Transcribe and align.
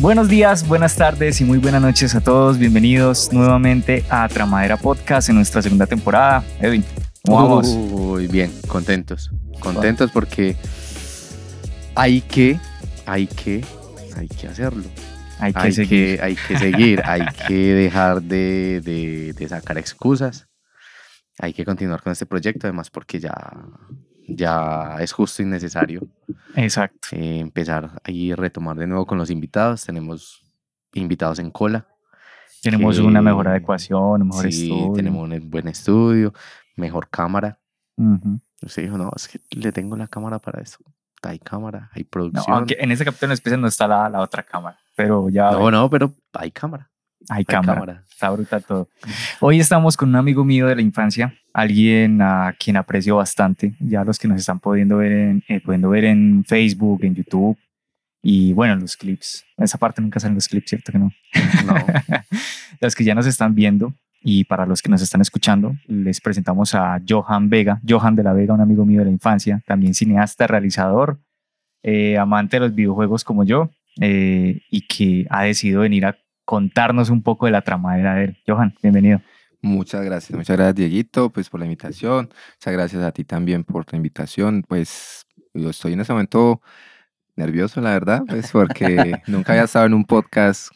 Buenos 0.00 0.28
días, 0.28 0.66
buenas 0.68 0.94
tardes 0.96 1.40
y 1.40 1.44
muy 1.44 1.58
buenas 1.58 1.82
noches 1.82 2.14
a 2.14 2.20
todos. 2.20 2.56
Bienvenidos 2.58 3.32
nuevamente 3.32 4.04
a 4.10 4.28
Tramadera 4.28 4.76
Podcast 4.76 5.28
en 5.28 5.34
nuestra 5.36 5.60
segunda 5.60 5.86
temporada. 5.86 6.44
Edwin, 6.60 6.84
¿cómo 7.24 7.36
vamos? 7.48 7.66
Muy 7.68 8.28
bien, 8.28 8.52
contentos. 8.68 9.30
Contentos 9.58 10.10
porque 10.12 10.56
hay 11.96 12.20
que, 12.20 12.60
hay 13.06 13.26
que, 13.26 13.64
hay 14.16 14.28
que 14.28 14.46
hacerlo. 14.46 14.84
Hay 15.40 15.52
que 15.52 15.60
hay 15.60 15.72
seguir. 15.72 16.16
Que, 16.18 16.22
hay 16.24 16.36
que 16.36 16.58
seguir, 16.58 17.02
hay 17.04 17.22
que 17.48 17.54
dejar 17.74 18.22
de, 18.22 18.80
de- 18.84 19.32
de 19.32 19.48
sacar 19.48 19.78
excusas. 19.78 20.46
Hay 21.40 21.52
que 21.52 21.64
continuar 21.64 22.02
con 22.02 22.12
este 22.12 22.26
proyecto, 22.26 22.66
además 22.66 22.90
porque 22.90 23.18
ya, 23.20 23.32
ya 24.28 24.96
es 25.00 25.12
justo 25.12 25.42
y 25.42 25.46
necesario 25.46 26.02
Exacto. 26.54 27.08
eh, 27.12 27.38
empezar 27.40 28.00
y 28.06 28.34
retomar 28.34 28.76
de 28.76 28.86
nuevo 28.86 29.06
con 29.06 29.18
los 29.18 29.30
invitados. 29.30 29.84
Tenemos 29.84 30.42
invitados 30.94 31.38
en 31.38 31.50
cola. 31.50 31.86
Tenemos 32.62 32.96
que- 32.96 33.02
una 33.02 33.22
mejor 33.22 33.48
adecuación, 33.48 34.22
un 34.22 34.28
mejor 34.28 34.52
Sí, 34.52 34.64
estudio. 34.64 34.92
tenemos 34.94 35.22
un 35.30 35.50
buen 35.50 35.68
estudio, 35.68 36.32
mejor 36.76 37.08
cámara. 37.08 37.58
Ujú. 37.96 38.40
Usted 38.62 38.82
dijo, 38.82 38.98
no, 38.98 39.10
es 39.14 39.28
que 39.28 39.40
le 39.50 39.70
tengo 39.72 39.96
la 39.96 40.08
cámara 40.08 40.38
para 40.38 40.60
esto. 40.60 40.78
Hay 41.22 41.38
cámara, 41.38 41.90
hay 41.94 42.02
No, 42.02 42.08
producción. 42.10 42.56
aunque 42.56 42.76
en 42.78 42.92
este 42.92 43.04
capítulo 43.04 43.28
en 43.30 43.32
especial 43.34 43.60
no 43.60 43.66
está 43.68 43.88
la, 43.88 44.08
la 44.08 44.20
otra 44.20 44.42
cámara, 44.44 44.78
pero 44.96 45.28
ya 45.28 45.50
No, 45.50 45.70
no, 45.70 45.88
pero 45.90 46.12
hay 46.32 46.50
cámara. 46.52 46.90
Hay 47.28 47.38
Hay 47.38 47.44
cámara. 47.44 47.74
cámara. 47.80 48.04
Está 48.10 48.30
brutal 48.30 48.64
todo. 48.64 48.88
Hoy 49.40 49.60
estamos 49.60 49.96
con 49.96 50.08
un 50.08 50.16
amigo 50.16 50.44
mío 50.44 50.66
de 50.66 50.76
la 50.76 50.82
infancia, 50.82 51.34
alguien 51.52 52.20
a 52.22 52.54
quien 52.58 52.76
aprecio 52.76 53.16
bastante. 53.16 53.74
Ya 53.80 54.04
los 54.04 54.18
que 54.18 54.28
nos 54.28 54.40
están 54.40 54.60
pudiendo 54.60 54.98
ver 54.98 55.12
en, 55.12 55.44
eh, 55.48 55.60
pudiendo 55.60 55.90
ver 55.90 56.04
en 56.04 56.44
Facebook, 56.44 57.04
en 57.04 57.14
YouTube 57.14 57.56
y 58.22 58.52
bueno, 58.52 58.74
en 58.74 58.80
los 58.80 58.96
clips. 58.96 59.44
En 59.56 59.64
esa 59.64 59.78
parte 59.78 60.02
nunca 60.02 60.20
salen 60.20 60.34
los 60.34 60.48
clips, 60.48 60.70
¿cierto 60.70 60.92
que 60.92 60.98
no? 60.98 61.12
No. 61.66 61.74
los 62.80 62.94
que 62.94 63.04
ya 63.04 63.14
nos 63.14 63.26
están 63.26 63.54
viendo 63.54 63.94
y 64.20 64.44
para 64.44 64.66
los 64.66 64.82
que 64.82 64.88
nos 64.88 65.00
están 65.00 65.20
escuchando, 65.20 65.74
les 65.86 66.20
presentamos 66.20 66.74
a 66.74 67.00
Johan 67.08 67.48
Vega. 67.48 67.80
Johan 67.88 68.16
de 68.16 68.24
la 68.24 68.32
Vega, 68.32 68.54
un 68.54 68.60
amigo 68.60 68.84
mío 68.84 69.00
de 69.00 69.06
la 69.06 69.12
infancia, 69.12 69.62
también 69.66 69.94
cineasta, 69.94 70.46
realizador, 70.46 71.20
eh, 71.82 72.18
amante 72.18 72.56
de 72.56 72.60
los 72.60 72.74
videojuegos 72.74 73.22
como 73.22 73.44
yo 73.44 73.70
eh, 74.00 74.60
y 74.70 74.86
que 74.86 75.26
ha 75.30 75.44
decidido 75.44 75.82
venir 75.82 76.06
a 76.06 76.16
contarnos 76.48 77.10
un 77.10 77.22
poco 77.22 77.44
de 77.44 77.52
la 77.52 77.60
tramadera 77.60 78.14
de 78.14 78.24
él. 78.24 78.38
Johan, 78.46 78.74
bienvenido. 78.82 79.20
Muchas 79.60 80.02
gracias, 80.02 80.34
muchas 80.34 80.56
gracias 80.56 80.76
Dieguito, 80.76 81.28
pues 81.30 81.50
por 81.50 81.60
la 81.60 81.66
invitación, 81.66 82.30
muchas 82.56 82.72
gracias 82.72 83.02
a 83.02 83.12
ti 83.12 83.24
también 83.24 83.64
por 83.64 83.84
la 83.92 83.96
invitación, 83.96 84.64
pues 84.66 85.26
yo 85.52 85.68
estoy 85.68 85.92
en 85.92 86.00
este 86.00 86.14
momento 86.14 86.62
nervioso, 87.36 87.82
la 87.82 87.90
verdad, 87.90 88.22
pues 88.26 88.50
porque 88.52 89.20
nunca 89.26 89.52
había 89.52 89.64
estado 89.64 89.84
en 89.84 89.92
un 89.92 90.06
podcast 90.06 90.68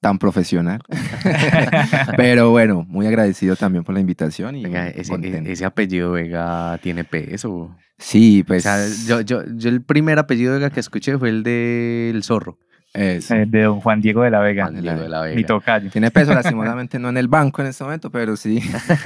tan 0.00 0.18
profesional, 0.18 0.80
pero 2.16 2.50
bueno, 2.50 2.86
muy 2.88 3.06
agradecido 3.06 3.54
también 3.54 3.84
por 3.84 3.94
la 3.94 4.00
invitación 4.00 4.56
y 4.56 4.62
Venga, 4.62 4.88
ese, 4.88 5.12
e- 5.12 5.52
ese 5.52 5.66
apellido 5.66 6.12
Vega 6.12 6.78
tiene 6.80 7.04
peso. 7.04 7.76
Sí, 7.98 8.40
O 8.44 8.46
pues 8.46 8.62
sea, 8.62 8.78
yo, 9.06 9.20
yo, 9.20 9.42
yo 9.56 9.68
el 9.68 9.82
primer 9.82 10.18
apellido 10.18 10.54
Vega 10.54 10.70
que 10.70 10.80
escuché 10.80 11.18
fue 11.18 11.28
el 11.28 11.42
del 11.42 12.22
zorro. 12.22 12.56
Eso. 12.94 13.34
Eh, 13.34 13.46
de 13.46 13.62
don 13.62 13.80
Juan 13.80 14.00
Diego 14.00 14.22
de 14.22 14.30
la 14.30 14.40
Vega, 14.40 14.64
Juan 14.66 14.80
Diego 14.80 15.00
de 15.00 15.08
la 15.08 15.22
mi 15.24 15.34
Vega. 15.36 15.46
tocayo. 15.46 15.90
Tiene 15.90 16.10
peso, 16.10 16.32
lastimosamente 16.34 16.98
no 16.98 17.08
en 17.10 17.16
el 17.16 17.28
banco 17.28 17.62
en 17.62 17.68
este 17.68 17.84
momento, 17.84 18.10
pero 18.10 18.36
sí, 18.36 18.60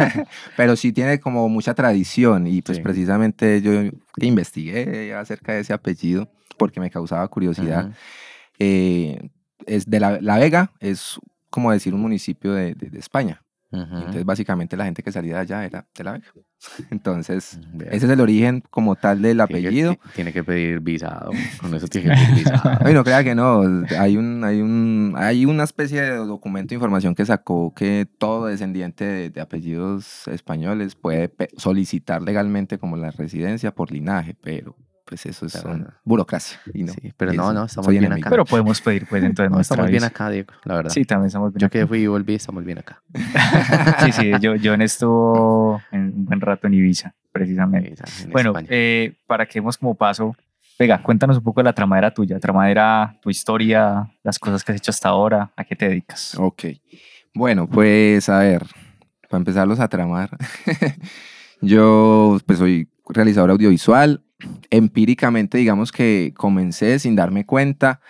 pero 0.56 0.76
sí 0.76 0.92
tiene 0.92 1.20
como 1.20 1.48
mucha 1.48 1.74
tradición 1.74 2.46
y 2.46 2.62
pues 2.62 2.78
Sí. 2.78 2.82
precisamente 2.82 3.60
yo 3.62 3.72
investigué 4.16 5.14
acerca 5.14 5.52
de 5.52 5.60
ese 5.60 5.72
apellido 5.72 6.28
porque 6.56 6.80
me 6.80 6.90
causaba 6.90 7.26
curiosidad. 7.28 7.90
Eh, 8.58 9.30
es 9.66 9.88
de 9.88 10.00
la, 10.00 10.20
La 10.20 10.38
Vega, 10.38 10.72
es 10.80 11.18
como 11.50 11.72
decir 11.72 11.94
un 11.94 12.00
municipio 12.00 12.52
de, 12.52 12.74
de- 12.74 12.90
de 12.90 12.98
España. 12.98 13.42
Entonces 13.72 14.24
básicamente 14.24 14.76
la 14.76 14.84
gente 14.84 15.02
que 15.02 15.10
salía 15.10 15.34
de 15.36 15.40
allá 15.40 15.64
era 15.64 15.86
de 15.96 16.04
La 16.04 16.12
Vega. 16.12 16.26
Entonces 16.90 17.58
Vea, 17.72 17.88
ese 17.90 18.06
es 18.06 18.12
el 18.12 18.20
origen 18.20 18.62
como 18.70 18.96
tal 18.96 19.22
del 19.22 19.38
tiene 19.38 19.48
que- 19.48 19.66
apellido. 19.68 19.92
ti- 19.94 20.00
Tiene 20.14 20.32
que 20.32 20.44
pedir 20.44 20.80
visado. 20.80 21.30
Con 21.60 21.74
eso 21.74 21.86
tiene 21.88 22.10
que 22.10 22.14
pedir 22.14 22.34
visado. 22.44 22.78
Ay, 22.84 22.94
no 22.94 23.02
crea 23.02 23.24
que 23.24 23.34
no, 23.34 23.62
hay, 23.98 24.16
un, 24.16 24.44
hay, 24.44 24.60
un, 24.60 25.14
hay 25.16 25.46
una 25.46 25.64
especie 25.64 26.02
de 26.02 26.16
documento 26.16 26.70
de 26.70 26.74
información 26.76 27.14
que 27.14 27.24
sacó 27.24 27.72
que 27.74 28.06
todo 28.18 28.46
descendiente 28.46 29.04
de, 29.04 29.30
de 29.30 29.40
apellidos 29.40 30.28
españoles 30.28 30.94
puede 30.94 31.32
solicitar 31.56 32.22
legalmente 32.22 32.78
como 32.78 32.96
la 32.96 33.10
residencia 33.10 33.74
por 33.74 33.90
linaje, 33.90 34.34
pero 34.40 34.76
pues 35.12 35.26
eso 35.26 35.44
es 35.44 35.52
Claro, 35.52 35.68
son 35.68 35.80
no. 35.82 35.88
burocracia. 36.04 36.58
Y 36.72 36.84
no, 36.84 36.92
Sí, 36.94 37.12
pero 37.16 37.34
y 37.34 37.36
no, 37.36 37.52
no, 37.52 37.64
estamos 37.64 37.88
bien 37.88 38.04
enemigo. 38.04 38.24
acá. 38.26 38.30
Pero 38.30 38.44
podemos 38.46 38.80
pedir 38.80 39.06
pues 39.06 39.22
No, 39.22 39.28
nuestra 39.28 39.60
estamos 39.60 39.90
bien 39.90 40.04
acá, 40.04 40.30
Diego, 40.30 40.52
la 40.64 40.76
verdad. 40.76 40.90
Sí, 40.90 41.04
también 41.04 41.26
estamos 41.26 41.52
bien 41.52 41.60
Yo 41.60 41.66
acá. 41.66 41.78
que 41.80 41.86
fui 41.86 41.98
y 42.00 42.06
volví, 42.06 42.34
estamos 42.34 42.64
bien 42.64 42.78
acá. 42.78 43.02
Sí, 44.06 44.12
sí, 44.12 44.30
yo, 44.40 44.54
yo 44.56 44.72
en 44.72 44.80
estuvo 44.82 45.82
en 45.90 46.04
un 46.14 46.24
buen 46.24 46.40
rato 46.40 46.66
en 46.66 46.74
Ibiza, 46.74 47.14
precisamente. 47.30 47.94
En 48.24 48.30
Bueno, 48.30 48.54
eh, 48.68 49.14
para 49.26 49.44
que 49.46 49.54
demos 49.60 49.76
como 49.76 49.94
paso, 49.94 50.34
Vega, 50.78 51.02
cuéntanos 51.02 51.36
un 51.36 51.44
poco 51.44 51.60
de 51.60 51.64
la 51.64 51.74
tramadera 51.74 52.12
tuya, 52.14 52.40
tramadera, 52.40 53.18
tu 53.20 53.28
historia, 53.28 54.10
las 54.22 54.38
cosas 54.38 54.64
que 54.64 54.72
has 54.72 54.78
hecho 54.78 54.90
hasta 54.90 55.10
ahora, 55.10 55.50
a 55.54 55.64
qué 55.64 55.76
te 55.76 55.88
dedicas. 55.88 56.34
Ok. 56.38 56.64
Bueno, 57.34 57.68
pues 57.68 58.28
a 58.30 58.38
ver, 58.38 58.64
para 59.28 59.38
empezarlos 59.38 59.78
a 59.78 59.88
tramar, 59.88 60.30
yo 61.60 62.38
pues 62.46 62.58
soy 62.58 62.88
realizador 63.08 63.50
audiovisual. 63.50 64.22
Empíricamente, 64.70 65.58
digamos 65.58 65.92
que 65.92 66.32
comencé 66.36 66.98
sin 66.98 67.16
darme 67.16 67.46
cuenta 67.46 68.00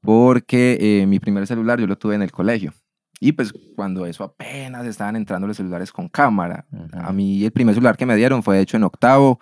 porque 0.00 0.78
eh, 0.80 1.06
mi 1.06 1.18
primer 1.18 1.46
celular 1.46 1.80
yo 1.80 1.86
lo 1.86 1.96
tuve 1.96 2.14
en 2.14 2.22
el 2.22 2.30
colegio. 2.32 2.72
Y 3.20 3.32
pues 3.32 3.52
cuando 3.74 4.06
eso 4.06 4.22
apenas 4.22 4.86
estaban 4.86 5.16
entrando 5.16 5.46
los 5.46 5.56
celulares 5.56 5.90
con 5.90 6.08
cámara. 6.08 6.66
A 6.92 7.12
mí 7.12 7.44
el 7.44 7.50
primer 7.50 7.74
celular 7.74 7.96
que 7.96 8.06
me 8.06 8.14
dieron 8.16 8.42
fue 8.42 8.56
de 8.56 8.62
hecho 8.62 8.76
en 8.76 8.84
octavo. 8.84 9.40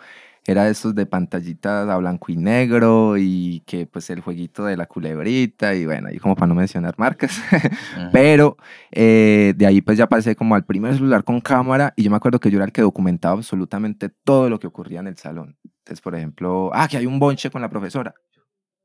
Era 0.48 0.64
de 0.64 0.70
estos 0.70 0.94
de 0.94 1.06
pantallitas 1.06 1.88
a 1.88 1.96
blanco 1.96 2.30
y 2.30 2.36
negro 2.36 3.16
y 3.16 3.64
que 3.66 3.86
pues 3.86 4.08
el 4.10 4.20
jueguito 4.20 4.64
de 4.64 4.76
la 4.76 4.86
culebrita 4.86 5.74
y 5.74 5.86
bueno, 5.86 6.08
y 6.12 6.18
como 6.18 6.36
para 6.36 6.46
no 6.46 6.54
mencionar 6.54 6.94
marcas. 6.98 7.40
Pero 8.12 8.56
eh, 8.92 9.54
de 9.56 9.66
ahí 9.66 9.80
pues 9.80 9.98
ya 9.98 10.08
pasé 10.08 10.36
como 10.36 10.54
al 10.54 10.64
primer 10.64 10.94
celular 10.94 11.24
con 11.24 11.40
cámara 11.40 11.92
y 11.96 12.04
yo 12.04 12.10
me 12.10 12.16
acuerdo 12.16 12.38
que 12.38 12.50
yo 12.50 12.58
era 12.58 12.64
el 12.64 12.72
que 12.72 12.82
documentaba 12.82 13.34
absolutamente 13.34 14.08
todo 14.08 14.48
lo 14.48 14.60
que 14.60 14.68
ocurría 14.68 15.00
en 15.00 15.08
el 15.08 15.16
salón. 15.16 15.56
Entonces, 15.64 16.00
por 16.00 16.14
ejemplo, 16.14 16.70
ah, 16.72 16.86
que 16.88 16.96
hay 16.96 17.06
un 17.06 17.18
bonche 17.18 17.50
con 17.50 17.60
la 17.60 17.68
profesora. 17.68 18.14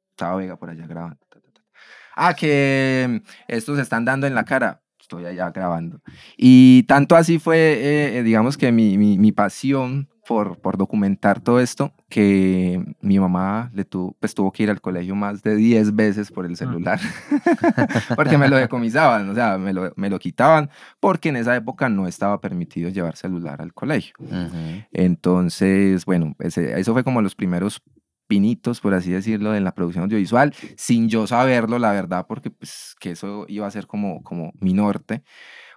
Estaba 0.09 0.35
Vega 0.35 0.57
por 0.57 0.69
allá 0.69 0.87
grabando. 0.87 1.17
Ah, 2.15 2.33
que 2.33 3.07
mm, 3.09 3.27
estos 3.47 3.77
se 3.77 3.81
están 3.83 4.05
dando 4.05 4.27
en 4.27 4.35
la 4.35 4.45
cara. 4.45 4.81
Estoy 4.99 5.25
allá 5.25 5.49
grabando. 5.49 6.01
Y 6.37 6.83
tanto 6.83 7.15
así 7.15 7.39
fue, 7.39 7.57
eh, 7.57 8.17
eh, 8.17 8.23
digamos 8.23 8.57
que 8.57 8.71
mi, 8.71 8.97
mi, 8.97 9.17
mi 9.17 9.31
pasión 9.31 10.09
por, 10.31 10.57
por 10.59 10.77
documentar 10.77 11.41
todo 11.41 11.59
esto, 11.59 11.91
que 12.09 12.81
mi 13.01 13.19
mamá 13.19 13.69
le 13.73 13.83
tuvo, 13.83 14.15
pues, 14.19 14.33
tuvo 14.33 14.51
que 14.51 14.63
ir 14.63 14.69
al 14.69 14.79
colegio 14.79 15.13
más 15.15 15.43
de 15.43 15.55
10 15.55 15.93
veces 15.95 16.31
por 16.31 16.45
el 16.45 16.55
celular, 16.55 16.99
porque 18.15 18.37
me 18.37 18.47
lo 18.47 18.55
decomisaban, 18.55 19.29
o 19.29 19.35
sea, 19.35 19.57
me 19.57 19.73
lo, 19.73 19.91
me 19.97 20.09
lo 20.09 20.19
quitaban, 20.19 20.69
porque 20.99 21.29
en 21.29 21.35
esa 21.35 21.55
época 21.55 21.89
no 21.89 22.07
estaba 22.07 22.39
permitido 22.39 22.89
llevar 22.89 23.15
celular 23.17 23.61
al 23.61 23.73
colegio. 23.73 24.13
Entonces, 24.93 26.05
bueno, 26.05 26.35
ese- 26.39 26.79
eso 26.79 26.93
fue 26.93 27.03
como 27.03 27.21
los 27.21 27.35
primeros 27.35 27.81
pinitos, 28.27 28.79
por 28.79 28.93
así 28.93 29.11
decirlo, 29.11 29.53
en 29.55 29.65
la 29.65 29.73
producción 29.75 30.05
audiovisual, 30.05 30.53
sin 30.77 31.09
yo 31.09 31.27
saberlo, 31.27 31.77
la 31.79 31.91
verdad, 31.91 32.25
porque 32.27 32.49
pues 32.49 32.95
que 32.99 33.11
eso 33.11 33.45
iba 33.49 33.67
a 33.67 33.71
ser 33.71 33.87
como, 33.87 34.23
como 34.23 34.53
mi 34.61 34.71
norte, 34.73 35.23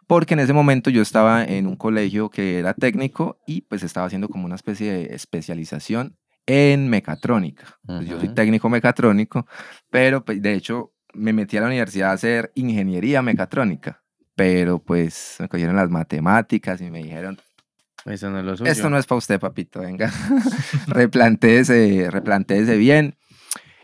porque 0.06 0.34
en 0.34 0.40
ese 0.40 0.52
momento 0.52 0.90
yo 0.90 1.02
estaba 1.02 1.44
en 1.44 1.66
un 1.66 1.76
colegio 1.76 2.30
que 2.30 2.58
era 2.58 2.74
técnico 2.74 3.38
y 3.46 3.62
pues 3.62 3.82
estaba 3.82 4.06
haciendo 4.06 4.28
como 4.28 4.44
una 4.44 4.54
especie 4.54 4.92
de 4.92 5.14
especialización 5.14 6.16
en 6.46 6.88
mecatrónica. 6.88 7.78
Pues, 7.86 8.06
yo 8.06 8.18
soy 8.18 8.28
técnico 8.28 8.68
mecatrónico, 8.68 9.46
pero 9.90 10.24
pues 10.24 10.42
de 10.42 10.54
hecho 10.54 10.92
me 11.14 11.32
metí 11.32 11.56
a 11.56 11.60
la 11.60 11.68
universidad 11.68 12.10
a 12.10 12.14
hacer 12.14 12.52
ingeniería 12.54 13.22
mecatrónica, 13.22 14.02
pero 14.34 14.78
pues 14.78 15.36
me 15.38 15.48
cogieron 15.48 15.76
las 15.76 15.90
matemáticas 15.90 16.80
y 16.80 16.90
me 16.90 17.02
dijeron, 17.02 17.38
Eso 18.04 18.30
no 18.30 18.40
es 18.40 18.44
lo 18.44 18.56
suyo. 18.56 18.70
esto 18.70 18.90
no 18.90 18.98
es 18.98 19.06
para 19.06 19.18
usted, 19.18 19.40
papito, 19.40 19.80
venga. 19.80 20.12
replantéese, 20.86 22.08
replantéese 22.10 22.76
bien. 22.76 23.16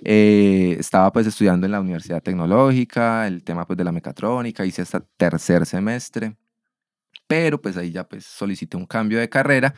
Eh, 0.04 0.76
estaba 0.78 1.12
pues 1.12 1.26
estudiando 1.26 1.66
en 1.66 1.72
la 1.72 1.80
Universidad 1.80 2.22
Tecnológica, 2.22 3.26
el 3.26 3.44
tema 3.44 3.66
pues 3.66 3.76
de 3.76 3.84
la 3.84 3.92
mecatrónica, 3.92 4.64
hice 4.64 4.82
hasta 4.82 5.00
tercer 5.00 5.66
semestre. 5.66 6.36
Pero 7.30 7.60
pues 7.60 7.76
ahí 7.76 7.92
ya 7.92 8.02
pues 8.08 8.24
solicité 8.26 8.76
un 8.76 8.86
cambio 8.86 9.20
de 9.20 9.28
carrera 9.28 9.72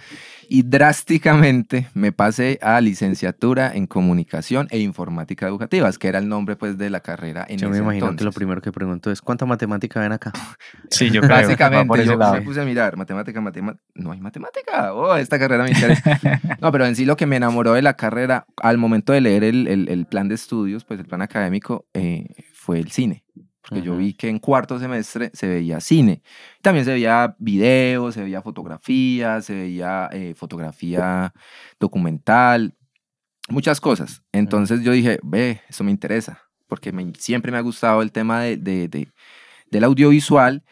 y 0.48 0.62
drásticamente 0.62 1.86
me 1.92 2.10
pasé 2.10 2.58
a 2.62 2.80
licenciatura 2.80 3.70
en 3.74 3.86
comunicación 3.86 4.68
e 4.70 4.78
informática 4.78 5.46
educativas, 5.46 5.98
que 5.98 6.08
era 6.08 6.18
el 6.18 6.28
nombre 6.30 6.56
pues 6.56 6.78
de 6.78 6.88
la 6.88 7.00
carrera 7.00 7.44
en 7.46 7.58
Yo 7.58 7.68
me 7.68 7.74
ese 7.74 7.82
imagino 7.82 8.06
que 8.06 8.12
lo 8.12 8.18
entonces. 8.30 8.34
primero 8.34 8.62
que 8.62 8.72
pregunto 8.72 9.10
es 9.10 9.20
¿cuánta 9.20 9.44
matemática 9.44 10.00
ven 10.00 10.12
acá? 10.12 10.32
Sí, 10.90 11.10
yo 11.10 11.20
creo. 11.20 11.36
Básicamente, 11.36 12.04
yo 12.06 12.16
lado. 12.16 12.34
me 12.34 12.40
puse 12.40 12.60
a 12.62 12.64
mirar, 12.64 12.96
matemática, 12.96 13.40
matemática, 13.42 13.82
no 13.94 14.12
hay 14.12 14.20
matemática, 14.20 14.94
oh, 14.94 15.14
esta 15.16 15.38
carrera 15.38 15.64
me 15.64 15.70
interesa. 15.72 16.18
No, 16.60 16.72
pero 16.72 16.86
en 16.86 16.96
sí 16.96 17.04
lo 17.04 17.16
que 17.18 17.26
me 17.26 17.36
enamoró 17.36 17.72
de 17.74 17.82
la 17.82 17.94
carrera, 17.94 18.46
al 18.62 18.78
momento 18.78 19.12
de 19.12 19.20
leer 19.20 19.44
el, 19.44 19.66
el- 19.68 19.88
el 19.90 20.06
plan 20.06 20.28
de 20.28 20.36
estudios, 20.36 20.84
pues 20.84 21.00
el 21.00 21.06
plan 21.06 21.20
académico, 21.20 21.86
eh, 21.92 22.28
fue 22.54 22.78
el 22.78 22.90
cine. 22.92 23.24
Porque 23.62 23.80
yo 23.82 23.96
vi 23.96 24.12
que 24.14 24.28
en 24.28 24.38
cuarto 24.38 24.78
semestre 24.78 25.30
se 25.34 25.46
veía 25.48 25.80
cine. 25.80 26.20
También 26.60 26.84
se 26.84 26.92
veía 26.92 27.36
video, 27.38 28.10
se 28.12 28.22
veía 28.22 28.42
fotografía, 28.42 29.40
se 29.40 29.54
veía 29.54 30.08
eh, 30.12 30.34
fotografía 30.36 31.32
documental, 31.78 32.74
muchas 33.48 33.80
cosas. 33.80 34.22
Entonces 34.32 34.82
yo 34.82 34.92
dije, 34.92 35.18
ve, 35.22 35.60
eso 35.68 35.84
me 35.84 35.90
interesa, 35.90 36.42
porque 36.66 36.92
me- 36.92 37.12
siempre 37.18 37.52
me 37.52 37.58
ha 37.58 37.62
gustado 37.62 38.02
el 38.02 38.12
tema 38.12 38.42
de, 38.42 38.56
de- 38.56 38.88
de- 38.88 39.08
del 39.70 39.84
audiovisual. 39.84 40.64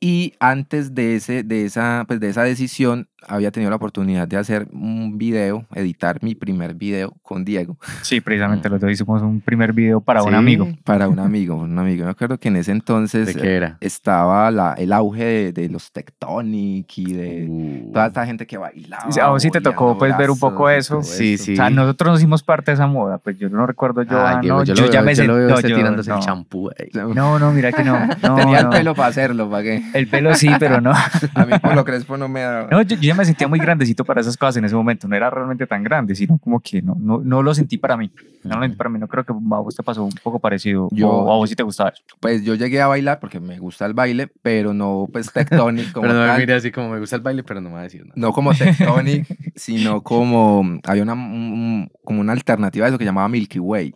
Y 0.00 0.34
antes 0.40 0.94
de, 0.94 1.14
ese, 1.14 1.44
de, 1.44 1.64
esa, 1.64 2.04
pues 2.08 2.18
de 2.18 2.28
esa 2.28 2.42
decisión, 2.42 3.08
había 3.28 3.50
tenido 3.50 3.70
la 3.70 3.76
oportunidad 3.76 4.26
de 4.28 4.36
hacer 4.36 4.66
un 4.72 5.18
video, 5.18 5.64
editar 5.74 6.18
mi 6.22 6.34
primer 6.34 6.74
video 6.74 7.14
con 7.22 7.44
Diego. 7.44 7.76
Sí, 8.02 8.20
precisamente 8.20 8.68
los 8.68 8.80
dos 8.80 8.90
hicimos 8.90 9.22
un 9.22 9.40
primer 9.40 9.72
video 9.72 10.00
para 10.00 10.22
un 10.22 10.30
Sí. 10.30 10.34
amigo. 10.34 10.68
Para 10.84 11.08
un 11.08 11.18
amigo, 11.20 11.56
un 11.56 11.78
amigo. 11.78 12.04
Me 12.04 12.10
acuerdo 12.10 12.38
que 12.38 12.48
en 12.48 12.56
ese 12.56 12.72
entonces 12.72 13.26
¿De 13.26 13.34
qué 13.34 13.56
era? 13.56 13.76
estaba 13.80 14.50
la, 14.50 14.74
el 14.74 14.92
auge 14.92 15.24
de, 15.24 15.52
de 15.52 15.68
los 15.68 15.92
Tectonic 15.92 16.98
y 16.98 17.12
de 17.12 17.46
Uh, 17.48 17.92
toda 17.92 18.06
esta 18.06 18.24
gente 18.26 18.46
que 18.46 18.56
bailaba. 18.56 19.10
Sí, 19.10 19.20
A 19.20 19.28
vos 19.28 19.42
sí 19.42 19.50
te 19.50 19.60
tocó 19.60 19.96
pues 19.98 20.16
ver 20.16 20.30
un 20.30 20.38
poco 20.38 20.68
eso. 20.70 21.02
Sí, 21.02 21.34
esto. 21.34 21.44
sí. 21.46 21.52
O 21.54 21.56
sea, 21.56 21.70
nosotros 21.70 22.12
nos 22.12 22.20
hicimos 22.20 22.42
parte 22.42 22.70
de 22.70 22.74
esa 22.74 22.86
moda, 22.86 23.18
pues 23.18 23.38
yo 23.38 23.48
no 23.48 23.66
recuerdo 23.66 24.02
yo, 24.02 24.18
Ay, 24.24 24.34
ah, 24.36 24.40
Diego, 24.40 24.58
no, 24.58 24.64
yo, 24.64 24.74
yo, 24.74 24.86
lo 24.86 24.92
ya 24.92 25.00
veo, 25.00 25.06
me 25.06 25.14
yo 25.14 25.24
lo 25.24 25.34
veo 25.36 25.60
yo- 25.60 25.76
tirándose 25.76 26.10
no. 26.10 26.16
el 26.16 26.22
champú. 26.22 26.70
No, 26.94 27.38
no, 27.38 27.52
mira 27.52 27.72
que 27.72 27.84
no. 27.84 27.98
no 28.22 28.34
Tenía 28.36 28.62
no. 28.62 28.70
el 28.72 28.78
pelo 28.78 28.94
para 28.94 29.08
hacerlo, 29.08 29.50
¿para 29.50 29.62
qué? 29.62 29.82
El 29.94 30.06
pelo 30.08 30.34
sí, 30.34 30.48
pero 30.58 30.80
no. 30.80 30.92
A 30.92 31.46
mí 31.46 31.52
por 31.60 31.74
lo 31.74 31.84
crespo 31.84 32.16
no 32.16 32.28
me 32.28 32.40
da... 32.40 32.66
No, 32.70 32.82
yo, 32.82 32.96
yo 33.12 33.16
me 33.18 33.24
sentía 33.24 33.48
muy 33.48 33.58
grandecito 33.58 34.04
para 34.04 34.20
esas 34.20 34.36
cosas 34.36 34.56
en 34.56 34.64
ese 34.64 34.74
momento. 34.74 35.06
No 35.08 35.14
era 35.16 35.30
realmente 35.30 35.66
tan 35.66 35.82
grande, 35.82 36.14
sino 36.14 36.38
como 36.38 36.60
que 36.60 36.82
no, 36.82 36.96
no, 36.98 37.20
no 37.22 37.42
lo 37.42 37.54
sentí 37.54 37.78
para 37.78 37.96
mí. 37.96 38.10
No 38.44 38.56
lo 38.56 38.62
sentí 38.62 38.76
para 38.76 38.90
mí. 38.90 38.98
No 38.98 39.08
creo 39.08 39.24
que 39.24 39.32
a 39.32 39.36
vos 39.36 39.74
te 39.76 39.82
pasó 39.82 40.04
un 40.04 40.12
poco 40.22 40.38
parecido. 40.40 40.88
Yo- 40.92 41.08
o 41.08 41.32
a 41.32 41.36
vos 41.36 41.48
sí 41.48 41.54
te 41.56 41.62
gustaba 41.62 41.90
eso. 41.90 42.02
Pues 42.20 42.42
yo 42.44 42.54
llegué 42.54 42.80
a 42.80 42.86
bailar 42.86 43.20
porque 43.20 43.40
me 43.40 43.58
gusta 43.58 43.86
el 43.86 43.94
baile, 43.94 44.28
pero 44.42 44.74
no 44.74 45.06
pues 45.12 45.32
Tectonic 45.32 45.92
como 45.92 46.02
Pero 46.08 46.14
no 46.26 46.32
me 46.32 46.38
mire 46.38 46.54
así 46.54 46.70
como 46.72 46.88
me 46.90 46.98
gusta 46.98 47.16
el 47.16 47.22
baile, 47.22 47.42
pero 47.44 47.60
no 47.60 47.68
me 47.68 47.74
va 47.76 47.80
a 47.80 47.84
decir 47.84 48.02
nada. 48.02 48.12
No 48.16 48.32
como 48.32 48.52
Tectonic, 48.54 49.26
sino 49.56 50.02
como 50.02 50.64
había 50.84 51.02
una, 51.02 51.12
un- 51.14 51.20
un- 51.22 51.90
como 52.04 52.20
una 52.20 52.32
alternativa 52.32 52.86
a 52.86 52.88
eso 52.88 52.98
que 52.98 53.04
llamaba 53.04 53.28
Milky 53.28 53.58
Way. 53.58 53.94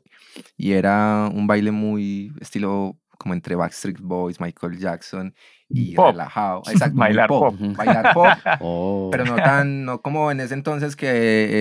Y 0.58 0.72
era 0.72 1.30
un 1.32 1.46
baile 1.46 1.70
muy 1.70 2.32
estilo 2.40 2.96
como 3.18 3.34
entre 3.34 3.54
Backstreet 3.56 4.00
Boys, 4.00 4.40
Michael 4.40 4.78
Jackson 4.78 5.34
y 5.68 5.94
Pop. 5.96 6.12
relajado. 6.12 6.62
Exacto, 6.70 6.96
Bailar 6.96 7.28
pop. 7.28 7.52
Ujú. 7.54 7.72
Bailar 7.76 8.14
pop, 8.14 8.26
Oh. 8.60 9.08
pero 9.10 9.24
no 9.24 9.34
tan, 9.34 9.84
no 9.84 10.00
como 10.00 10.30
en 10.30 10.38
ese 10.40 10.54
entonces 10.54 10.94
que, 10.94 11.08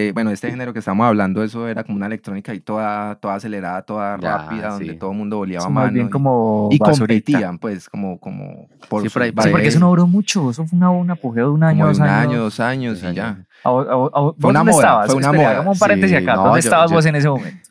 eh, 0.09 0.11
bueno, 0.13 0.29
este 0.29 0.49
género 0.51 0.73
que 0.73 0.79
estamos 0.79 1.07
hablando, 1.07 1.43
eso 1.43 1.67
era 1.67 1.83
como 1.83 1.95
una 1.97 2.05
electrónica 2.05 2.53
y 2.53 2.59
toda, 2.59 3.15
toda 3.15 3.33
acelerada, 3.35 3.81
toda 3.81 4.19
Ya, 4.19 4.37
rápida, 4.37 4.69
donde 4.69 4.91
sí. 4.91 4.97
todo 4.99 5.11
el 5.11 5.17
mundo 5.17 5.37
volía 5.37 5.59
Sí, 5.59 5.65
a 5.65 5.69
más 5.69 5.85
mano. 5.85 5.93
bien 5.95 6.07
y- 6.07 6.09
como 6.11 6.69
y 6.71 6.77
basurita. 6.77 7.31
competían, 7.31 7.57
pues, 7.57 7.89
como, 7.89 8.19
como 8.19 8.67
por 8.89 9.01
Sí, 9.01 9.09
su 9.09 9.13
por 9.13 9.23
ahí- 9.23 9.33
Sí, 9.41 9.49
porque 9.49 9.67
eso 9.67 9.79
no 9.79 9.89
duró 9.89 10.05
mucho. 10.05 10.51
Eso 10.51 10.65
fue 10.67 10.77
una, 10.77 10.91
un 10.91 11.09
apogeo 11.09 11.47
de 11.47 11.53
un 11.53 11.63
año, 11.63 11.79
como 11.79 11.87
de 11.87 11.91
dos 11.93 11.99
un 11.99 12.05
años. 12.05 12.29
año, 12.31 12.39
dos 12.43 12.59
años 12.59 13.03
y 13.03 13.13
ya. 13.15 13.45
¿A 13.63 13.69
a 13.69 13.71
a 13.71 14.33
Fue 14.39 14.49
una 14.51 14.59
¿Dónde 14.59 14.71
moda, 14.71 14.71
estabas? 14.83 15.05
fue 15.07 15.15
una 15.15 15.27
Espera, 15.27 15.43
moda. 15.43 15.51
hagamos 15.55 15.75
un 15.75 15.79
paréntesis 15.79 16.17
Sí, 16.17 16.23
acá. 16.23 16.35
no, 16.35 16.43
¿Dónde 16.43 16.61
yo- 16.61 16.65
estabas 16.67 16.89
yo- 16.91 16.95
vos 16.95 17.05
en 17.07 17.15
ese 17.15 17.27
momento? 17.29 17.69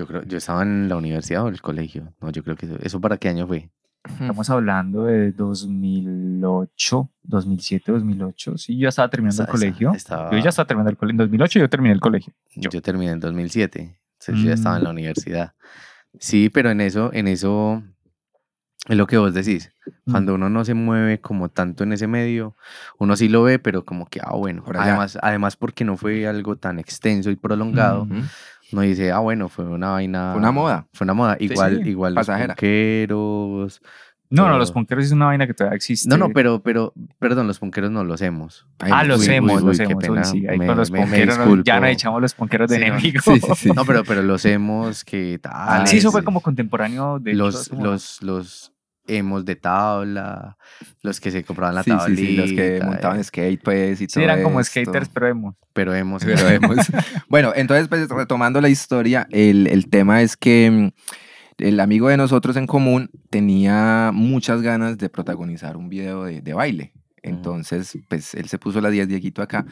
Yo 0.00 0.06
creo, 0.06 0.22
yo 0.22 0.38
estaba 0.38 0.62
en 0.62 0.88
la 0.88 0.96
universidad 0.96 1.44
o 1.44 1.48
en 1.48 1.52
el 1.54 1.60
colegio. 1.60 2.14
No, 2.22 2.30
yo 2.30 2.42
creo 2.42 2.56
que 2.56 2.64
eso, 2.64 2.76
¿eso 2.80 3.00
para 3.02 3.18
qué 3.18 3.28
año 3.28 3.46
fue? 3.46 3.68
Estamos 4.18 4.48
hablando 4.48 5.04
de 5.04 5.30
2008, 5.32 7.10
2007, 7.22 7.92
2008. 7.92 8.56
Sí, 8.56 8.76
yo 8.78 8.84
ya 8.84 8.88
estaba 8.88 9.10
terminando 9.10 9.42
el 9.42 9.48
colegio. 9.48 9.92
estaba- 9.92 10.30
Yo 10.30 10.38
ya 10.38 10.48
estaba 10.48 10.66
terminando 10.66 10.90
el 10.90 10.96
colegio. 10.96 11.12
En 11.12 11.16
2008 11.18 11.58
yo 11.58 11.68
terminé 11.68 11.92
el 11.94 12.00
colegio. 12.00 12.32
Yo, 12.56 12.80
terminé 12.80 13.12
en 13.12 13.20
2007. 13.20 14.00
Entonces 14.20 14.42
yo 14.42 14.48
ya 14.48 14.54
estaba 14.54 14.76
en 14.76 14.82
Mm. 14.82 14.84
la 14.84 14.90
universidad. 14.90 15.52
Sí, 16.18 16.48
pero 16.48 16.70
en 16.70 16.80
eso, 16.80 17.10
en 17.12 17.28
eso 17.28 17.82
es 18.88 18.96
lo 18.96 19.06
que 19.06 19.18
vos 19.18 19.34
decís. 19.34 19.70
Mm. 20.06 20.10
Cuando 20.12 20.34
uno 20.34 20.48
no 20.48 20.64
se 20.64 20.72
mueve 20.74 21.20
como 21.20 21.50
tanto 21.50 21.84
en 21.84 21.92
ese 21.92 22.06
medio, 22.06 22.56
uno 22.98 23.16
sí 23.16 23.28
lo 23.28 23.42
ve, 23.42 23.58
pero 23.58 23.84
como 23.84 24.06
que, 24.06 24.20
ah, 24.22 24.34
bueno. 24.34 24.64
Por. 24.64 24.78
Además, 24.78 25.18
además 25.22 25.56
porque 25.56 25.84
no 25.84 25.96
fue 25.98 26.26
algo 26.26 26.56
tan 26.56 26.78
extenso 26.78 27.30
y 27.30 27.36
prolongado, 27.36 28.06
Mm. 28.06 28.12
Ujú. 28.12 28.26
Uno 28.72 28.82
dice, 28.82 29.10
ah, 29.12 29.18
bueno, 29.18 29.48
fue 29.48 29.64
una 29.66 29.90
vaina. 29.90 30.30
Fue 30.32 30.38
una 30.40 30.52
moda. 30.52 30.86
Fue 30.92 31.04
una 31.04 31.14
moda. 31.14 31.36
Igual, 31.40 31.80
sí, 31.84 31.90
igual 31.90 32.14
los 32.14 32.26
pasajera. 32.26 32.54
punqueros. 32.54 33.80
No, 34.32 34.48
no, 34.48 34.58
los 34.58 34.70
punqueros 34.70 35.04
es 35.06 35.10
una 35.10 35.26
vaina 35.26 35.44
que 35.48 35.54
todavía 35.54 35.74
existe. 35.74 36.08
No, 36.08 36.16
no, 36.16 36.30
pero, 36.30 36.62
pero, 36.62 36.92
perdón, 37.18 37.48
los 37.48 37.58
punqueros 37.58 37.90
no 37.90 38.04
los 38.04 38.22
hemos. 38.22 38.64
Ay, 38.78 38.92
Ah, 38.94 39.02
los 39.02 39.26
Uy, 39.26 39.34
hemos, 39.34 39.60
uy, 39.60 39.66
los 39.68 39.80
hemos. 39.80 39.94
uy, 39.94 40.00
pena, 40.08 40.22
sí, 40.24 40.46
ahí 40.46 40.56
me- 40.56 40.66
con 40.68 40.76
los 40.76 40.90
me- 40.92 41.00
me 41.00 41.04
punqueros 41.06 41.38
nos- 41.38 41.64
ya 41.64 41.80
nos 41.80 41.90
echamos 41.90 42.22
los 42.22 42.34
punqueros 42.34 42.70
de 42.70 42.76
Sí, 42.76 42.80
no. 42.80 42.86
enemigos. 42.86 43.24
Sí, 43.24 43.40
sí, 43.40 43.52
sí. 43.56 43.70
No, 43.74 43.84
pero, 43.84 44.04
pero 44.04 44.22
los 44.22 44.44
hemos 44.44 45.04
que 45.04 45.40
tal. 45.42 45.52
Ah, 45.54 45.84
sí, 45.86 45.96
eso 45.96 46.12
fue 46.12 46.22
como 46.22 46.40
contemporáneo 46.42 47.18
de 47.18 47.34
los, 47.34 47.68
como- 47.70 47.84
los, 47.86 48.22
los 48.22 48.72
hemos 49.18 49.44
de 49.44 49.56
tabla, 49.56 50.56
los 51.02 51.20
que 51.20 51.30
se 51.30 51.44
compraban 51.44 51.74
la 51.74 51.82
Sí, 51.82 51.90
sí, 52.06 52.16
sí, 52.16 52.36
los 52.36 52.50
que 52.52 52.56
tablita, 52.78 52.86
montaban 52.86 53.20
eh, 53.20 53.24
skate, 53.24 53.62
pues, 53.62 54.00
y 54.00 54.04
Sí, 54.06 54.14
todo 54.14 54.24
eran 54.24 54.42
como 54.42 54.60
esto. 54.60 54.80
skaters, 54.80 55.08
pero 55.08 55.26
hemos. 55.28 55.54
pero 55.72 55.94
hemos. 55.94 56.24
Pero 56.24 56.48
hemos. 56.48 56.76
bueno, 57.28 57.52
entonces, 57.54 57.88
pues, 57.88 58.08
retomando 58.08 58.60
la 58.60 58.68
historia, 58.68 59.26
el, 59.30 59.66
el 59.66 59.88
tema 59.90 60.22
es 60.22 60.36
que 60.36 60.70
mm, 60.70 61.62
el 61.64 61.80
amigo 61.80 62.08
de 62.08 62.16
nosotros 62.16 62.56
en 62.56 62.66
común 62.66 63.10
tenía 63.30 64.10
muchas 64.14 64.62
ganas 64.62 64.96
de 64.98 65.08
protagonizar 65.08 65.76
un 65.76 65.88
video 65.88 66.24
de, 66.24 66.40
de 66.40 66.52
baile. 66.54 66.92
Entonces, 67.22 67.98
pues, 68.08 68.34
él 68.34 68.48
se 68.48 68.58
puso 68.58 68.80
la 68.80 68.88
10 68.90 69.06
Dieguito 69.08 69.42
acá 69.42 69.66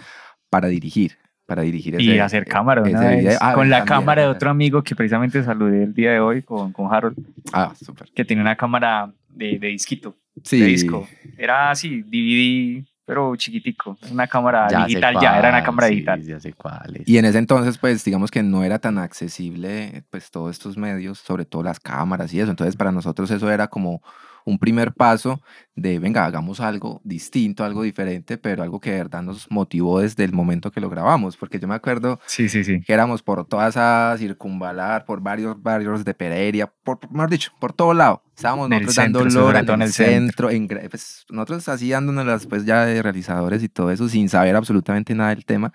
para 0.51 0.69
dirigir, 0.69 1.17
para 1.47 1.63
dirigir 1.63 1.95
ese 1.95 2.05
Y 2.05 2.19
hacer 2.19 2.45
cámara 2.45 2.83
de 2.83 2.91
ese 2.91 2.99
una 2.99 3.09
vez, 3.09 3.19
video. 3.21 3.39
Ah, 3.41 3.55
con 3.55 3.71
la 3.71 3.79
también, 3.79 3.99
cámara 3.99 4.23
de 4.23 4.29
otro 4.29 4.51
amigo 4.51 4.83
que 4.83 4.95
precisamente 4.95 5.43
saludé 5.43 5.85
el 5.85 5.95
día 5.95 6.11
de 6.13 6.21
hoy 6.21 6.43
con, 6.43 6.73
con 6.75 6.93
Harold, 6.95 7.17
Ah, 7.55 7.73
súper. 7.83 8.11
que 8.15 8.25
tiene 8.27 8.43
una 8.43 8.57
cámara 8.57 9.11
de, 9.39 9.59
de 9.59 9.69
disquito, 9.69 10.17
Sí. 10.45 10.61
de 10.61 10.67
disco. 10.67 11.09
Era 11.37 11.71
así, 11.71 12.03
DVD, 12.03 12.85
pero 13.05 13.35
chiquitico. 13.37 13.97
Una 14.11 14.27
cámara 14.27 14.69
Ya 14.71 14.85
digital 14.87 15.17
ya, 15.21 15.39
era 15.39 15.49
una 15.49 15.63
cámara 15.63 15.89
sí, 15.89 15.95
digital. 15.95 16.23
Ya 16.23 16.41
sé 16.41 16.53
cuál 16.53 16.97
es. 16.97 17.09
Y 17.09 17.17
en 17.19 17.25
ese 17.25 17.39
entonces, 17.39 17.79
pues, 17.79 18.05
digamos 18.05 18.31
que 18.31 18.43
no 18.43 18.65
era 18.65 18.79
tan 18.79 18.99
accesible, 18.99 20.05
pues, 20.11 20.31
todos 20.31 20.51
estos 20.51 20.77
medios, 20.77 21.19
sobre 21.19 21.45
todo 21.45 21.63
las 21.63 21.81
cámaras 21.81 22.33
y 22.35 22.41
eso. 22.41 22.51
Entonces, 22.51 22.77
para 22.77 22.93
nosotros 22.93 23.31
eso 23.31 23.51
era 23.51 23.69
como 23.69 24.03
un 24.45 24.59
primer 24.59 24.93
paso 24.93 25.41
de, 25.81 25.99
venga, 25.99 26.25
hagamos 26.25 26.61
algo 26.61 27.01
distinto, 27.05 27.65
algo 27.65 27.83
diferente, 27.83 28.39
pero 28.39 28.63
algo 28.63 28.81
que 28.81 28.91
de 28.91 28.99
verdad 28.99 29.23
nos 29.23 29.51
motivó 29.51 30.01
desde 30.01 30.25
el 30.25 30.33
momento 30.33 30.71
que 30.71 30.81
lo 30.81 30.91
grabamos. 30.91 31.37
Porque 31.37 31.59
yo 31.59 31.69
me 31.69 31.75
acuerdo 31.75 32.21
Sí, 32.27 32.49
sí, 32.49 32.65
sí. 32.65 32.81
que 32.81 32.93
éramos 32.93 33.23
por 33.23 33.47
toda 33.47 33.69
esa 33.69 34.15
circunvalar, 34.19 35.05
por 35.05 35.21
varios 35.21 35.63
barrios 35.63 36.05
de 36.05 36.15
Pereira, 36.15 36.73
por, 36.83 36.99
mejor 37.11 37.31
dicho, 37.31 37.53
por 37.61 37.73
todo 37.73 37.95
lado. 37.95 38.23
Estábamos 38.39 38.69
nosotros 38.69 38.95
dando 38.95 39.25
lora 39.25 39.61
en 39.61 39.83
el 39.83 39.93
centro. 39.93 40.49
en 40.49 40.69
pues, 40.69 41.27
nosotros 41.29 41.69
así 41.69 41.91
dándonos 41.91 42.47
pues 42.47 42.65
ya 42.65 42.85
de 42.85 43.03
realizadores 43.03 43.65
y 43.65 43.69
todo 43.69 43.91
eso, 43.91 44.09
sin 44.09 44.29
saber 44.29 44.55
absolutamente 44.55 45.13
nada 45.13 45.31
del 45.31 45.45
tema, 45.45 45.73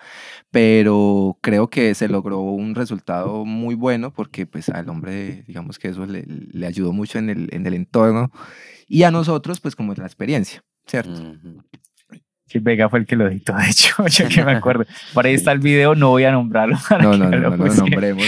pero 0.50 1.38
creo 1.42 1.70
que 1.70 1.94
se 1.94 2.08
logró 2.08 2.40
un 2.40 2.74
resultado 2.74 3.44
muy 3.44 3.76
bueno 3.76 4.14
porque 4.14 4.46
pues 4.46 4.70
al 4.70 4.88
hombre, 4.88 5.44
digamos 5.46 5.78
que 5.78 5.90
eso 5.90 6.06
le, 6.06 6.24
le 6.26 6.66
ayudó 6.66 6.94
mucho 6.94 7.20
en 7.20 7.30
el, 7.30 7.50
en 7.52 7.68
el 7.68 7.74
entorno 7.74 8.32
y 8.88 9.04
a 9.04 9.12
nosotros 9.12 9.60
pues 9.60 9.76
como 9.76 9.94
la 9.94 10.06
experiencia, 10.06 10.64
¿cierto? 10.88 11.12
Ujú. 11.12 11.64
Sí, 12.46 12.60
Vega 12.60 12.88
fue 12.88 13.00
el 13.00 13.06
que 13.08 13.16
lo 13.16 13.26
editó, 13.28 13.54
de 13.54 13.68
hecho, 13.68 14.06
yo 14.08 14.28
que 14.28 14.44
me 14.46 14.52
acuerdo. 14.58 14.86
Por 15.14 15.26
ahí 15.26 15.34
está 15.34 15.52
el 15.52 15.60
video, 15.60 15.96
no 15.96 16.10
voy 16.10 16.26
a 16.26 16.32
nombrarlo. 16.32 16.78
para 16.90 17.04
No, 17.04 17.12
que 17.14 17.18
no, 17.18 17.30
no, 17.30 17.38
lo 17.38 17.58
no, 17.58 17.66
lo 17.66 17.74
nombremos. 17.74 18.24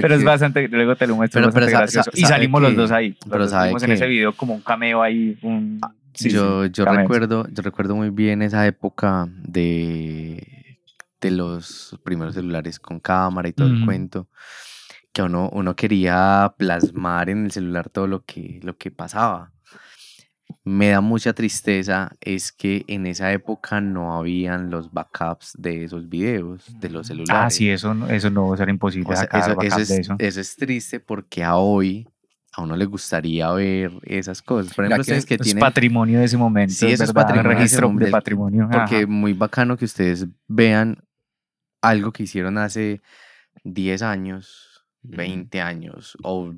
Pero 0.00 0.14
es 0.14 0.22
bastante, 0.24 0.68
luego 0.68 0.94
te 0.96 1.06
lo 1.06 1.16
muestro, 1.16 1.40
Pero- 1.40 1.48
es 1.48 1.54
bastante 1.54 1.66
pero 1.66 1.76
sa- 1.76 1.78
gracioso. 2.00 2.10
sa- 2.12 2.18
y 2.20 2.24
salimos 2.24 2.62
los 2.62 2.70
que- 2.70 2.76
dos 2.76 2.90
ahí. 2.92 3.08
Los 3.10 3.18
pero 3.30 3.38
dos 3.44 3.50
salimos 3.50 3.82
en 3.82 3.88
que- 3.88 3.94
ese 3.94 4.06
video 4.06 4.32
como 4.34 4.54
un 4.54 4.60
cameo 4.60 5.02
ahí, 5.02 5.36
un... 5.42 5.80
sí, 6.14 6.30
yo, 6.30 6.64
sí, 6.64 6.70
yo 6.72 6.84
recuerdo, 6.84 7.46
yo 7.50 7.62
recuerdo 7.62 7.96
muy 7.96 8.10
bien 8.10 8.42
esa 8.42 8.66
época 8.66 9.26
de, 9.42 10.78
de 11.20 11.30
los 11.30 11.98
primeros 12.04 12.34
celulares 12.34 12.78
con 12.78 13.00
cámara 13.00 13.48
y 13.48 13.52
todo 13.54 13.66
el 13.68 13.84
cuento, 13.84 14.28
que 15.18 15.22
uno, 15.22 15.50
uno 15.52 15.74
quería 15.74 16.54
plasmar 16.56 17.28
en 17.28 17.46
el 17.46 17.50
celular 17.50 17.88
todo 17.90 18.06
lo 18.06 18.24
que, 18.24 18.60
lo 18.62 18.76
que 18.76 18.92
pasaba. 18.92 19.50
Me 20.64 20.90
da 20.90 21.00
mucha 21.00 21.32
tristeza 21.32 22.12
es 22.20 22.52
que 22.52 22.84
en 22.86 23.06
esa 23.06 23.32
época 23.32 23.80
no 23.80 24.16
habían 24.16 24.70
los 24.70 24.92
backups 24.92 25.54
de 25.58 25.82
esos 25.84 26.08
videos, 26.08 26.64
de 26.78 26.90
los 26.90 27.08
celulares. 27.08 27.34
Ah, 27.46 27.50
sí, 27.50 27.68
eso, 27.68 27.94
no- 27.94 28.08
eso 28.08 28.30
no 28.30 28.56
será 28.56 28.70
imposible 28.70 29.08
O 29.12 29.16
sea, 29.16 29.22
sacar 29.22 29.58
eso, 29.64 29.80
es, 29.80 29.88
de 29.88 30.00
eso. 30.00 30.16
eso 30.18 30.40
es 30.40 30.56
triste 30.56 31.00
porque 31.00 31.42
a 31.42 31.56
hoy 31.56 32.06
a 32.52 32.62
uno 32.62 32.76
le 32.76 32.84
gustaría 32.86 33.50
ver 33.52 33.90
esas 34.04 34.40
cosas. 34.40 34.72
Por 34.74 34.84
ejemplo, 34.84 34.96
que 35.04 35.10
ustedes 35.12 35.26
que 35.26 35.34
Es 35.34 35.40
tienen... 35.40 35.60
patrimonio 35.60 36.20
de 36.20 36.26
ese 36.26 36.36
momento. 36.36 36.74
Sí, 36.74 36.86
eso 36.86 37.04
es 37.04 37.12
patrimonio 37.12 37.50
registro 37.50 37.92
de 37.92 38.06
patrimonio. 38.10 38.68
Porque 38.70 38.96
ajá. 38.98 39.06
muy 39.08 39.32
bacano 39.32 39.76
que 39.76 39.84
ustedes 39.84 40.26
vean 40.46 40.98
algo 41.82 42.12
que 42.12 42.22
hicieron 42.24 42.56
hace 42.58 43.00
10 43.64 44.02
años, 44.02 44.67
20 45.02 45.60
años, 45.60 46.16
o 46.22 46.54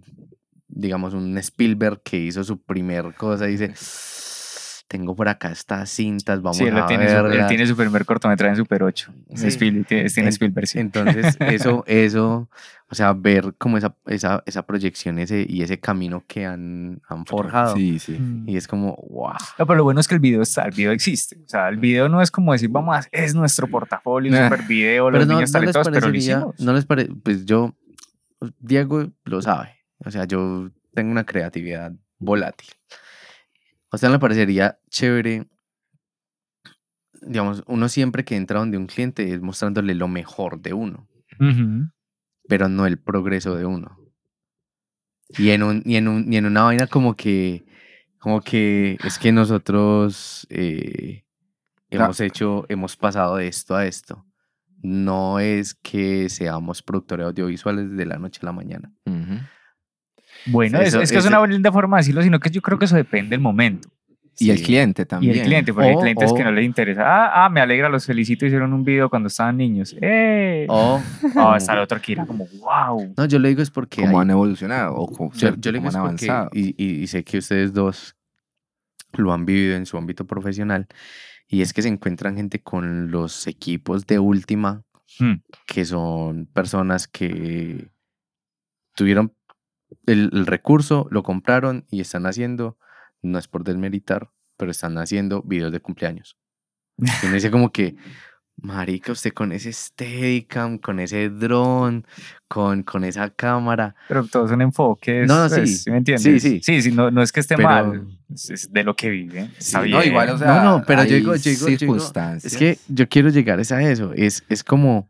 digamos 0.69 1.15
un 1.15 1.37
Spielberg 1.39 2.01
que 2.03 2.19
hizo 2.19 2.45
su 2.45 2.61
primer 2.63 3.15
cosa 3.15 3.49
y 3.49 3.57
dice, 3.57 3.73
tengo 4.89 5.15
por 5.15 5.29
acá 5.29 5.53
estas 5.53 5.89
cintas, 5.91 6.43
vamos 6.43 6.57
Sí, 6.57 6.65
él, 6.65 6.77
a 6.77 6.87
tiene 6.87 7.09
su, 7.09 7.17
él 7.17 7.23
verlas". 7.23 7.49
tiene 7.49 7.67
su 7.67 7.77
primer 7.77 8.05
cortometraje 8.05 8.51
en 8.51 8.57
Super 8.57 8.83
8. 8.83 9.13
Sí. 9.35 9.47
Spiel- 9.47 9.87
tiene, 9.87 10.09
tiene 10.11 10.29
En- 10.29 10.33
Spielberg, 10.33 10.67
sí. 10.67 10.81
Entonces, 10.81 11.37
eso, 11.41 11.85
eso, 11.87 12.49
O 12.93 12.95
sea, 12.97 13.13
ver 13.13 13.55
como 13.57 13.79
esa, 13.79 13.95
esa, 14.07 14.43
esa 14.47 14.67
proyección 14.67 15.21
ese, 15.21 15.47
y 15.49 15.63
ese 15.63 15.79
camino 15.79 16.25
que 16.27 16.45
han, 16.45 17.01
han 17.09 17.25
forjado. 17.25 17.77
Sí, 17.77 18.01
sí. 18.01 18.19
Mm. 18.19 18.49
Y 18.49 18.57
es 18.57 18.67
como, 18.67 18.97
wow. 19.09 19.35
No, 19.61 19.67
pero 19.67 19.77
lo 19.77 19.85
bueno 19.85 20.01
es 20.01 20.09
que 20.09 20.15
el 20.17 20.21
video 20.21 20.43
está, 20.43 20.63
el 20.65 20.73
video 20.73 20.91
existe. 20.91 21.37
O 21.37 21.49
sea, 21.49 21.69
el 21.69 21.77
video 21.77 22.09
no 22.09 22.21
es 22.21 22.33
como 22.33 22.53
decir, 22.53 22.69
vamos 22.69 23.07
es 23.13 23.33
nuestro 23.33 23.69
portafolio, 23.69 24.33
un 24.33 24.39
super 24.51 24.67
video, 24.67 25.09
los 25.09 25.19
Pero 25.21 25.27
no, 25.27 25.35
niños 25.35 25.51
no 25.53 25.61
talentosos, 25.61 25.93
pero 25.93 26.09
lo 26.09 26.17
hicimos. 26.17 26.59
no 26.59 26.73
les 26.73 26.85
parece, 26.85 27.13
pues 27.23 27.45
yo, 27.47 27.77
Diego 28.59 29.11
lo 29.25 29.43
sabe. 29.43 29.77
O 29.99 30.11
sea, 30.11 30.25
yo 30.25 30.71
tengo 30.95 31.11
una 31.11 31.25
creatividad 31.25 31.93
volátil. 32.19 32.71
¿A 33.91 33.97
usted 33.97 34.09
no 34.09 34.15
le 34.15 34.21
parecería 34.21 34.79
chévere? 34.89 35.47
Digamos, 37.23 37.63
uno 37.67 37.89
siempre 37.89 38.25
que 38.25 38.37
entra 38.37 38.61
donde 38.61 38.79
un 38.79 38.87
cliente 38.87 39.33
es 39.35 39.41
mostrándole 39.43 39.95
lo 39.95 40.09
mejor 40.09 40.61
de 40.61 40.73
uno. 40.73 41.07
Ujú. 41.39 41.91
pero 42.49 42.69
no 42.69 42.85
el 42.87 42.99
progreso 42.99 43.55
de 43.55 43.65
uno. 43.65 43.97
Y 45.39 45.51
en, 45.51 45.63
un, 45.63 45.83
y 45.87 45.95
en, 45.97 46.09
un, 46.09 46.31
y 46.33 46.37
en 46.37 46.45
una 46.47 46.65
vaina 46.65 46.87
como 46.89 47.15
que, 47.15 47.65
como 48.19 48.41
que 48.41 48.99
es 49.05 49.19
que 49.19 49.31
nosotros 49.33 50.47
eh, 50.51 51.25
Claro. 51.89 52.05
hemos 52.07 52.21
hecho, 52.21 52.67
hemos 52.69 52.97
pasado 52.97 53.37
de 53.37 53.47
esto 53.49 53.75
a 53.77 53.87
esto. 53.87 54.27
No 54.83 55.39
es 55.41 55.75
que 55.75 56.29
seamos 56.29 56.83
productores 56.83 57.27
audiovisuales 57.27 57.97
de 57.97 58.07
la 58.07 58.17
noche 58.19 58.41
a 58.43 58.47
la 58.47 58.53
mañana. 58.53 58.91
Ujú. 59.07 59.39
Bueno, 60.47 60.79
es, 60.81 60.89
Eso- 60.89 61.03
es 61.03 61.13
que 61.13 61.19
es 61.19 61.27
una 61.27 61.45
linda 61.47 61.71
forma 61.71 61.97
de 61.99 62.01
decirlo, 62.01 62.23
sino 62.23 62.41
que 62.41 62.51
yo 62.51 62.63
creo 62.63 62.79
que 62.79 62.87
eso 62.87 62.97
depende 62.97 63.31
del 63.31 63.41
momento. 63.41 63.89
Y 64.39 64.49
el 64.51 64.57
Sí. 64.59 64.65
cliente 64.65 65.03
Y 65.03 65.05
también. 65.05 65.35
el 65.37 65.43
cliente, 65.43 65.75
porque 65.75 65.91
hay 65.91 65.95
O- 65.97 66.01
clientes 66.01 66.33
que 66.33 66.43
no 66.45 66.51
les 66.51 66.65
interesa. 66.65 67.03
Ah, 67.05 67.45
ah, 67.45 67.51
me 67.51 67.61
alegra, 67.61 67.91
los 67.91 68.07
felicito, 68.07 68.47
hicieron 68.47 68.73
un 68.73 68.83
video 68.85 69.11
cuando 69.11 69.27
estaban 69.27 69.59
niños. 69.59 69.95
¡Eh! 70.01 70.65
O, 70.71 70.99
Ah, 71.37 71.57
está 71.59 71.75
el 71.75 71.81
otro 71.81 72.01
que 72.01 72.13
era 72.13 72.25
como, 72.25 72.47
wow. 72.61 73.13
no, 73.19 73.27
yo 73.27 73.39
le 73.39 73.51
digo 73.51 73.61
es 73.61 73.71
porque 73.71 74.01
Cómo 74.01 74.19
hay- 74.19 74.23
han 74.23 74.31
evolucionado 74.31 74.95
o 74.95 75.07
cómo, 75.13 75.31
yo, 75.35 75.55
yo 75.57 75.73
le 75.73 75.79
digo 75.79 75.91
es 75.91 75.95
han 75.95 76.03
porque, 76.09 76.31
avanzado. 76.31 76.51
y, 76.55 76.75
y- 76.83 77.03
y 77.03 77.07
sé 77.07 77.23
que 77.23 77.37
ustedes 77.37 77.75
dos 77.75 78.17
lo 79.13 79.31
han 79.35 79.45
vivido 79.45 79.77
en 79.77 79.85
su 79.85 79.99
ámbito 79.99 80.25
profesional, 80.27 80.87
y 81.51 81.63
es 81.63 81.73
que 81.73 81.83
se 81.83 81.89
encuentran 81.89 82.37
gente 82.37 82.63
con 82.63 83.11
los 83.11 83.47
equipos 83.47 84.07
de 84.07 84.19
última, 84.19 84.85
Hmm. 85.19 85.43
que 85.67 85.85
son 85.85 86.47
personas 86.47 87.09
que 87.09 87.91
tuvieron 88.95 89.35
el, 90.07 90.31
el 90.33 90.47
recurso, 90.47 91.09
lo 91.11 91.23
compraron 91.23 91.85
y 91.91 92.01
están 92.01 92.27
haciendo, 92.27 92.79
no 93.23 93.39
es 93.39 93.49
por 93.49 93.65
desmeritar, 93.65 94.31
pero 94.57 94.71
están 94.71 94.99
haciendo 94.99 95.43
videos 95.43 95.73
de 95.73 95.81
cumpleaños. 95.81 96.39
Y 96.97 97.27
uno 97.27 97.35
dice 97.35 97.51
como 97.51 97.73
que, 97.73 97.97
marica, 98.63 99.13
usted 99.13 99.33
con 99.33 99.53
ese 99.53 99.73
Steadicam, 99.73 100.79
con 100.79 101.01
ese 101.01 101.29
dron, 101.31 102.07
con, 102.49 102.83
con 102.83 103.05
esa 103.05 103.31
cámara, 103.31 103.95
Pero 104.09 104.25
todos 104.27 104.51
son 104.51 104.61
enfoques. 104.63 105.27
No, 105.27 105.43
no, 105.45 105.49
pues, 105.55 105.83
sí. 105.85 105.91
¿Me 105.91 105.99
entiendes? 105.99 106.23
Sí, 106.23 106.41
sí. 106.41 106.61
Sí, 106.63 106.83
sí, 106.83 106.93
no, 106.93 107.11
no 107.11 107.23
es 107.23 107.33
que 107.33 107.41
esté 107.41 107.57
Pero- 107.57 107.69
mal. 107.69 108.07
Es, 108.31 108.73
de 108.73 108.85
lo 108.85 108.95
que 108.95 109.11
vive. 109.11 109.51
Está 109.59 109.81
Sí, 109.81 109.87
bien. 109.89 109.99
no, 109.99 110.05
igual, 110.05 110.29
o 110.29 110.33
No, 110.33 110.39
sea, 110.39 110.63
no, 110.65 110.85
pero 110.87 111.05
yo 111.05 111.17
digo- 111.17 111.35
yo 111.37 111.51
digo- 111.51 111.61
yo 111.61 111.67
digo, 111.67 111.79
circunstancias. 111.79 112.53
Es 112.53 112.59
que 112.59 112.79
yo 112.89 113.09
quiero 113.09 113.29
llegar 113.31 113.59
es 113.61 113.73
a 113.73 113.83
eso. 113.83 114.13
Es, 114.15 114.45
es 114.49 114.63
como 114.65 115.09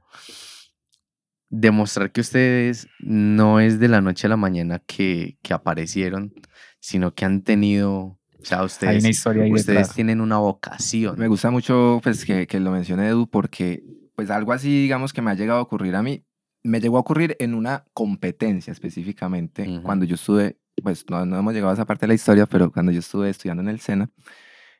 demostrar 1.48 2.12
que 2.12 2.20
ustedes 2.20 2.86
no 3.00 3.58
es 3.60 3.80
de 3.80 3.88
la 3.88 4.00
noche 4.00 4.26
a 4.26 4.30
la 4.30 4.36
mañana 4.36 4.80
que, 4.86 5.36
que 5.42 5.52
aparecieron, 5.52 6.32
sino 6.78 7.12
que 7.14 7.24
han 7.24 7.42
tenido, 7.42 8.19
o 8.40 8.44
sea, 8.44 8.62
ustedes, 8.64 9.02
una 9.02 9.08
historia 9.10 9.44
ahí 9.44 9.52
ustedes 9.52 9.78
detrás. 9.78 9.94
tienen 9.94 10.20
una 10.20 10.38
vocación. 10.38 11.16
Me 11.18 11.28
gusta 11.28 11.50
mucho 11.50 12.00
pues, 12.02 12.24
que, 12.24 12.46
que 12.46 12.60
lo 12.60 12.70
mencione 12.70 13.06
Edu 13.08 13.28
porque 13.28 13.82
pues 14.14 14.30
algo 14.30 14.52
así, 14.52 14.68
digamos, 14.82 15.12
que 15.12 15.22
me 15.22 15.30
ha 15.30 15.34
llegado 15.34 15.60
a 15.60 15.62
ocurrir 15.62 15.94
a 15.96 16.02
mí, 16.02 16.24
me 16.62 16.80
llegó 16.80 16.98
a 16.98 17.00
ocurrir 17.00 17.36
en 17.40 17.54
una 17.54 17.84
competencia 17.94 18.70
específicamente, 18.72 19.62
Ujú. 19.68 19.82
cuando 19.82 20.04
yo 20.04 20.16
estuve, 20.16 20.58
pues 20.82 21.04
no, 21.08 21.24
no 21.24 21.38
hemos 21.38 21.54
llegado 21.54 21.70
a 21.70 21.74
esa 21.74 21.86
parte 21.86 22.02
de 22.02 22.08
la 22.08 22.14
historia, 22.14 22.44
pero 22.46 22.70
cuando 22.70 22.92
yo 22.92 22.98
estuve 22.98 23.30
estudiando 23.30 23.62
en 23.62 23.68
el 23.70 23.80
SENA, 23.80 24.10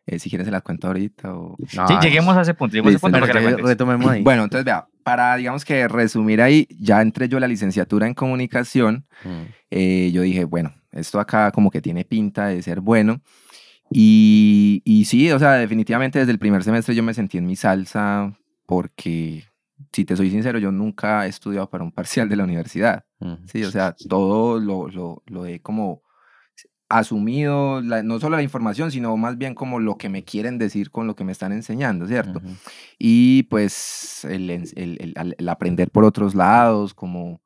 eh, 0.07 0.19
si 0.19 0.29
quieres 0.29 0.47
se 0.47 0.51
las 0.51 0.63
cuento 0.63 0.89
ahorita 0.89 1.35
o... 1.35 1.57
Sí, 1.69 1.77
Ah, 1.79 2.01
lleguemos 2.03 2.37
a 2.37 2.43
ese 2.43 2.53
punto. 2.55 2.73
Lleguemos 2.75 2.89
a 2.89 2.91
ese 2.91 2.95
Listo, 2.97 3.07
punto 3.07 3.19
bueno, 3.27 3.33
para 3.51 3.57
que 3.57 3.63
retomemos 3.63 4.11
ahí. 4.11 4.23
Bueno, 4.25 4.45
entonces 4.45 4.65
vea, 4.65 4.89
para 5.05 5.37
digamos 5.37 5.65
que 5.65 5.89
resumir 5.89 6.43
ahí, 6.43 6.67
ya 6.79 7.01
entré 7.01 7.29
yo 7.29 7.37
a 7.39 7.41
la 7.41 7.49
licenciatura 7.49 8.07
en 8.07 8.15
comunicación, 8.15 9.07
Mm, 9.25 9.43
eh, 9.71 10.11
yo 10.13 10.23
dije, 10.23 10.45
bueno, 10.45 10.75
esto 10.93 11.21
acá 11.21 11.51
como 11.53 11.71
que 11.71 11.81
tiene 11.81 12.05
pinta 12.05 12.47
de 12.49 12.63
ser 12.63 12.81
bueno. 12.81 13.21
Y, 13.93 14.83
y 14.85 15.05
sí, 15.07 15.31
o 15.33 15.39
sea, 15.39 15.53
definitivamente 15.55 16.19
desde 16.21 16.33
el 16.33 16.39
primer 16.39 16.63
semestre 16.63 16.95
yo 16.95 17.03
me 17.03 17.15
sentí 17.15 17.39
en 17.39 17.47
mi 17.47 17.57
salsa 17.57 18.37
porque, 18.67 19.45
si 19.93 20.05
te 20.05 20.17
soy 20.17 20.31
sincero, 20.31 20.59
yo 20.61 20.71
nunca 20.71 21.27
he 21.27 21.29
estudiado 21.29 21.69
para 21.69 21.83
un 21.85 21.91
parcial 21.93 22.29
de 22.29 22.37
la 22.37 22.45
universidad. 22.45 23.05
mm. 23.19 23.35
Sí, 23.47 23.65
o 23.65 23.71
sea, 23.71 23.95
todo 24.09 24.61
lo, 24.61 24.89
lo, 24.89 25.23
lo 25.27 25.47
he 25.47 25.61
como 25.61 26.03
asumido, 26.89 27.81
la- 27.83 28.03
no 28.03 28.19
solo 28.19 28.37
la 28.37 28.43
información, 28.43 28.91
sino 28.91 29.17
más 29.17 29.39
bien 29.39 29.55
como 29.55 29.79
lo 29.79 29.97
que 29.97 30.09
me 30.09 30.25
quieren 30.25 30.59
decir 30.59 30.91
con 30.91 31.07
lo 31.07 31.15
que 31.15 31.23
me 31.25 31.33
están 31.33 31.53
enseñando, 31.53 32.07
¿cierto? 32.07 32.41
Y 32.99 33.45
pues 33.45 34.25
el, 34.25 34.51
el 34.51 35.49
aprender 35.49 35.91
por 35.91 36.05
otros 36.05 36.35
lados, 36.35 36.93
como 36.95 37.41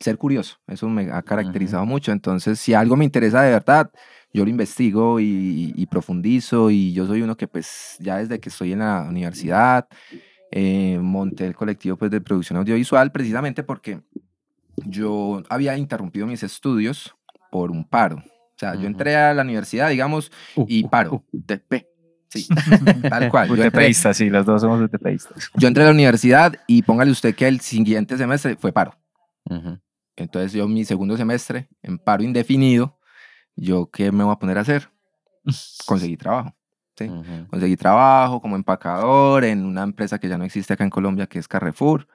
ser 0.00 0.16
curioso, 0.18 0.58
eso 0.66 0.88
me 0.88 1.10
ha 1.10 1.22
caracterizado 1.22 1.84
mucho. 1.84 2.12
Entonces, 2.12 2.58
si 2.60 2.74
algo 2.74 2.96
me 2.96 3.04
interesa 3.04 3.42
de 3.42 3.52
verdad, 3.52 3.90
yo 4.32 4.44
lo 4.44 4.50
investigo 4.50 5.20
y, 5.20 5.72
y 5.74 5.86
profundizo 5.86 6.70
y 6.70 6.92
yo 6.92 7.06
soy 7.06 7.22
uno 7.22 7.36
que 7.36 7.48
pues 7.48 7.96
ya 7.98 8.18
desde 8.18 8.38
que 8.38 8.50
estoy 8.50 8.72
en 8.72 8.80
la 8.80 9.06
universidad 9.08 9.88
eh, 10.50 10.98
monté 11.00 11.46
el 11.46 11.54
colectivo 11.54 11.96
pues 11.96 12.10
de 12.10 12.20
producción 12.20 12.58
audiovisual 12.58 13.10
precisamente 13.12 13.62
porque 13.62 14.00
yo 14.86 15.42
había 15.48 15.76
interrumpido 15.76 16.26
mis 16.26 16.42
estudios 16.42 17.14
por 17.50 17.70
un 17.70 17.84
paro. 17.84 18.16
O 18.16 18.58
sea, 18.58 18.74
yo 18.74 18.86
entré 18.86 19.14
a 19.16 19.32
la 19.34 19.42
universidad, 19.42 19.88
digamos, 19.88 20.32
y 20.66 20.84
paro. 20.84 21.24
UTP. 21.32 21.86
Sí, 22.28 22.46
tal 23.08 23.30
cual. 23.30 23.50
UTPistas, 23.50 24.16
sí, 24.16 24.28
los 24.28 24.44
dos 24.44 24.60
somos 24.60 24.80
UTPistas. 24.80 25.50
yo 25.54 25.68
entré 25.68 25.84
a 25.84 25.86
la 25.86 25.92
universidad 25.92 26.54
y 26.66 26.82
póngale 26.82 27.10
usted 27.10 27.34
que 27.34 27.46
el 27.46 27.60
siguiente 27.60 28.16
semestre 28.16 28.56
fue 28.56 28.72
paro. 28.72 28.94
Ujú. 29.44 29.78
Entonces 30.22 30.52
yo 30.52 30.66
mi 30.68 30.84
segundo 30.84 31.16
semestre 31.16 31.68
en 31.82 31.98
paro 31.98 32.22
indefinido, 32.22 32.98
yo 33.56 33.90
qué 33.90 34.12
me 34.12 34.24
voy 34.24 34.32
a 34.32 34.38
poner 34.38 34.58
a 34.58 34.62
hacer? 34.62 34.90
Conseguí 35.86 36.16
trabajo. 36.16 36.54
¿sí? 36.96 37.04
Ujú. 37.04 37.46
Conseguí 37.48 37.76
trabajo 37.76 38.40
como 38.40 38.56
empacador 38.56 39.44
en 39.44 39.64
una 39.64 39.82
empresa 39.82 40.18
que 40.18 40.28
ya 40.28 40.36
no 40.38 40.44
existe 40.44 40.72
acá 40.74 40.84
en 40.84 40.90
Colombia, 40.90 41.26
que 41.26 41.38
es 41.38 41.46
Carrefour. 41.48 42.08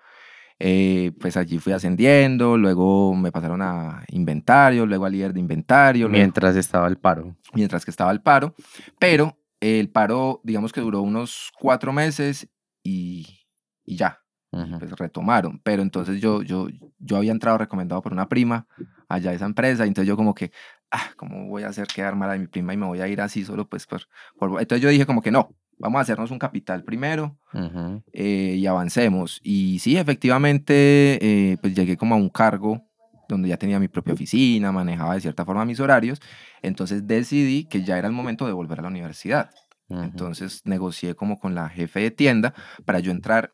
Eh, 0.60 1.12
pues 1.19 1.36
allí 1.36 1.57
fui 1.57 1.74
ascendiendo, 1.74 2.57
luego 2.57 3.15
me 3.15 3.31
pasaron 3.31 3.62
a 3.62 4.03
inventario, 4.10 4.86
luego 4.86 5.05
a 5.05 5.10
líder 5.10 5.33
de 5.33 5.39
inventario, 5.39 6.07
luego- 6.07 6.19
Mientras 6.22 6.55
estaba 6.55 6.88
el 6.88 6.98
paro. 6.98 7.36
mientras 7.53 7.83
que 7.86 7.91
estaba 7.91 8.12
el 8.12 8.22
paro, 8.22 8.53
pero 9.00 9.38
el 9.60 9.89
paro, 9.89 10.41
digamos 10.43 10.72
que 10.72 10.81
duró 10.81 11.01
unos 11.01 11.51
cuatro 11.60 11.91
meses 11.91 12.48
y, 12.83 13.39
y 13.83 13.95
ya, 13.95 14.19
Ujú. 14.53 14.79
pues 14.79 14.91
retomaron. 14.91 15.60
Pero 15.63 15.81
entonces 15.81 16.22
yo, 16.22 16.43
yo, 16.43 16.67
yo 17.00 17.17
había 17.17 17.31
entrado 17.31 17.57
recomendado 17.57 18.01
por 18.01 18.13
una 18.13 18.29
prima 18.29 18.67
allá 19.10 19.31
a 19.31 19.33
esa 19.33 19.45
empresa, 19.45 19.86
y 19.86 19.89
entonces 19.89 20.07
yo 20.07 20.15
como 20.15 20.33
que, 20.33 20.51
ah, 20.91 21.12
¿cómo 21.17 21.48
voy 21.48 21.63
a 21.63 21.69
hacer 21.69 21.88
quedar 21.88 22.15
mal 22.15 22.29
a 22.31 22.38
mi 22.38 22.48
prima 22.48 22.74
y 22.74 22.77
me 22.77 22.86
voy 22.86 23.01
a 23.01 23.07
ir 23.07 23.19
así 23.19 23.43
solo 23.43 23.67
pues 23.67 23.86
por... 23.88 24.03
por-?" 24.38 24.62
Entonces 24.62 24.81
yo 24.81 24.89
dije 24.89 25.05
como 25.05 25.22
que 25.22 25.31
no, 25.31 25.50
vamos 25.79 26.00
a 26.00 26.01
hacernos 26.03 26.31
un 26.31 26.39
capital 26.39 26.83
primero 26.83 27.36
Ujú. 27.53 28.03
eh, 28.13 28.55
y 28.57 28.65
avancemos. 28.67 29.39
Y 29.43 29.79
sí, 29.79 29.98
efectivamente, 29.98 30.74
eh, 31.22 31.57
pues 31.62 31.74
llegué 31.75 31.98
como 31.98 32.15
a 32.15 32.17
un 32.17 32.29
cargo 32.29 32.81
donde 33.27 33.50
ya 33.50 33.57
tenía 33.57 33.79
mi 33.79 33.88
propia 33.88 34.13
oficina, 34.13 34.72
manejaba 34.72 35.15
de 35.15 35.22
cierta 35.22 35.45
forma 35.45 35.65
mis 35.65 35.79
horarios, 35.79 36.22
entonces 36.62 37.07
decidí 37.07 37.65
que 37.65 37.83
ya 37.83 37.98
era 37.98 38.07
el 38.07 38.13
momento 38.13 38.45
de 38.45 38.53
volver 38.53 38.79
a 38.79 38.83
la 38.83 38.89
universidad. 38.89 39.50
Ujú. 39.89 40.01
Entonces 40.01 40.62
negocié 40.65 41.15
como 41.15 41.39
con 41.39 41.55
la 41.55 41.69
jefe 41.69 42.01
de 42.01 42.12
tienda 42.12 42.53
para 42.86 43.00
yo 43.00 43.12
entrar 43.12 43.53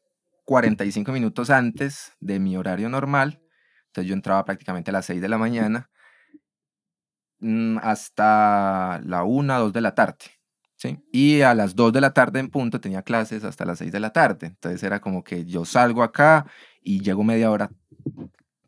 45 0.49 1.11
minutos 1.11 1.51
antes 1.51 2.13
de 2.19 2.39
mi 2.39 2.57
horario 2.57 2.89
normal. 2.89 3.39
Entonces 3.85 4.09
yo 4.09 4.15
entraba 4.15 4.43
prácticamente 4.45 4.89
a 4.89 4.93
las 4.93 5.05
6 5.05 5.21
de 5.21 5.29
la 5.29 5.37
mañana 5.37 5.91
mm, 7.37 7.77
hasta 7.83 8.99
la 9.05 9.23
1, 9.25 9.59
2 9.59 9.71
de 9.71 9.81
la 9.81 9.93
tarde. 9.93 10.25
¿sí? 10.75 10.97
Y 11.11 11.41
a 11.41 11.53
las 11.53 11.75
2 11.75 11.93
de 11.93 12.01
la 12.01 12.15
tarde 12.15 12.39
en 12.39 12.49
punto 12.49 12.81
tenía 12.81 13.03
clases 13.03 13.43
hasta 13.43 13.63
las 13.63 13.77
6 13.77 13.91
de 13.91 13.99
la 13.99 14.11
tarde. 14.11 14.47
Entonces 14.47 14.81
era 14.81 14.99
como 14.99 15.23
que 15.23 15.45
yo 15.45 15.65
salgo 15.65 16.01
acá 16.01 16.47
y 16.81 16.99
llego 17.01 17.23
media 17.23 17.51
hora 17.51 17.69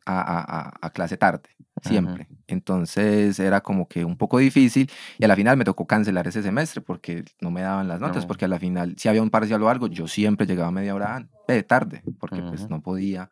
a, 0.06 0.20
a- 0.22 0.78
a- 0.82 0.90
clase 0.92 1.18
tarde, 1.18 1.50
siempre. 1.82 2.28
Entonces 2.48 3.40
era 3.40 3.62
como 3.62 3.88
que 3.88 4.04
un 4.04 4.18
poco 4.18 4.38
difícil 4.40 4.90
y 5.18 5.24
a 5.26 5.28
la 5.28 5.36
final 5.36 5.58
me 5.58 5.64
tocó 5.64 5.86
cancelar 5.88 6.28
ese 6.28 6.42
semestre 6.44 6.82
porque 6.82 7.24
no 7.40 7.52
me 7.52 7.62
daban 7.62 7.88
las 7.88 8.02
notas, 8.02 8.24
No. 8.24 8.28
porque 8.28 8.46
a 8.46 8.48
la 8.48 8.60
final 8.60 8.96
si 8.98 9.08
había 9.10 9.22
un 9.22 9.30
parcial 9.30 9.62
o 9.64 9.70
algo, 9.70 9.88
yo 9.88 10.08
siempre 10.08 10.46
llegaba 10.48 10.72
media 10.72 10.96
hora 10.96 11.28
eh, 11.48 11.64
tarde, 11.64 12.04
porque 12.20 12.42
pues 12.42 12.70
no 12.70 12.82
podía. 12.82 13.30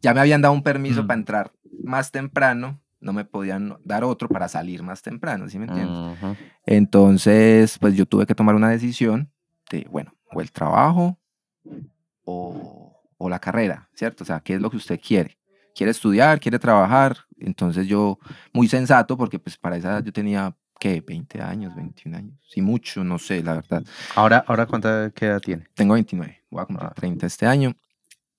Ya 0.00 0.12
me 0.14 0.20
habían 0.20 0.42
dado 0.42 0.54
un 0.54 0.62
permiso 0.62 1.06
para 1.06 1.16
Mm. 1.16 1.20
entrar 1.20 1.52
más 1.84 2.10
temprano, 2.10 2.80
no 3.00 3.12
me 3.12 3.24
podían 3.24 3.76
dar 3.84 4.04
otro 4.04 4.28
para 4.28 4.48
salir 4.48 4.82
más 4.82 5.02
temprano, 5.02 5.48
¿sí 5.48 5.58
me 5.58 5.66
entiendes? 5.66 5.98
Entonces, 6.66 7.78
pues 7.78 7.94
yo 7.94 8.06
tuve 8.06 8.26
que 8.26 8.34
tomar 8.34 8.54
una 8.54 8.68
decisión 8.70 9.30
de, 9.70 9.86
bueno, 9.90 10.14
o 10.32 10.40
el 10.40 10.50
trabajo 10.52 11.18
o, 12.24 13.02
o 13.18 13.28
la 13.28 13.38
carrera, 13.38 13.88
¿cierto? 13.94 14.24
O 14.24 14.26
sea, 14.26 14.40
¿qué 14.40 14.54
es 14.54 14.60
lo 14.60 14.70
que 14.70 14.76
usted 14.76 15.00
quiere? 15.00 15.38
Quiere 15.74 15.90
estudiar, 15.90 16.40
quiere 16.40 16.58
trabajar. 16.58 17.16
Entonces 17.38 17.86
yo, 17.86 18.18
muy 18.52 18.68
sensato, 18.68 19.16
porque 19.16 19.38
pues 19.38 19.56
para 19.56 19.76
esa 19.76 19.90
edad 19.92 20.04
yo 20.04 20.12
tenía, 20.12 20.54
¿qué? 20.78 21.00
20 21.00 21.40
años, 21.42 21.74
21 21.74 22.14
años. 22.16 22.38
Sí, 22.48 22.62
mucho, 22.62 23.02
no 23.04 23.18
sé, 23.18 23.42
la 23.42 23.54
verdad. 23.54 23.82
Ahora, 24.14 24.44
ahora 24.46 24.66
¿cuánta 24.66 25.10
qué 25.14 25.26
edad 25.26 25.40
tiene? 25.40 25.66
Tengo 25.74 25.94
29, 25.94 26.42
voy 26.50 26.62
a 26.62 26.66
cumplir 26.66 26.88
Ah. 26.88 26.94
30 26.94 27.26
este 27.26 27.46
año. 27.46 27.72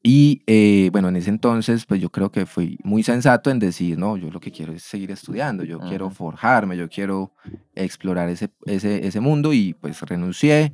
Y 0.05 0.43
eh, 0.47 0.89
bueno, 0.91 1.07
en 1.07 1.15
ese 1.15 1.29
entonces, 1.29 1.85
pues 1.85 2.01
yo 2.01 2.09
creo 2.09 2.29
que 2.29 2.45
fui 2.45 2.77
muy 2.83 3.03
sensato 3.03 3.49
en 3.49 3.59
decir, 3.59 3.97
no, 3.97 4.17
yo 4.17 4.29
lo 4.29 4.41
que 4.41 4.51
quiero 4.51 4.73
es 4.73 4.83
seguir 4.83 5.11
estudiando, 5.11 5.63
yo 5.63 5.79
quiero 5.79 6.07
Ujú. 6.07 6.15
forjarme, 6.15 6.75
yo 6.75 6.89
quiero 6.89 7.33
explorar 7.73 8.27
ese, 8.27 8.49
ese, 8.65 9.07
ese 9.07 9.19
mundo 9.21 9.53
y 9.53 9.73
pues 9.73 10.01
renuncié. 10.01 10.73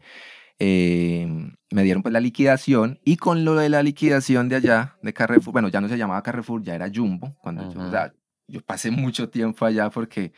Eh, 0.59 1.27
me 1.71 1.83
dieron 1.83 2.01
pues 2.03 2.11
la 2.13 2.19
liquidación 2.19 2.99
y 3.03 3.17
con 3.17 3.45
lo 3.45 3.55
de 3.55 3.69
la 3.69 3.81
liquidación 3.83 4.49
de 4.49 4.57
allá, 4.57 4.97
de 5.01 5.13
Carrefour, 5.13 5.53
bueno, 5.53 5.69
ya 5.69 5.81
no 5.81 5.87
se 5.87 5.97
llamaba 5.97 6.21
Carrefour, 6.23 6.61
ya 6.61 6.75
era 6.75 6.89
Jumbo, 6.93 7.35
cuando 7.41 7.71
yo, 7.73 7.79
o 7.81 7.89
sea, 7.91 8.13
yo 8.47 8.61
pasé 8.61 8.91
mucho 8.91 9.29
tiempo 9.29 9.65
allá 9.65 9.89
porque 9.89 10.33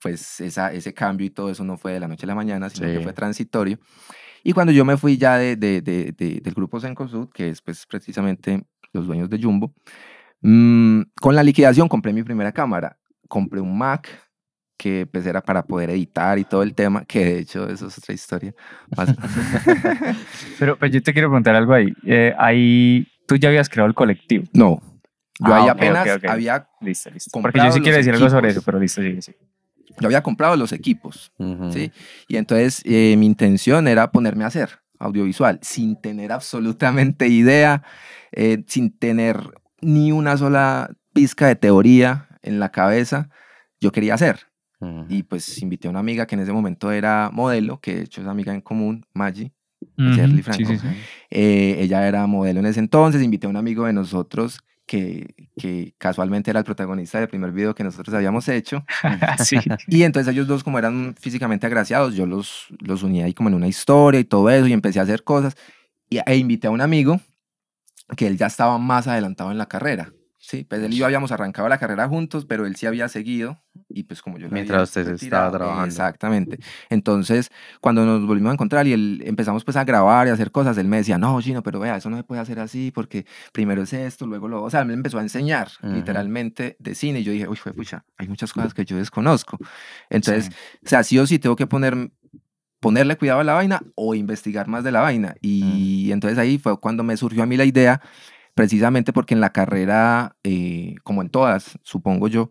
pues 0.00 0.40
esa, 0.40 0.72
ese 0.72 0.92
cambio 0.92 1.26
y 1.26 1.30
todo 1.30 1.50
eso 1.50 1.64
no 1.64 1.76
fue 1.78 1.92
de 1.92 2.00
la 2.00 2.08
noche 2.08 2.26
a 2.26 2.28
la 2.28 2.34
mañana, 2.34 2.68
sino 2.70 2.86
que 2.88 2.98
Sí. 2.98 3.02
fue 3.02 3.12
transitorio. 3.14 3.78
Y 4.42 4.52
cuando 4.52 4.72
yo 4.72 4.84
me 4.84 4.98
fui 4.98 5.16
ya 5.16 5.38
de, 5.38 5.56
de- 5.56 5.80
de- 5.80 6.12
de- 6.12 6.40
del 6.42 6.52
grupo 6.54 6.78
Sencosud, 6.78 7.30
que 7.32 7.48
es 7.48 7.62
pues 7.62 7.86
precisamente 7.86 8.62
los 8.92 9.06
dueños 9.06 9.30
de 9.30 9.42
Jumbo, 9.42 9.72
mm, 10.42 11.00
con 11.20 11.34
la 11.34 11.42
liquidación 11.42 11.88
compré 11.88 12.12
mi 12.12 12.22
primera 12.22 12.52
cámara. 12.52 12.98
Compré 13.28 13.60
un 13.60 13.76
Mac 13.78 14.08
que 14.76 15.06
pues 15.10 15.24
era 15.26 15.40
para 15.40 15.62
poder 15.64 15.90
editar 15.90 16.38
y 16.38 16.44
todo 16.44 16.62
el 16.62 16.74
tema, 16.74 17.04
que 17.04 17.24
de 17.24 17.38
hecho 17.40 17.68
eso 17.68 17.86
es 17.86 17.98
otra 17.98 18.14
historia. 18.14 18.54
Pero 20.58 20.78
pues 20.78 20.92
yo 20.92 21.02
te 21.02 21.12
quiero 21.12 21.28
preguntar 21.28 21.54
algo 21.54 21.72
ahí. 21.74 21.92
Eh, 22.04 22.34
ahí 22.38 23.06
tú 23.26 23.36
ya 23.36 23.48
habías 23.48 23.68
creado 23.68 23.88
el 23.88 23.94
colectivo. 23.94 24.44
no, 24.52 24.80
yo 25.40 25.52
Ah, 25.52 25.56
ahí 25.56 25.62
ok, 25.64 25.70
apenas 25.70 26.08
ok, 26.08 26.14
ok. 26.24 26.30
había, 26.30 26.68
Listo, 26.80 27.10
listo. 27.10 27.40
Porque 27.40 27.58
yo 27.58 27.72
sí 27.72 27.80
quiero 27.80 27.96
decir 27.96 28.14
algo 28.14 28.28
sobre 28.30 28.48
equipos. 28.50 28.56
eso, 28.56 28.62
pero 28.64 28.78
listo, 28.78 29.00
sigue, 29.02 29.22
sigue. 29.22 29.38
yo 30.00 30.06
había 30.06 30.22
comprado 30.22 30.56
los 30.56 30.72
equipos. 30.72 31.32
Ujú. 31.38 31.72
¿sí? 31.72 31.90
Y 32.28 32.36
entonces 32.36 32.82
eh, 32.84 33.16
mi 33.18 33.26
intención 33.26 33.88
era 33.88 34.10
ponerme 34.12 34.44
a 34.44 34.48
hacer 34.48 34.80
audiovisual 35.00 35.58
sin 35.62 36.00
tener 36.00 36.30
absolutamente 36.32 37.26
idea, 37.28 37.82
eh, 38.32 38.62
sin 38.68 38.96
tener 38.96 39.40
ni 39.80 40.12
una 40.12 40.36
sola 40.36 40.90
pizca 41.12 41.46
de 41.48 41.56
teoría 41.56 42.28
en 42.42 42.60
la 42.60 42.70
cabeza. 42.70 43.28
Yo 43.80 43.90
quería 43.92 44.14
hacer. 44.14 44.40
Y 45.08 45.22
pues 45.22 45.62
invité 45.62 45.88
a 45.88 45.90
una 45.90 46.00
amiga 46.00 46.26
que 46.26 46.34
en 46.34 46.40
ese 46.42 46.52
momento 46.52 46.90
era 46.92 47.30
modelo, 47.32 47.80
que 47.80 47.94
de 47.96 48.02
hecho 48.02 48.20
es 48.20 48.26
amiga 48.26 48.52
en 48.54 48.60
común, 48.60 49.06
Maggie. 49.14 49.52
Ujú, 49.98 50.10
Shirley 50.10 50.36
Sí, 50.38 50.42
Franco. 50.42 50.64
sí, 50.72 50.78
sí. 50.78 50.86
Eh, 51.30 51.76
ella 51.80 52.06
era 52.08 52.26
modelo 52.26 52.60
en 52.60 52.66
ese 52.66 52.80
entonces. 52.80 53.22
Invité 53.22 53.46
a 53.46 53.50
un 53.50 53.56
amigo 53.56 53.86
de 53.86 53.92
nosotros 53.92 54.60
que, 54.86 55.34
que 55.56 55.94
casualmente 55.98 56.50
era 56.50 56.60
el 56.60 56.64
protagonista 56.64 57.18
del 57.18 57.28
primer 57.28 57.52
video 57.52 57.74
que 57.74 57.84
nosotros 57.84 58.14
habíamos 58.14 58.48
hecho. 58.48 58.84
sí. 59.44 59.58
Y 59.88 60.02
entonces 60.02 60.32
ellos 60.32 60.46
dos, 60.46 60.64
como 60.64 60.78
eran 60.78 61.14
físicamente 61.18 61.66
agraciados, 61.66 62.14
yo 62.14 62.26
los, 62.26 62.66
los 62.80 63.02
uní 63.02 63.22
ahí 63.22 63.32
como 63.34 63.48
en 63.48 63.54
una 63.54 63.68
historia 63.68 64.20
y 64.20 64.24
todo 64.24 64.50
eso, 64.50 64.66
y 64.66 64.72
empecé 64.72 65.00
a 65.00 65.04
hacer 65.04 65.22
cosas. 65.24 65.56
Y, 66.10 66.18
e 66.24 66.36
invité 66.36 66.66
a 66.66 66.70
un 66.70 66.80
amigo 66.80 67.20
que 68.16 68.26
él 68.26 68.36
ya 68.36 68.46
estaba 68.46 68.78
más 68.78 69.06
adelantado 69.06 69.50
en 69.50 69.58
la 69.58 69.66
carrera. 69.66 70.12
Sí, 70.46 70.62
pues 70.62 70.82
él 70.82 70.92
y 70.92 70.96
yo 70.96 71.06
habíamos 71.06 71.32
arrancado 71.32 71.70
la 71.70 71.78
carrera 71.78 72.06
juntos, 72.06 72.44
pero 72.44 72.66
él 72.66 72.76
sí 72.76 72.84
había 72.84 73.08
seguido. 73.08 73.62
Y 73.88 74.02
pues 74.02 74.20
como 74.20 74.36
yo 74.36 74.50
Mientras 74.50 74.82
usted 74.90 75.08
estaba 75.08 75.50
trabajando. 75.50 75.86
Exactamente. 75.86 76.58
Entonces, 76.90 77.50
cuando 77.80 78.04
nos 78.04 78.26
volvimos 78.26 78.50
a 78.50 78.52
encontrar 78.52 78.86
y 78.86 78.92
él, 78.92 79.22
empezamos 79.24 79.64
pues 79.64 79.78
a 79.78 79.84
grabar 79.84 80.26
y 80.26 80.30
a 80.30 80.34
hacer 80.34 80.50
cosas, 80.50 80.76
él 80.76 80.86
me 80.86 80.98
decía, 80.98 81.16
no, 81.16 81.40
Gino, 81.40 81.62
pero 81.62 81.80
vea, 81.80 81.96
eso 81.96 82.10
no 82.10 82.18
se 82.18 82.24
puede 82.24 82.42
hacer 82.42 82.60
así 82.60 82.90
porque 82.94 83.24
primero 83.52 83.84
es 83.84 83.94
esto, 83.94 84.26
luego 84.26 84.46
lo... 84.48 84.62
O 84.62 84.68
sea, 84.68 84.80
él 84.80 84.86
me 84.86 84.92
empezó 84.92 85.18
a 85.18 85.22
enseñar 85.22 85.68
literalmente 85.82 86.76
de 86.78 86.94
cine 86.94 87.20
y 87.20 87.24
yo 87.24 87.32
dije, 87.32 87.48
uy, 87.48 87.56
fue 87.56 87.72
pucha, 87.72 88.04
hay 88.18 88.28
muchas 88.28 88.52
cosas 88.52 88.74
que 88.74 88.84
yo 88.84 88.98
desconozco. 88.98 89.56
Entonces, 90.10 90.44
Sí. 90.44 90.50
o 90.84 90.88
sea, 90.90 91.02
sí 91.04 91.18
o 91.18 91.26
sí 91.26 91.38
tengo 91.38 91.56
que 91.56 91.66
poner, 91.66 92.10
ponerle 92.80 93.16
cuidado 93.16 93.40
a 93.40 93.44
la 93.44 93.54
vaina 93.54 93.80
o 93.94 94.14
investigar 94.14 94.68
más 94.68 94.84
de 94.84 94.92
la 94.92 95.00
vaina. 95.00 95.36
Y 95.40 96.12
entonces 96.12 96.38
ahí 96.38 96.58
fue 96.58 96.78
cuando 96.78 97.02
me 97.02 97.16
surgió 97.16 97.42
a 97.42 97.46
mí 97.46 97.56
la 97.56 97.64
idea, 97.64 98.02
precisamente 98.54 99.12
porque 99.12 99.34
en 99.34 99.40
la 99.40 99.52
carrera, 99.52 100.36
eh, 100.44 100.94
como 101.02 101.22
en 101.22 101.28
todas, 101.30 101.78
supongo 101.82 102.28
yo, 102.28 102.50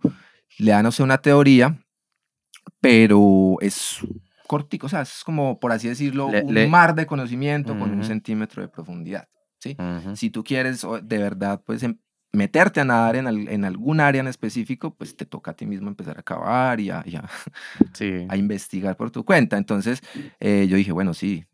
le 0.60 0.72
dan, 0.72 0.88
una 1.00 1.18
teoría, 1.18 1.80
pero 2.80 3.56
es 3.62 4.00
cortico, 4.48 4.86
o 4.88 4.89
sea, 4.89 5.02
es 5.02 5.24
como, 5.24 5.60
por 5.60 5.72
así 5.72 5.88
decirlo, 5.88 6.30
Le- 6.30 6.44
un 6.44 6.54
le- 6.54 6.68
mar 6.68 6.94
de 6.96 7.06
conocimiento 7.06 7.78
con 7.80 7.92
un 7.92 8.04
centímetro 8.04 8.62
de 8.62 8.68
profundidad. 8.68 9.28
¿sí? 9.60 9.78
Ujú. 9.80 10.16
Si 10.16 10.30
tú 10.30 10.44
quieres 10.44 10.86
de 11.04 11.18
verdad, 11.18 11.62
pues 11.66 11.82
em- 11.84 11.98
meterte 12.34 12.82
a 12.82 12.86
nadar 12.86 13.16
en, 13.16 13.28
al- 13.28 13.48
en 13.48 13.63
algún 13.63 14.00
área 14.02 14.20
en 14.20 14.28
específico, 14.28 14.94
pues 14.96 15.16
te 15.16 15.26
toca 15.26 15.52
a 15.52 15.54
ti 15.56 15.66
mismo 15.66 15.88
empezar 15.88 16.20
a 16.20 16.24
cavar 16.24 16.80
y 16.80 16.89
a, 16.89 17.02
y 17.06 17.16
a- 17.16 17.30
Sí. 17.94 18.26
a 18.30 18.36
investigar 18.38 18.98
por 18.98 19.10
tu 19.12 19.24
cuenta. 19.24 19.58
Entonces 19.58 20.02
eh, 20.39 20.68
yo 20.70 20.76
dije, 20.76 20.92
bueno, 20.92 21.13
sí, 21.13 21.46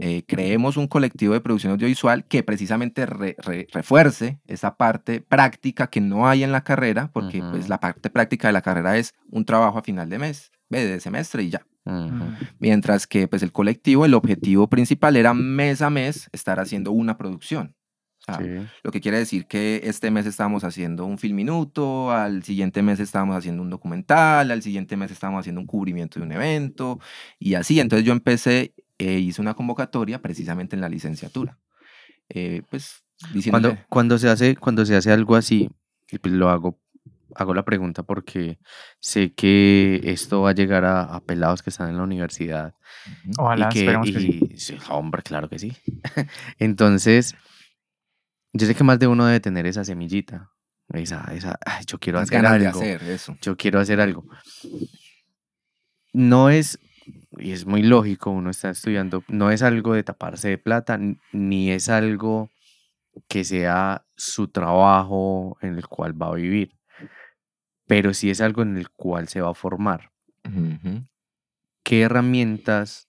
eh, 0.00 0.24
creemos 0.26 0.76
un 0.76 0.88
colectivo 0.88 1.34
de 1.34 1.40
producción 1.40 1.72
audiovisual 1.72 2.24
que 2.26 2.42
precisamente 2.42 3.06
re- 3.06 3.36
re- 3.38 3.66
refuerce 3.72 4.40
esa 4.46 4.76
parte 4.76 5.20
práctica 5.20 5.86
que 5.86 6.00
no 6.00 6.26
hay 6.28 6.42
en 6.42 6.52
la 6.52 6.64
carrera, 6.64 7.10
porque 7.12 7.38
pues 7.40 7.60
Ujú. 7.60 7.68
la 7.68 7.78
parte 7.80 8.10
práctica 8.10 8.48
de 8.48 8.52
la 8.52 8.62
carrera 8.62 8.96
es 8.98 9.14
un 9.30 9.44
trabajo 9.44 9.78
a 9.78 9.82
final 9.82 10.08
de 10.08 10.18
mes, 10.18 10.50
de 10.68 10.98
semestre 11.00 11.44
y 11.44 11.50
ya. 11.50 11.64
Mientras 12.58 13.06
que 13.06 13.28
pues 13.28 13.42
el 13.42 13.52
colectivo, 13.52 14.04
el 14.04 14.14
objetivo 14.14 14.68
principal 14.68 15.16
era 15.16 15.34
mes 15.34 15.82
a 15.82 15.90
mes 15.90 16.28
estar 16.32 16.58
haciendo 16.60 16.92
una 16.92 17.16
producción. 17.16 17.74
O 18.26 18.32
sea, 18.32 18.38
Sí. 18.42 18.66
lo 18.82 18.90
que 18.90 19.02
quiere 19.02 19.18
decir 19.18 19.46
que 19.46 19.82
este 19.84 20.10
mes 20.10 20.24
estábamos 20.24 20.64
haciendo 20.64 21.04
un 21.04 21.18
film 21.18 21.36
minuto, 21.36 22.10
al 22.10 22.42
siguiente 22.42 22.80
mes 22.82 22.98
estábamos 22.98 23.36
haciendo 23.36 23.62
un 23.62 23.68
documental, 23.68 24.50
al 24.50 24.62
siguiente 24.62 24.96
mes 24.96 25.10
estábamos 25.10 25.40
haciendo 25.40 25.60
un 25.60 25.66
cubrimiento 25.66 26.18
de 26.18 26.24
un 26.24 26.32
evento 26.32 26.98
y 27.38 27.52
así. 27.52 27.80
Entonces 27.80 28.06
yo 28.06 28.12
empecé, 28.14 28.72
e 28.98 29.18
hice 29.18 29.40
una 29.40 29.54
convocatoria 29.54 30.20
precisamente 30.22 30.76
en 30.76 30.80
la 30.80 30.88
licenciatura. 30.88 31.58
Eh, 32.28 32.62
pues 32.70 33.02
Cuando, 33.50 33.76
cuando, 33.88 34.18
se 34.18 34.28
hace, 34.28 34.56
cuando 34.56 34.84
se 34.86 34.96
hace 34.96 35.12
algo 35.12 35.36
así, 35.36 35.70
y 36.10 36.18
pues 36.18 36.34
lo 36.34 36.48
hago, 36.50 36.80
hago 37.34 37.54
la 37.54 37.64
pregunta 37.64 38.02
porque 38.02 38.58
sé 39.00 39.32
que 39.32 40.00
esto 40.04 40.42
va 40.42 40.50
a 40.50 40.54
llegar 40.54 40.84
a, 40.84 41.02
a 41.02 41.20
pelados 41.20 41.62
que 41.62 41.70
están 41.70 41.90
en 41.90 41.96
la 41.96 42.02
universidad. 42.04 42.74
"Ujú, 43.06 43.42
Ojalá, 43.44 43.66
y 43.68 43.72
que, 43.72 43.78
esperemos 43.80 44.10
que 44.10 44.20
sí. 44.20 44.48
y- 44.50 44.58
sí, 44.58 44.78
hombre, 44.90 45.22
claro 45.22 45.48
que 45.48 45.58
sí. 45.58 45.72
Entonces, 46.58 47.34
yo 48.52 48.66
sé 48.66 48.74
que 48.74 48.84
más 48.84 48.98
de 48.98 49.06
uno 49.06 49.26
debe 49.26 49.40
tener 49.40 49.66
esa 49.66 49.84
semillita. 49.84 50.50
Esa, 50.92 51.24
esa, 51.34 51.58
"Ay, 51.64 51.84
yo 51.86 51.98
quiero 51.98 52.18
las 52.20 52.28
hacer 52.28 52.44
algo. 52.46 52.68
hacer 52.80 53.02
eso. 53.04 53.36
Yo 53.40 53.56
quiero 53.56 53.80
hacer 53.80 54.00
algo. 54.00 54.24
No 56.12 56.50
es, 56.50 56.78
y 57.38 57.52
es 57.52 57.66
muy 57.66 57.82
lógico, 57.82 58.30
uno 58.30 58.50
está 58.50 58.70
estudiando, 58.70 59.24
no 59.28 59.50
es 59.50 59.62
algo 59.62 59.94
de 59.94 60.02
taparse 60.02 60.48
de 60.48 60.58
plata, 60.58 60.98
ni 61.32 61.70
es 61.70 61.88
algo 61.88 62.50
que 63.28 63.44
sea 63.44 64.06
su 64.16 64.48
trabajo 64.48 65.58
en 65.60 65.76
el 65.76 65.86
cual 65.86 66.20
va 66.20 66.28
a 66.28 66.34
vivir, 66.34 66.76
pero 67.86 68.14
sí 68.14 68.30
es 68.30 68.40
algo 68.40 68.62
en 68.62 68.76
el 68.76 68.90
cual 68.90 69.28
se 69.28 69.40
va 69.40 69.50
a 69.50 69.54
formar. 69.54 70.10
¿Qué 71.82 72.02
herramientas 72.02 73.08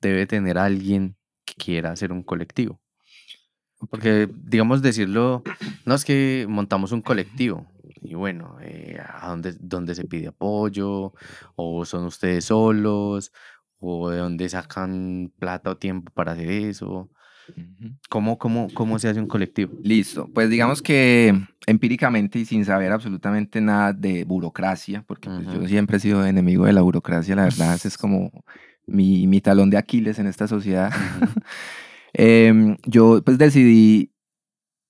debe 0.00 0.26
tener 0.26 0.58
alguien 0.58 1.16
que 1.44 1.54
quiera 1.54 1.92
hacer 1.92 2.12
un 2.12 2.22
colectivo? 2.22 2.81
Porque, 3.90 4.28
digamos, 4.44 4.82
decirlo, 4.82 5.42
no 5.84 5.94
es 5.94 6.04
que 6.04 6.46
montamos 6.48 6.92
un 6.92 7.02
colectivo 7.02 7.66
y 8.02 8.14
bueno, 8.14 8.56
eh, 8.60 8.98
¿a 9.00 9.28
dónde, 9.28 9.54
dónde 9.60 9.94
se 9.94 10.04
pide 10.04 10.28
apoyo? 10.28 11.12
¿O 11.54 11.84
son 11.84 12.04
ustedes 12.04 12.46
solos? 12.46 13.32
¿O 13.78 14.10
de 14.10 14.18
dónde 14.18 14.48
sacan 14.48 15.32
plata 15.38 15.70
o 15.70 15.76
tiempo 15.76 16.12
para 16.12 16.32
hacer 16.32 16.50
eso? 16.50 17.10
¿Cómo, 18.08 18.38
cómo, 18.38 18.68
cómo 18.74 18.98
se 18.98 19.08
hace 19.08 19.20
un 19.20 19.26
colectivo? 19.26 19.72
Listo, 19.82 20.28
pues 20.32 20.50
digamos 20.50 20.82
que 20.82 21.40
empíricamente 21.66 22.38
y 22.38 22.44
sin 22.44 22.64
saber 22.64 22.92
absolutamente 22.92 23.60
nada 23.60 23.92
de 23.92 24.24
burocracia, 24.24 25.04
porque 25.06 25.28
pues, 25.28 25.46
yo 25.46 25.66
siempre 25.66 25.96
he 25.96 26.00
sido 26.00 26.24
enemigo 26.24 26.66
de 26.66 26.72
la 26.72 26.82
burocracia, 26.82 27.36
la 27.36 27.44
verdad, 27.44 27.78
es 27.84 27.98
como 27.98 28.44
mi, 28.86 29.26
mi 29.26 29.40
talón 29.40 29.70
de 29.70 29.78
Aquiles 29.78 30.18
en 30.18 30.26
esta 30.26 30.48
sociedad. 30.48 30.92
Em, 32.14 32.76
yo 32.84 33.22
pues 33.24 33.38
decidí 33.38 34.12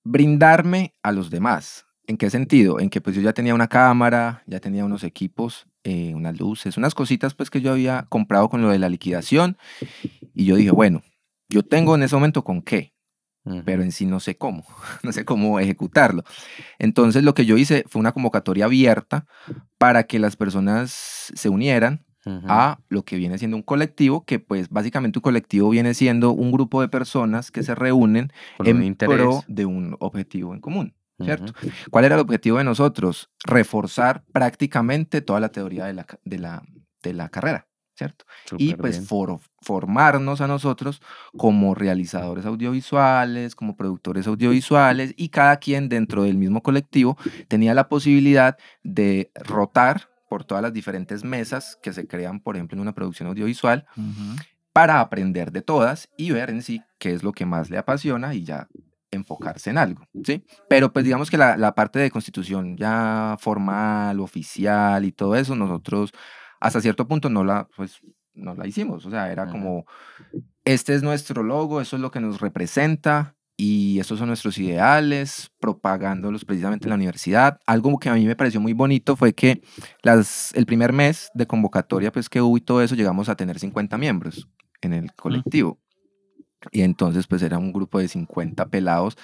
brindarme 0.03 0.93
a 1.03 1.11
los 1.11 1.29
demás. 1.29 1.85
¿En 2.05 2.17
qué 2.17 2.29
sentido? 2.29 2.79
En 2.79 2.89
que 2.89 2.99
pues 2.99 3.15
yo 3.15 3.21
ya 3.21 3.33
tenía 3.33 3.55
una 3.55 3.69
cámara, 3.69 4.43
ya 4.45 4.59
tenía 4.59 4.83
unos 4.83 5.03
equipos, 5.05 5.67
eh, 5.85 6.13
unas 6.13 6.37
luces, 6.37 6.77
unas 6.77 6.93
cositas 6.95 7.33
pues 7.33 7.49
que 7.49 7.61
yo 7.61 7.71
había 7.71 8.05
comprado 8.09 8.49
con 8.49 8.61
lo 8.61 8.69
de 8.69 8.79
la 8.79 8.89
liquidación 8.89 9.57
y 10.33 10.45
yo 10.45 10.57
dije, 10.57 10.71
bueno, 10.71 11.01
yo 11.47 11.63
tengo 11.63 11.95
en 11.95 12.03
ese 12.03 12.15
momento 12.15 12.43
con 12.43 12.61
qué, 12.61 12.93
pero 13.65 13.83
en 13.83 13.93
sí 13.93 14.05
no 14.05 14.19
sé 14.19 14.37
cómo, 14.37 14.65
no 15.03 15.13
sé 15.13 15.23
cómo 15.23 15.59
ejecutarlo. 15.59 16.23
Entonces 16.77 17.23
lo 17.23 17.33
que 17.33 17.45
yo 17.45 17.57
hice 17.57 17.85
fue 17.87 18.01
una 18.01 18.11
convocatoria 18.11 18.65
abierta 18.65 19.25
para 19.77 20.03
que 20.03 20.19
las 20.19 20.35
personas 20.35 20.91
se 21.33 21.47
unieran 21.47 22.05
A 22.25 22.79
lo 22.89 23.03
que 23.03 23.17
viene 23.17 23.37
siendo 23.37 23.57
un 23.57 23.63
colectivo, 23.63 24.23
que 24.25 24.39
pues 24.39 24.69
básicamente 24.69 25.19
un 25.19 25.23
colectivo 25.23 25.69
viene 25.69 25.93
siendo 25.93 26.31
un 26.31 26.51
grupo 26.51 26.79
de 26.81 26.87
personas 26.87 27.51
que 27.51 27.63
se 27.63 27.75
reúnen 27.75 28.31
Por 28.57 28.67
en 28.67 28.81
interés. 28.83 29.15
pro 29.17 29.43
de 29.47 29.65
un 29.65 29.95
objetivo 29.99 30.53
en 30.53 30.61
común. 30.61 30.93
¿cierto? 31.23 31.53
¿Cuál 31.91 32.05
era 32.05 32.15
el 32.15 32.21
objetivo 32.21 32.57
de 32.57 32.63
nosotros? 32.65 33.29
Reforzar 33.45 34.23
prácticamente 34.33 35.21
toda 35.21 35.39
la 35.39 35.49
teoría 35.49 35.85
de 35.85 35.93
la, 35.93 36.05
de 36.25 36.39
la, 36.39 36.63
de 37.01 37.13
la 37.13 37.29
carrera, 37.29 37.67
¿cierto? 37.95 38.25
y 38.57 38.73
pues 38.73 39.07
for- 39.07 39.39
formarnos 39.61 40.41
a 40.41 40.47
nosotros 40.47 41.01
como 41.37 41.75
realizadores 41.75 42.45
audiovisuales, 42.45 43.55
como 43.55 43.77
productores 43.77 44.27
audiovisuales 44.27 45.13
y 45.15 45.29
cada 45.29 45.57
quien 45.57 45.87
dentro 45.87 46.23
del 46.23 46.37
mismo 46.37 46.61
colectivo 46.61 47.15
tenía 47.47 47.73
la 47.73 47.87
posibilidad 47.87 48.57
de 48.83 49.31
rotar 49.35 50.09
por 50.33 50.45
todas 50.45 50.63
las 50.63 50.73
diferentes 50.73 51.23
mesas 51.23 51.77
que 51.79 51.93
se 51.93 52.07
crean, 52.07 52.39
por 52.39 52.55
ejemplo, 52.55 52.75
en 52.75 52.81
una 52.81 52.95
producción 52.95 53.29
audiovisual 53.29 53.85
Ujú. 53.95 54.41
para 54.73 54.99
aprender 54.99 55.51
de 55.51 55.61
todas 55.61 56.09
y 56.17 56.31
ver 56.31 56.49
en 56.49 56.63
sí 56.63 56.81
qué 56.97 57.13
es 57.13 57.21
lo 57.21 57.33
que 57.33 57.45
más 57.45 57.69
le 57.69 57.77
apasiona 57.77 58.33
y 58.33 58.43
ya 58.43 58.67
enfocarse 59.11 59.69
en 59.69 59.77
algo, 59.77 60.07
¿sí? 60.23 60.43
Pero 60.67 60.91
pues 60.91 61.05
digamos 61.05 61.29
que 61.29 61.37
la, 61.37 61.55
la 61.55 61.75
parte 61.75 61.99
de 61.99 62.09
constitución 62.09 62.75
ya 62.77 63.37
formal, 63.39 64.19
oficial 64.21 65.05
y 65.05 65.11
todo 65.11 65.35
eso, 65.35 65.55
nosotros 65.55 66.11
hasta 66.59 66.81
cierto 66.81 67.07
punto 67.07 67.29
no 67.29 67.43
la, 67.43 67.67
pues, 67.75 67.99
no 68.33 68.55
la 68.55 68.65
hicimos, 68.65 69.05
o 69.05 69.11
sea, 69.11 69.31
era 69.31 69.43
Ujú. 69.43 69.51
como, 69.51 69.85
este 70.65 70.95
es 70.95 71.03
nuestro 71.03 71.43
logo, 71.43 71.79
eso 71.79 71.95
es 71.95 72.01
lo 72.01 72.09
que 72.09 72.19
nos 72.21 72.41
representa 72.41 73.35
y 73.55 73.99
estos 73.99 74.19
son 74.19 74.29
nuestros 74.29 74.57
ideales, 74.57 75.51
propagándolos 75.59 76.43
precisamente 76.43 76.85
en 76.85 76.89
la 76.89 76.95
universidad. 76.95 77.59
Algo 77.65 77.97
que 77.99 78.09
a 78.09 78.13
mí 78.15 78.25
me 78.25 78.35
pareció 78.35 78.59
muy 78.59 78.73
bonito 78.73 79.15
fue 79.15 79.33
que 79.33 79.61
las, 80.01 80.53
el 80.55 80.65
primer 80.65 80.91
mes 80.91 81.29
de 81.33 81.45
convocatoria 81.45 82.11
pues 82.11 82.29
que 82.29 82.41
hubo 82.41 82.57
y 82.57 82.61
todo 82.61 82.81
eso, 82.81 82.95
llegamos 82.95 83.29
a 83.29 83.35
tener 83.35 83.59
50 83.59 83.97
miembros 83.97 84.47
en 84.81 84.93
el 84.93 85.13
colectivo. 85.13 85.79
Y 86.71 86.81
entonces 86.81 87.27
pues 87.27 87.43
era 87.43 87.57
un 87.57 87.71
grupo 87.71 87.99
de 87.99 88.07
50 88.07 88.65
pelados 88.67 89.17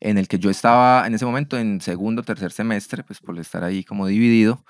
en 0.00 0.18
el 0.18 0.28
que 0.28 0.38
yo 0.38 0.50
estaba 0.50 1.06
en 1.06 1.14
ese 1.14 1.24
momento 1.24 1.56
en 1.56 1.80
segundo, 1.80 2.24
tercer 2.24 2.50
semestre, 2.50 3.04
pues 3.04 3.20
por 3.20 3.38
estar 3.38 3.62
ahí 3.62 3.84
como 3.84 4.06
dividido. 4.06 4.64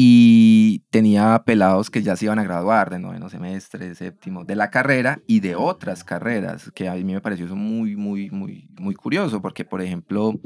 Y 0.00 0.84
tenía 0.90 1.42
pelados 1.44 1.90
que 1.90 2.04
ya 2.04 2.14
se 2.14 2.26
iban 2.26 2.38
a 2.38 2.44
graduar 2.44 2.88
de 2.88 3.00
noveno 3.00 3.28
semestre, 3.28 3.96
séptimo, 3.96 4.44
de 4.44 4.54
la 4.54 4.70
carrera 4.70 5.18
y 5.26 5.40
de 5.40 5.56
otras 5.56 6.04
carreras, 6.04 6.70
que 6.72 6.88
a 6.88 6.94
mí 6.94 7.02
me 7.02 7.20
pareció 7.20 7.46
eso 7.46 7.56
muy, 7.56 7.96
muy, 7.96 8.30
muy, 8.30 8.68
muy 8.78 8.94
curioso, 8.94 9.42
porque 9.42 9.64
por 9.64 9.82
ejemplo, 9.82 10.38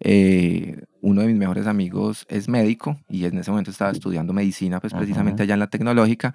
eh, 0.00 0.82
uno 1.00 1.22
de 1.22 1.28
mis 1.28 1.36
mejores 1.36 1.66
amigos 1.66 2.26
es 2.28 2.50
médico 2.50 3.00
y 3.08 3.24
en 3.24 3.38
ese 3.38 3.50
momento 3.50 3.70
estaba 3.70 3.92
estudiando 3.92 4.34
medicina, 4.34 4.78
pues 4.78 4.92
precisamente 4.92 5.44
allá 5.44 5.54
en 5.54 5.60
la 5.60 5.70
tecnológica, 5.70 6.34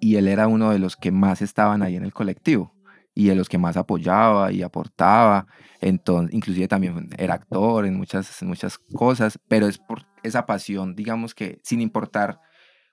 y 0.00 0.16
él 0.16 0.28
era 0.28 0.48
uno 0.48 0.70
de 0.70 0.78
los 0.78 0.96
que 0.96 1.12
más 1.12 1.42
estaban 1.42 1.82
ahí 1.82 1.96
en 1.96 2.04
el 2.04 2.14
colectivo 2.14 2.72
y 3.14 3.26
de 3.26 3.34
los 3.34 3.48
que 3.48 3.58
más 3.58 3.76
apoyaba 3.76 4.52
y 4.52 4.62
aportaba. 4.62 5.46
Entonces, 5.80 6.34
inclusive 6.34 6.68
también 6.68 7.10
era 7.18 7.34
actor 7.34 7.86
en 7.86 7.96
muchas, 7.96 8.40
en 8.42 8.48
muchas 8.48 8.78
cosas, 8.78 9.38
pero 9.48 9.66
es 9.66 9.78
por 9.78 10.06
esa 10.22 10.46
pasión, 10.46 10.94
digamos 10.94 11.34
que 11.34 11.60
sin 11.62 11.80
importar 11.80 12.40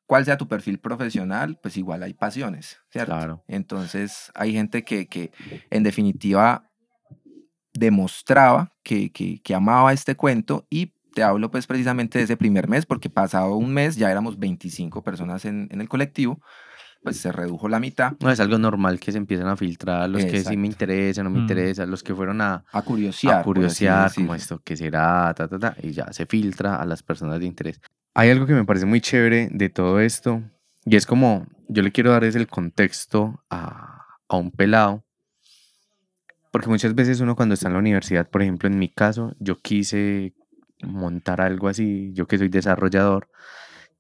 cuál 0.06 0.26
sea 0.26 0.38
tu 0.38 0.48
perfil 0.48 0.80
profesional, 0.80 1.60
pues 1.62 1.78
igual 1.78 2.02
hay 2.02 2.14
pasiones, 2.14 2.80
¿cierto? 2.90 3.12
Claro. 3.12 3.44
Entonces, 3.48 4.32
hay 4.34 4.54
gente 4.54 4.84
que, 4.84 5.08
que 5.08 5.32
en 5.70 5.84
definitiva 5.84 6.70
demostraba 7.74 8.74
que, 8.84 9.12
que, 9.12 9.40
que 9.42 9.54
amaba 9.54 9.94
este 9.94 10.16
cuento 10.16 10.66
y 10.70 10.94
te 11.14 11.22
hablo 11.24 11.52
pues 11.52 11.68
precisamente 11.68 12.18
de 12.18 12.24
ese 12.24 12.38
primer 12.38 12.68
mes, 12.68 12.86
porque 12.86 13.10
pasado 13.10 13.56
un 13.56 13.72
mes 13.72 13.98
ya 13.98 14.10
éramos 14.12 14.40
25 14.40 15.04
personas 15.04 15.46
en, 15.46 15.68
en 15.72 15.80
el 15.80 15.88
colectivo, 15.88 16.42
pues 17.02 17.18
se 17.18 17.32
redujo 17.32 17.70
la 17.70 17.80
mitad 17.80 18.14
No, 18.20 18.30
es 18.30 18.40
algo 18.40 18.58
normal 18.58 19.00
que 19.00 19.12
se 19.12 19.18
empiezan 19.18 19.48
a 19.48 19.56
filtrar 19.56 20.10
los 20.10 20.24
que 20.26 20.44
sí 20.44 20.58
me 20.58 20.68
Exacto. 20.68 20.84
interesan, 20.86 21.24
no 21.26 21.30
me 21.30 21.40
Mm. 21.40 21.42
interesan, 21.42 21.90
los 21.92 22.04
que 22.04 22.14
fueron 22.14 22.42
a, 22.42 22.66
a 22.72 22.82
curiosear. 22.82 23.40
a 23.40 23.44
curiosear 23.44 24.14
como 24.14 24.36
esto, 24.36 24.62
qué 24.64 24.76
será, 24.76 25.34
ta, 25.36 25.48
ta, 25.48 25.58
ta, 25.60 25.76
y 25.82 25.92
ya 25.92 26.12
se 26.12 26.26
filtra 26.26 26.76
a 26.76 26.86
las 26.86 27.02
personas 27.04 27.40
de 27.40 27.46
interés. 27.46 27.80
Hay 28.14 28.30
algo 28.30 28.46
que 28.46 28.54
me 28.54 28.66
parece 28.66 28.86
muy 28.86 29.02
chévere 29.02 29.50
de 29.52 29.70
todo 29.70 30.00
esto, 30.00 30.42
y 30.86 30.96
es 30.96 31.06
como, 31.06 31.46
yo 31.68 31.82
le 31.84 31.92
quiero 31.92 32.12
dar 32.12 32.24
es 32.24 32.36
el 32.36 32.48
contexto 32.48 33.44
a, 33.50 34.06
a 34.28 34.36
un 34.36 34.52
pelado, 34.52 35.04
porque 36.52 36.68
muchas 36.70 36.96
veces 36.96 37.20
uno 37.22 37.36
cuando 37.36 37.54
está 37.54 37.68
en 37.68 37.74
la 37.74 37.80
universidad, 37.80 38.28
por 38.30 38.42
ejemplo, 38.42 38.68
en 38.68 38.80
mi 38.80 38.90
caso, 38.90 39.36
yo 39.40 39.60
quise 39.60 40.34
montar 40.82 41.42
algo 41.42 41.68
así, 41.68 42.12
yo 42.14 42.26
que 42.28 42.38
soy 42.38 42.50
desarrollador, 42.50 43.30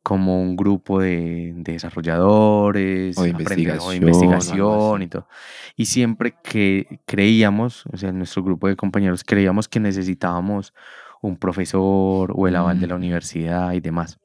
como 0.04 0.42
un 0.42 0.56
grupo 0.56 1.00
de, 1.02 1.54
de 1.56 1.74
desarrolladores, 1.74 3.18
O 3.18 3.22
de 3.22 3.28
de 3.28 3.32
investigación, 3.32 5.02
y 5.02 5.08
todo. 5.08 5.28
Y 5.76 5.86
siempre 5.86 6.36
que 6.44 7.00
creíamos, 7.06 7.86
o 7.92 7.98
sea, 7.98 8.12
nuestro 8.12 8.44
grupo 8.44 8.68
de 8.68 8.76
compañeros, 8.76 9.24
creíamos 9.24 9.68
que 9.68 9.80
necesitábamos 9.80 10.74
un 11.22 11.36
profesor 11.38 12.32
o 12.36 12.48
el 12.48 12.56
aval 12.56 12.80
de 12.80 12.88
la 12.88 12.96
Mm. 12.96 12.98
universidad 12.98 13.74
y 13.74 13.82
demás. 13.82 14.20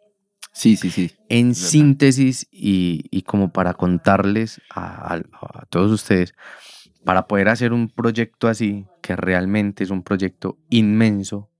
Sí, 0.53 0.77
sí, 0.77 0.91
sí. 0.91 1.11
En 1.29 1.49
verdad. 1.49 1.61
síntesis 1.63 2.47
y, 2.53 3.05
y 3.11 3.23
como 3.23 3.51
para 3.53 3.75
contarles 3.75 4.61
a, 4.71 5.15
a- 5.15 5.23
a 5.41 5.67
todos 5.69 5.91
ustedes, 5.91 6.35
para 7.05 7.27
poder 7.27 7.49
hacer 7.49 7.73
un 7.73 7.89
proyecto 7.89 8.47
así, 8.47 8.87
que 9.03 9.17
realmente 9.17 9.83
es 9.85 9.91
un 9.91 10.03
proyecto 10.05 10.57
inmenso, 10.71 11.51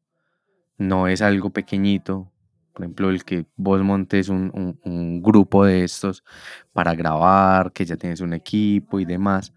no 0.79 1.09
es 1.09 1.21
algo 1.23 1.51
pequeñito. 1.51 2.31
Por 2.75 2.83
ejemplo, 2.85 3.09
el 3.11 3.25
que 3.25 3.47
vos 3.57 3.81
montes 3.83 4.29
un, 4.29 4.51
un- 4.53 4.79
un 4.85 5.23
grupo 5.23 5.65
de 5.65 5.85
estos 5.85 6.25
para 6.73 6.95
grabar, 6.95 7.73
que 7.73 7.85
ya 7.85 7.97
tienes 7.97 8.21
un 8.21 8.33
equipo 8.35 8.99
y 9.01 9.05
demás, 9.05 9.53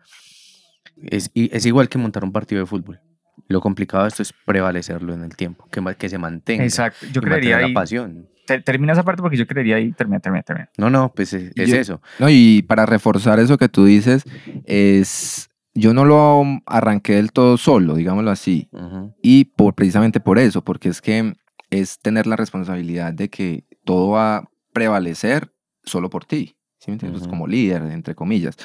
es, 1.04 1.32
es 1.34 1.66
igual 1.66 1.90
que 1.90 1.98
montar 1.98 2.24
un 2.24 2.32
partido 2.32 2.62
de 2.62 2.66
fútbol. 2.68 3.00
Lo 3.48 3.62
complicado 3.62 4.04
de 4.04 4.10
esto 4.10 4.22
es 4.24 4.34
prevalecerlo 4.46 5.14
en 5.14 5.24
el 5.24 5.36
tiempo, 5.36 5.68
que, 5.72 5.82
que 5.96 6.10
se 6.10 6.18
mantenga. 6.18 6.64
Exacto. 6.64 7.06
Yo 7.12 7.22
creería 7.22 7.60
la 7.60 7.74
pasión. 7.74 8.28
te- 8.46 8.62
termina 8.62 8.94
esa 8.94 9.04
parte 9.04 9.22
porque 9.22 9.38
yo 9.38 9.48
creería 9.48 9.76
ahí. 9.78 9.92
Termina, 9.94 10.20
termina, 10.20 10.44
termina. 10.44 10.70
No, 10.78 10.90
no, 10.90 11.12
pues 11.14 11.34
es, 11.34 11.52
es 11.56 11.70
Yo- 11.70 11.76
eso. 11.78 12.02
No, 12.20 12.30
y 12.30 12.62
para 12.68 12.86
reforzar 12.86 13.40
eso 13.40 13.58
que 13.58 13.70
tú 13.70 13.86
dices, 13.86 14.24
es 14.66 15.50
yo 15.74 15.94
no 15.94 16.06
lo 16.06 16.44
arranqué 16.66 17.16
del 17.16 17.32
todo 17.32 17.58
solo, 17.58 17.96
digámoslo 17.96 18.32
así. 18.32 18.68
Ujú. 18.72 19.16
Y 19.22 19.46
por, 19.46 19.76
precisamente 19.76 20.20
por 20.20 20.40
eso, 20.40 20.64
porque 20.64 20.90
es 20.90 21.02
que 21.02 21.34
es 21.70 22.00
tener 22.00 22.28
la 22.28 22.36
responsabilidad 22.36 23.14
de 23.14 23.30
que 23.30 23.66
todo 23.84 24.10
va 24.10 24.38
a 24.38 24.50
prevalecer 24.74 25.52
solo 25.84 26.10
por 26.10 26.26
ti, 26.26 26.56
¿sí 26.80 26.92
me 26.92 26.94
entiendes? 26.94 27.28
Como 27.28 27.48
líder, 27.48 27.82
entre 27.84 28.16
comillas. 28.16 28.56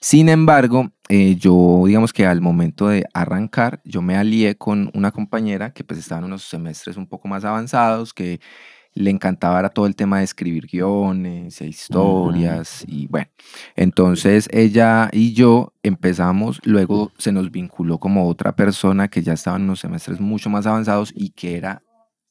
Sin 0.00 0.28
embargo, 0.28 0.90
eh, 1.08 1.36
yo 1.36 1.82
digamos 1.86 2.12
que 2.12 2.26
al 2.26 2.40
momento 2.40 2.88
de 2.88 3.04
arrancar, 3.12 3.80
yo 3.84 4.00
me 4.00 4.16
alié 4.16 4.56
con 4.56 4.90
una 4.94 5.10
compañera 5.10 5.72
que 5.72 5.84
pues 5.84 5.98
estaba 5.98 6.20
en 6.20 6.26
unos 6.26 6.44
semestres 6.44 6.96
un 6.96 7.06
poco 7.06 7.28
más 7.28 7.44
avanzados, 7.44 8.14
que 8.14 8.40
le 8.94 9.10
encantaba 9.10 9.60
era 9.60 9.68
todo 9.68 9.86
el 9.86 9.94
tema 9.94 10.18
de 10.18 10.24
escribir 10.24 10.66
guiones 10.66 11.60
e 11.60 11.66
historias 11.66 12.84
y 12.88 13.06
bueno, 13.06 13.28
entonces 13.76 14.48
ella 14.52 15.08
y 15.12 15.32
yo 15.32 15.74
empezamos, 15.82 16.60
luego 16.64 17.12
se 17.16 17.30
nos 17.30 17.50
vinculó 17.50 17.98
como 17.98 18.28
otra 18.28 18.56
persona 18.56 19.08
que 19.08 19.22
ya 19.22 19.34
estaba 19.34 19.56
en 19.56 19.64
unos 19.64 19.80
semestres 19.80 20.20
mucho 20.20 20.50
más 20.50 20.66
avanzados 20.66 21.12
y 21.14 21.30
que 21.30 21.56
era 21.56 21.82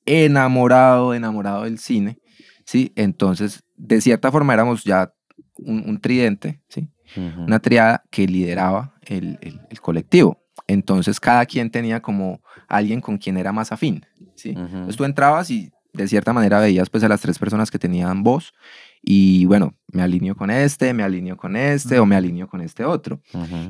enamorado, 0.10 1.14
enamorado 1.14 1.64
del 1.64 1.78
cine, 1.80 2.18
¿sí? 2.66 2.92
Entonces, 2.96 3.64
de 3.78 4.02
cierta 4.02 4.32
forma 4.32 4.54
éramos 4.54 4.84
ya 4.84 5.14
un, 5.58 5.84
un 5.88 6.00
tridente, 6.00 6.62
¿sí? 6.70 6.88
Una 7.16 7.60
triada 7.60 8.04
que 8.12 8.28
lideraba 8.28 8.94
el, 9.04 9.38
el- 9.42 9.62
el 9.70 9.82
colectivo. 9.82 10.38
Entonces, 10.68 11.20
cada 11.20 11.46
quien 11.46 11.72
tenía 11.72 12.02
como 12.02 12.42
alguien 12.68 13.02
con 13.02 13.18
quien 13.18 13.38
era 13.38 13.52
más 13.52 13.72
afín, 13.72 14.06
¿sí? 14.36 14.52
Ujú. 14.52 14.62
Entonces 14.66 14.96
tú 14.98 15.06
entrabas 15.06 15.50
y 15.50 15.72
de 15.94 16.08
cierta 16.08 16.34
manera 16.34 16.60
veías 16.60 16.90
pues 16.90 17.04
a 17.04 17.08
las 17.10 17.22
tres 17.22 17.40
personas 17.40 17.72
que 17.72 17.80
tenían 17.80 18.22
voz 18.24 18.54
y 19.02 19.46
bueno, 19.46 19.74
me 19.92 20.02
alineo 20.02 20.36
con 20.36 20.50
este, 20.52 20.94
me 20.94 21.04
alineo 21.04 21.38
con 21.38 21.56
este 21.56 22.00
o 22.00 22.06
me 22.06 22.16
alineo 22.16 22.48
con 22.48 22.62
este 22.62 22.86
otro. 22.86 23.22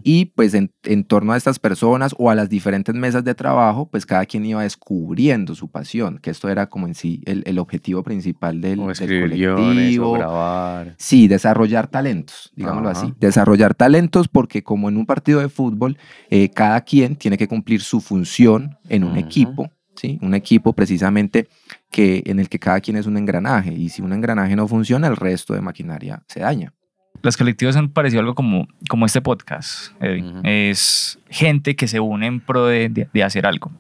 Y 0.03 0.25
pues 0.25 0.53
en, 0.53 0.71
en 0.83 1.03
torno 1.03 1.33
a 1.33 1.37
estas 1.37 1.59
personas 1.59 2.13
o 2.17 2.29
a 2.29 2.35
las 2.35 2.49
diferentes 2.49 2.93
mesas 2.95 3.23
de 3.23 3.35
trabajo, 3.35 3.89
pues 3.89 4.05
cada 4.05 4.25
quien 4.25 4.45
iba 4.45 4.63
descubriendo 4.63 5.55
su 5.55 5.69
pasión, 5.69 6.19
que 6.19 6.29
esto 6.31 6.49
era 6.49 6.67
como 6.67 6.87
en 6.87 6.95
sí 6.95 7.21
el, 7.25 7.43
el 7.45 7.59
objetivo 7.59 8.03
principal 8.03 8.61
del, 8.61 8.79
O 8.79 8.83
del 8.83 8.91
escribir 8.91 9.29
guiones, 9.29 9.57
o 9.57 9.63
colectivo. 9.73 10.11
grabar. 10.13 10.95
Sí, 10.97 11.27
desarrollar 11.27 11.87
talentos, 11.87 12.51
digámoslo 12.55 12.89
así. 12.89 13.13
Desarrollar 13.19 13.75
talentos 13.75 14.27
porque 14.27 14.63
como 14.63 14.89
en 14.89 14.97
un 14.97 15.05
partido 15.05 15.39
de 15.39 15.49
fútbol, 15.49 15.97
eh, 16.29 16.49
cada 16.49 16.81
quien 16.81 17.15
tiene 17.15 17.37
que 17.37 17.47
cumplir 17.47 17.81
su 17.81 18.01
función 18.01 18.77
en 18.89 19.03
un 19.03 19.17
equipo, 19.17 19.71
¿sí? 19.99 20.17
Un 20.21 20.33
equipo 20.33 20.73
precisamente 20.73 21.47
que, 21.91 22.23
en 22.25 22.39
el 22.39 22.47
que 22.49 22.57
cada 22.59 22.79
quien 22.79 22.97
es 22.97 23.05
un 23.05 23.17
engranaje 23.17 23.73
y 23.73 23.89
si 23.89 24.01
un 24.01 24.13
engranaje 24.13 24.55
no 24.55 24.67
funciona, 24.67 25.07
el 25.07 25.15
resto 25.17 25.53
de 25.53 25.61
maquinaria 25.61 26.21
se 26.27 26.39
daña. 26.39 26.73
Los 27.21 27.35
colectivos 27.35 27.75
han 27.75 27.89
parecido 27.89 28.21
algo 28.21 28.33
como, 28.35 28.67
como 28.89 29.05
este 29.05 29.19
podcast, 29.21 29.91
Edwin. 30.01 30.25
Ujú. 30.37 30.41
Es 30.43 31.19
gente 31.29 31.75
que 31.75 31.87
se 31.87 31.99
une 31.99 32.27
en 32.27 32.39
pro 32.39 32.65
de, 32.67 32.87
de- 32.87 33.09
de 33.13 33.23
hacer 33.23 33.45
algo. 33.45 33.71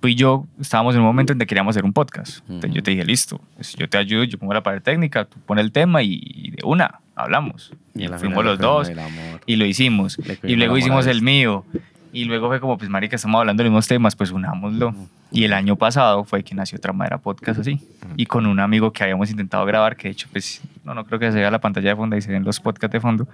Tú 0.00 0.08
y 0.08 0.14
yo 0.16 0.46
estábamos 0.60 0.94
en 0.94 1.00
un 1.00 1.06
momento 1.06 1.32
en 1.32 1.38
que 1.38 1.46
queríamos 1.46 1.72
hacer 1.74 1.84
un 1.84 1.92
podcast. 1.92 2.38
Entonces 2.48 2.70
yo 2.72 2.78
Ujú. 2.80 2.82
te 2.82 2.90
dije, 2.90 3.04
listo, 3.04 3.40
pues 3.54 3.74
yo 3.76 3.88
te 3.88 3.96
ayudo, 3.98 4.24
yo 4.24 4.36
pongo 4.38 4.52
la 4.52 4.62
parte 4.62 4.80
técnica, 4.80 5.24
tú 5.24 5.38
pones 5.46 5.64
el 5.64 5.70
tema 5.72 6.02
y, 6.02 6.20
y 6.22 6.50
de 6.50 6.58
una, 6.64 7.00
hablamos. 7.14 7.72
Y, 7.94 8.08
la 8.08 8.18
fuimos 8.18 8.44
los 8.44 8.58
dos 8.58 8.90
y 9.46 9.56
lo 9.56 9.64
hicimos. 9.64 10.18
Y 10.42 10.56
luego 10.56 10.76
hicimos 10.76 11.06
el 11.06 11.22
mío. 11.22 11.64
Y 12.12 12.24
luego 12.24 12.48
fue 12.48 12.60
como, 12.60 12.78
pues, 12.78 12.88
marica, 12.88 13.16
estamos 13.16 13.38
hablando 13.38 13.62
de 13.62 13.64
los 13.64 13.72
mismos 13.72 13.88
temas, 13.88 14.16
pues 14.16 14.30
unámoslo. 14.30 14.94
Y 15.30 15.44
el 15.44 15.52
año 15.52 15.76
pasado 15.76 16.24
fue 16.24 16.42
que 16.42 16.54
nació 16.54 16.78
Tramadera 16.78 17.18
Podcast 17.18 17.60
así. 17.60 17.80
Y 18.16 18.26
con 18.26 18.46
un 18.46 18.60
amigo 18.60 18.92
que 18.92 19.02
habíamos 19.02 19.30
intentado 19.30 19.64
grabar, 19.66 19.96
que 19.96 20.08
de 20.08 20.12
hecho, 20.12 20.28
pues, 20.32 20.62
no, 20.84 20.94
no 20.94 21.04
creo 21.04 21.18
que 21.18 21.30
se 21.32 21.38
vea 21.38 21.50
la 21.50 21.60
pantalla 21.60 21.90
de 21.90 21.96
fondo 21.96 22.16
y 22.16 22.22
se 22.22 22.32
ven 22.32 22.44
los 22.44 22.60
podcasts 22.60 22.92
de 22.92 23.00
fondo. 23.00 23.28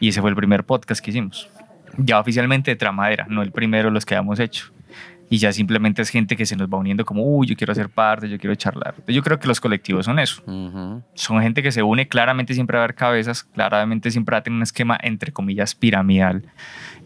Y 0.00 0.08
ese 0.08 0.20
fue 0.20 0.30
el 0.30 0.36
primer 0.36 0.64
podcast 0.64 1.02
que 1.02 1.10
hicimos. 1.10 1.48
Ya 1.96 2.20
oficialmente 2.20 2.70
de 2.70 2.76
Tramadera, 2.76 3.26
no 3.28 3.42
el 3.42 3.52
primero 3.52 3.90
los 3.90 4.04
que 4.04 4.14
habíamos 4.14 4.38
hecho. 4.38 4.66
Y 5.30 5.38
ya 5.38 5.52
simplemente 5.52 6.02
es 6.02 6.10
gente 6.10 6.36
que 6.36 6.46
se 6.46 6.54
nos 6.54 6.68
va 6.68 6.78
uniendo 6.78 7.04
como, 7.04 7.22
uy, 7.24 7.46
yo 7.46 7.56
quiero 7.56 7.72
hacer 7.72 7.88
parte, 7.88 8.28
yo 8.28 8.38
quiero 8.38 8.54
charlar. 8.54 8.94
Yo 9.06 9.22
creo 9.22 9.38
que 9.38 9.48
los 9.48 9.60
colectivos 9.60 10.04
son 10.04 10.18
eso. 10.18 10.42
Ujú. 10.46 11.02
Son 11.14 11.40
gente 11.40 11.62
que 11.62 11.72
se 11.72 11.82
une, 11.82 12.06
claramente 12.06 12.54
siempre 12.54 12.76
va 12.76 12.82
a 12.82 12.84
haber 12.84 12.94
cabezas, 12.94 13.42
claramente 13.42 14.10
siempre 14.10 14.34
va 14.34 14.38
a 14.38 14.42
tener 14.42 14.56
un 14.56 14.62
esquema, 14.62 14.98
entre 15.02 15.32
comillas, 15.32 15.74
piramidal. 15.74 16.44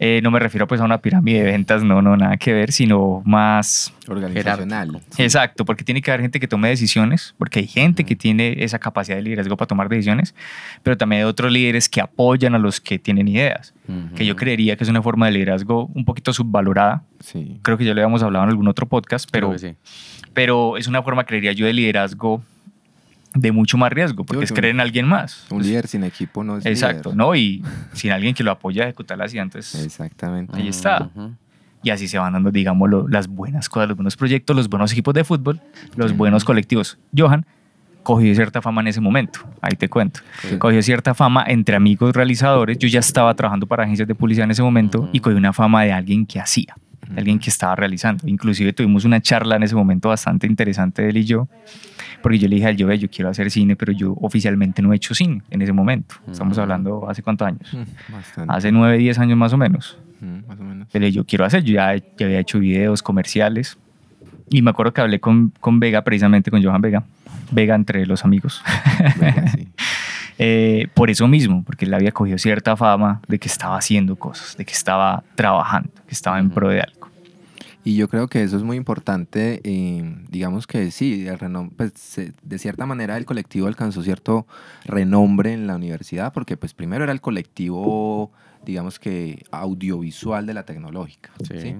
Eh, 0.01 0.21
no 0.23 0.31
me 0.31 0.39
refiero 0.39 0.65
pues 0.65 0.79
a 0.79 0.85
una 0.85 0.99
pirámide 1.01 1.43
de 1.43 1.51
ventas, 1.51 1.83
no, 1.83 2.01
no, 2.01 2.15
nada 2.15 2.37
que 2.37 2.53
ver, 2.53 2.71
sino 2.71 3.21
más 3.25 3.93
Organizacional. 4.07 5.01
Exacto, 5.17 5.65
porque 5.65 5.83
tiene 5.83 6.01
que 6.01 6.09
haber 6.09 6.21
gente 6.21 6.39
que 6.39 6.47
tome 6.47 6.69
decisiones, 6.69 7.35
porque 7.37 7.59
hay 7.59 7.67
gente 7.67 8.05
que 8.05 8.15
tiene 8.15 8.63
esa 8.63 8.79
capacidad 8.79 9.17
de 9.17 9.23
liderazgo 9.23 9.57
para 9.57 9.67
tomar 9.67 9.89
decisiones, 9.89 10.33
pero 10.83 10.97
también 10.97 11.23
hay 11.23 11.27
otros 11.27 11.51
líderes 11.51 11.89
que 11.89 11.99
apoyan 11.99 12.55
a 12.55 12.59
los 12.59 12.79
que 12.79 12.97
tienen 12.97 13.27
ideas, 13.27 13.73
que 14.15 14.25
yo 14.25 14.35
creería 14.37 14.77
que 14.77 14.85
es 14.85 14.89
una 14.89 15.01
forma 15.01 15.25
de 15.25 15.33
liderazgo 15.33 15.89
un 15.93 16.05
poquito 16.05 16.31
subvalorada. 16.31 17.03
Sí. 17.19 17.59
Creo 17.61 17.77
que 17.77 17.83
ya 17.83 17.93
lo 17.93 17.99
habíamos 17.99 18.23
hablado 18.23 18.45
en 18.45 18.51
algún 18.51 18.67
otro 18.69 18.87
podcast, 18.87 19.29
pero, 19.31 19.57
sí. 19.57 19.75
pero 20.33 20.77
es 20.77 20.87
una 20.87 21.03
forma, 21.03 21.25
creería 21.25 21.51
yo, 21.51 21.65
de 21.65 21.73
liderazgo 21.73 22.41
de 23.33 23.51
mucho 23.51 23.77
más 23.77 23.91
riesgo, 23.91 24.25
porque 24.25 24.43
es 24.43 24.51
creer 24.51 24.73
en 24.75 24.81
alguien 24.81 25.05
más. 25.07 25.45
Un 25.51 25.61
líder 25.61 25.87
sin 25.87 26.03
equipo 26.03 26.43
no 26.43 26.57
es 26.57 26.65
Exacto, 26.65 27.09
líder. 27.09 27.17
¿no? 27.17 27.35
Y 27.35 27.63
sin 27.93 28.11
alguien 28.11 28.33
que 28.33 28.43
lo 28.43 28.51
apoye 28.51 28.81
a 28.81 28.85
ejecutar 28.85 29.17
las 29.17 29.31
ideas, 29.33 29.45
entonces 29.45 29.85
Exactamente. 29.85 30.55
Ahí 30.57 30.67
está. 30.67 31.09
Y 31.83 31.91
así 31.91 32.07
se 32.07 32.17
van 32.17 32.33
dando, 32.33 32.51
digamos, 32.51 32.89
lo- 32.89 33.07
las 33.07 33.27
buenas 33.27 33.69
cosas, 33.69 33.87
los 33.89 33.97
buenos 33.97 34.17
proyectos, 34.17 34.55
los 34.55 34.67
buenos 34.67 34.91
equipos 34.91 35.13
de 35.13 35.23
fútbol, 35.23 35.61
los 35.95 36.11
Sí. 36.11 36.17
buenos 36.17 36.43
colectivos. 36.43 36.97
Johan 37.15 37.45
cogió 38.03 38.33
cierta 38.33 38.61
fama 38.61 38.81
en 38.81 38.87
ese 38.87 38.99
momento, 38.99 39.41
ahí 39.61 39.77
te 39.77 39.87
cuento. 39.87 40.21
Sí. 40.41 40.57
Cogió 40.57 40.81
cierta 40.81 41.13
fama 41.13 41.43
entre 41.47 41.75
amigos 41.75 42.13
realizadores. 42.15 42.77
Yo 42.79 42.87
ya 42.87 42.99
estaba 42.99 43.33
trabajando 43.35 43.67
para 43.67 43.83
agencias 43.83 44.07
de 44.07 44.15
publicidad 44.15 44.45
en 44.45 44.51
ese 44.51 44.63
momento 44.63 45.07
y 45.13 45.19
cogí 45.19 45.35
una 45.35 45.53
fama 45.53 45.83
de 45.83 45.91
alguien 45.93 46.25
que 46.25 46.39
hacía, 46.39 46.75
de 47.07 47.17
alguien 47.19 47.39
que 47.39 47.49
estaba 47.49 47.75
realizando. 47.75 48.27
Inclusive 48.27 48.73
tuvimos 48.73 49.05
una 49.05 49.21
charla 49.21 49.55
en 49.55 49.63
ese 49.63 49.75
momento 49.75 50.09
bastante 50.09 50.47
interesante 50.47 51.07
él 51.07 51.17
y 51.17 51.23
yo, 51.25 51.47
porque 52.21 52.37
yo 52.39 52.47
le 52.47 52.55
dije 52.55 52.67
al 52.67 52.77
yo, 52.77 52.87
"Ve, 52.87 52.97
yo 52.99 53.09
quiero 53.09 53.29
hacer 53.29 53.49
cine, 53.51 53.75
pero 53.75 53.91
yo 53.91 54.13
oficialmente 54.21 54.81
no 54.81 54.91
he 54.93 54.95
hecho 54.97 55.13
cine 55.15 55.41
en 55.49 55.61
ese 55.61 55.71
momento. 55.73 56.15
Estamos 56.29 56.53
Ujú. 56.57 56.61
hablando 56.61 57.09
hace 57.09 57.21
cuántos 57.23 57.47
años. 57.47 57.73
Mm, 57.73 57.83
Bastante. 58.13 58.53
Hace 58.53 58.71
nueve, 58.71 58.97
diez 58.97 59.17
años 59.19 59.37
más 59.37 59.53
o 59.53 59.57
menos. 59.57 59.97
Mm, 60.21 60.47
Más 60.47 60.59
o 60.59 60.63
menos. 60.63 60.87
Yo 61.13 61.23
quiero 61.25 61.45
hacer, 61.45 61.63
yo 61.63 61.73
ya, 61.75 61.95
ya 61.95 62.25
había 62.25 62.39
hecho 62.39 62.59
videos 62.59 63.01
comerciales. 63.01 63.77
Y 64.49 64.61
me 64.61 64.71
acuerdo 64.71 64.91
que 64.93 65.01
hablé 65.01 65.19
con, 65.19 65.53
con 65.59 65.79
Vega, 65.79 66.03
precisamente 66.03 66.49
con 66.51 66.61
Johan 66.63 66.81
Vega, 66.81 67.03
Vega 67.51 67.75
entre 67.75 68.05
los 68.05 68.25
amigos, 68.25 68.61
Venga, 69.15 69.47
sí. 69.47 69.67
Eh, 70.41 70.87
por 70.93 71.09
eso 71.09 71.27
mismo, 71.27 71.63
porque 71.65 71.83
él 71.85 71.93
había 71.93 72.11
cogido 72.13 72.37
cierta 72.37 72.77
fama 72.77 73.21
de 73.27 73.37
que 73.39 73.49
estaba 73.49 73.77
haciendo 73.77 74.15
cosas, 74.15 74.55
de 74.55 74.63
que 74.65 74.71
estaba 74.73 75.23
trabajando, 75.35 75.89
que 76.07 76.13
estaba 76.15 76.39
en 76.39 76.49
pro 76.49 76.69
de 76.69 76.79
algo. 76.81 77.09
Y 77.83 77.95
yo 77.95 78.07
creo 78.07 78.27
que 78.27 78.43
eso 78.43 78.55
es 78.57 78.63
muy 78.63 78.77
importante. 78.77 79.59
eh, 79.63 80.15
digamos 80.29 80.65
que 80.67 80.91
sí, 80.91 81.27
el 81.27 81.37
renom- 81.39 81.71
pues, 81.75 81.91
se- 81.95 82.33
de 82.41 82.57
cierta 82.59 82.85
manera 82.85 83.17
el 83.17 83.25
colectivo 83.25 83.67
alcanzó 83.67 84.01
cierto 84.01 84.47
renombre 84.85 85.51
en 85.53 85.67
la 85.67 85.75
universidad, 85.75 86.31
porque 86.33 86.55
pues 86.55 86.73
primero 86.73 87.03
era 87.03 87.11
el 87.13 87.19
colectivo, 87.21 88.31
digamos 88.65 88.97
que 88.99 89.43
audiovisual 89.51 90.45
de 90.45 90.53
la 90.53 90.63
tecnológica. 90.63 91.31
Sí. 91.47 91.59
¿sí? 91.59 91.75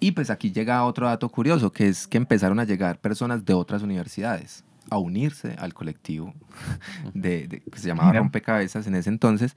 Y 0.00 0.12
pues 0.12 0.30
aquí 0.30 0.52
llega 0.52 0.84
otro 0.84 1.06
dato 1.06 1.28
curioso, 1.28 1.72
que 1.72 1.88
es 1.88 2.06
que 2.06 2.16
empezaron 2.18 2.60
a 2.60 2.64
llegar 2.64 2.98
personas 3.00 3.44
de 3.44 3.54
otras 3.54 3.82
universidades 3.82 4.64
a 4.90 4.98
unirse 4.98 5.54
al 5.58 5.74
colectivo 5.74 6.34
de, 7.14 7.46
de- 7.48 7.60
que 7.60 7.78
se 7.78 7.88
llamaba. 7.88 8.12
Rompecabezas 8.12 8.86
en 8.86 8.94
ese 8.94 9.10
entonces, 9.10 9.56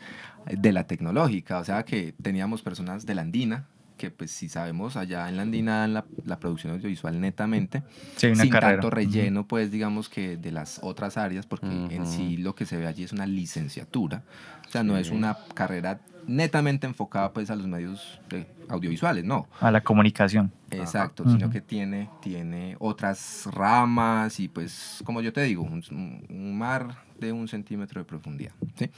de 0.49 0.71
la 0.73 0.85
tecnológica. 0.87 1.59
O 1.59 1.63
sea 1.63 1.83
que 1.83 2.13
teníamos 2.21 2.61
personas 2.61 3.05
de 3.05 3.15
la 3.15 3.21
Andina, 3.21 3.65
que 3.97 4.09
pues 4.09 4.31
si 4.31 4.49
sabemos 4.49 4.97
allá 4.97 5.29
en 5.29 5.35
la 5.37 5.43
Andina 5.43 5.87
la, 5.87 6.05
la 6.25 6.39
producción 6.39 6.73
audiovisual 6.73 7.19
netamente, 7.21 7.83
Sí, 8.17 8.27
una 8.27 8.43
sin 8.43 8.51
carrera. 8.51 8.73
tanto 8.73 8.89
relleno 8.89 9.47
pues 9.47 9.69
digamos 9.71 10.09
que 10.09 10.37
de 10.37 10.51
las 10.51 10.79
otras 10.81 11.17
áreas, 11.17 11.45
porque 11.45 11.67
en 11.67 12.05
sí 12.07 12.37
lo 12.37 12.55
que 12.55 12.65
se 12.65 12.77
ve 12.77 12.87
allí 12.87 13.03
es 13.03 13.11
una 13.13 13.27
licenciatura. 13.27 14.23
O 14.67 14.71
sea, 14.71 14.83
no 14.83 14.97
es 14.97 15.11
una 15.11 15.37
carrera 15.53 15.99
netamente 16.27 16.88
enfocada 16.88 17.31
pues 17.34 17.49
a 17.49 17.55
los 17.55 17.67
medios 17.67 18.19
eh, 18.31 18.45
audiovisuales, 18.69 19.23
no. 19.23 19.47
A 19.60 19.71
la 19.71 19.81
comunicación. 19.81 20.51
Exacto, 20.69 21.23
sino 21.29 21.49
que 21.49 21.62
tiene, 21.62 22.10
tiene 22.21 22.75
otras 22.79 23.47
ramas 23.51 24.39
y 24.39 24.47
pues, 24.47 25.01
como 25.03 25.21
yo 25.21 25.34
te 25.34 25.41
digo, 25.43 25.63
un, 25.63 25.84
un 26.29 26.57
mar 26.57 26.95
de 27.19 27.31
un 27.31 27.47
centímetro 27.47 27.99
de 28.01 28.05
profundidad. 28.05 28.53
¿sí? 28.75 28.89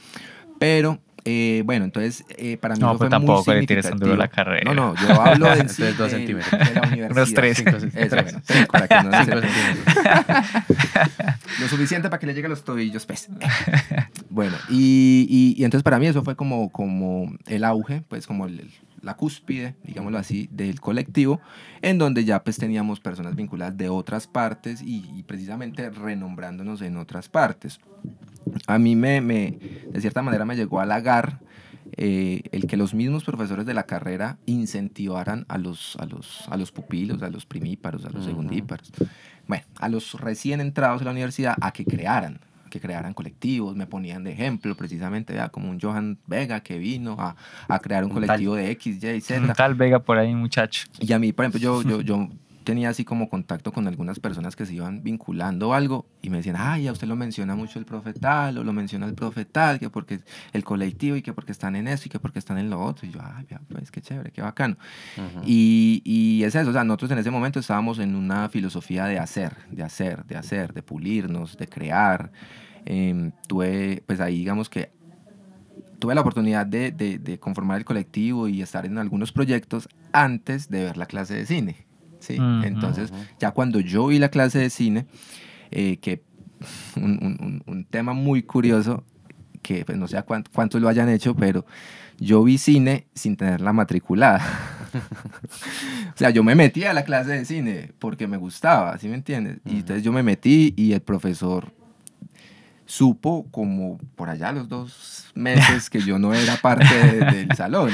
Pero, 0.58 1.00
eh, 1.24 1.62
bueno, 1.66 1.84
entonces, 1.84 2.24
eh, 2.38 2.56
para 2.58 2.74
mí 2.74 2.80
No, 2.80 2.90
eso 2.92 2.98
pues 2.98 3.10
fue 3.10 3.18
muy 3.18 3.26
tampoco 3.26 3.54
le 3.54 3.66
tires 3.66 3.88
tan 3.88 3.98
duro 3.98 4.14
la 4.16 4.26
significativo. 4.26 4.44
carrera. 4.44 4.74
No, 4.74 4.74
no, 4.74 4.94
yo 4.94 5.20
hablo 5.20 5.46
sí, 5.54 5.60
Entonces, 5.60 5.98
dos 5.98 6.10
centímetros. 6.12 6.50
de 6.68 6.74
la 6.74 6.80
universidad. 6.82 7.10
Unos 7.10 7.34
tres. 7.34 7.56
Cinco, 7.58 7.70
Eso, 7.76 8.16
bueno, 8.22 8.40
tres, 8.46 8.66
para 8.68 8.88
que 8.88 8.94
no 9.02 9.24
Cinco 9.24 9.40
centímetros. 9.40 10.64
lo 11.60 11.68
suficiente 11.68 12.08
para 12.08 12.20
que 12.20 12.26
le 12.26 12.34
llegue 12.34 12.46
a 12.46 12.50
los 12.50 12.62
tobillos, 12.64 13.04
pues. 13.06 13.28
Bueno, 14.34 14.56
y, 14.68 15.26
y- 15.30 15.54
y 15.56 15.64
entonces 15.64 15.84
para 15.84 16.00
mí 16.00 16.06
eso 16.06 16.24
fue 16.24 16.34
como, 16.34 16.70
como 16.70 17.32
el 17.46 17.62
auge, 17.62 18.02
pues 18.08 18.26
como 18.26 18.46
el- 18.46 18.68
la 19.00 19.14
cúspide, 19.16 19.76
digámoslo 19.84 20.18
así, 20.18 20.48
del 20.50 20.80
colectivo, 20.80 21.40
en 21.82 21.98
donde 21.98 22.24
ya 22.24 22.42
pues 22.42 22.56
teníamos 22.56 22.98
personas 22.98 23.36
vinculadas 23.36 23.76
de 23.76 23.88
otras 23.90 24.26
partes 24.26 24.82
y, 24.82 25.04
y 25.16 25.22
precisamente 25.22 25.88
renombrándonos 25.88 26.82
en 26.82 26.96
otras 26.96 27.28
partes. 27.28 27.78
A 28.66 28.78
mí 28.78 28.96
me, 28.96 29.20
me 29.20 29.56
de 29.92 30.00
cierta 30.00 30.20
manera 30.22 30.44
me 30.44 30.56
llegó 30.56 30.80
a 30.80 30.82
halagar 30.82 31.40
eh, 31.96 32.42
el 32.50 32.66
que 32.66 32.76
los 32.76 32.92
mismos 32.92 33.22
profesores 33.22 33.66
de 33.66 33.74
la 33.74 33.84
carrera 33.84 34.38
incentivaran 34.46 35.44
a 35.48 35.58
los, 35.58 35.94
a 36.00 36.06
los, 36.06 36.48
a 36.48 36.56
los 36.56 36.72
pupilos, 36.72 37.22
a 37.22 37.30
los 37.30 37.46
primíparos, 37.46 38.04
a 38.04 38.08
los 38.10 38.22
Ujú. 38.22 38.30
segundíparos, 38.30 38.90
bueno, 39.46 39.64
a 39.78 39.88
los 39.88 40.14
recién 40.20 40.60
entrados 40.60 41.02
a 41.02 41.04
la 41.04 41.12
universidad 41.12 41.54
a 41.60 41.70
que 41.72 41.84
crearan, 41.84 42.40
que 42.74 42.80
crearan 42.80 43.14
colectivos, 43.14 43.76
me 43.76 43.86
ponían 43.86 44.24
de 44.24 44.32
ejemplo 44.32 44.74
precisamente, 44.74 45.32
vea, 45.32 45.48
como 45.48 45.70
un 45.70 45.80
Johan 45.80 46.18
Vega 46.26 46.60
que 46.60 46.76
vino 46.78 47.16
a, 47.20 47.36
a 47.68 47.78
crear 47.78 48.04
un 48.04 48.10
Un 48.10 48.16
tal. 48.16 48.26
colectivo 48.26 48.54
de 48.56 48.70
X, 48.72 49.02
Y, 49.02 49.20
Z. 49.20 49.52
Tal 49.54 49.74
Vega 49.74 50.00
por 50.00 50.18
ahí, 50.18 50.34
muchacho. 50.34 50.86
Y 50.98 51.12
a 51.12 51.18
mí, 51.20 51.32
por 51.32 51.44
ejemplo, 51.44 51.60
yo, 51.60 51.82
yo, 51.88 52.00
yo 52.00 52.28
tenía 52.64 52.88
así 52.88 53.04
como 53.04 53.28
contacto 53.28 53.72
con 53.72 53.86
algunas 53.88 54.18
personas 54.18 54.56
que 54.56 54.64
se 54.64 54.72
iban 54.72 55.02
vinculando 55.02 55.74
algo 55.74 56.06
y 56.22 56.30
me 56.30 56.38
decían, 56.38 56.56
ay, 56.58 56.88
a 56.88 56.92
usted 56.92 57.06
lo 57.06 57.14
menciona 57.14 57.54
mucho 57.54 57.78
el 57.78 57.84
profetal 57.84 58.56
o 58.56 58.64
lo 58.64 58.72
menciona 58.72 59.04
el 59.04 59.12
profetal, 59.12 59.78
que 59.78 59.90
porque 59.90 60.20
el 60.54 60.64
colectivo 60.64 61.14
y 61.14 61.20
que 61.20 61.34
porque 61.34 61.52
están 61.52 61.76
en 61.76 61.88
eso 61.88 62.04
y 62.06 62.08
que 62.08 62.18
porque 62.18 62.38
están 62.38 62.56
en 62.56 62.70
lo 62.70 62.80
otro. 62.82 63.06
Y 63.06 63.10
yo, 63.10 63.20
ay, 63.22 63.44
pues 63.68 63.90
qué 63.90 64.00
chévere, 64.00 64.30
qué 64.30 64.40
bacano. 64.40 64.78
Ujú. 65.18 65.42
Y, 65.44 66.00
y 66.06 66.42
es 66.44 66.54
eso, 66.54 66.70
o 66.70 66.72
sea, 66.72 66.84
nosotros 66.84 67.10
en 67.10 67.18
ese 67.18 67.30
momento 67.30 67.60
estábamos 67.60 67.98
en 67.98 68.14
una 68.14 68.48
filosofía 68.48 69.04
de 69.04 69.18
hacer, 69.18 69.54
de 69.70 69.82
hacer, 69.82 70.24
de 70.24 70.36
hacer, 70.36 70.72
de 70.72 70.82
pulirnos, 70.82 71.58
de 71.58 71.66
crear. 71.66 72.32
Em, 72.84 73.32
tuve, 73.48 74.02
pues 74.06 74.20
ahí 74.20 74.38
digamos 74.38 74.68
que 74.68 74.90
tuve 75.98 76.14
la 76.14 76.20
oportunidad 76.20 76.66
de, 76.66 76.92
de- 76.92 77.18
de 77.18 77.38
conformar 77.38 77.78
el 77.78 77.84
colectivo 77.84 78.46
y 78.48 78.60
estar 78.62 78.84
en 78.86 78.98
algunos 78.98 79.32
proyectos 79.32 79.88
antes 80.12 80.68
de 80.68 80.84
ver 80.84 80.96
la 80.96 81.06
clase 81.06 81.34
de 81.34 81.46
cine. 81.46 81.86
¿sí? 82.20 82.36
Entonces, 82.64 83.10
ya 83.38 83.50
cuando 83.52 83.80
yo 83.80 84.06
vi 84.08 84.18
la 84.18 84.28
clase 84.28 84.58
de 84.58 84.70
cine, 84.70 85.06
eh, 85.70 85.96
que 85.98 86.22
un, 86.96 87.18
un- 87.22 87.62
un- 87.66 87.84
tema 87.86 88.12
muy 88.12 88.42
curioso, 88.42 89.04
que 89.62 89.84
pues, 89.84 89.96
no 89.98 90.06
sé 90.08 90.22
cuántos 90.52 90.80
lo 90.80 90.88
hayan 90.88 91.08
hecho, 91.08 91.34
pero 91.34 91.64
yo 92.18 92.44
vi 92.44 92.58
cine 92.58 93.06
sin 93.14 93.36
tenerla 93.36 93.72
matriculada. 93.72 94.40
o 96.14 96.16
sea, 96.16 96.30
yo 96.30 96.44
me 96.44 96.54
metí 96.54 96.84
a 96.84 96.92
la 96.92 97.04
clase 97.04 97.32
de 97.32 97.44
cine 97.44 97.92
porque 97.98 98.26
me 98.26 98.36
gustaba, 98.36 98.96
¿sí 98.98 99.08
me 99.08 99.14
entiendes? 99.14 99.58
Y 99.64 99.78
entonces 99.80 100.02
yo 100.02 100.12
me 100.12 100.22
metí 100.22 100.74
y 100.76 100.92
el 100.92 101.00
profesor 101.02 101.72
supo 102.86 103.46
como 103.50 103.98
por 104.16 104.28
allá 104.28 104.52
los 104.52 104.68
dos 104.68 105.30
meses 105.34 105.88
que 105.90 106.00
yo 106.00 106.18
no 106.18 106.34
era 106.34 106.56
parte 106.56 106.84
de- 106.94 107.24
del 107.32 107.52
salón. 107.56 107.90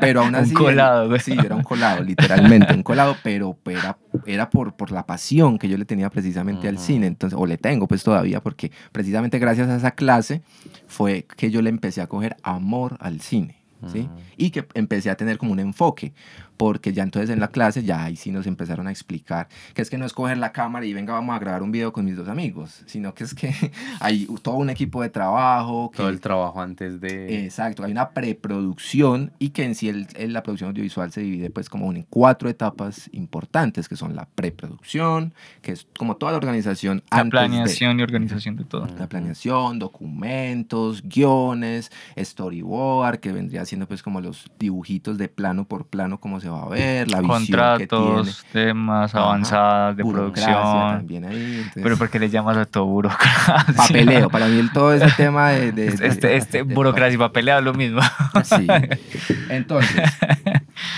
Pero 0.00 0.20
aún 0.20 0.30
Un 0.30 0.34
así... 0.36 0.50
él- 0.50 0.56
colado, 0.56 1.08
güey. 1.08 1.20
Sí, 1.20 1.34
yo 1.34 1.42
era 1.42 1.54
un 1.56 1.62
colado, 1.62 2.02
literalmente, 2.02 2.72
un 2.74 2.82
colado, 2.82 3.16
pero, 3.22 3.58
era, 3.66 3.98
era 4.24 4.48
por, 4.50 4.74
por 4.74 4.90
la 4.92 5.04
pasión 5.06 5.58
que 5.58 5.68
yo 5.68 5.76
le 5.76 5.84
tenía 5.84 6.08
precisamente 6.10 6.68
al 6.68 6.78
cine, 6.78 7.06
entonces, 7.06 7.38
o 7.38 7.46
le 7.46 7.58
tengo 7.58 7.86
pues 7.88 8.02
todavía, 8.04 8.40
porque 8.40 8.70
precisamente 8.92 9.38
gracias 9.38 9.68
a 9.68 9.76
esa 9.76 9.90
clase 9.90 10.42
fue 10.86 11.26
que 11.36 11.50
yo 11.50 11.60
le 11.62 11.70
empecé 11.70 12.00
a 12.00 12.06
coger 12.06 12.36
amor 12.42 12.96
al 13.00 13.20
cine. 13.20 13.56
¿sí? 13.92 14.08
Y 14.36 14.50
que 14.50 14.66
empecé 14.74 15.10
a 15.10 15.16
tener 15.16 15.36
como 15.38 15.52
un 15.52 15.60
enfoque, 15.60 16.12
porque 16.56 16.92
ya 16.92 17.02
entonces 17.02 17.30
en 17.30 17.40
la 17.40 17.48
clase 17.48 17.82
ya 17.84 18.04
ahí 18.04 18.16
sí 18.16 18.30
nos 18.30 18.46
empezaron 18.46 18.86
a 18.86 18.90
explicar 18.90 19.48
que 19.74 19.82
es 19.82 19.90
que 19.90 19.98
no 19.98 20.06
es 20.06 20.12
coger 20.12 20.38
la 20.38 20.52
cámara 20.52 20.86
y 20.86 20.92
venga 20.94 21.12
vamos 21.14 21.34
a 21.36 21.38
grabar 21.38 21.62
un 21.62 21.72
video 21.72 21.92
con 21.92 22.04
mis 22.04 22.16
dos 22.16 22.28
amigos, 22.28 22.82
sino 22.86 23.14
que 23.14 23.24
es 23.24 23.34
que 23.34 23.52
hay 24.00 24.26
todo 24.42 24.56
un 24.56 24.70
equipo 24.70 25.02
de 25.02 25.10
trabajo. 25.10 25.90
Que, 25.90 25.98
Todo 25.98 26.08
el 26.08 26.20
trabajo 26.20 26.60
antes 26.60 27.00
de... 27.00 27.44
Exacto, 27.44 27.84
hay 27.84 27.92
una 27.92 28.10
preproducción 28.10 29.32
y 29.38 29.50
que 29.50 29.64
en 29.64 29.74
sí 29.74 29.88
el- 29.88 30.06
el- 30.16 30.32
la 30.32 30.42
producción 30.42 30.70
audiovisual 30.70 31.12
se 31.12 31.20
divide 31.20 31.50
pues 31.50 31.68
como 31.68 31.92
en 31.92 32.02
cuatro 32.08 32.48
etapas 32.48 33.08
importantes, 33.12 33.88
que 33.88 33.96
son 33.96 34.14
la 34.16 34.26
preproducción, 34.34 35.34
que 35.62 35.72
es 35.72 35.86
como 35.98 36.16
toda 36.16 36.32
la 36.32 36.38
organización 36.38 37.02
La 37.10 37.18
antes 37.18 37.24
de- 37.26 37.30
planeación 37.30 38.00
y 38.00 38.02
organización 38.02 38.56
de 38.56 38.64
todo. 38.64 38.86
la 38.98 39.08
planeación, 39.08 39.78
documentos, 39.78 41.02
guiones, 41.02 41.90
storyboard, 42.18 43.18
que 43.20 43.32
vendría 43.32 43.64
siendo 43.64 43.86
pues 43.86 44.02
como 44.02 44.20
los 44.20 44.50
dibujitos 44.58 45.18
de 45.18 45.28
plano 45.28 45.66
por 45.66 45.86
plano, 45.86 46.20
cómo 46.20 46.40
se 46.40 46.45
va 46.48 46.62
a 46.62 46.68
ver, 46.68 47.10
la 47.10 47.20
visión 47.20 47.40
que 47.40 47.46
tiene. 47.46 47.56
Contratos, 47.86 48.44
temas 48.52 49.14
Ajá, 49.14 49.24
avanzadas 49.24 49.96
de 49.96 50.04
producción. 50.04 50.52
también 50.98 51.24
ahí, 51.24 51.54
entonces, 51.58 51.82
Pero 51.82 51.96
¿por 51.96 52.10
qué 52.10 52.18
le 52.18 52.28
llamas 52.30 52.56
a 52.56 52.64
todo 52.66 52.86
burocracia? 52.86 53.66
papeleo, 53.76 54.28
para 54.30 54.46
mí 54.48 54.60
todo 54.72 54.92
ese 54.92 55.10
tema 55.16 55.50
de... 55.50 55.86
Este, 55.86 56.36
este 56.36 56.64
de- 56.64 56.74
burocracia 56.74 57.14
y 57.14 57.18
papeleo 57.18 57.58
es 57.58 57.64
lo 57.64 57.74
mismo. 57.74 58.00
Sí. 58.44 58.66
Entonces, 59.50 60.02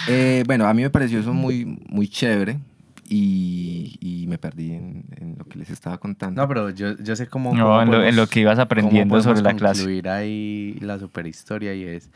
eh, 0.08 0.42
bueno, 0.46 0.66
a 0.66 0.74
mí 0.74 0.82
me 0.82 0.90
pareció 0.90 1.20
eso 1.20 1.32
muy, 1.32 1.64
muy 1.88 2.08
chévere 2.08 2.58
y, 3.08 3.96
y 4.00 4.26
me 4.26 4.38
perdí 4.38 4.72
en, 4.72 5.04
en 5.16 5.36
lo 5.38 5.44
que 5.44 5.58
les 5.58 5.70
estaba 5.70 5.98
contando. 5.98 6.40
No, 6.42 6.48
pero 6.48 6.70
yo, 6.70 6.96
yo 6.98 7.16
sé 7.16 7.26
cómo... 7.26 7.54
No, 7.54 7.64
cómo 7.64 7.82
en 7.82 7.90
lo, 7.90 7.96
en 8.04 8.16
lo 8.16 8.22
podemos- 8.22 8.30
que 8.30 8.40
ibas 8.40 8.54
cómo 8.56 8.62
aprendiendo 8.64 9.20
sobre 9.22 9.40
la 9.42 9.54
clase. 9.54 10.02
ahí 10.10 10.76
la 10.80 10.98
superhistoria 10.98 11.74
y 11.74 11.84
es... 11.84 12.10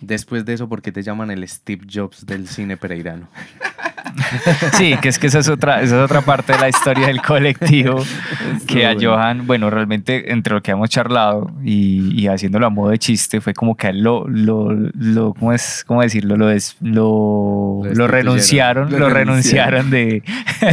Después 0.00 0.44
de 0.44 0.54
eso, 0.54 0.68
¿por 0.68 0.82
qué 0.82 0.92
te 0.92 1.02
llaman 1.02 1.30
el 1.30 1.46
Steve 1.48 1.86
Jobs 1.90 2.26
del 2.26 2.48
cine 2.48 2.76
pereirano? 2.76 3.28
Sí, 4.74 4.94
que 5.00 5.08
es 5.08 5.18
que 5.18 5.26
esa 5.28 5.38
es 5.40 5.48
otra, 5.48 5.80
esa 5.82 5.96
es 5.96 6.02
otra 6.02 6.20
parte 6.22 6.52
de 6.52 6.58
la 6.58 6.68
historia 6.68 7.06
del 7.06 7.20
colectivo 7.22 8.02
que 8.66 8.86
a. 8.86 8.94
Johan, 9.00 9.46
bueno, 9.46 9.70
realmente 9.70 10.32
entre 10.32 10.54
lo 10.54 10.62
que 10.62 10.70
hemos 10.72 10.90
charlado 10.90 11.50
y, 11.64 12.12
y 12.20 12.26
haciéndolo 12.28 12.66
a 12.66 12.70
modo 12.70 12.90
de 12.90 12.98
chiste, 12.98 13.40
fue 13.40 13.54
como 13.54 13.76
que 13.76 13.86
a 13.88 13.90
él 13.90 14.00
lo, 14.02 14.26
lo, 14.28 14.72
lo 14.72 15.34
¿cómo 15.34 15.52
es, 15.52 15.84
cómo 15.86 16.02
decirlo? 16.02 16.36
Lo, 16.36 16.46
des- 16.48 16.76
lo, 16.80 17.82
renunciaron, 18.06 18.90
Lo 18.98 19.08
renunciaron 19.10 19.90
de, 19.90 20.22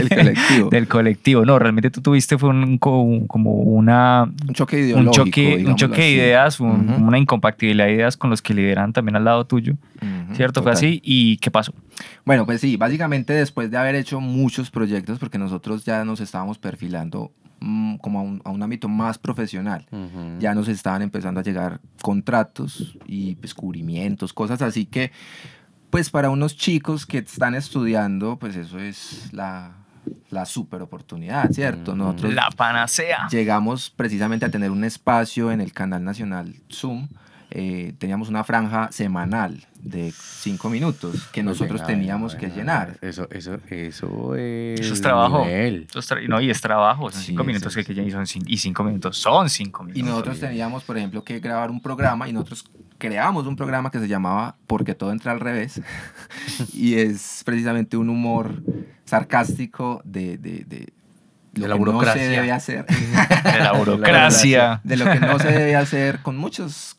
colectivo. 0.09 0.69
del 0.71 0.87
colectivo. 0.87 1.45
No, 1.45 1.59
realmente 1.59 1.89
tú 1.89 2.01
tuviste 2.01 2.37
fue 2.37 2.49
un, 2.49 2.77
co- 2.77 3.01
un- 3.01 3.27
como 3.27 3.51
una, 3.53 4.23
un 4.47 4.53
choque 4.53 4.77
un 4.77 4.83
ideológico. 4.83 5.23
choque, 5.25 5.41
un 5.51 5.57
digámoslo 5.57 5.75
choque 5.87 6.01
de 6.01 6.09
ideas, 6.11 6.59
un- 6.59 6.89
una 7.03 7.17
incompatibilidad 7.17 7.85
de 7.87 7.93
ideas 7.93 8.17
con 8.17 8.29
los 8.29 8.41
que 8.41 8.53
lideran 8.53 8.93
también 8.93 9.15
al 9.15 9.25
lado 9.25 9.45
tuyo, 9.45 9.73
ujú, 9.73 10.22
¿cierto? 10.35 10.61
Fue 10.63 10.71
total. 10.71 10.87
así. 10.87 11.01
¿Y 11.03 11.37
qué 11.37 11.51
pasó? 11.51 11.73
Bueno, 12.25 12.45
pues 12.45 12.61
sí, 12.61 12.77
básicamente 12.77 13.33
después 13.33 13.69
de 13.71 13.77
haber 13.77 13.95
hecho 13.95 14.19
muchos 14.19 14.69
proyectos, 14.71 15.19
porque 15.19 15.37
nosotros 15.37 15.85
ya 15.85 16.03
nos 16.05 16.19
estábamos 16.21 16.57
perfilando 16.57 17.31
mm, 17.59 17.95
como 17.97 18.19
a 18.19 18.21
un, 18.23 18.41
a 18.43 18.49
un 18.49 18.61
ámbito 18.63 18.87
más 18.89 19.17
profesional. 19.17 19.85
Ya 20.39 20.53
nos 20.53 20.67
estaban 20.67 21.01
empezando 21.01 21.39
a 21.39 21.43
llegar 21.43 21.79
contratos 22.01 22.97
y 23.05 23.35
descubrimientos, 23.35 24.33
cosas 24.33 24.61
así 24.61 24.85
que, 24.85 25.11
pues 25.89 26.09
para 26.09 26.29
unos 26.29 26.57
chicos 26.57 27.05
que 27.05 27.19
están 27.19 27.55
estudiando, 27.55 28.37
pues 28.37 28.55
eso 28.55 28.79
es 28.79 29.31
la, 29.31 29.73
la 30.31 30.45
super 30.45 30.81
oportunidad, 30.81 31.51
¿cierto? 31.51 31.95
Nosotros 31.95 32.33
La 32.33 32.49
panacea. 32.49 33.27
llegamos 33.29 33.91
precisamente 33.91 34.45
a 34.45 34.49
tener 34.49 34.71
un 34.71 34.83
espacio 34.83 35.51
en 35.51 35.61
el 35.61 35.71
canal 35.71 36.03
nacional 36.03 36.55
Zoom. 36.71 37.07
Eh, 37.55 37.93
teníamos 37.99 38.29
una 38.29 38.43
franja 38.43 38.91
semanal 38.91 39.67
de 39.79 40.11
cinco 40.17 40.71
minutos 40.71 41.25
que 41.31 41.43
Pues 41.43 41.45
nosotros 41.45 41.81
venga, 41.81 41.85
teníamos 41.87 42.31
venga, 42.33 42.39
que 42.39 42.45
venga. 42.47 42.57
llenar. 42.57 42.97
Eso, 43.01 43.27
eso, 43.29 43.59
eso 43.69 44.35
es... 44.35 44.79
Eso 44.79 44.93
es 44.95 45.01
trabajo. 45.01 45.45
es 45.45 45.85
tra- 46.09 46.27
no, 46.27 46.41
y 46.41 46.49
es 46.49 46.59
trabajo, 46.61 47.11
son 47.11 47.21
Sí, 47.21 47.27
cinco 47.27 47.43
minutos 47.43 47.75
que, 47.75 47.81
es. 47.81 47.85
que 47.85 47.93
y 47.93 48.09
son 48.09 48.25
y 48.47 48.57
cinco 48.57 48.83
minutos 48.83 49.17
son 49.17 49.51
cinco 49.51 49.83
minutos. 49.83 49.99
Y 49.99 50.03
nosotros 50.03 50.39
teníamos, 50.39 50.83
por 50.83 50.97
ejemplo, 50.97 51.23
que 51.23 51.39
grabar 51.39 51.69
un 51.69 51.79
programa 51.79 52.27
y 52.27 52.33
nosotros 52.33 52.65
creamos 52.97 53.45
un 53.45 53.55
programa 53.55 53.91
que 53.91 53.99
se 53.99 54.07
llamaba 54.07 54.55
Porque 54.65 54.95
todo 54.95 55.11
entra 55.11 55.31
al 55.31 55.39
revés. 55.39 55.79
y 56.73 56.95
es 56.95 57.43
precisamente 57.45 57.97
un 57.97 58.09
humor 58.09 58.63
sarcástico 59.05 60.01
de, 60.05 60.37
de, 60.39 60.63
de 60.65 60.93
lo 61.53 61.61
De 61.61 61.67
la 61.67 61.75
que 61.75 61.79
no 61.81 61.85
se 61.85 61.91
burocracia. 61.91 62.29
debe 62.29 62.51
hacer. 62.51 62.85
de 62.87 63.59
la 63.59 63.73
burocracia. 63.77 64.81
de 64.83 64.97
lo 64.97 65.05
que 65.05 65.19
no 65.19 65.37
se 65.37 65.51
debe 65.51 65.75
hacer 65.75 66.19
con 66.23 66.35
muchos 66.37 66.95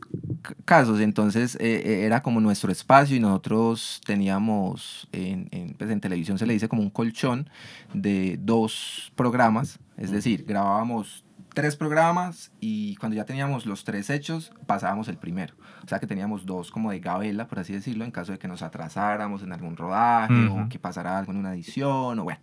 casos. 0.65 1.01
Entonces 1.01 1.57
eh, 1.57 1.83
eh, 1.85 2.05
era 2.05 2.23
como 2.23 2.41
nuestro 2.41 2.71
espacio 2.71 3.17
y 3.17 3.21
nosotros 3.21 4.01
teníamos 4.05 5.09
en, 5.13 5.49
en, 5.51 5.75
pues, 5.75 5.91
en 5.91 6.01
televisión 6.01 6.39
se 6.39 6.47
le 6.47 6.53
dice 6.53 6.69
como 6.69 6.83
un 6.83 6.91
colchón 6.91 7.49
de 7.93 8.39
dos 8.41 9.13
programas. 9.15 9.79
Es 9.97 10.11
decir, 10.11 10.45
grabábamos 10.47 11.25
tres 11.55 11.77
programas 11.77 12.53
y 12.61 12.97
cuando 12.97 13.17
ya 13.17 13.25
teníamos 13.25 13.65
los 13.65 13.85
tres 13.85 14.11
hechos 14.11 14.53
pasábamos 14.67 15.09
el 15.09 15.17
primero. 15.17 15.55
O 15.85 15.89
sea 15.89 16.01
que 16.01 16.07
teníamos 16.07 16.45
dos 16.45 16.71
como 16.71 16.91
de 16.91 16.99
gabela, 16.99 17.47
por 17.47 17.61
así 17.61 17.73
decirlo, 17.73 18.05
en 18.05 18.11
caso 18.11 18.33
de 18.33 18.39
que 18.39 18.49
nos 18.49 18.63
atrasáramos 18.63 19.43
en 19.43 19.53
algún 19.53 19.77
rodaje 19.77 20.47
Ujú. 20.47 20.61
o 20.61 20.69
que 20.69 20.79
pasara 20.79 21.17
algo 21.19 21.33
en 21.33 21.39
una 21.39 21.55
edición 21.55 22.19
o 22.19 22.25
bueno. 22.25 22.41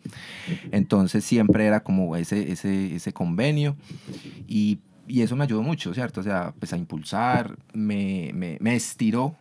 Entonces 0.72 1.26
siempre 1.26 1.66
era 1.66 1.82
como 1.82 2.16
ese, 2.16 2.52
ese, 2.52 2.96
ese 2.96 3.14
convenio 3.14 3.76
y, 4.48 4.80
y 5.12 5.22
eso 5.22 5.36
me 5.36 5.44
ayudó 5.44 5.62
mucho, 5.62 5.94
¿cierto? 5.94 6.22
O 6.22 6.24
sea, 6.24 6.54
pues 6.58 6.72
a 6.72 6.78
impulsar, 6.78 7.58
me, 7.74 8.32
me, 8.34 8.58
me 8.62 8.76
estiró. 8.76 9.36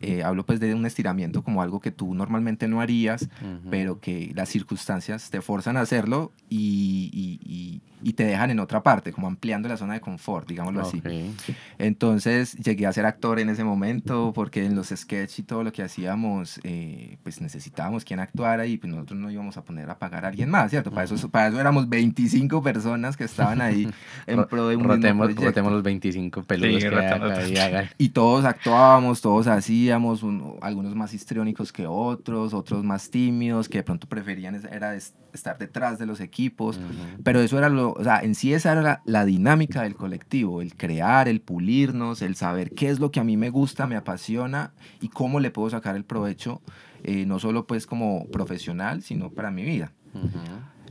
Eh, 0.00 0.22
hablo 0.22 0.44
pues 0.46 0.60
de 0.60 0.74
un 0.74 0.86
estiramiento 0.86 1.42
como 1.42 1.60
algo 1.62 1.80
que 1.80 1.90
tú 1.90 2.14
normalmente 2.14 2.68
no 2.68 2.80
harías, 2.80 3.22
Ujú. 3.22 3.70
pero 3.70 4.00
que 4.00 4.32
las 4.34 4.48
circunstancias 4.48 5.30
te 5.30 5.40
forzan 5.40 5.76
a 5.76 5.80
hacerlo 5.80 6.32
y, 6.48 7.10
y- 7.12 7.40
y- 7.44 7.80
y 8.00 8.12
te 8.12 8.22
dejan 8.24 8.50
en 8.52 8.60
otra 8.60 8.80
parte, 8.84 9.12
como 9.12 9.26
ampliando 9.26 9.68
la 9.68 9.76
zona 9.76 9.94
de 9.94 10.00
confort, 10.00 10.46
digámoslo 10.48 10.82
así. 10.82 10.98
Ok. 10.98 11.44
Entonces 11.78 12.54
llegué 12.56 12.86
a 12.86 12.92
ser 12.92 13.06
actor 13.06 13.40
en 13.40 13.48
ese 13.48 13.64
momento 13.64 14.32
porque 14.34 14.64
en 14.64 14.76
los 14.76 14.88
sketches 14.88 15.38
y 15.40 15.42
todo 15.42 15.64
lo 15.64 15.72
que 15.72 15.82
hacíamos, 15.82 16.60
eh, 16.62 17.18
pues 17.22 17.40
necesitábamos 17.40 18.04
quien 18.04 18.20
actuara 18.20 18.66
y 18.66 18.76
pues 18.78 18.92
nosotros 18.92 19.18
no 19.18 19.30
íbamos 19.30 19.56
a 19.56 19.62
poner 19.64 19.90
a 19.90 19.98
pagar 19.98 20.24
a 20.24 20.28
alguien 20.28 20.48
más, 20.50 20.70
¿cierto? 20.70 20.90
Para, 20.90 21.04
eso, 21.04 21.28
para 21.28 21.48
eso 21.48 21.60
éramos 21.60 21.88
25 21.88 22.62
personas 22.62 23.16
que 23.16 23.24
estaban 23.24 23.60
ahí 23.60 23.88
en 24.28 24.44
pro 24.46 24.68
de 24.68 24.76
un 24.76 24.82
mismo 24.82 24.94
Rotemos, 24.94 25.24
proyecto. 25.26 25.44
rotemos 25.44 25.72
los 25.72 25.82
25 25.82 26.42
peludos 26.44 26.82
Sí, 26.82 26.88
que 26.88 27.60
hagan. 27.60 27.88
Y 27.98 28.10
todos 28.10 28.44
actuábamos, 28.44 29.20
todos 29.20 29.46
hacíamos, 29.58 30.22
un- 30.22 30.56
algunos 30.62 30.94
más 30.94 31.12
histriónicos 31.14 31.72
que 31.72 31.86
otros, 31.86 32.54
otros 32.54 32.82
más 32.84 33.10
tímidos, 33.10 33.68
que 33.68 33.78
de 33.78 33.84
pronto 33.84 34.08
preferían 34.08 34.54
era 34.72 34.94
es- 34.94 35.14
estar 35.32 35.58
detrás 35.58 35.98
de 35.98 36.06
los 36.06 36.20
equipos. 36.20 36.78
Ujú. 36.78 37.22
Pero 37.22 37.40
eso 37.40 37.58
era 37.58 37.68
lo, 37.68 37.92
o 37.92 38.02
sea, 38.02 38.20
en 38.20 38.34
sí 38.34 38.52
esa 38.54 38.72
era 38.72 38.82
la, 38.82 39.02
la 39.04 39.24
dinámica 39.24 39.82
del 39.82 39.94
colectivo, 39.94 40.62
el 40.62 40.74
crear, 40.76 41.28
el 41.28 41.40
pulirnos, 41.40 42.22
el 42.22 42.34
saber 42.34 42.70
qué 42.70 42.88
es 42.88 42.98
lo 42.98 43.10
que 43.10 43.20
a 43.20 43.24
mí 43.24 43.36
me 43.36 43.50
gusta, 43.50 43.86
me 43.86 43.96
apasiona 43.96 44.72
y 45.00 45.08
cómo 45.08 45.38
le 45.40 45.50
puedo 45.50 45.68
sacar 45.70 45.94
el 45.96 46.04
provecho, 46.04 46.62
eh, 47.04 47.26
no 47.26 47.38
solo 47.38 47.66
pues 47.66 47.86
como 47.86 48.26
profesional, 48.32 49.02
sino 49.02 49.30
para 49.30 49.50
mi 49.50 49.62
vida. 49.64 49.92
Ujú. 50.14 50.28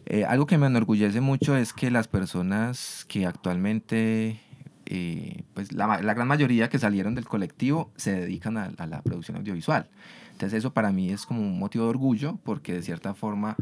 Eh, 0.10 0.24
algo 0.24 0.46
que 0.46 0.58
me 0.58 0.68
enorgullece 0.68 1.20
mucho 1.20 1.58
es 1.58 1.74
que 1.74 1.92
las 1.92 2.08
personas 2.08 3.04
que 3.10 3.26
actualmente, 3.26 4.40
eh, 4.90 5.44
pues 5.54 5.72
la, 5.74 6.02
la 6.02 6.14
gran 6.14 6.28
mayoría 6.28 6.70
que 6.70 6.80
salieron 6.80 7.14
del 7.16 7.26
colectivo 7.26 7.92
se 7.96 8.14
dedican 8.14 8.58
a, 8.58 8.72
a 8.78 8.88
la 8.88 9.02
producción 9.02 9.38
audiovisual. 9.38 9.88
Entonces 10.32 10.58
eso 10.60 10.74
para 10.74 10.92
mí 10.92 11.10
es 11.10 11.26
como 11.26 11.42
un 11.42 11.58
motivo 11.60 11.84
de 11.86 11.90
orgullo 11.92 12.38
porque 12.44 12.74
de 12.74 12.82
cierta 12.82 13.14
forma 13.14 13.56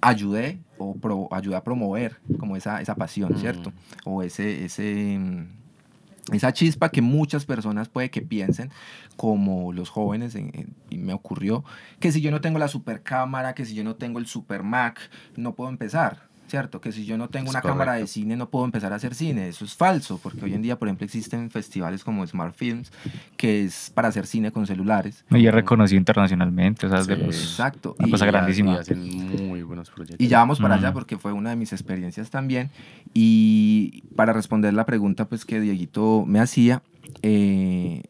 ayudé 0.00 0.60
o 0.78 0.94
pro- 0.94 1.28
ayudé 1.30 1.56
a 1.56 1.64
promover 1.64 2.18
como 2.38 2.56
esa, 2.56 2.80
esa 2.80 2.94
pasión, 2.94 3.32
Mm. 3.34 3.38
¿cierto? 3.38 3.72
O 4.04 4.22
ese, 4.22 4.64
ese, 4.64 5.18
mm, 5.18 6.34
esa 6.34 6.52
chispa 6.52 6.90
que 6.90 7.02
muchas 7.02 7.44
personas 7.44 7.88
puede 7.88 8.10
que 8.10 8.22
piensen, 8.22 8.70
como 9.16 9.72
los 9.72 9.90
jóvenes, 9.90 10.34
en- 10.36 10.50
en- 10.54 10.74
y 10.88 10.96
me 10.98 11.12
ocurrió, 11.12 11.64
que 11.98 12.12
si 12.12 12.20
yo 12.20 12.30
no 12.30 12.40
tengo 12.40 12.58
la 12.58 12.68
super 12.68 13.02
cámara, 13.02 13.54
que 13.54 13.64
si 13.64 13.74
yo 13.74 13.84
no 13.84 13.96
tengo 13.96 14.18
el 14.18 14.26
super 14.26 14.62
Mac, 14.62 14.98
no 15.36 15.54
puedo 15.54 15.68
empezar. 15.70 16.28
¿Cierto? 16.50 16.80
Que 16.80 16.90
si 16.90 17.04
yo 17.04 17.16
no 17.16 17.28
tengo 17.28 17.46
Es 17.46 17.50
una 17.52 17.60
cámara 17.62 17.92
de 17.92 17.98
correcto. 18.00 18.12
cine 18.12 18.36
no 18.36 18.50
puedo 18.50 18.64
empezar 18.64 18.92
a 18.92 18.96
hacer 18.96 19.14
cine. 19.14 19.46
Eso 19.48 19.64
es 19.64 19.74
falso, 19.74 20.18
porque 20.20 20.44
hoy 20.44 20.54
en 20.54 20.62
día, 20.62 20.76
por 20.78 20.88
ejemplo, 20.88 21.04
existen 21.04 21.48
festivales 21.50 22.02
como 22.02 22.26
Smart 22.26 22.54
Films, 22.56 22.90
que 23.36 23.64
es 23.64 23.90
para 23.94 24.08
hacer 24.08 24.26
cine 24.26 24.50
con 24.50 24.66
celulares. 24.66 25.24
Y 25.30 25.46
es 25.46 25.54
reconocido 25.54 25.98
internacionalmente, 25.98 26.86
o 26.86 26.90
sea, 26.90 26.98
es 26.98 27.06
de 27.06 27.14
Sí. 27.16 27.22
los- 27.22 27.36
Exacto. 27.40 27.94
Una 28.00 28.08
Y- 28.08 28.10
cosa 28.10 28.26
grandísima. 28.26 28.72
Y 28.72 28.76
hacen 28.78 29.46
muy 29.48 29.62
buenos 29.62 29.90
proyectos. 29.90 30.20
y 30.24 30.28
ya 30.28 30.38
vamos 30.38 30.58
para 30.58 30.74
Mm. 30.74 30.78
allá 30.78 30.92
porque 30.92 31.16
fue 31.18 31.32
una 31.32 31.50
de 31.50 31.56
mis 31.56 31.72
experiencias 31.72 32.30
también. 32.30 32.70
Y 33.14 34.02
para 34.16 34.32
responder 34.32 34.74
la 34.74 34.86
pregunta 34.86 35.26
pues, 35.28 35.44
que 35.44 35.60
Dieguito 35.60 36.24
me 36.26 36.40
hacía, 36.40 36.82
eh, 37.22 38.02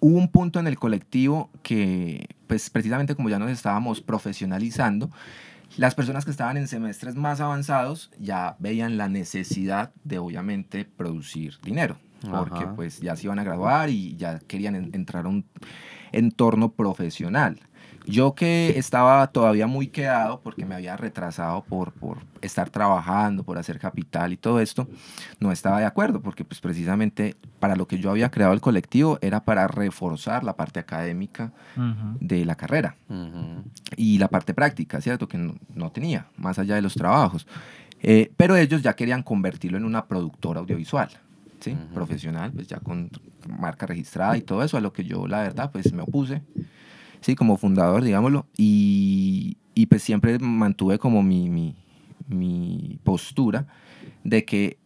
hubo 0.00 0.18
un 0.18 0.28
punto 0.28 0.58
en 0.58 0.66
el 0.66 0.76
colectivo 0.78 1.50
que, 1.62 2.26
pues 2.46 2.70
precisamente 2.70 3.14
como 3.14 3.28
ya 3.28 3.38
nos 3.38 3.50
estábamos 3.50 4.00
profesionalizando, 4.00 5.10
las 5.76 5.94
personas 5.94 6.24
que 6.24 6.30
estaban 6.30 6.56
en 6.56 6.66
semestres 6.68 7.14
más 7.14 7.40
avanzados 7.40 8.10
ya 8.18 8.56
veían 8.58 8.96
la 8.96 9.08
necesidad 9.08 9.92
de 10.04 10.18
obviamente 10.18 10.84
producir 10.84 11.58
dinero, 11.62 11.98
porque 12.30 12.58
Ajá. 12.64 12.74
pues 12.74 13.00
ya 13.00 13.14
se 13.16 13.26
iban 13.26 13.38
a 13.38 13.44
graduar 13.44 13.90
y 13.90 14.16
ya 14.16 14.38
querían 14.40 14.74
en- 14.74 14.90
entrar 14.94 15.26
a 15.26 15.28
un 15.28 15.44
entorno 16.12 16.72
profesional. 16.72 17.60
Yo 18.08 18.34
que 18.34 18.78
estaba 18.78 19.26
todavía 19.26 19.66
muy 19.66 19.88
quedado 19.88 20.40
porque 20.40 20.64
me 20.64 20.74
había 20.74 20.96
retrasado 20.96 21.62
por, 21.64 21.92
por 21.92 22.18
estar 22.40 22.70
trabajando, 22.70 23.42
por 23.42 23.58
hacer 23.58 23.78
capital 23.78 24.32
y 24.32 24.38
todo 24.38 24.60
esto, 24.60 24.88
no 25.40 25.52
estaba 25.52 25.78
de 25.78 25.84
acuerdo 25.84 26.22
porque 26.22 26.42
pues 26.42 26.58
precisamente 26.60 27.36
para 27.60 27.76
lo 27.76 27.86
que 27.86 27.98
yo 27.98 28.10
había 28.10 28.30
creado 28.30 28.54
el 28.54 28.62
colectivo 28.62 29.18
era 29.20 29.44
para 29.44 29.68
reforzar 29.68 30.42
la 30.42 30.56
parte 30.56 30.80
académica 30.80 31.52
de 32.18 32.46
la 32.46 32.54
carrera 32.54 32.96
y 33.94 34.16
la 34.16 34.28
parte 34.28 34.54
práctica, 34.54 35.02
¿cierto? 35.02 35.28
Que 35.28 35.36
no, 35.36 35.54
no 35.74 35.92
tenía, 35.92 36.28
más 36.38 36.58
allá 36.58 36.76
de 36.76 36.82
los 36.82 36.94
trabajos. 36.94 37.46
Eh, 38.00 38.32
pero 38.38 38.56
ellos 38.56 38.80
ya 38.80 38.94
querían 38.94 39.22
convertirlo 39.22 39.76
en 39.76 39.84
una 39.84 40.06
productora 40.06 40.60
audiovisual, 40.60 41.10
¿sí? 41.60 41.76
Profesional, 41.92 42.52
pues 42.52 42.68
ya 42.68 42.78
con 42.80 43.10
marca 43.48 43.86
registrada 43.86 44.36
y 44.38 44.42
todo 44.42 44.62
eso, 44.62 44.78
a 44.78 44.80
lo 44.80 44.94
que 44.94 45.04
yo, 45.04 45.26
la 45.26 45.42
verdad, 45.42 45.70
pues 45.70 45.92
me 45.92 46.02
opuse, 46.02 46.42
¿sí? 47.20 47.34
Como 47.34 47.56
fundador, 47.56 48.02
digámoslo, 48.02 48.46
y, 48.56 49.56
y 49.74 49.86
pues 49.86 50.02
siempre 50.02 50.38
mantuve 50.38 50.98
como 50.98 51.22
mi, 51.22 51.48
mi, 51.48 51.76
mi 52.28 52.98
postura 53.04 53.66
de 54.24 54.44
que 54.44 54.78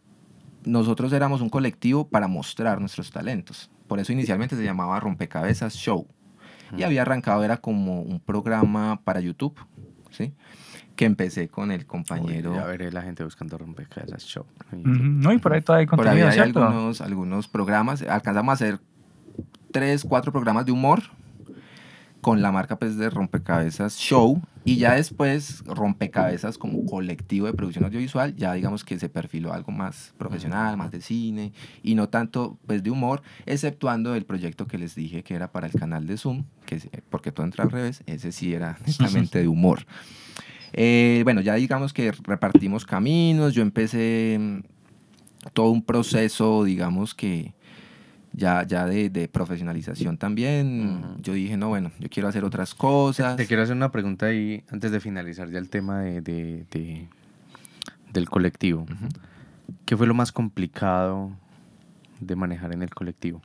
nosotros 0.65 1.11
éramos 1.13 1.41
un 1.41 1.49
colectivo 1.49 2.07
para 2.07 2.27
mostrar 2.27 2.79
nuestros 2.79 3.11
talentos. 3.11 3.69
Por 3.87 3.99
eso 3.99 4.13
inicialmente 4.13 4.55
se 4.55 4.63
llamaba 4.63 4.99
Rompecabezas 4.99 5.75
Show. 5.75 6.07
Y 6.75 6.81
había 6.81 7.03
arrancado, 7.03 7.43
era 7.43 7.57
como 7.57 8.01
un 8.01 8.19
programa 8.19 8.99
para 9.03 9.19
YouTube, 9.19 9.55
¿sí? 10.09 10.33
Que 10.95 11.05
empecé 11.05 11.47
con 11.47 11.71
el 11.71 11.85
compañero. 11.85 12.51
Uy, 12.51 12.57
ya 12.57 12.65
veré 12.65 12.91
la 12.91 13.03
gente 13.03 13.23
buscando 13.23 13.59
rompecabezas 13.59 14.23
show. 14.25 14.45
Y- 14.71 14.77
Ujú. 14.77 15.03
No, 15.03 15.31
y 15.33 15.37
por 15.37 15.53
ahí 15.53 15.61
todavía 15.61 15.81
hay 15.81 15.85
Por 15.85 15.99
ahí 15.99 16.05
contenido, 16.05 16.27
hay 16.29 16.33
¿cierto? 16.33 16.63
algunos, 16.65 17.01
algunos 17.01 17.47
programas. 17.47 18.01
Alcanzamos 18.01 18.49
a 18.49 18.53
hacer 18.53 18.79
tres, 19.71 20.03
cuatro 20.03 20.31
programas 20.31 20.65
de 20.65 20.71
humor 20.71 21.03
con 22.23 22.41
la 22.41 22.51
marca 22.51 22.79
pues, 22.79 22.97
de 22.97 23.11
Rompecabezas 23.11 23.97
Show. 23.97 24.41
Y 24.65 24.77
ya 24.77 24.95
después, 24.95 25.61
Rompecabezas 25.65 26.57
como 26.57 26.85
colectivo 26.85 27.47
de 27.47 27.53
producción 27.53 27.83
audiovisual, 27.83 28.33
ya 28.35 28.53
digamos 28.53 28.85
que 28.85 28.97
se 28.97 29.09
perfiló 29.09 29.53
algo 29.53 29.73
más 29.73 30.13
profesional, 30.17 30.77
más 30.77 30.89
de 30.89 31.01
cine, 31.01 31.51
y 31.83 31.95
no 31.95 32.07
tanto 32.07 32.57
pues, 32.65 32.81
de 32.81 32.89
humor, 32.89 33.21
exceptuando 33.45 34.15
el 34.15 34.25
proyecto 34.25 34.65
que 34.65 34.77
les 34.77 34.95
dije 34.95 35.21
que 35.21 35.35
era 35.35 35.51
para 35.51 35.67
el 35.67 35.73
canal 35.73 36.07
de 36.07 36.17
Zoom, 36.17 36.45
que 36.65 36.79
porque 37.09 37.33
todo 37.33 37.45
entra 37.45 37.65
al 37.65 37.71
revés, 37.71 38.01
ese 38.05 38.31
sí 38.31 38.53
era 38.53 38.77
netamente 38.87 39.39
de 39.39 39.47
humor. 39.49 39.85
Eh, 40.71 41.21
bueno, 41.25 41.41
ya 41.41 41.55
digamos 41.55 41.91
que 41.91 42.13
repartimos 42.13 42.85
caminos, 42.85 43.53
yo 43.53 43.61
empecé 43.61 44.37
mm, 44.39 44.59
todo 45.51 45.71
un 45.71 45.83
proceso, 45.83 46.63
digamos 46.63 47.13
que 47.13 47.53
ya, 48.33 48.63
ya 48.65 48.85
de, 48.85 49.09
de 49.09 49.27
profesionalización 49.27 50.17
también. 50.17 51.15
Yo 51.21 51.33
dije, 51.33 51.55
no, 51.57 51.69
bueno, 51.69 51.91
yo 51.99 52.09
quiero 52.09 52.27
hacer 52.27 52.43
otras 52.43 52.73
cosas. 52.75 53.35
Te 53.37 53.45
quiero 53.47 53.63
hacer 53.63 53.75
una 53.75 53.91
pregunta 53.91 54.25
ahí 54.27 54.63
antes 54.71 54.91
de 54.91 54.99
finalizar 54.99 55.49
ya 55.51 55.59
el 55.59 55.69
tema 55.69 55.99
de, 56.01 56.21
de- 56.21 56.65
de- 56.71 57.07
del 58.11 58.29
colectivo. 58.29 58.85
¿Qué 59.85 59.95
fue 59.97 60.07
lo 60.07 60.13
más 60.13 60.31
complicado 60.31 61.31
de 62.19 62.35
manejar 62.35 62.73
en 62.73 62.81
el 62.83 62.89
colectivo? 62.93 63.41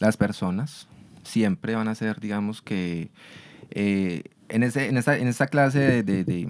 Las 0.00 0.16
personas 0.16 0.88
siempre 1.24 1.74
van 1.74 1.88
a 1.88 1.94
ser, 1.94 2.20
digamos 2.20 2.62
que, 2.62 3.10
eh, 3.70 4.22
en, 4.48 4.62
ese, 4.62 4.88
en, 4.88 4.96
esta, 4.96 5.18
en 5.18 5.28
esta 5.28 5.46
clase 5.48 5.78
de, 5.80 6.02
de- 6.02 6.24
de- 6.24 6.48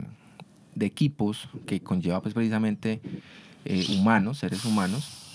de 0.75 0.87
equipos 0.87 1.49
que 1.67 1.81
conlleva 1.81 2.23
pues 2.23 2.35
precisamente 2.35 3.01
eh, 3.65 3.85
humanos, 3.99 4.39
seres 4.39 4.65
humanos, 4.65 5.28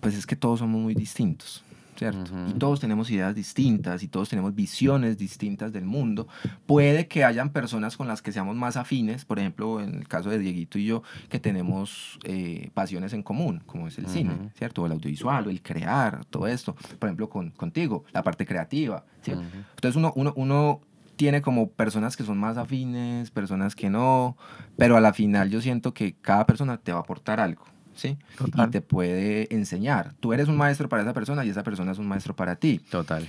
pues 0.00 0.14
es 0.14 0.26
que 0.26 0.36
todos 0.36 0.60
somos 0.60 0.80
muy 0.80 0.94
distintos. 0.94 1.62
¿Cierto? 1.96 2.34
Ujú. 2.34 2.50
Y 2.50 2.54
todos 2.54 2.80
tenemos 2.80 3.08
ideas 3.08 3.36
distintas 3.36 4.02
y 4.02 4.08
todos 4.08 4.28
tenemos 4.28 4.52
visiones 4.52 5.16
distintas 5.16 5.72
del 5.72 5.84
mundo. 5.84 6.26
Puede 6.66 7.06
que 7.06 7.22
hayan 7.22 7.50
personas 7.50 7.96
con 7.96 8.08
las 8.08 8.20
que 8.20 8.32
seamos 8.32 8.56
más 8.56 8.76
afines, 8.76 9.24
por 9.24 9.38
ejemplo, 9.38 9.80
en 9.80 9.94
el 9.94 10.08
caso 10.08 10.28
de 10.28 10.40
Dieguito 10.40 10.76
y 10.76 10.86
yo, 10.86 11.04
que 11.28 11.38
tenemos 11.38 12.18
eh, 12.24 12.70
pasiones 12.74 13.12
en 13.12 13.22
común, 13.22 13.62
como 13.64 13.86
es 13.86 13.96
el 13.98 14.08
cine, 14.08 14.34
Ujú. 14.34 14.50
¿cierto? 14.58 14.82
O 14.82 14.86
el 14.86 14.92
audiovisual, 14.92 15.46
o 15.46 15.50
el 15.50 15.62
crear, 15.62 16.24
todo 16.24 16.48
esto. 16.48 16.74
Por 16.98 17.08
ejemplo, 17.08 17.28
con, 17.28 17.50
contigo, 17.50 18.02
la 18.12 18.24
parte 18.24 18.44
creativa, 18.44 19.04
¿cierto? 19.22 19.42
Ujú. 19.42 19.58
Entonces 19.76 19.94
uno, 19.96 20.12
uno, 20.16 20.32
uno 20.34 20.80
tiene 21.14 21.42
como 21.42 21.70
personas 21.70 22.16
que 22.16 22.24
son 22.24 22.38
más 22.38 22.56
afines, 22.56 23.30
personas 23.30 23.76
que 23.76 23.88
no, 23.88 24.36
pero 24.76 24.96
a 24.96 25.00
la 25.00 25.12
final 25.12 25.48
yo 25.48 25.60
siento 25.60 25.94
que 25.94 26.14
cada 26.20 26.44
persona 26.44 26.78
te 26.78 26.92
va 26.92 26.98
a 26.98 27.02
aportar 27.02 27.38
algo, 27.38 27.64
¿sí? 27.94 28.16
Total. 28.36 28.68
Y 28.68 28.70
te 28.70 28.80
puede 28.80 29.54
enseñar. 29.54 30.14
Tú 30.20 30.32
eres 30.32 30.48
un 30.48 30.56
maestro 30.56 30.88
para 30.88 31.02
esa 31.02 31.12
persona 31.12 31.44
y 31.44 31.50
esa 31.50 31.62
persona 31.62 31.92
es 31.92 31.98
un 31.98 32.06
maestro 32.06 32.34
para 32.34 32.56
ti. 32.56 32.80
Total. 32.90 33.28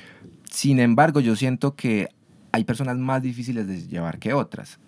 Sin 0.49 0.79
embargo, 0.79 1.19
yo 1.19 1.35
siento 1.35 1.75
que 1.75 2.09
hay 2.51 2.63
personas 2.63 2.97
más 2.97 3.21
difíciles 3.21 3.67
de 3.67 3.87
llevar 3.87 4.19
que 4.19 4.33
otras. 4.33 4.79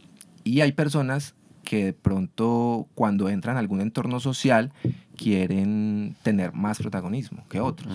Y 0.44 0.62
hay 0.62 0.72
personas 0.72 1.36
que 1.64 1.86
de 1.86 1.94
pronto 1.94 2.88
cuando 2.96 3.28
entran 3.28 3.58
a 3.58 3.60
algún 3.60 3.82
entorno 3.82 4.22
social 4.22 4.72
quieren 5.18 6.16
tener 6.24 6.54
más 6.54 6.78
protagonismo 6.78 7.44
que 7.50 7.60
otros. 7.60 7.92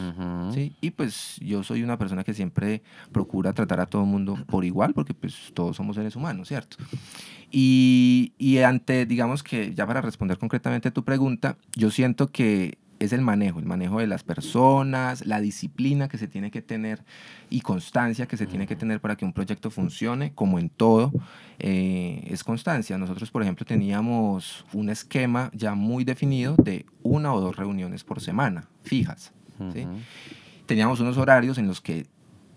¿sí? 0.52 0.74
Y 0.80 0.90
pues 0.90 1.36
yo 1.40 1.62
soy 1.62 1.82
una 1.82 1.96
persona 1.96 2.24
que 2.24 2.34
siempre 2.34 2.82
procura 3.12 3.52
tratar 3.52 3.80
a 3.80 3.86
todo 3.86 4.02
el 4.02 4.08
mundo 4.08 4.38
por 4.46 4.64
igual, 4.64 4.92
porque 4.92 5.14
pues 5.14 5.52
todos 5.54 5.76
somos 5.76 5.96
seres 5.96 6.16
humanos, 6.16 6.48
¿cierto? 6.48 6.76
Y, 7.50 8.32
y 8.38 8.58
ante, 8.58 9.06
digamos 9.06 9.42
que 9.42 9.74
ya 9.74 9.86
para 9.86 10.00
responder 10.00 10.38
concretamente 10.38 10.90
tu 10.90 11.04
pregunta, 11.04 11.56
yo 11.74 11.90
siento 11.90 12.28
que 12.28 12.78
es 13.04 13.12
el 13.12 13.20
manejo, 13.20 13.58
el 13.58 13.66
manejo 13.66 13.98
de 14.00 14.06
las 14.06 14.22
personas, 14.22 15.26
la 15.26 15.40
disciplina 15.40 16.08
que 16.08 16.18
se 16.18 16.28
tiene 16.28 16.50
que 16.50 16.62
tener 16.62 17.04
y 17.50 17.60
constancia 17.60 18.26
que 18.26 18.36
se 18.36 18.46
tiene 18.46 18.66
que 18.66 18.76
tener 18.76 19.00
para 19.00 19.16
que 19.16 19.24
un 19.24 19.32
proyecto 19.32 19.70
funcione, 19.70 20.32
como 20.34 20.58
en 20.58 20.68
todo, 20.70 21.12
eh, 21.58 22.26
es 22.28 22.44
constancia. 22.44 22.98
Nosotros, 22.98 23.30
por 23.30 23.42
ejemplo, 23.42 23.66
teníamos 23.66 24.64
un 24.72 24.88
esquema 24.88 25.50
ya 25.54 25.74
muy 25.74 26.04
definido 26.04 26.54
de 26.56 26.86
una 27.02 27.32
o 27.34 27.40
dos 27.40 27.56
reuniones 27.56 28.04
por 28.04 28.20
semana, 28.20 28.68
fijas. 28.82 29.32
teníamos 30.66 31.00
unos 31.00 31.18
horarios 31.18 31.58
en 31.58 31.66
los 31.66 31.80
que 31.80 32.06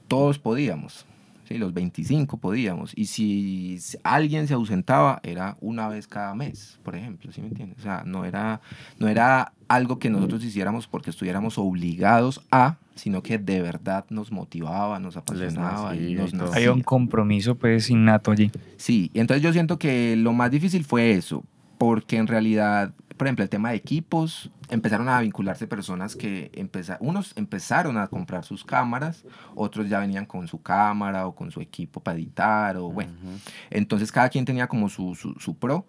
todos 0.07 0.39
podíamos, 0.39 1.05
¿sí? 1.47 1.57
los 1.57 1.73
25 1.73 2.37
podíamos, 2.37 2.91
y 2.95 3.05
si 3.05 3.77
alguien 4.03 4.47
se 4.47 4.53
ausentaba 4.53 5.19
era 5.23 5.57
una 5.61 5.87
vez 5.87 6.07
cada 6.07 6.35
mes, 6.35 6.79
por 6.83 6.95
ejemplo, 6.95 7.31
¿sí 7.31 7.41
me 7.41 7.47
entiendes? 7.47 7.79
O 7.79 7.81
sea, 7.81 8.03
no 8.05 8.25
era, 8.25 8.61
no 8.99 9.07
era 9.07 9.53
algo 9.67 9.99
que 9.99 10.09
nosotros 10.09 10.43
hiciéramos 10.43 10.87
porque 10.87 11.09
estuviéramos 11.09 11.57
obligados 11.57 12.41
a, 12.51 12.77
sino 12.95 13.21
que 13.23 13.37
de 13.37 13.61
verdad 13.61 14.05
nos 14.09 14.31
motivaba, 14.31 14.99
nos 14.99 15.17
apasionaba 15.17 15.95
y 15.95 15.99
nacía 15.99 16.17
nos 16.17 16.33
y 16.33 16.37
todo. 16.37 16.47
nacía. 16.47 16.61
Hay 16.61 16.67
un 16.67 16.81
compromiso 16.81 17.55
pues 17.55 17.89
innato 17.89 18.31
allí. 18.31 18.51
Sí, 18.77 19.11
y 19.13 19.19
entonces 19.19 19.43
yo 19.43 19.51
siento 19.53 19.77
que 19.77 20.15
lo 20.15 20.33
más 20.33 20.51
difícil 20.51 20.83
fue 20.83 21.11
eso, 21.11 21.43
porque 21.77 22.17
en 22.17 22.27
realidad, 22.27 22.93
por 23.17 23.27
ejemplo, 23.27 23.43
el 23.43 23.49
tema 23.49 23.69
de 23.69 23.75
equipos, 23.77 24.49
empezaron 24.69 25.07
a 25.09 25.19
vincularse 25.21 25.67
personas 25.67 26.15
que 26.15 26.51
empeza- 26.53 26.97
unos 26.99 27.33
empezaron 27.35 27.97
a 27.97 28.07
comprar 28.07 28.43
sus 28.43 28.63
cámaras, 28.63 29.23
otros 29.55 29.87
ya 29.89 29.99
venían 29.99 30.25
con 30.25 30.47
su 30.47 30.61
cámara 30.61 31.27
o 31.27 31.35
con 31.35 31.51
su 31.51 31.61
equipo 31.61 32.01
para 32.01 32.17
editar, 32.17 32.77
o 32.77 32.89
bueno, 32.89 33.11
Ujú. 33.23 33.39
entonces 33.69 34.11
cada 34.11 34.29
quien 34.29 34.45
tenía 34.45 34.67
como 34.67 34.89
su, 34.89 35.15
su, 35.15 35.33
su 35.39 35.55
pro. 35.55 35.85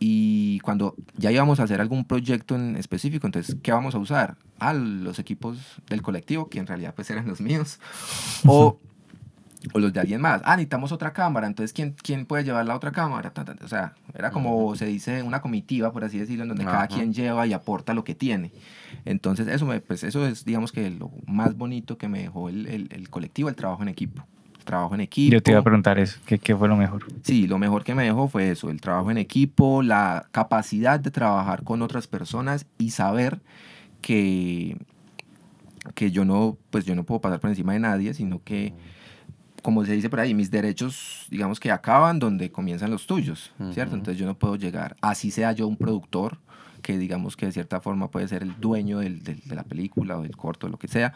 Y 0.00 0.58
cuando 0.60 0.96
ya 1.16 1.30
íbamos 1.30 1.60
a 1.60 1.62
hacer 1.62 1.80
algún 1.80 2.04
proyecto 2.04 2.56
en 2.56 2.74
específico, 2.76 3.26
entonces, 3.28 3.56
¿qué 3.62 3.70
vamos 3.70 3.94
a 3.94 3.98
usar? 3.98 4.36
Ah, 4.58 4.72
los 4.74 5.20
equipos 5.20 5.56
del 5.88 6.02
colectivo, 6.02 6.48
que 6.48 6.58
en 6.58 6.66
realidad 6.66 6.94
pues 6.96 7.08
eran 7.10 7.28
los 7.28 7.40
míos. 7.40 7.78
O, 8.46 8.78
o 9.72 9.78
los 9.78 9.92
de 9.92 10.00
alguien 10.00 10.20
más. 10.20 10.42
Ah, 10.44 10.56
necesitamos 10.56 10.92
otra 10.92 11.12
cámara, 11.12 11.46
entonces, 11.46 11.72
¿quién, 11.72 11.94
quién 12.02 12.26
puede 12.26 12.44
llevar 12.44 12.66
la 12.66 12.76
otra 12.76 12.92
cámara? 12.92 13.32
O 13.62 13.68
sea, 13.68 13.94
era 14.14 14.30
como 14.30 14.74
se 14.76 14.86
dice 14.86 15.22
una 15.22 15.40
comitiva, 15.40 15.92
por 15.92 16.04
así 16.04 16.18
decirlo, 16.18 16.42
en 16.42 16.48
donde 16.48 16.64
cada 16.64 16.84
Ajá. 16.84 16.88
quien 16.88 17.12
lleva 17.12 17.46
y 17.46 17.52
aporta 17.52 17.94
lo 17.94 18.04
que 18.04 18.14
tiene. 18.14 18.52
Entonces, 19.04 19.48
eso, 19.48 19.66
me, 19.66 19.80
pues, 19.80 20.04
eso 20.04 20.26
es, 20.26 20.44
digamos 20.44 20.72
que 20.72 20.90
lo 20.90 21.10
más 21.26 21.56
bonito 21.56 21.98
que 21.98 22.08
me 22.08 22.20
dejó 22.20 22.48
el, 22.48 22.66
el, 22.66 22.88
el 22.90 23.10
colectivo, 23.10 23.48
el 23.48 23.56
trabajo 23.56 23.82
en 23.82 23.88
equipo. 23.88 24.24
Trabajo 24.64 24.94
en 24.94 25.02
equipo. 25.02 25.32
Yo 25.32 25.42
te 25.42 25.50
iba 25.50 25.60
a 25.60 25.64
preguntar 25.64 25.98
eso, 25.98 26.18
¿qué, 26.24 26.38
qué 26.38 26.56
fue 26.56 26.68
lo 26.68 26.76
mejor? 26.76 27.04
Sí, 27.22 27.46
lo 27.46 27.58
mejor 27.58 27.84
que 27.84 27.94
me 27.94 28.04
dejó 28.04 28.28
fue 28.28 28.50
eso, 28.50 28.70
el 28.70 28.80
trabajo 28.80 29.10
en 29.10 29.18
equipo, 29.18 29.82
la 29.82 30.26
capacidad 30.30 30.98
de 30.98 31.10
trabajar 31.10 31.64
con 31.64 31.82
otras 31.82 32.06
personas 32.06 32.66
y 32.78 32.90
saber 32.90 33.40
que, 34.00 34.78
que 35.94 36.10
yo 36.10 36.24
no, 36.24 36.56
pues 36.70 36.86
yo 36.86 36.94
no 36.94 37.04
puedo 37.04 37.20
pasar 37.20 37.40
por 37.40 37.50
encima 37.50 37.74
de 37.74 37.80
nadie, 37.80 38.14
sino 38.14 38.42
que, 38.42 38.72
como 39.64 39.82
se 39.86 39.92
dice 39.94 40.10
por 40.10 40.20
ahí, 40.20 40.34
mis 40.34 40.50
derechos, 40.50 41.26
digamos 41.30 41.58
que 41.58 41.70
acaban 41.72 42.18
donde 42.18 42.52
comienzan 42.52 42.90
los 42.90 43.06
tuyos, 43.06 43.50
¿cierto? 43.72 43.92
Ujú. 43.92 43.96
Entonces 44.00 44.18
yo 44.20 44.26
no 44.26 44.38
puedo 44.38 44.56
llegar, 44.56 44.94
así 45.00 45.30
sea 45.30 45.52
yo 45.52 45.66
un 45.66 45.76
productor, 45.78 46.36
que 46.82 46.98
digamos 46.98 47.34
que 47.34 47.46
de 47.46 47.52
cierta 47.52 47.80
forma 47.80 48.10
puede 48.10 48.28
ser 48.28 48.42
el 48.42 48.60
dueño 48.60 48.98
del- 48.98 49.22
del- 49.24 49.40
de 49.42 49.54
la 49.54 49.62
película 49.64 50.18
o 50.18 50.22
del 50.22 50.36
corto, 50.36 50.68
lo 50.68 50.76
que 50.78 50.86
sea, 50.86 51.14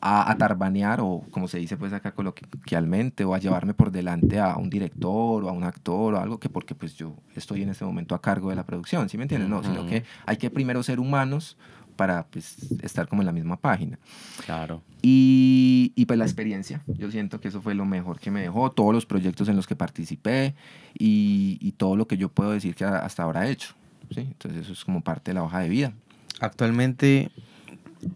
a, 0.00 0.30
a 0.30 0.38
tarbanear 0.38 1.00
o 1.02 1.24
como 1.30 1.46
se 1.46 1.58
dice 1.58 1.76
pues 1.76 1.92
acá 1.92 2.12
coloquialmente 2.14 3.24
o 3.26 3.34
a 3.34 3.38
llevarme 3.38 3.74
por 3.74 3.90
delante 3.90 4.40
a 4.40 4.56
un 4.56 4.70
director 4.70 5.44
o 5.44 5.48
a 5.50 5.52
un 5.52 5.64
actor 5.64 6.14
o 6.14 6.20
algo 6.20 6.40
que 6.40 6.48
porque 6.48 6.74
pues 6.74 6.94
yo 6.94 7.16
estoy 7.36 7.62
en 7.62 7.68
este 7.68 7.84
momento 7.84 8.14
a 8.14 8.22
cargo 8.22 8.48
de 8.48 8.56
la 8.56 8.64
producción, 8.64 9.10
¿sí 9.10 9.18
me 9.18 9.24
entiendes? 9.24 9.50
No, 9.50 9.62
sino 9.62 9.80
Ujú. 9.80 9.90
que 9.90 10.04
hay 10.24 10.38
que 10.38 10.48
primero 10.48 10.82
ser 10.82 11.00
humanos 11.00 11.58
para 12.00 12.26
pues, 12.28 12.56
estar 12.80 13.06
como 13.08 13.20
en 13.20 13.26
la 13.26 13.32
misma 13.32 13.58
página. 13.58 13.98
Claro. 14.46 14.80
Y, 15.02 15.92
y, 15.94 16.06
pues 16.06 16.18
la 16.18 16.24
experiencia, 16.24 16.82
yo 16.86 17.10
siento 17.10 17.42
que 17.42 17.48
eso 17.48 17.60
fue 17.60 17.74
lo 17.74 17.84
mejor 17.84 18.18
que 18.18 18.30
me 18.30 18.40
dejó, 18.40 18.70
todos 18.70 18.94
los 18.94 19.04
proyectos 19.04 19.48
en 19.50 19.56
los 19.56 19.66
que 19.66 19.76
participé 19.76 20.54
y, 20.98 21.58
y 21.60 21.72
todo 21.72 21.96
lo 21.96 22.08
que 22.08 22.16
yo 22.16 22.30
puedo 22.30 22.52
decir 22.52 22.74
que 22.74 22.86
hasta 22.86 23.22
ahora 23.22 23.46
he 23.46 23.50
hecho. 23.50 23.74
¿sí? 24.14 24.20
Entonces 24.20 24.62
eso 24.62 24.72
es 24.72 24.82
como 24.82 25.02
parte 25.02 25.32
de 25.32 25.34
la 25.34 25.42
hoja 25.42 25.58
de 25.58 25.68
vida. 25.68 25.92
Actualmente, 26.40 27.30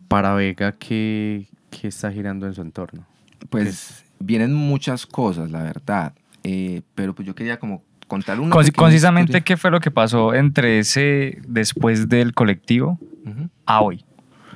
para 0.09 0.33
Vega, 0.33 0.73
¿qué, 0.73 1.47
qué 1.69 1.89
está 1.89 2.11
girando 2.11 2.47
en 2.47 2.55
su 2.55 2.63
entorno? 2.63 3.05
Pues 3.51 4.03
vienen 4.19 4.55
muchas 4.55 5.05
cosas, 5.05 5.51
la 5.51 5.63
verdad, 5.63 6.15
eh, 6.43 6.81
pero 6.95 7.15
pues 7.15 7.27
yo 7.27 7.35
quería 7.35 7.59
como 7.59 7.83
contar 8.07 8.41
una... 8.41 8.51
Conci 8.51 8.71
concisamente, 8.73 9.43
¿qué 9.43 9.57
fue 9.57 9.71
lo 9.71 9.81
que 9.81 9.91
pasó 9.91 10.35
entre 10.35 10.79
ese 10.79 11.39
después 11.47 12.09
del 12.09 12.35
colectivo 12.35 12.99
uh 13.25 13.29
-huh. 13.29 13.49
a 13.67 13.81
hoy? 13.81 14.05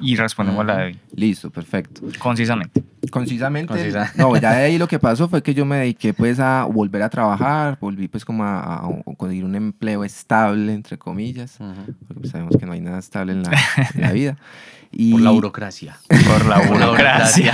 Y 0.01 0.17
respondemos 0.17 0.65
uh 0.65 0.67
la 0.67 0.77
de 0.79 0.85
hoy. 0.87 0.99
Listo, 1.15 1.51
perfecto. 1.51 2.03
Concisamente. 2.19 2.83
Concisamente. 3.11 3.73
Concisa. 3.73 4.13
No, 4.17 4.37
ya 4.37 4.53
de 4.53 4.65
ahí 4.65 4.79
lo 4.79 4.89
que 4.89 4.99
pasó 4.99 5.29
fue 5.29 5.43
que 5.43 5.55
yo 5.55 5.65
me 5.65 5.77
dediqué 5.77 6.13
pues 6.13 6.41
a 6.41 6.65
volver 6.65 7.03
a 7.03 7.09
trabajar, 7.09 7.79
volví 7.81 8.09
pues 8.09 8.25
como 8.25 8.45
a, 8.45 8.85
a 8.85 8.89
conseguir 9.17 9.45
un 9.45 9.55
empleo 9.55 10.05
estable, 10.05 10.73
entre 10.75 10.99
comillas, 10.99 11.57
uh 11.61 11.65
-huh. 11.65 11.95
porque 12.07 12.21
pues 12.21 12.31
sabemos 12.31 12.57
que 12.57 12.67
no 12.67 12.73
hay 12.73 12.81
nada 12.81 12.99
estable 12.99 13.33
en 13.33 13.43
la, 13.43 13.53
en 13.95 14.01
la 14.01 14.13
vida. 14.13 14.37
Y... 14.91 15.13
Por 15.13 15.21
la 15.21 15.31
burocracia. 15.33 15.99
Por 16.09 16.47
la 16.47 16.61
burocracia. 16.67 17.51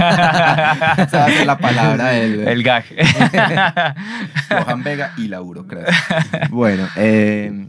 Esa 0.99 1.29
es 1.29 1.45
la 1.45 1.59
palabra 1.59 2.11
del... 2.11 2.47
El 2.49 2.63
gag. 2.63 2.85
Johan 4.49 4.85
Vega 4.85 5.13
y 5.17 5.27
la 5.27 5.41
burocracia. 5.41 6.49
Bueno, 6.51 6.87
eh, 6.97 7.67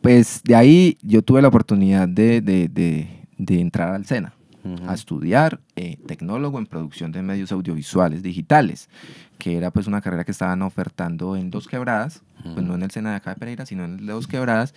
pues 0.00 0.40
de 0.44 0.56
ahí 0.56 0.98
yo 1.02 1.22
tuve 1.22 1.42
la 1.42 1.48
oportunidad 1.48 2.08
de, 2.08 2.40
de, 2.40 2.68
de, 2.68 3.19
de 3.44 3.60
entrar 3.60 3.94
al 3.94 4.06
SENA. 4.06 4.34
Uh 4.62 4.74
-huh. 4.76 4.90
a 4.90 4.92
estudiar 4.92 5.58
eh, 5.74 5.96
tecnólogo 6.06 6.58
en 6.58 6.66
producción 6.66 7.12
de 7.12 7.22
medios 7.22 7.50
audiovisuales 7.50 8.22
digitales, 8.22 8.90
que 9.38 9.56
era 9.56 9.70
pues 9.70 9.86
una 9.86 10.02
carrera 10.02 10.24
que 10.24 10.32
estaban 10.32 10.60
ofertando 10.60 11.34
en 11.34 11.50
Dos 11.50 11.66
Quebradas, 11.66 12.20
uh 12.44 12.48
-huh. 12.48 12.54
pues 12.54 12.66
no 12.66 12.74
en 12.74 12.82
el 12.82 12.90
SENA 12.90 13.12
de 13.12 13.16
acá 13.16 13.30
de 13.30 13.36
Pereira, 13.36 13.64
sino 13.64 13.86
en 13.86 13.98
el 14.00 14.06
de 14.06 14.12
Dos 14.12 14.26
Quebradas, 14.26 14.74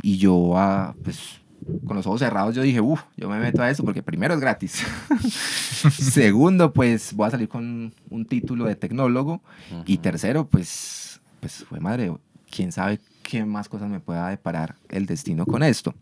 y 0.00 0.18
yo 0.18 0.56
ah, 0.56 0.94
pues 1.02 1.40
con 1.86 1.96
los 1.96 2.06
ojos 2.06 2.20
cerrados 2.20 2.54
yo 2.54 2.62
dije, 2.62 2.80
uff, 2.80 3.02
yo 3.16 3.28
me 3.28 3.40
meto 3.40 3.62
a 3.62 3.70
eso 3.70 3.82
porque 3.82 4.02
primero 4.02 4.34
es 4.34 4.40
gratis. 4.40 4.84
Segundo, 5.90 6.72
pues 6.72 7.12
voy 7.12 7.26
a 7.26 7.30
salir 7.30 7.48
con 7.48 7.92
un 8.10 8.24
título 8.26 8.66
de 8.66 8.76
tecnólogo. 8.76 9.42
Uh 9.72 9.78
-huh. 9.78 9.82
Y 9.86 9.98
tercero, 9.98 10.46
pues, 10.46 11.20
pues 11.40 11.64
fue 11.68 11.80
madre, 11.80 12.12
quién 12.50 12.70
sabe 12.70 13.00
qué 13.26 13.44
más 13.44 13.68
cosas 13.68 13.88
me 13.88 13.98
pueda 13.98 14.28
deparar 14.28 14.76
el 14.88 15.06
destino 15.06 15.46
con 15.46 15.64
esto. 15.64 15.94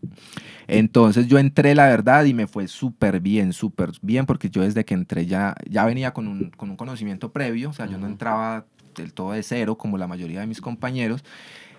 Entonces 0.67 1.27
yo 1.27 1.39
entré, 1.39 1.73
la 1.73 1.87
verdad, 1.87 2.23
y 2.25 2.35
me 2.35 2.45
fue 2.45 2.67
súper 2.67 3.19
bien, 3.19 3.51
súper 3.51 3.91
bien, 4.03 4.27
porque 4.27 4.51
yo 4.51 4.61
desde 4.61 4.85
que 4.85 4.93
entré 4.93 5.25
ya, 5.25 5.55
ya 5.67 5.85
venía 5.85 6.13
con 6.13 6.27
un, 6.27 6.51
con 6.51 6.69
un 6.69 6.77
conocimiento 6.77 7.31
previo, 7.31 7.71
o 7.71 7.73
sea, 7.73 7.85
uh 7.85 7.87
-huh. 7.87 7.91
yo 7.93 7.97
no 7.97 8.05
entraba 8.05 8.65
del 8.95 9.11
todo 9.11 9.31
de 9.31 9.41
cero 9.41 9.75
como 9.75 9.97
la 9.97 10.05
mayoría 10.07 10.39
de 10.39 10.47
mis 10.47 10.61
compañeros. 10.61 11.23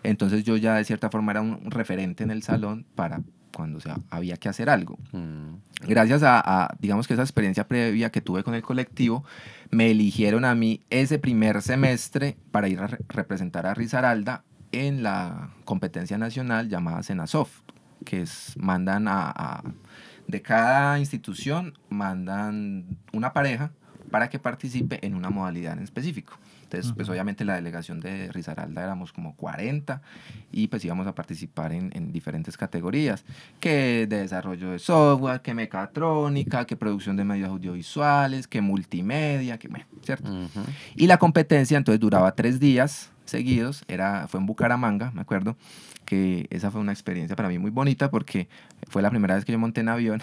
Entonces 0.02 0.42
yo 0.42 0.56
ya 0.56 0.74
de 0.74 0.84
cierta 0.84 1.10
forma 1.10 1.30
era 1.30 1.42
un 1.42 1.70
referente 1.70 2.24
en 2.24 2.32
el 2.32 2.42
salón 2.42 2.84
para 2.96 3.22
cuando 3.54 3.78
o 3.78 3.80
sea, 3.80 4.00
había 4.10 4.36
que 4.36 4.48
hacer 4.48 4.68
algo. 4.68 4.98
Mm. 5.12 5.86
Gracias 5.88 6.22
a, 6.22 6.40
a, 6.44 6.76
digamos 6.80 7.06
que 7.06 7.14
esa 7.14 7.22
experiencia 7.22 7.66
previa 7.66 8.10
que 8.10 8.20
tuve 8.20 8.42
con 8.42 8.54
el 8.54 8.62
colectivo, 8.62 9.24
me 9.70 9.90
eligieron 9.90 10.44
a 10.44 10.54
mí 10.54 10.82
ese 10.90 11.18
primer 11.18 11.62
semestre 11.62 12.36
para 12.50 12.68
ir 12.68 12.80
a 12.80 12.88
re 12.88 12.98
representar 13.08 13.64
a 13.66 13.74
Risaralda 13.74 14.42
en 14.72 15.02
la 15.02 15.50
competencia 15.64 16.18
nacional 16.18 16.68
llamada 16.68 17.02
Senasoft, 17.02 17.60
que 18.04 18.22
es, 18.22 18.54
mandan 18.58 19.08
a, 19.08 19.30
a, 19.30 19.62
de 20.26 20.42
cada 20.42 20.98
institución, 20.98 21.78
mandan 21.88 22.98
una 23.12 23.32
pareja 23.32 23.70
para 24.10 24.28
que 24.28 24.38
participe 24.38 25.04
en 25.04 25.14
una 25.14 25.30
modalidad 25.30 25.74
en 25.74 25.82
específico. 25.82 26.38
Entonces, 26.66 26.90
uh 26.90 26.92
-huh. 26.92 26.96
pues 26.96 27.08
obviamente 27.08 27.44
la 27.44 27.54
delegación 27.54 28.00
de 28.00 28.30
Risaralda 28.32 28.82
éramos 28.82 29.12
como 29.12 29.36
40 29.36 30.02
y 30.50 30.66
pues 30.66 30.84
íbamos 30.84 31.06
a 31.06 31.14
participar 31.14 31.72
en, 31.72 31.90
en, 31.94 32.12
diferentes 32.12 32.56
categorías, 32.56 33.24
que 33.60 34.06
de 34.08 34.18
desarrollo 34.18 34.70
de 34.70 34.78
software, 34.80 35.42
que 35.42 35.54
mecatrónica, 35.54 36.64
que 36.64 36.76
producción 36.76 37.16
de 37.16 37.24
medios 37.24 37.50
audiovisuales, 37.50 38.48
que 38.48 38.60
multimedia, 38.60 39.58
que 39.58 39.68
¿cierto? 40.02 40.30
Uh 40.30 40.44
-huh. 40.46 40.66
Y 40.96 41.06
la 41.06 41.18
competencia 41.18 41.78
entonces 41.78 42.00
duraba 42.00 42.32
tres 42.34 42.58
días 42.58 43.12
seguidos, 43.26 43.84
era, 43.88 44.28
fue 44.28 44.40
en 44.40 44.46
Bucaramanga, 44.46 45.10
me 45.12 45.20
acuerdo, 45.20 45.56
que 46.04 46.46
esa 46.50 46.70
fue 46.70 46.80
una 46.80 46.92
experiencia 46.92 47.36
para 47.36 47.48
mí 47.48 47.58
muy 47.58 47.70
bonita 47.70 48.10
porque 48.10 48.48
fue 48.88 49.02
la 49.02 49.10
primera 49.10 49.34
vez 49.34 49.44
que 49.44 49.52
yo 49.52 49.58
monté 49.58 49.80
en 49.80 49.88
avión 49.88 50.22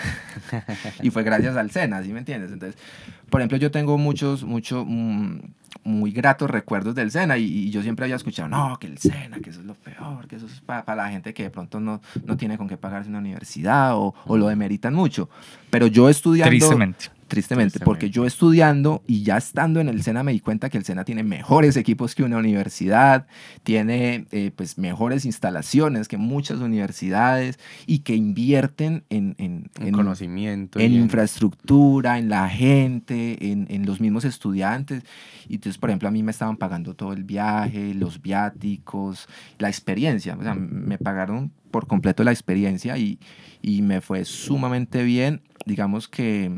y 1.01 1.09
fue 1.09 1.23
gracias 1.23 1.55
al 1.57 1.71
SENA, 1.71 2.01
¿sí 2.03 2.13
me 2.13 2.19
entiendes? 2.19 2.51
Entonces, 2.51 2.81
por 3.29 3.41
ejemplo, 3.41 3.57
yo 3.57 3.69
tengo 3.69 3.97
muchos, 3.97 4.43
mucho, 4.43 4.85
mm, 4.85 5.41
muy 5.83 6.11
gratos 6.11 6.49
recuerdos 6.49 6.95
del 6.95 7.11
SENA 7.11 7.37
y, 7.37 7.43
y, 7.43 7.69
yo 7.69 7.81
siempre 7.81 8.05
había 8.05 8.15
escuchado, 8.15 8.47
no, 8.49 8.77
que 8.79 8.87
el 8.87 8.97
SENA, 8.97 9.39
que 9.39 9.49
eso 9.49 9.59
es 9.59 9.65
lo 9.65 9.75
peor, 9.75 10.27
que 10.27 10.35
eso 10.35 10.45
es 10.45 10.61
para, 10.61 10.85
para 10.85 11.03
la 11.03 11.09
gente 11.09 11.33
que 11.33 11.43
de 11.43 11.49
pronto 11.49 11.79
no, 11.79 12.01
no 12.25 12.37
tiene 12.37 12.57
con 12.57 12.67
qué 12.67 12.77
pagarse 12.77 13.09
una 13.09 13.19
universidad 13.19 13.95
o, 13.95 14.13
o 14.25 14.37
lo 14.37 14.47
demeritan 14.47 14.93
mucho. 14.93 15.29
Pero 15.69 15.87
yo 15.87 16.09
estudiando... 16.09 16.49
Tristemente. 16.49 17.09
Tristemente, 17.33 17.79
porque 17.79 18.11
yo 18.11 18.27
estudiando 18.27 19.01
y 19.07 19.23
ya 19.23 19.37
estando 19.37 19.79
en 19.79 19.89
el 19.89 20.03
SENA 20.03 20.21
me 20.21 20.33
di 20.33 20.39
cuenta 20.39 20.69
que 20.69 20.77
el 20.77 20.85
SENA 20.85 21.03
tiene 21.03 21.23
mejores 21.23 21.77
equipos 21.77 22.13
que 22.13 22.21
una 22.21 22.37
universidad, 22.37 23.25
tiene 23.63 24.27
eh, 24.31 24.51
pues 24.55 24.77
mejores 24.77 25.25
instalaciones 25.25 26.07
que 26.07 26.17
muchas 26.17 26.59
universidades 26.59 27.57
y 27.87 27.99
que 27.99 28.15
invierten 28.15 29.03
en, 29.09 29.33
en, 29.39 29.71
en 29.79 29.93
conocimiento, 29.93 30.77
en, 30.77 30.93
en, 30.93 31.01
infraestructura, 31.01 32.19
en 32.19 32.29
la 32.29 32.47
gente, 32.49 33.51
en, 33.51 33.65
en 33.71 33.87
los 33.87 33.99
mismos 33.99 34.25
estudiantes. 34.25 35.03
Y 35.49 35.57
entonces, 35.63 35.79
por 35.79 35.91
ejemplo, 35.91 36.09
a 36.09 36.11
mí 36.11 36.23
me 36.23 36.31
estaban 36.31 36.57
pagando 36.57 36.93
todo 36.93 37.13
el 37.13 37.23
viaje, 37.23 37.93
los 37.93 38.21
viáticos, 38.21 39.29
la 39.59 39.69
experiencia. 39.69 40.35
O 40.37 40.43
sea, 40.43 40.55
me 40.55 40.97
pagaron 40.97 41.53
por 41.71 41.87
completo 41.87 42.25
la 42.25 42.31
experiencia 42.31 42.97
y, 42.97 43.17
y 43.61 43.81
me 43.81 44.01
fue 44.01 44.25
sumamente 44.25 45.03
bien. 45.03 45.41
Digamos 45.65 46.09
que 46.09 46.51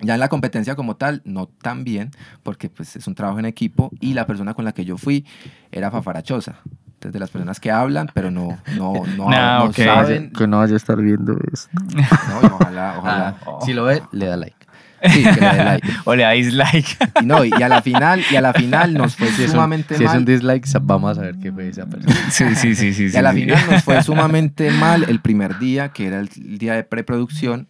ya 0.00 0.14
en 0.14 0.20
la 0.20 0.30
competencia 0.30 0.76
como 0.76 0.96
tal, 0.96 1.20
no 1.26 1.46
tan 1.46 1.84
bien, 1.84 2.10
porque 2.42 2.70
pues 2.70 2.96
es 2.96 3.06
un 3.06 3.14
trabajo 3.14 3.38
en 3.38 3.44
equipo 3.44 3.90
y 4.00 4.14
la 4.14 4.26
persona 4.26 4.54
con 4.54 4.64
la 4.64 4.72
que 4.72 4.86
yo 4.86 4.96
fui 4.96 5.26
era 5.70 5.90
fafarachosa. 5.90 6.56
Entonces, 6.64 7.12
de 7.12 7.18
las 7.18 7.28
personas 7.28 7.60
que 7.60 7.70
hablan, 7.70 8.08
pero 8.14 8.30
no, 8.30 8.58
no, 8.78 8.94
no, 8.94 9.04
no, 9.28 9.58
no 9.58 9.64
okay. 9.64 9.84
saben. 9.84 10.32
Que 10.32 10.46
no 10.46 10.56
vaya 10.56 10.72
a 10.72 10.76
estar 10.78 10.96
viendo 10.96 11.36
esto. 11.52 11.68
No, 11.70 12.48
ojalá, 12.54 12.94
ojalá. 12.98 13.36
Ah, 13.46 13.58
si 13.62 13.74
lo 13.74 13.84
ve, 13.84 14.02
le 14.10 14.24
da 14.24 14.38
like. 14.38 14.61
Sí, 15.10 15.22
que 15.22 15.40
le 15.40 15.46
dé 15.48 15.64
like. 15.64 15.88
o 16.04 16.14
le 16.14 16.22
da 16.22 16.30
dislike. 16.30 16.98
Y, 17.20 17.24
no, 17.26 17.44
y 17.44 17.52
a 17.52 17.68
la 17.68 17.82
final, 17.82 18.22
y 18.30 18.36
a 18.36 18.40
la 18.40 18.52
final 18.52 18.94
nos 18.94 19.16
fue 19.16 19.28
si 19.28 19.48
sumamente 19.48 19.94
mal. 19.94 19.98
Si 19.98 20.04
es 20.04 20.14
un 20.14 20.24
dislike, 20.24 20.66
vamos 20.82 21.18
a 21.18 21.22
ver 21.22 21.38
qué 21.38 21.52
fue 21.52 21.68
esa 21.68 21.86
persona. 21.86 22.14
Sí, 22.30 22.54
sí, 22.54 22.74
sí, 22.74 22.92
sí. 22.92 23.08
Y 23.12 23.16
a 23.16 23.22
la 23.22 23.32
final 23.32 23.58
nos 23.70 23.82
fue 23.82 24.02
sumamente 24.04 24.70
mal 24.70 25.04
el 25.08 25.20
primer 25.20 25.58
día, 25.58 25.90
que 25.90 26.06
era 26.06 26.20
el 26.20 26.28
día 26.58 26.74
de 26.74 26.84
preproducción, 26.84 27.68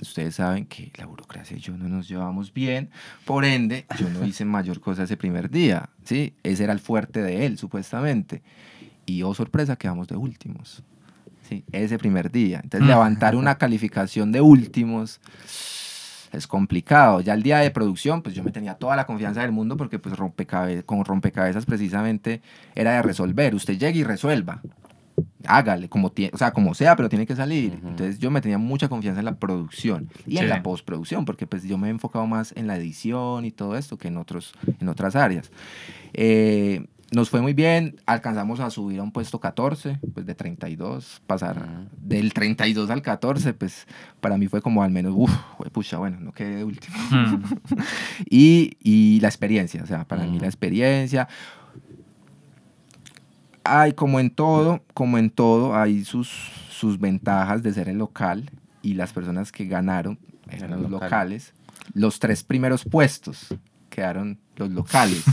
ustedes 0.00 0.34
saben 0.34 0.66
que 0.66 0.92
la 0.96 1.06
burocracia 1.06 1.56
y 1.56 1.60
yo 1.60 1.76
no 1.76 1.88
nos 1.88 2.08
llevamos 2.08 2.52
bien, 2.52 2.90
por 3.24 3.44
ende, 3.44 3.86
yo 3.98 4.08
no 4.10 4.24
hice 4.24 4.44
mayor 4.44 4.80
cosa 4.80 5.04
ese 5.04 5.16
primer 5.16 5.50
día, 5.50 5.88
¿sí? 6.04 6.34
Ese 6.42 6.64
era 6.64 6.72
el 6.72 6.80
fuerte 6.80 7.22
de 7.22 7.46
él, 7.46 7.58
supuestamente. 7.58 8.42
Y, 9.06 9.22
oh 9.22 9.34
sorpresa, 9.34 9.76
quedamos 9.76 10.08
de 10.08 10.16
últimos, 10.16 10.82
¿sí? 11.48 11.64
Ese 11.72 11.98
primer 11.98 12.30
día. 12.30 12.60
Entonces, 12.62 12.86
levantar 12.86 13.36
una 13.36 13.56
calificación 13.56 14.32
de 14.32 14.40
últimos 14.40 15.20
es 16.32 16.46
complicado. 16.46 17.20
Ya 17.20 17.34
el 17.34 17.42
día 17.42 17.58
de 17.58 17.70
producción, 17.70 18.22
pues 18.22 18.34
yo 18.34 18.42
me 18.42 18.50
tenía 18.52 18.74
toda 18.74 18.96
la 18.96 19.06
confianza 19.06 19.42
del 19.42 19.52
mundo 19.52 19.76
porque 19.76 19.98
pues 19.98 20.16
rompecabe 20.16 20.82
con 20.82 21.04
rompecabezas 21.04 21.66
precisamente 21.66 22.42
era 22.74 22.92
de 22.92 23.02
resolver. 23.02 23.54
Usted 23.54 23.78
llegue 23.78 24.00
y 24.00 24.04
resuelva 24.04 24.60
hágale, 25.46 25.88
como, 25.88 26.12
o 26.32 26.38
sea, 26.38 26.52
como 26.52 26.74
sea, 26.74 26.96
pero 26.96 27.08
tiene 27.08 27.26
que 27.26 27.36
salir. 27.36 27.72
Uh 27.72 27.76
-huh. 27.76 27.88
Entonces 27.90 28.18
yo 28.18 28.30
me 28.30 28.40
tenía 28.40 28.58
mucha 28.58 28.88
confianza 28.88 29.20
en 29.20 29.24
la 29.24 29.36
producción 29.36 30.08
y 30.26 30.32
sí. 30.32 30.38
en 30.38 30.48
la 30.48 30.62
postproducción, 30.62 31.24
porque 31.24 31.46
pues 31.46 31.62
yo 31.64 31.78
me 31.78 31.88
he 31.88 31.90
enfocado 31.90 32.26
más 32.26 32.52
en 32.56 32.66
la 32.66 32.76
edición 32.76 33.44
y 33.44 33.50
todo 33.50 33.76
esto 33.76 33.96
que 33.96 34.08
en, 34.08 34.16
otros, 34.16 34.54
en 34.80 34.88
otras 34.88 35.16
áreas. 35.16 35.50
Eh, 36.12 36.86
nos 37.12 37.30
fue 37.30 37.40
muy 37.40 37.54
bien, 37.54 38.00
alcanzamos 38.04 38.58
a 38.60 38.70
subir 38.70 38.98
a 38.98 39.02
un 39.02 39.12
puesto 39.12 39.38
14, 39.38 40.00
pues 40.12 40.26
de 40.26 40.34
32, 40.34 41.22
pasar 41.26 41.58
uh 41.58 41.60
-huh. 41.60 41.88
del 41.98 42.32
32 42.32 42.90
al 42.90 43.02
14, 43.02 43.54
pues 43.54 43.86
para 44.20 44.36
mí 44.36 44.48
fue 44.48 44.60
como 44.60 44.82
al 44.82 44.90
menos, 44.90 45.14
uff, 45.16 45.32
pucha, 45.72 45.98
bueno, 45.98 46.18
no 46.20 46.32
quedé 46.32 46.56
de 46.56 46.64
último. 46.64 46.96
Uh 47.10 47.14
-huh. 47.14 47.84
y, 48.28 48.76
y 48.82 49.20
la 49.20 49.28
experiencia, 49.28 49.82
o 49.82 49.86
sea, 49.86 50.04
para 50.06 50.24
uh 50.24 50.26
-huh. 50.26 50.30
mí 50.32 50.40
la 50.40 50.46
experiencia, 50.46 51.28
hay 53.62 53.92
como 53.92 54.18
en 54.18 54.30
todo, 54.30 54.82
como 54.94 55.18
en 55.18 55.30
todo, 55.30 55.76
hay 55.76 56.04
sus, 56.04 56.28
sus 56.70 56.98
ventajas 56.98 57.62
de 57.62 57.72
ser 57.72 57.88
el 57.88 57.98
local 57.98 58.50
y 58.82 58.94
las 58.94 59.12
personas 59.12 59.52
que 59.52 59.66
ganaron 59.66 60.18
eran 60.50 60.70
los 60.70 60.90
local. 60.90 61.08
locales. 61.10 61.54
Los 61.92 62.18
tres 62.18 62.42
primeros 62.42 62.84
puestos 62.84 63.54
quedaron 63.96 64.38
los 64.56 64.70
locales. 64.70 65.24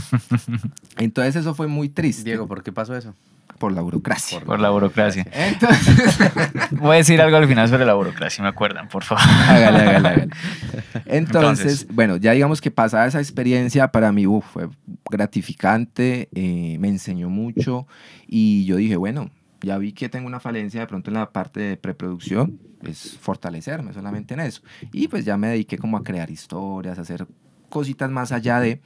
Entonces 0.96 1.36
eso 1.36 1.54
fue 1.54 1.66
muy 1.66 1.90
triste. 1.90 2.24
Diego, 2.24 2.48
¿por 2.48 2.62
qué 2.62 2.72
pasó 2.72 2.96
eso? 2.96 3.14
por 3.58 3.72
la 3.72 3.82
burocracia. 3.82 4.40
Por 4.40 4.58
la 4.58 4.70
burocracia. 4.70 5.26
Entonces, 5.32 6.18
Voy 6.72 6.94
a 6.94 6.98
decir 6.98 7.20
algo 7.20 7.36
al 7.36 7.46
final 7.46 7.68
sobre 7.68 7.86
la 7.86 7.94
burocracia, 7.94 8.42
me 8.42 8.48
acuerdan, 8.48 8.88
por 8.88 9.04
favor. 9.04 9.22
hágale, 9.24 9.78
hágale, 9.78 10.08
hágale. 10.08 10.28
Entonces, 11.06 11.66
Entonces. 11.66 11.86
bueno, 11.94 12.16
ya 12.16 12.32
digamos 12.32 12.60
que 12.60 12.70
pasada 12.72 13.06
esa 13.06 13.20
experiencia 13.20 13.88
para 13.88 14.10
mí 14.12 14.26
uf, 14.26 14.44
fue 14.44 14.68
gratificante, 15.08 16.28
eh, 16.34 16.76
me 16.80 16.88
enseñó 16.88 17.30
mucho 17.30 17.86
y 18.26 18.64
yo 18.64 18.76
dije, 18.76 18.96
bueno, 18.96 19.30
ya 19.62 19.78
vi 19.78 19.92
que 19.92 20.08
tengo 20.08 20.26
una 20.26 20.40
falencia 20.40 20.80
de 20.80 20.86
pronto 20.88 21.10
en 21.10 21.14
la 21.14 21.30
parte 21.30 21.60
de 21.60 21.76
preproducción, 21.76 22.58
es 22.82 23.16
fortalecerme 23.20 23.92
solamente 23.92 24.34
en 24.34 24.40
eso. 24.40 24.62
Y 24.92 25.08
pues 25.08 25.24
ya 25.24 25.36
me 25.36 25.48
dediqué 25.48 25.78
como 25.78 25.96
a 25.96 26.02
crear 26.02 26.30
historias, 26.30 26.98
a 26.98 27.02
hacer 27.02 27.26
cositas 27.74 28.10
más 28.10 28.32
allá 28.32 28.60
de... 28.60 28.80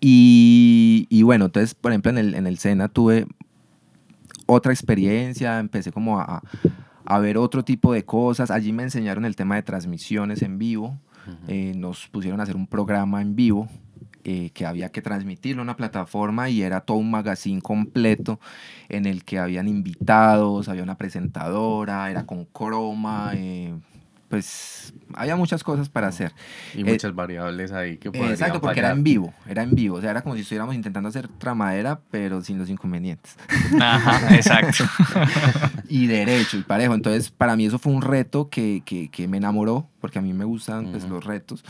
Y, 0.00 1.06
y 1.10 1.22
bueno, 1.22 1.44
entonces, 1.44 1.74
por 1.74 1.92
ejemplo, 1.92 2.10
en 2.10 2.18
el, 2.18 2.34
en 2.34 2.46
el 2.48 2.58
SENA 2.58 2.88
tuve 2.88 3.26
otra 4.46 4.72
experiencia, 4.72 5.60
empecé 5.60 5.92
como 5.92 6.18
a, 6.18 6.42
a 7.04 7.18
ver 7.20 7.38
otro 7.38 7.64
tipo 7.64 7.92
de 7.92 8.04
cosas. 8.04 8.50
Allí 8.50 8.72
me 8.72 8.82
enseñaron 8.82 9.24
el 9.24 9.36
tema 9.36 9.54
de 9.54 9.62
transmisiones 9.62 10.42
en 10.42 10.58
vivo. 10.58 10.98
Eh, 11.48 11.72
nos 11.76 12.06
pusieron 12.08 12.40
a 12.40 12.44
hacer 12.44 12.56
un 12.56 12.68
programa 12.68 13.20
en 13.20 13.34
vivo 13.34 13.68
eh, 14.22 14.50
que 14.54 14.64
había 14.64 14.90
que 14.90 15.02
transmitirlo 15.02 15.62
a 15.62 15.64
una 15.64 15.76
plataforma 15.76 16.48
y 16.50 16.62
era 16.62 16.80
todo 16.80 16.98
un 16.98 17.10
magazine 17.10 17.60
completo 17.60 18.38
en 18.88 19.06
el 19.06 19.24
que 19.24 19.38
habían 19.38 19.66
invitados, 19.66 20.68
había 20.68 20.84
una 20.84 20.96
presentadora, 20.96 22.10
era 22.10 22.26
con 22.26 22.44
croma, 22.44 23.32
eh, 23.34 23.74
pues 24.28 24.92
había 25.14 25.36
muchas 25.36 25.62
cosas 25.62 25.88
para 25.88 26.08
hacer. 26.08 26.32
Y 26.74 26.80
Eh, 26.80 26.84
muchas 26.84 27.14
variables 27.14 27.72
ahí 27.72 27.96
que 27.96 28.10
podrían 28.10 28.32
Exacto, 28.32 28.60
porque 28.60 28.80
era 28.80 28.88
fallar. 28.88 28.98
en 28.98 29.04
vivo, 29.04 29.34
era 29.48 29.62
en 29.62 29.74
vivo, 29.74 29.96
o 29.96 30.00
sea, 30.00 30.10
era 30.10 30.22
como 30.22 30.34
si 30.34 30.40
estuviéramos 30.42 30.74
intentando 30.74 31.08
hacer 31.08 31.28
tramadera, 31.28 32.00
pero 32.10 32.42
sin 32.42 32.58
los 32.58 32.68
inconvenientes. 32.70 33.36
Ajá, 33.80 34.34
exacto. 34.34 34.84
y 35.88 36.06
derecho 36.06 36.58
y 36.58 36.62
parejo. 36.62 36.94
Entonces, 36.94 37.30
para 37.30 37.56
mí 37.56 37.66
eso 37.66 37.78
fue 37.78 37.92
un 37.92 38.02
reto 38.02 38.48
que, 38.48 38.82
que, 38.84 39.08
que 39.10 39.28
me 39.28 39.36
enamoró, 39.36 39.88
porque 40.00 40.18
a 40.18 40.22
mí 40.22 40.32
me 40.32 40.44
gustan 40.44 40.90
pues, 40.90 41.04
Ujú. 41.04 41.14
los 41.14 41.24
retos. 41.24 41.64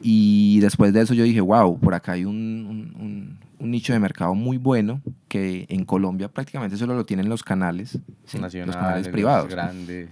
Y 0.00 0.60
después 0.60 0.92
de 0.92 1.00
eso 1.02 1.14
yo 1.14 1.24
dije, 1.24 1.40
wow, 1.40 1.78
por 1.78 1.94
acá 1.94 2.12
hay 2.12 2.24
un, 2.24 2.36
un- 2.36 2.94
un- 3.00 3.38
un 3.58 3.70
nicho 3.70 3.92
de 3.92 4.00
mercado 4.00 4.34
muy 4.34 4.56
bueno 4.58 5.00
que 5.28 5.66
en 5.68 5.84
Colombia 5.84 6.28
prácticamente 6.28 6.76
solo 6.76 6.94
lo 6.96 7.04
tienen 7.06 7.28
los 7.28 7.44
canales, 7.44 7.98
¿sí? 8.26 8.38
los 8.38 8.52
canales 8.76 9.06
los 9.06 9.12
privados. 9.12 9.48
grandes. 9.48 10.08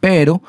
Pero 0.00 0.42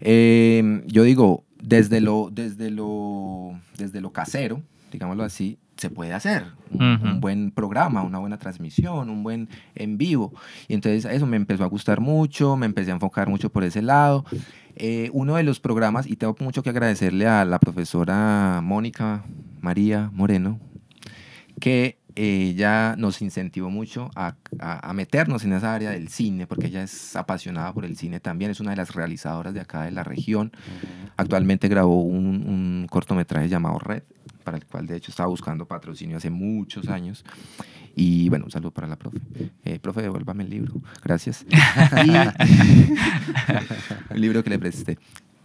eh, 0.00 0.82
yo 0.86 1.02
digo, 1.02 1.44
desde 1.62 2.00
lo, 2.00 2.30
desde, 2.32 2.70
lo, 2.70 3.58
desde 3.78 4.00
lo 4.00 4.12
casero, 4.12 4.62
digámoslo 4.90 5.24
así, 5.24 5.58
se 5.76 5.90
puede 5.90 6.12
hacer 6.12 6.44
un 6.70 7.20
buen 7.20 7.50
programa, 7.50 8.02
una 8.02 8.18
buena 8.18 8.38
transmisión, 8.38 9.10
un 9.10 9.22
buen 9.22 9.48
en 9.74 9.98
vivo. 9.98 10.32
Y 10.68 10.74
entonces 10.74 11.04
eso 11.04 11.26
me 11.26 11.36
empezó 11.36 11.64
a 11.64 11.66
gustar 11.66 12.00
mucho, 12.00 12.56
me 12.56 12.66
empecé 12.66 12.90
a 12.90 12.94
enfocar 12.94 13.28
mucho 13.28 13.50
por 13.50 13.64
ese 13.64 13.82
lado. 13.82 14.24
Eh, 14.76 15.10
uno 15.12 15.36
de 15.36 15.42
los 15.42 15.60
programas, 15.60 16.06
y 16.06 16.16
tengo 16.16 16.36
mucho 16.40 16.62
que 16.62 16.70
agradecerle 16.70 17.26
a 17.26 17.44
la 17.44 17.58
profesora 17.58 18.60
Mónica 18.62 19.24
María 19.60 20.10
Moreno, 20.12 20.60
que 21.60 21.98
ella 22.16 22.94
nos 22.96 23.22
incentivó 23.22 23.70
mucho 23.70 24.10
a, 24.14 24.34
a- 24.58 24.90
a 24.90 24.92
meternos 24.92 25.44
en 25.44 25.52
esa 25.52 25.74
área 25.74 25.90
del 25.90 26.08
cine, 26.08 26.46
porque 26.46 26.66
ella 26.68 26.82
es 26.82 27.16
apasionada 27.16 27.72
por 27.72 27.84
el 27.84 27.96
cine 27.96 28.20
también, 28.20 28.50
es 28.50 28.60
una 28.60 28.70
de 28.70 28.76
las 28.76 28.94
realizadoras 28.94 29.54
de 29.54 29.60
acá 29.60 29.82
de 29.82 29.90
la 29.92 30.04
región. 30.04 30.52
Actualmente 31.16 31.68
grabó 31.68 32.02
un, 32.02 32.26
un 32.46 32.86
cortometraje 32.90 33.48
llamado 33.48 33.78
Red, 33.78 34.02
para 34.44 34.56
el 34.56 34.64
cual 34.66 34.86
de 34.86 34.96
hecho 34.96 35.10
estaba 35.10 35.28
buscando 35.28 35.66
patrocinio 35.66 36.16
hace 36.16 36.30
muchos 36.30 36.88
años. 36.88 37.24
Y 37.94 38.28
bueno, 38.30 38.46
un 38.46 38.50
saludo 38.50 38.70
para 38.70 38.86
la 38.88 38.96
profe. 38.96 39.18
Eh, 39.64 39.78
profe, 39.78 40.00
devuélvame 40.00 40.44
el 40.44 40.50
libro. 40.50 40.74
Gracias. 41.04 41.44
Y- 42.06 42.10
el 44.10 44.20
libro 44.20 44.42
que 44.42 44.50
le 44.50 44.58
presté. 44.58 44.98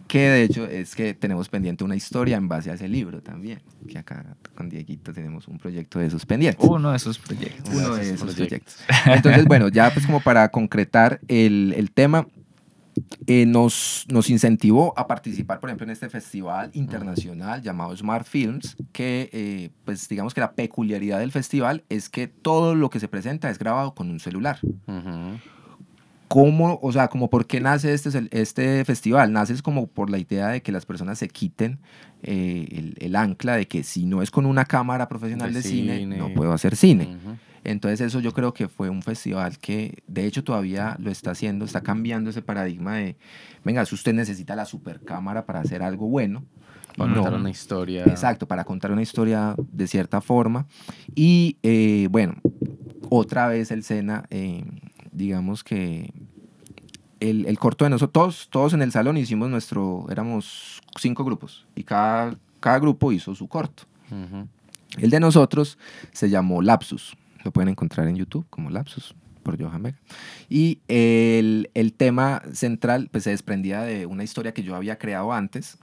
Que 0.08 0.30
de 0.30 0.42
hecho 0.42 0.66
es 0.66 0.94
que 0.94 1.14
tenemos 1.14 1.48
pendiente 1.48 1.84
una 1.84 1.94
historia 1.94 2.36
en 2.36 2.48
base 2.48 2.70
a 2.70 2.74
ese 2.74 2.88
libro 2.88 3.22
también. 3.22 3.60
Que 3.86 3.98
acá 3.98 4.36
con 4.54 4.68
Dieguito 4.68 5.12
tenemos 5.12 5.46
un 5.48 5.58
proyecto 5.58 5.98
de 5.98 6.06
esos 6.06 6.24
pendientes. 6.26 6.66
Uno 6.66 6.90
de 6.90 6.96
esos 6.96 7.18
proyectos. 7.18 7.74
Uno 7.74 7.94
de 7.94 8.14
esos 8.14 8.34
proyectos. 8.34 8.78
Entonces, 9.06 9.44
bueno, 9.44 9.68
ya 9.68 9.90
pues 9.92 10.06
como 10.06 10.20
para 10.20 10.48
concretar 10.48 11.20
el, 11.28 11.74
el 11.76 11.90
tema, 11.90 12.26
eh, 13.26 13.46
nos, 13.46 14.06
nos 14.08 14.30
incentivó 14.30 14.94
a 14.98 15.06
participar, 15.06 15.60
por 15.60 15.68
ejemplo, 15.68 15.84
en 15.84 15.90
este 15.90 16.08
festival 16.08 16.70
internacional 16.72 17.62
llamado 17.62 17.96
Smart 17.96 18.26
Films, 18.26 18.76
que 18.92 19.70
pues 19.84 19.98
pues 19.98 20.08
digamos 20.08 20.34
que 20.34 20.40
la 20.40 20.52
peculiaridad 20.52 21.18
del 21.18 21.32
festival 21.32 21.82
es 21.88 22.08
que 22.08 22.28
todo 22.28 22.74
lo 22.74 22.90
que 22.90 23.00
se 23.00 23.08
presenta 23.08 23.50
es 23.50 23.58
grabado 23.58 23.94
con 23.94 24.10
un 24.10 24.20
celular. 24.20 24.58
Ujú. 24.62 25.38
¿Cómo, 26.28 26.78
o 26.82 26.92
sea, 26.92 27.08
como 27.08 27.30
por 27.30 27.46
qué 27.46 27.60
nace 27.60 27.94
este, 27.94 28.10
este 28.32 28.84
festival? 28.84 29.32
Nace 29.32 29.54
es 29.54 29.62
como 29.62 29.86
por 29.86 30.10
la 30.10 30.18
idea 30.18 30.48
de 30.48 30.62
que 30.62 30.72
las 30.72 30.84
personas 30.86 31.18
se 31.18 31.28
quiten 31.28 31.78
eh, 32.22 32.66
el, 32.70 32.94
el 32.98 33.16
ancla 33.16 33.56
de 33.56 33.66
que 33.66 33.82
si 33.82 34.04
no 34.04 34.20
es 34.22 34.30
con 34.30 34.44
una 34.46 34.64
cámara 34.66 35.08
profesional 35.08 35.52
de, 35.52 35.62
De 35.62 35.68
cine, 35.68 35.98
cine. 35.98 36.16
no 36.18 36.34
puedo 36.34 36.52
hacer 36.52 36.76
cine. 36.76 37.16
Entonces 37.64 38.00
eso 38.00 38.20
yo 38.20 38.32
creo 38.32 38.54
que 38.54 38.68
fue 38.68 38.88
un 38.90 39.02
festival 39.02 39.58
que 39.58 40.02
de 40.06 40.26
hecho 40.26 40.44
todavía 40.44 40.96
lo 41.00 41.10
está 41.10 41.32
haciendo, 41.32 41.64
está 41.64 41.80
cambiando 41.82 42.30
ese 42.30 42.40
paradigma 42.42 42.96
de, 42.96 43.16
venga, 43.64 43.84
si 43.84 43.94
usted 43.94 44.12
necesita 44.14 44.54
la 44.54 44.64
supercámara 44.64 45.44
para 45.46 45.60
hacer 45.60 45.82
algo 45.82 46.08
bueno. 46.08 46.44
Para 46.96 47.10
No. 47.10 47.16
contar 47.22 47.34
una 47.40 47.50
historia. 47.50 48.04
Exacto, 48.06 48.46
para 48.48 48.64
contar 48.64 48.90
una 48.92 49.02
historia 49.02 49.54
de 49.72 49.86
cierta 49.86 50.20
forma. 50.20 50.66
Y 51.14 51.56
eh, 51.62 52.08
bueno, 52.10 52.34
otra 53.08 53.46
vez 53.48 53.70
el 53.70 53.82
Sena, 53.84 54.24
eh, 54.30 54.64
digamos 55.18 55.62
que 55.64 56.12
el, 57.20 57.46
el 57.46 57.58
corto 57.58 57.84
de 57.84 57.90
nosotros, 57.90 58.12
todos, 58.12 58.48
todos 58.48 58.72
en 58.72 58.82
el 58.82 58.92
salón 58.92 59.16
hicimos 59.16 59.50
nuestro, 59.50 60.06
éramos 60.10 60.80
cinco 60.98 61.24
grupos 61.24 61.66
y 61.74 61.82
cada, 61.84 62.36
cada 62.60 62.78
grupo 62.78 63.12
hizo 63.12 63.34
su 63.34 63.48
corto. 63.48 63.82
Ujú. 64.10 64.48
El 64.96 65.10
de 65.10 65.20
nosotros 65.20 65.76
se 66.12 66.30
llamó 66.30 66.62
Lapsus. 66.62 67.16
Lo 67.44 67.50
pueden 67.50 67.68
encontrar 67.68 68.08
en 68.08 68.16
YouTube 68.16 68.46
como 68.48 68.70
Lapsus 68.70 69.14
por 69.42 69.60
Johan 69.60 69.82
Vega. 69.82 69.98
Y 70.48 70.80
el, 70.88 71.70
el 71.74 71.92
tema 71.92 72.42
central 72.52 73.08
pues, 73.10 73.24
se 73.24 73.30
desprendía 73.30 73.82
de 73.82 74.06
una 74.06 74.24
historia 74.24 74.52
que 74.52 74.62
yo 74.62 74.74
había 74.76 74.98
creado 74.98 75.32
antes, 75.32 75.78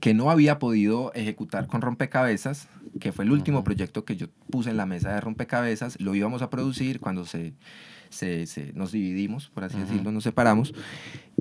que 0.00 0.14
no 0.14 0.30
había 0.30 0.58
podido 0.58 1.12
ejecutar 1.14 1.66
con 1.66 1.80
rompecabezas, 1.80 2.68
que 3.00 3.12
fue 3.12 3.24
el 3.24 3.32
último 3.32 3.58
Ujú. 3.58 3.64
proyecto 3.64 4.04
que 4.04 4.16
yo 4.16 4.28
puse 4.50 4.70
en 4.70 4.76
la 4.76 4.86
mesa 4.86 5.12
de 5.12 5.20
rompecabezas. 5.20 6.00
Lo 6.00 6.14
íbamos 6.14 6.42
a 6.42 6.50
producir 6.50 7.00
cuando 7.00 7.24
se, 7.24 7.54
se- 8.10 8.46
se- 8.46 8.72
nos 8.74 8.92
dividimos, 8.92 9.48
por 9.54 9.64
así 9.64 9.76
Ujú. 9.76 9.86
decirlo, 9.86 10.12
nos 10.12 10.24
separamos, 10.24 10.74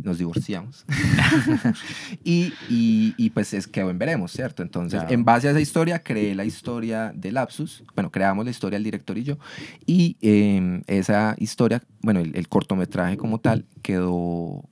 nos 0.04 0.18
divorciamos. 0.20 0.86
y, 2.24 2.54
y, 2.70 3.14
y, 3.18 3.30
pues 3.32 3.54
es 3.54 3.68
quedó 3.68 3.90
en 3.90 3.98
veremos, 4.00 4.32
¿cierto? 4.32 4.64
Entonces, 4.64 5.00
Claro. 5.00 5.14
en 5.14 5.26
base 5.26 5.48
a 5.48 5.52
esa 5.52 5.60
historia, 5.62 6.04
creé 6.04 6.36
la 6.36 6.46
historia 6.46 7.12
de 7.16 7.32
Lapsus. 7.32 7.84
Bueno, 7.96 8.12
creamos 8.12 8.46
la 8.46 8.52
historia 8.52 8.78
el 8.78 8.84
director 8.84 9.18
y 9.18 9.24
yo. 9.24 9.38
Y 9.86 10.16
eh, 10.22 10.82
esa 10.88 11.36
historia, 11.40 11.82
bueno, 12.02 12.20
el, 12.20 12.36
el 12.36 12.48
cortometraje 12.48 13.18
como 13.18 13.40
tal, 13.40 13.66
quedó, 13.82 14.64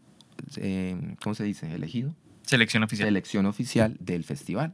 eh, 0.58 0.96
¿cómo 1.22 1.36
se 1.36 1.44
dice? 1.44 1.74
Elegido 1.74 2.14
Selección 2.44 2.84
oficial. 2.84 3.08
selección 3.10 3.46
oficial 3.46 3.98
del 4.00 4.24
festival. 4.24 4.72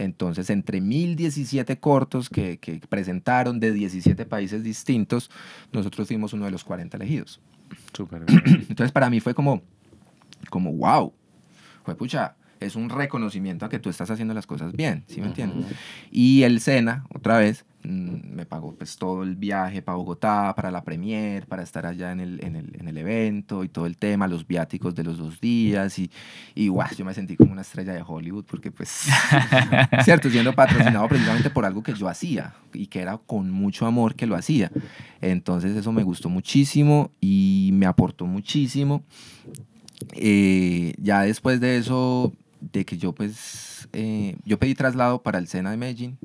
Entonces, 0.00 0.48
entre 0.48 0.80
1017 0.80 1.78
cortos 1.78 2.30
que, 2.30 2.56
que 2.56 2.80
presentaron 2.88 3.60
de 3.60 3.70
17 3.70 4.24
países 4.24 4.62
distintos, 4.64 5.30
nosotros 5.72 6.08
fuimos 6.08 6.32
uno 6.32 6.46
de 6.46 6.50
los 6.50 6.64
40 6.64 6.96
elegidos. 6.96 7.38
Súper. 7.92 8.24
Entonces, 8.46 8.92
para 8.92 9.10
mí 9.10 9.20
fue 9.20 9.34
como, 9.34 9.62
como 10.48 10.72
wow, 10.72 11.12
fue 11.84 11.94
pucha, 11.96 12.34
es 12.60 12.76
un 12.76 12.88
reconocimiento 12.88 13.66
a 13.66 13.68
que 13.68 13.78
tú 13.78 13.90
estás 13.90 14.10
haciendo 14.10 14.32
las 14.32 14.46
cosas 14.46 14.72
bien, 14.72 15.04
¿sí 15.06 15.20
me 15.20 15.26
entiendes? 15.26 15.66
Ujú. 15.66 15.74
Y 16.10 16.44
el 16.44 16.60
Sena, 16.60 17.04
otra 17.12 17.36
vez, 17.36 17.66
me 17.82 18.44
pagó 18.44 18.74
pues 18.74 18.96
todo 18.96 19.22
el 19.22 19.36
viaje 19.36 19.80
para 19.80 19.96
Bogotá, 19.96 20.52
para 20.54 20.70
la 20.70 20.84
premier, 20.84 21.46
para 21.46 21.62
estar 21.62 21.86
allá 21.86 22.12
en 22.12 22.20
el, 22.20 22.44
en 22.44 22.56
el, 22.56 22.76
en 22.78 22.88
el 22.88 22.98
evento 22.98 23.64
y 23.64 23.68
todo 23.68 23.86
el 23.86 23.96
tema, 23.96 24.28
los 24.28 24.46
viáticos 24.46 24.94
de 24.94 25.04
los 25.04 25.18
dos 25.18 25.40
días 25.40 25.98
y, 25.98 26.10
y 26.54 26.68
guau, 26.68 26.88
yo 26.96 27.04
me 27.04 27.14
sentí 27.14 27.36
como 27.36 27.52
una 27.52 27.62
estrella 27.62 27.92
de 27.92 28.02
Hollywood 28.06 28.44
porque 28.44 28.70
pues, 28.70 29.06
cierto, 30.04 30.28
siendo 30.28 30.54
patrocinado 30.54 31.08
precisamente 31.08 31.50
por 31.50 31.64
algo 31.64 31.82
que 31.82 31.94
yo 31.94 32.08
hacía 32.08 32.54
y 32.74 32.86
que 32.86 33.00
era 33.00 33.16
con 33.18 33.50
mucho 33.50 33.86
amor 33.86 34.14
que 34.14 34.26
lo 34.26 34.36
hacía. 34.36 34.70
Entonces 35.20 35.76
eso 35.76 35.92
me 35.92 36.02
gustó 36.02 36.28
muchísimo 36.28 37.10
y 37.20 37.70
me 37.72 37.86
aportó 37.86 38.26
muchísimo. 38.26 39.02
Eh, 40.14 40.94
ya 40.98 41.22
después 41.22 41.60
de 41.60 41.78
eso, 41.78 42.32
de 42.60 42.84
que 42.84 42.98
yo 42.98 43.12
pues, 43.12 43.88
eh, 43.92 44.36
yo 44.44 44.58
pedí 44.58 44.74
traslado 44.74 45.22
para 45.22 45.38
el 45.38 45.46
Sena 45.46 45.70
de 45.70 45.76
Medellín 45.76 46.18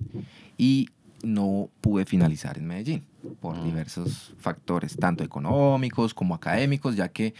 y 0.57 0.89
no 1.25 1.69
pude 1.81 2.05
finalizar 2.05 2.57
en 2.57 2.67
Medellín 2.67 3.03
por 3.41 3.57
Mm. 3.57 3.63
diversos 3.63 4.33
factores, 4.39 4.95
tanto 4.97 5.23
económicos 5.23 6.13
como 6.13 6.35
académicos, 6.35 6.95
ya 6.95 7.07
que 7.09 7.33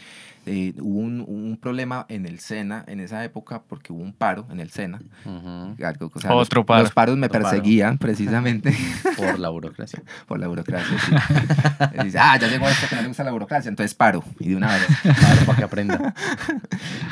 eh, 0.44 0.74
hubo 0.80 0.98
un, 1.00 1.20
un 1.26 1.56
problema 1.60 2.06
en 2.08 2.26
el 2.26 2.38
SENA 2.40 2.84
en 2.88 3.00
esa 3.00 3.24
época 3.24 3.62
porque 3.68 3.92
hubo 3.92 4.02
un 4.02 4.12
paro 4.12 4.46
en 4.50 4.58
el 4.60 4.70
SENA. 4.70 5.00
Ujú. 5.24 5.76
Algo, 5.84 6.10
o 6.14 6.20
sea, 6.20 6.30
los- 6.32 6.42
Otro 6.46 6.66
paro. 6.66 6.82
Los 6.82 6.92
paros 6.92 7.16
me 7.16 7.26
Otro 7.26 7.40
paro. 7.42 7.50
perseguían 7.56 7.98
precisamente 7.98 8.72
Por 9.16 9.38
la 9.38 9.48
burocracia. 9.50 10.02
por 10.26 10.38
la 10.40 10.48
burocracia. 10.48 10.98
sí. 10.98 11.12
Dice, 12.04 12.18
ah, 12.18 12.36
ya 12.38 12.48
llegó 12.48 12.68
esto 12.68 12.86
que 12.88 12.96
no 12.96 13.02
le 13.02 13.08
gusta 13.08 13.22
la 13.24 13.32
burocracia, 13.32 13.68
entonces 13.68 13.94
paro. 13.94 14.22
Y 14.40 14.48
de 14.50 14.56
una 14.56 14.72
vez. 14.72 14.86
Claro, 15.02 15.46
para 15.46 15.58
que 15.58 15.64
aprenda. 15.64 16.14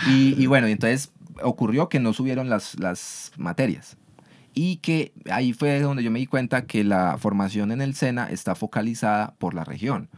Y, 0.08 0.34
y 0.42 0.46
bueno, 0.46 0.68
y 0.68 0.72
entonces 0.72 1.10
ocurrió 1.42 1.88
que 1.88 2.00
no 2.00 2.12
subieron 2.12 2.48
las, 2.50 2.78
las 2.78 3.32
materias. 3.36 3.96
Y 4.54 4.76
que 4.76 5.12
ahí 5.30 5.52
fue 5.52 5.80
donde 5.80 6.02
yo 6.04 6.10
me 6.10 6.20
di 6.20 6.26
cuenta 6.26 6.64
que 6.66 6.84
la 6.84 7.18
formación 7.18 7.72
en 7.72 7.80
el 7.82 7.94
SENA 7.94 8.30
está 8.30 8.54
focalizada 8.54 9.34
por 9.38 9.52
la 9.54 9.64
región. 9.64 10.08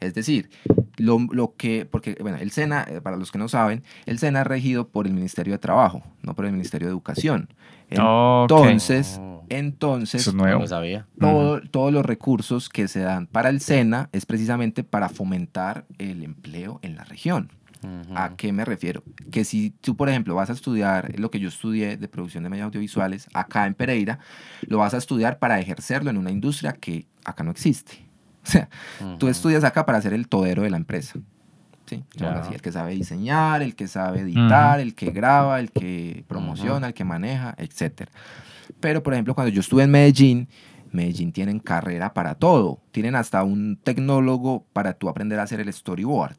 Es 0.00 0.14
decir, 0.14 0.48
lo, 0.96 1.18
lo 1.30 1.54
que, 1.56 1.84
porque, 1.84 2.16
bueno, 2.20 2.38
el 2.38 2.50
SENA, 2.50 2.86
eh, 2.88 3.00
para 3.02 3.16
los 3.18 3.30
que 3.30 3.36
no 3.38 3.48
saben, 3.48 3.82
el 4.06 4.18
SENA 4.18 4.40
es 4.40 4.46
regido 4.46 4.88
por 4.88 5.06
el 5.06 5.12
Ministerio 5.12 5.52
de 5.52 5.58
Trabajo, 5.58 6.02
no 6.22 6.34
por 6.34 6.46
el 6.46 6.52
Ministerio 6.52 6.86
de 6.88 6.92
Educación. 6.92 7.50
Entonces, 7.90 9.16
Oh. 9.20 9.44
entonces, 9.48 10.22
Eso 10.22 10.30
es 10.30 10.36
nuevo. 10.36 10.60
lo 10.60 10.66
sabía. 10.66 11.06
todo- 11.20 11.60
todos 11.70 11.92
los 11.92 12.04
recursos 12.04 12.68
que 12.68 12.88
se 12.88 13.00
dan 13.00 13.26
para 13.26 13.48
el 13.50 13.60
SENA 13.60 14.08
es 14.12 14.26
precisamente 14.26 14.82
para 14.84 15.08
fomentar 15.08 15.84
el 15.98 16.22
empleo 16.22 16.78
en 16.82 16.96
la 16.96 17.04
región. 17.04 17.52
¿A 18.14 18.36
qué 18.36 18.52
me 18.52 18.64
refiero? 18.64 19.02
Que 19.30 19.44
si 19.44 19.70
tú, 19.70 19.96
por 19.96 20.08
ejemplo, 20.08 20.34
vas 20.34 20.50
a 20.50 20.52
estudiar 20.52 21.18
lo 21.18 21.30
que 21.30 21.38
yo 21.40 21.48
estudié 21.48 21.96
de 21.96 22.08
producción 22.08 22.44
de 22.44 22.50
medios 22.50 22.64
audiovisuales 22.66 23.28
acá 23.34 23.66
en 23.66 23.74
Pereira, 23.74 24.18
lo 24.62 24.78
vas 24.78 24.94
a 24.94 24.96
estudiar 24.98 25.38
para 25.38 25.60
ejercerlo 25.60 26.10
en 26.10 26.16
una 26.16 26.30
industria 26.30 26.72
que 26.72 27.06
acá 27.24 27.44
no 27.44 27.50
existe. 27.50 28.04
O 28.46 28.48
sea, 28.48 28.68
tú 29.18 29.26
estudias 29.26 29.64
acá 29.64 29.84
para 29.84 30.00
ser 30.00 30.12
el 30.12 30.28
todero 30.28 30.62
de 30.62 30.70
la 30.70 30.76
empresa. 30.76 31.18
¿sí? 31.86 32.04
Ahora 32.20 32.42
Ya. 32.42 32.44
sí, 32.48 32.54
el 32.54 32.62
que 32.62 32.70
sabe 32.70 32.94
diseñar, 32.94 33.60
el 33.60 33.74
que 33.74 33.88
sabe 33.88 34.20
editar, 34.20 34.78
el 34.78 34.94
que 34.94 35.10
graba, 35.10 35.58
el 35.58 35.72
que 35.72 36.24
promociona, 36.28 36.86
el 36.86 36.94
que 36.94 37.02
maneja, 37.04 37.56
etc. 37.58 38.08
Pero, 38.78 39.02
por 39.02 39.14
ejemplo, 39.14 39.34
cuando 39.34 39.52
yo 39.52 39.60
estuve 39.60 39.82
en 39.82 39.90
Medellín, 39.90 40.48
Medellín 40.96 41.32
tienen 41.32 41.60
carrera 41.60 42.12
para 42.12 42.34
todo. 42.34 42.80
Tienen 42.90 43.14
hasta 43.14 43.44
un 43.44 43.78
tecnólogo 43.82 44.64
para 44.72 44.94
tú 44.94 45.08
aprender 45.08 45.38
a 45.38 45.44
hacer 45.44 45.60
el 45.60 45.72
storyboard. 45.72 46.36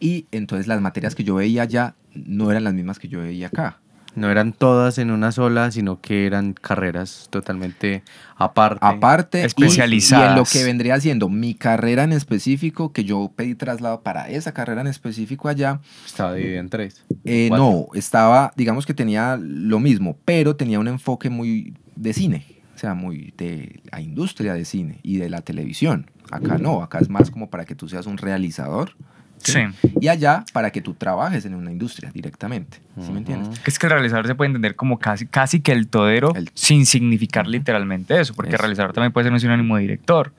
Y 0.00 0.26
entonces 0.30 0.66
las 0.66 0.80
materias 0.80 1.14
que 1.14 1.24
yo 1.24 1.34
veía 1.34 1.62
allá 1.62 1.94
no 2.14 2.50
eran 2.50 2.64
las 2.64 2.72
mismas 2.74 2.98
que 2.98 3.08
yo 3.08 3.20
veía 3.20 3.48
acá. 3.48 3.80
No 4.14 4.30
eran 4.30 4.54
todas 4.54 4.96
en 4.96 5.10
una 5.10 5.30
sola, 5.30 5.70
sino 5.70 6.00
que 6.00 6.24
eran 6.24 6.54
carreras 6.54 7.28
totalmente 7.28 8.02
aparte. 8.36 8.78
Aparte, 8.80 9.42
y- 9.42 9.44
Especializadas. 9.44 10.24
Y, 10.24 10.30
en 10.30 10.36
lo 10.36 10.44
que 10.44 10.64
vendría 10.64 10.98
siendo 10.98 11.28
mi 11.28 11.54
carrera 11.54 12.04
en 12.04 12.12
específico, 12.12 12.94
que 12.94 13.04
yo 13.04 13.30
pedí 13.36 13.54
traslado 13.54 14.00
para 14.00 14.30
esa 14.30 14.52
carrera 14.54 14.80
en 14.80 14.86
específico 14.86 15.48
allá, 15.48 15.80
Estaba 16.06 16.32
dividida 16.32 16.60
en 16.60 16.70
tres. 16.70 17.04
Eh, 17.24 17.50
no, 17.52 17.88
estaba, 17.92 18.52
digamos 18.56 18.86
que 18.86 18.94
tenía 18.94 19.38
lo 19.38 19.80
mismo, 19.80 20.16
pero 20.24 20.56
tenía 20.56 20.80
un 20.80 20.88
enfoque 20.88 21.28
muy 21.28 21.74
de 21.94 22.14
cine, 22.14 22.46
o 22.76 22.78
sea, 22.78 22.94
muy 22.94 23.32
de 23.38 23.80
la 23.90 24.00
industria 24.02 24.52
de 24.54 24.64
cine 24.66 25.00
y 25.02 25.16
de 25.16 25.30
la 25.30 25.40
televisión. 25.40 26.10
Acá 26.30 26.58
no, 26.58 26.82
acá 26.82 26.98
es 26.98 27.08
más 27.08 27.30
como 27.30 27.48
para 27.48 27.64
que 27.64 27.74
tú 27.74 27.88
seas 27.88 28.06
un 28.06 28.18
realizador 28.18 28.92
Sí. 29.38 29.60
y 30.00 30.08
allá 30.08 30.44
para 30.52 30.70
que 30.72 30.80
tú 30.82 30.94
trabajes 30.94 31.44
en 31.46 31.54
una 31.54 31.70
industria 31.70 32.10
directamente. 32.12 32.78
¿Sí 33.00 33.12
me 33.12 33.18
entiendes? 33.18 33.60
Es 33.66 33.78
que 33.78 33.86
el 33.86 33.92
realizador 33.92 34.26
se 34.26 34.34
puede 34.34 34.48
entender 34.48 34.76
como 34.76 34.98
casi, 34.98 35.26
casi 35.26 35.60
que 35.60 35.72
el 35.72 35.88
todero, 35.88 36.34
El- 36.34 36.50
sin 36.54 36.84
significar 36.86 37.46
literalmente 37.46 38.18
eso, 38.20 38.34
porque 38.34 38.52
Eso. 38.54 38.58
realizador 38.62 38.92
también 38.92 39.12
puede 39.12 39.24
ser 39.24 39.32
un 39.32 39.40
sinónimo 39.40 39.76
de 39.76 39.82
director, 39.82 40.32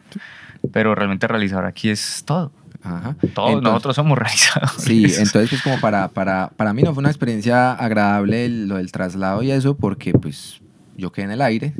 pero 0.71 0.93
realmente 0.95 1.27
realizador 1.27 1.65
aquí 1.65 1.89
es 1.89 2.23
todo. 2.25 2.51
Ajá. 2.83 3.15
Todos 3.33 3.49
Entonces- 3.53 3.63
nosotros 3.63 3.95
somos 3.95 4.17
realizadores. 4.19 4.83
Sí, 4.83 5.05
entonces 5.05 5.49
pues 5.49 5.61
como 5.63 5.79
para, 5.79 6.07
para, 6.09 6.49
para 6.55 6.73
mí 6.73 6.83
no 6.83 6.93
fue 6.93 7.01
una 7.01 7.09
experiencia 7.09 7.73
agradable 7.73 8.45
el- 8.45 8.67
lo 8.67 8.75
del 8.77 8.91
traslado 8.91 9.41
y 9.43 9.51
eso, 9.51 9.75
porque 9.75 10.13
pues 10.13 10.61
yo 10.97 11.11
quedé 11.11 11.25
en 11.25 11.31
el 11.31 11.41
aire, 11.43 11.73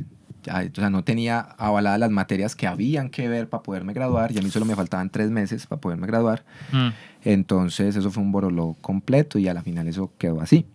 ya, 0.48 0.70
o 0.72 0.76
sea, 0.76 0.90
no 0.90 1.04
tenía 1.04 1.40
avaladas 1.40 2.00
las 2.00 2.10
materias 2.10 2.56
que 2.56 2.66
habían 2.68 3.10
que 3.10 3.28
ver 3.28 3.50
para 3.50 3.64
poderme 3.64 3.94
graduar, 3.94 4.32
y 4.32 4.38
a 4.40 4.42
mí 4.42 4.50
solo 4.50 4.66
me 4.66 4.76
faltaban 4.76 5.10
tres 5.10 5.30
meses 5.30 5.68
para 5.68 5.82
poderme 5.82 6.08
graduar, 6.08 6.44
Mm. 6.72 6.90
entonces 7.26 7.96
eso 7.96 8.10
fue 8.12 8.24
un 8.24 8.32
borolo 8.32 8.76
completo 8.82 9.38
y 9.40 9.48
a 9.48 9.54
la 9.54 9.62
final 9.62 9.88
eso 9.88 10.12
quedó 10.18 10.42
así. 10.42 10.66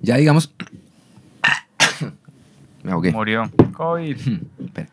ya 0.00 0.16
digamos... 0.16 0.52
me 2.82 2.92
ahogué. 2.92 3.12
Murió. 3.12 3.50
COVID. 3.72 4.16
Espera. 4.64 4.88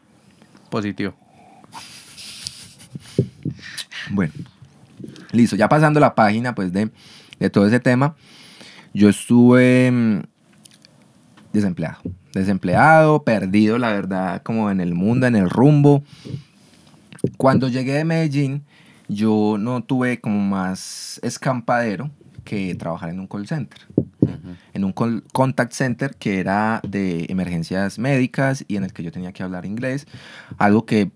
Positivo. 0.70 1.14
Bueno, 4.12 4.34
listo, 5.32 5.56
ya 5.56 5.68
pasando 5.68 6.00
la 6.00 6.14
página 6.16 6.54
pues 6.54 6.72
de, 6.72 6.90
de 7.40 7.50
todo 7.50 7.66
ese 7.68 7.80
tema, 7.80 8.16
yo 8.94 9.10
estuve 9.10 9.92
mm, 9.92 10.20
desempleado, 11.56 11.98
desempleado, 12.34 13.24
perdido 13.24 13.78
la 13.78 13.92
verdad 13.92 14.42
como 14.44 14.70
en 14.70 14.80
el 14.82 14.94
mundo, 14.94 15.26
en 15.28 15.36
el 15.36 15.50
rumbo. 15.50 16.04
Cuando 17.38 17.68
llegué 17.68 17.94
de 17.94 18.06
Medellín, 18.06 18.64
yo 19.08 19.58
no 19.60 19.84
tuve 19.84 20.20
como 20.20 20.40
más 20.40 21.20
escampadero 21.24 22.10
que 22.44 22.76
trabajar 22.76 23.10
en 23.10 23.20
un 23.20 23.28
call 23.28 23.48
center 23.48 23.80
en 24.74 24.84
un 24.84 24.94
call- 24.94 25.24
contact 25.34 25.72
center 25.74 26.16
que 26.16 26.40
era 26.40 26.82
de 26.88 27.26
emergencias 27.30 27.98
médicas 28.00 28.66
y 28.68 28.76
en 28.76 28.84
el 28.84 28.92
que 28.94 29.04
yo 29.04 29.12
tenía 29.12 29.32
que 29.32 29.44
hablar 29.44 29.66
inglés. 29.66 30.08
Algo 30.58 30.86
que 30.86 31.12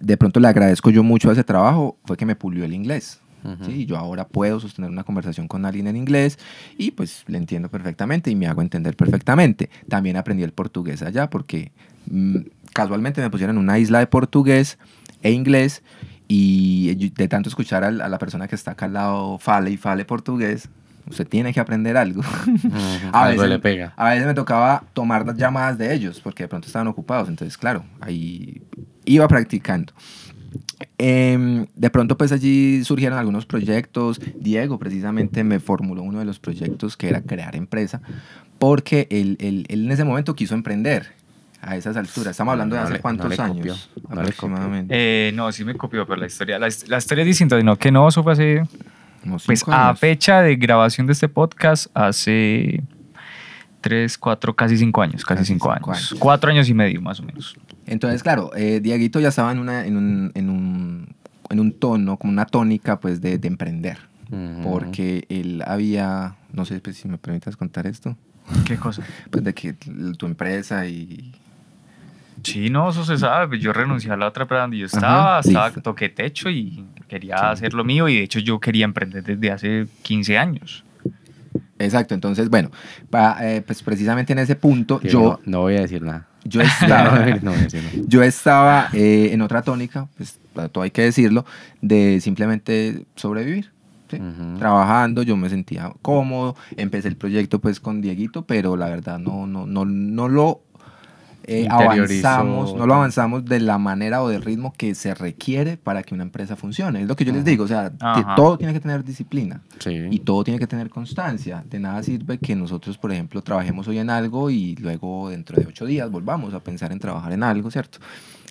de 0.00 0.16
pronto 0.16 0.40
le 0.40 0.48
agradezco 0.48 0.90
yo 0.90 1.02
mucho 1.02 1.30
a 1.30 1.32
ese 1.32 1.44
trabajo 1.44 1.96
fue 2.04 2.16
que 2.16 2.26
me 2.26 2.36
pulió 2.36 2.64
el 2.64 2.72
inglés. 2.74 3.20
Ujú. 3.54 3.64
¿sí? 3.64 3.86
Yo 3.86 3.96
ahora 3.96 4.26
puedo 4.26 4.58
sostener 4.60 4.90
una 4.90 5.04
conversación 5.04 5.46
con 5.48 5.64
alguien 5.64 5.86
en 5.86 5.96
inglés 5.96 6.38
y 6.76 6.90
pues 6.90 7.22
le 7.28 7.38
entiendo 7.38 7.68
perfectamente 7.70 8.30
y 8.30 8.34
me 8.36 8.46
hago 8.46 8.60
entender 8.62 8.96
perfectamente. 8.96 9.70
También 9.88 10.16
aprendí 10.16 10.42
el 10.42 10.52
portugués 10.52 11.02
allá 11.02 11.30
porque 11.30 11.70
mm, 12.10 12.36
casualmente 12.72 13.20
me 13.20 13.30
pusieron 13.30 13.56
en 13.56 13.62
una 13.62 13.78
isla 13.78 14.00
de 14.00 14.06
portugués 14.06 14.78
e 15.22 15.30
inglés 15.30 15.82
y 16.28 16.94
yo- 16.96 17.08
de 17.16 17.28
tanto 17.28 17.48
escuchar 17.48 17.84
a, 17.84 17.90
la 17.90 18.18
persona 18.18 18.48
que 18.48 18.54
está 18.56 18.72
acá 18.72 18.86
al 18.86 18.92
lado 18.94 19.38
fale 19.38 19.70
y 19.70 19.76
fale 19.76 20.04
portugués, 20.04 20.68
usted 21.08 21.26
tiene 21.28 21.52
que 21.54 21.60
aprender 21.60 21.96
algo. 21.96 22.22
A 23.12 23.28
veces- 23.28 23.48
le 23.48 23.58
pega. 23.60 23.92
A 23.96 24.10
veces 24.10 24.26
me 24.26 24.34
tocaba 24.34 24.82
tomar 24.92 25.24
las 25.26 25.36
llamadas 25.36 25.78
de 25.78 25.94
ellos 25.94 26.20
porque 26.20 26.42
de 26.44 26.48
pronto 26.48 26.66
estaban 26.66 26.88
ocupados. 26.88 27.28
Entonces, 27.28 27.56
claro, 27.56 27.84
ahí 28.00 28.60
iba 29.04 29.26
practicando. 29.28 29.92
Em, 30.98 31.66
de 31.74 31.90
pronto, 31.90 32.16
pues 32.16 32.32
allí 32.32 32.82
surgieron 32.84 33.18
algunos 33.18 33.46
proyectos. 33.46 34.20
Diego 34.40 34.78
precisamente 34.78 35.44
me 35.44 35.60
formuló 35.60 36.02
uno 36.02 36.18
de 36.18 36.24
los 36.24 36.38
proyectos 36.38 36.96
que 36.96 37.08
era 37.08 37.20
crear 37.22 37.54
empresa 37.56 38.00
porque 38.58 39.06
él, 39.10 39.36
él- 39.40 39.66
él 39.68 39.84
en 39.86 39.92
ese 39.92 40.04
momento 40.04 40.34
quiso 40.34 40.54
emprender 40.54 41.12
a 41.60 41.76
esas 41.76 41.96
alturas. 41.96 42.30
Estamos 42.32 42.52
hablando 42.52 42.74
de 42.76 42.80
No 42.80 42.84
hace 42.84 42.92
le- 42.94 42.98
no 42.98 43.02
cuántos 43.02 43.28
le 43.30 43.36
copió, 43.36 43.52
años 43.52 43.90
no 43.94 44.00
le 44.00 44.06
copió. 44.06 44.20
aproximadamente. 44.20 44.94
Eh, 44.96 45.32
no, 45.34 45.50
sí 45.52 45.64
me 45.64 45.74
copió, 45.74 46.06
pero 46.06 46.20
la 46.20 46.26
historia, 46.26 46.58
la, 46.58 46.68
la 46.88 46.98
historia 46.98 47.22
es 47.22 47.26
distinta, 47.26 47.58
sino 47.58 47.76
que 47.76 47.90
no, 47.90 48.08
eso 48.08 48.22
fue 48.22 48.32
hace, 48.34 48.62
pues 49.44 49.64
a 49.66 49.94
fecha 49.96 50.40
de 50.42 50.56
grabación 50.56 51.06
de 51.06 51.12
este 51.14 51.28
podcast, 51.28 51.88
hace 51.94 52.82
tres, 53.80 54.16
cuatro, 54.18 54.54
casi 54.54 54.76
cinco 54.78 55.02
años, 55.02 55.24
casi, 55.24 55.38
Casi 55.40 55.52
cinco, 55.52 55.72
cinco 55.74 55.90
años. 55.92 56.10
años. 56.12 56.20
Cuatro 56.20 56.50
años 56.50 56.68
y 56.68 56.74
medio, 56.74 57.00
más 57.02 57.20
o 57.20 57.22
menos. 57.24 57.56
Entonces, 57.86 58.22
claro, 58.22 58.50
eh, 58.56 58.80
Dieguito 58.80 59.20
ya 59.20 59.28
estaba 59.28 59.52
en, 59.52 59.58
una, 59.58 59.86
en, 59.86 59.96
un, 59.96 60.32
en, 60.34 60.50
un, 60.50 61.14
en 61.50 61.60
un 61.60 61.72
tono, 61.72 62.16
como 62.16 62.32
una 62.32 62.46
tónica, 62.46 62.98
pues, 63.00 63.20
de, 63.20 63.38
de 63.38 63.48
emprender. 63.48 63.98
Porque 64.64 65.24
él 65.28 65.62
había, 65.64 66.34
no 66.52 66.64
sé 66.64 66.80
pues, 66.80 66.96
si 66.96 67.06
me 67.08 67.16
permitas 67.16 67.56
contar 67.56 67.86
esto, 67.86 68.16
¿Qué 68.64 68.76
cosa? 68.76 69.02
pues 69.30 69.44
de 69.44 69.54
que 69.54 69.72
tu 69.72 70.26
empresa 70.26 70.86
y... 70.86 71.32
Sí, 72.42 72.68
no, 72.70 72.90
eso 72.90 73.04
se 73.04 73.16
sabe. 73.18 73.48
pues 73.48 73.60
Yo 73.60 73.72
renuncié 73.72 74.10
a 74.10 74.16
la 74.16 74.26
otra 74.28 74.42
empresa 74.42 74.62
donde 74.62 74.78
yo 74.78 74.86
Ajá, 74.86 74.96
estaba, 74.96 75.40
estaba 75.40 75.70
toqué 75.70 76.08
techo 76.08 76.50
y 76.50 76.84
quería 77.08 77.50
hacer 77.50 77.72
lo 77.72 77.82
mío. 77.84 78.08
Y 78.08 78.16
de 78.16 78.22
hecho, 78.22 78.38
yo 78.40 78.60
quería 78.60 78.84
emprender 78.84 79.22
desde 79.22 79.50
hace 79.50 79.86
15 80.02 80.38
años. 80.38 80.84
Exacto, 81.78 82.14
entonces, 82.14 82.48
bueno, 82.48 82.70
pa- 83.10 83.36
eh, 83.40 83.62
pues 83.66 83.82
precisamente 83.82 84.32
en 84.32 84.38
ese 84.40 84.56
punto 84.56 84.98
Que 85.00 85.08
yo, 85.10 85.20
no, 85.20 85.40
no 85.44 85.60
voy 85.60 85.76
a 85.76 85.80
decir 85.80 86.02
nada. 86.02 86.26
Yo 86.48 86.60
estaba, 86.60 87.26
no 87.42 87.52
yo 88.06 88.22
estaba 88.22 88.88
eh, 88.92 89.30
en 89.32 89.42
otra 89.42 89.62
tónica, 89.62 90.08
pues 90.16 90.38
todo 90.72 90.82
hay 90.84 90.90
que 90.90 91.02
decirlo, 91.02 91.44
de 91.80 92.20
simplemente 92.20 93.04
sobrevivir. 93.14 93.72
trabajando, 94.58 95.22
yo 95.22 95.36
me 95.36 95.48
sentía 95.48 95.92
cómodo, 96.00 96.56
empecé 96.76 97.08
el 97.08 97.16
proyecto 97.16 97.58
pues 97.58 97.80
con 97.80 98.00
Dieguito, 98.00 98.42
pero 98.42 98.76
la 98.76 98.88
verdad 98.88 99.18
no, 99.18 99.46
no, 99.46 99.66
no, 99.66 99.84
no 99.84 100.28
lo 100.28 100.60
eh, 101.46 101.66
avanzamos, 101.70 102.74
no 102.74 102.86
lo 102.86 102.94
avanzamos 102.94 103.44
de 103.44 103.60
la 103.60 103.78
manera 103.78 104.22
o 104.22 104.28
del 104.28 104.42
ritmo 104.42 104.72
que 104.76 104.94
se 104.94 105.14
requiere 105.14 105.76
para 105.76 106.02
que 106.02 106.14
una 106.14 106.22
empresa 106.24 106.56
funcione. 106.56 107.02
Es 107.02 107.08
lo 107.08 107.16
que 107.16 107.24
yo 107.24 107.32
les 107.32 107.44
digo, 107.44 107.64
o 107.64 107.68
sea, 107.68 107.90
que 107.90 108.24
todo 108.36 108.58
tiene 108.58 108.72
que 108.72 108.80
tener 108.80 109.04
disciplina 109.04 109.60
Sí. 109.78 110.06
y 110.10 110.18
todo 110.20 110.44
tiene 110.44 110.58
que 110.58 110.66
tener 110.66 110.90
constancia. 110.90 111.64
De 111.68 111.78
nada 111.78 112.02
sirve 112.02 112.38
que 112.38 112.54
nosotros, 112.56 112.98
por 112.98 113.12
ejemplo, 113.12 113.42
trabajemos 113.42 113.86
hoy 113.88 113.98
en 113.98 114.10
algo 114.10 114.50
y 114.50 114.74
luego 114.76 115.30
dentro 115.30 115.60
de 115.60 115.66
ocho 115.66 115.86
días 115.86 116.10
volvamos 116.10 116.54
a 116.54 116.60
pensar 116.60 116.92
en 116.92 116.98
trabajar 116.98 117.32
en 117.32 117.42
algo, 117.42 117.70
¿cierto? 117.70 117.98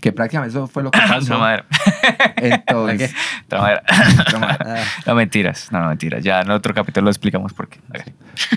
Que 0.02 0.12
prácticamente 0.12 0.56
eso 0.58 0.68
fue 0.68 0.84
lo 0.84 0.92
que 0.92 1.00
pasó. 1.08 1.34
No, 1.34 1.40
madre. 1.40 1.64
Entonces, 2.38 3.14
No, 3.52 3.58
madre. 3.60 3.82
toma. 4.30 4.58
No, 5.06 5.16
mentiras. 5.16 5.72
No, 5.72 5.80
no, 5.82 5.90
mentiras. 5.90 6.24
Ya 6.24 6.42
en 6.42 6.52
otro 6.52 6.74
capítulo 6.74 7.06
lo 7.06 7.10
explicamos 7.10 7.54
por 7.54 7.68
qué. 7.70 7.80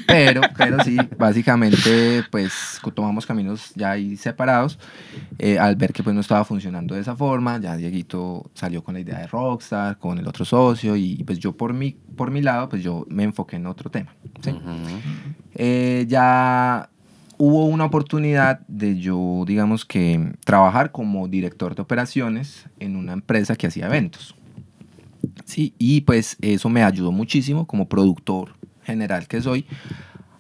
Pero, 0.07 0.41
pero 0.57 0.82
sí, 0.84 0.97
básicamente, 1.16 2.22
pues 2.30 2.80
tomamos 2.95 3.24
caminos 3.26 3.72
ya 3.74 3.93
ahí 3.93 4.16
separados. 4.16 4.78
eh, 5.39 5.59
al 5.59 5.76
ver 5.76 5.93
que 5.93 6.03
pues 6.03 6.14
no 6.14 6.20
estaba 6.20 6.45
funcionando 6.45 6.95
de 6.95 7.01
esa 7.01 7.14
forma, 7.16 7.59
ya 7.59 7.76
Dieguito 7.76 8.51
salió 8.55 8.82
con 8.82 8.95
la 8.95 9.01
idea 9.01 9.18
de 9.18 9.26
Rockstar, 9.26 9.99
con 9.99 10.18
el 10.18 10.26
otro 10.26 10.45
socio, 10.45 10.97
y 10.97 11.22
pues 11.24 11.39
yo 11.39 11.57
por 11.57 11.72
mi, 11.72 11.93
por 12.16 12.30
mi 12.30 12.43
lado, 12.43 12.68
pues 12.68 12.82
yo 12.82 13.07
me 13.09 13.22
enfoqué 13.24 13.57
en 13.57 13.66
otro 13.66 13.91
tema. 13.91 14.14
¿sí? 14.43 14.55
Eh, 15.55 16.05
ya 16.09 16.89
hubo 17.39 17.64
una 17.64 17.84
oportunidad 17.84 18.61
de 18.68 18.99
yo, 18.99 19.45
digamos 19.47 19.84
que, 19.84 20.34
trabajar 20.45 20.93
como 20.93 21.28
director 21.28 21.74
de 21.74 21.82
operaciones 21.82 22.66
en 22.80 22.97
una 22.97 23.12
empresa 23.12 23.57
que 23.57 23.68
hacía 23.68 23.86
eventos. 23.86 24.34
Sí, 25.45 25.74
y 25.78 26.03
pues 26.03 26.36
eso 26.41 26.68
me 26.68 26.82
ayudó 26.82 27.12
muchísimo 27.12 27.66
como 27.66 27.89
productor 27.89 28.55
general 28.82 29.26
que 29.26 29.41
soy 29.41 29.66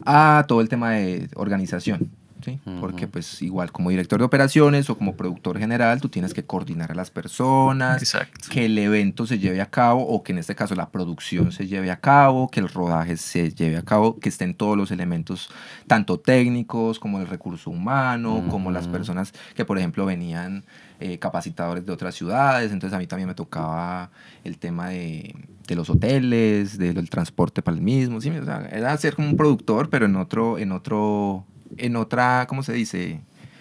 a 0.04 0.44
todo 0.46 0.60
el 0.60 0.68
tema 0.68 0.92
de 0.92 1.28
organización. 1.34 2.10
¿Sí? 2.44 2.58
Porque 2.80 3.06
pues 3.08 3.42
igual 3.42 3.72
como 3.72 3.90
director 3.90 4.18
de 4.18 4.24
operaciones 4.24 4.88
o 4.90 4.96
como 4.98 5.16
productor 5.16 5.58
general 5.58 6.00
tú 6.00 6.08
tienes 6.08 6.34
que 6.34 6.44
coordinar 6.44 6.92
a 6.92 6.94
las 6.94 7.10
personas, 7.10 8.02
Exacto. 8.02 8.48
que 8.50 8.66
el 8.66 8.78
evento 8.78 9.26
se 9.26 9.38
lleve 9.38 9.60
a 9.60 9.66
cabo 9.66 10.02
o 10.06 10.22
que 10.22 10.32
en 10.32 10.38
este 10.38 10.54
caso 10.54 10.74
la 10.74 10.90
producción 10.90 11.52
se 11.52 11.66
lleve 11.66 11.90
a 11.90 12.00
cabo, 12.00 12.48
que 12.48 12.60
el 12.60 12.68
rodaje 12.68 13.16
se 13.16 13.50
lleve 13.52 13.76
a 13.76 13.82
cabo, 13.82 14.18
que 14.18 14.28
estén 14.28 14.54
todos 14.54 14.76
los 14.76 14.90
elementos, 14.90 15.50
tanto 15.86 16.18
técnicos 16.18 16.98
como 16.98 17.20
el 17.20 17.26
recurso 17.26 17.70
humano, 17.70 18.44
como 18.50 18.70
las 18.70 18.86
personas 18.88 19.32
que 19.54 19.64
por 19.64 19.78
ejemplo 19.78 20.06
venían 20.06 20.64
eh, 21.00 21.18
capacitadores 21.18 21.86
de 21.86 21.92
otras 21.92 22.14
ciudades, 22.14 22.72
entonces 22.72 22.94
a 22.96 22.98
mí 22.98 23.06
también 23.06 23.28
me 23.28 23.34
tocaba 23.34 24.10
el 24.42 24.58
tema 24.58 24.88
de, 24.88 25.34
de 25.66 25.74
los 25.76 25.88
hoteles, 25.90 26.76
de- 26.76 26.92
del 26.92 27.08
transporte 27.08 27.62
para 27.62 27.76
el 27.76 27.82
mismo, 27.82 28.20
¿sí? 28.20 28.30
o 28.30 28.44
sea, 28.44 28.68
era 28.72 28.96
ser 28.96 29.14
como 29.14 29.28
un 29.28 29.36
productor, 29.36 29.90
pero 29.90 30.06
en 30.06 30.16
otro, 30.16 30.58
en 30.58 30.72
otro, 30.72 31.44
en 31.76 31.96
otra, 31.96 32.46
¿cómo 32.48 32.62
se 32.62 32.72
dice? 32.72 33.20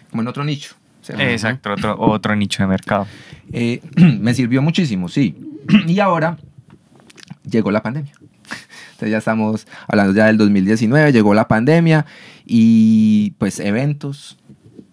Como 0.10 0.22
en 0.22 0.28
otro 0.28 0.44
nicho. 0.44 0.76
¿cierto? 1.02 1.24
Exacto, 1.24 1.74
otro, 1.74 1.96
otro 2.00 2.36
nicho 2.36 2.64
de 2.64 2.68
mercado. 2.68 3.08
Eh, 3.52 3.82
me 4.20 4.34
sirvió 4.34 4.62
muchísimo, 4.62 5.08
sí. 5.08 5.36
y 5.88 6.00
ahora 6.00 6.38
llegó 7.50 7.72
la 7.72 7.82
pandemia. 7.82 8.14
Entonces 8.98 9.12
ya 9.12 9.18
estamos 9.20 9.68
hablando 9.88 10.14
ya 10.14 10.26
del 10.26 10.38
2019, 10.38 11.12
llegó 11.12 11.34
la 11.34 11.48
pandemia 11.48 12.06
y 12.46 13.32
pues 13.38 13.60
eventos. 13.60 14.38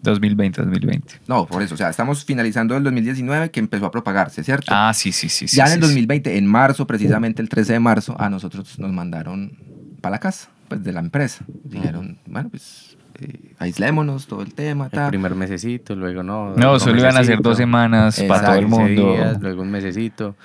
2020, 0.02 0.60
2020. 0.60 1.20
No, 1.28 1.46
por 1.46 1.62
eso, 1.62 1.72
o 1.72 1.78
sea, 1.78 1.88
estamos 1.88 2.26
finalizando 2.26 2.76
el 2.76 2.84
2019 2.84 3.50
que 3.50 3.58
empezó 3.58 3.86
a 3.86 3.90
propagarse, 3.90 4.44
¿cierto? 4.44 4.66
Ah, 4.68 4.92
sí, 4.92 5.12
sí, 5.12 5.30
sí. 5.30 5.48
sí 5.48 5.56
ya 5.56 5.64
en 5.64 5.68
sí, 5.70 5.74
el 5.76 5.80
sí. 5.80 5.86
2020, 5.86 6.36
en 6.36 6.46
marzo, 6.46 6.86
precisamente 6.86 7.40
el 7.40 7.48
13 7.48 7.72
de 7.72 7.80
marzo, 7.80 8.14
a 8.20 8.28
nosotros 8.28 8.78
nos 8.78 8.92
mandaron 8.92 9.56
para 10.02 10.16
la 10.16 10.18
casa, 10.18 10.50
pues 10.68 10.84
de 10.84 10.92
la 10.92 11.00
empresa. 11.00 11.42
Dijeron, 11.64 12.18
bueno, 12.26 12.50
pues 12.50 12.93
eh, 13.20 13.52
aislémonos, 13.58 14.26
todo 14.26 14.42
el 14.42 14.54
tema, 14.54 14.86
El 14.86 14.90
tal. 14.90 15.08
primer 15.10 15.34
mesecito, 15.34 15.94
luego 15.94 16.22
no. 16.22 16.54
No, 16.56 16.78
solo 16.78 16.98
iban 16.98 17.10
a 17.16 17.18
ser 17.18 17.20
mesecito, 17.36 17.48
dos 17.48 17.58
semanas 17.58 18.20
para 18.28 18.46
todo 18.48 18.54
el 18.56 18.64
15 18.66 18.80
mundo. 18.80 19.12
días, 19.14 19.40
luego 19.40 19.62
un 19.62 19.70
mesecito, 19.70 20.36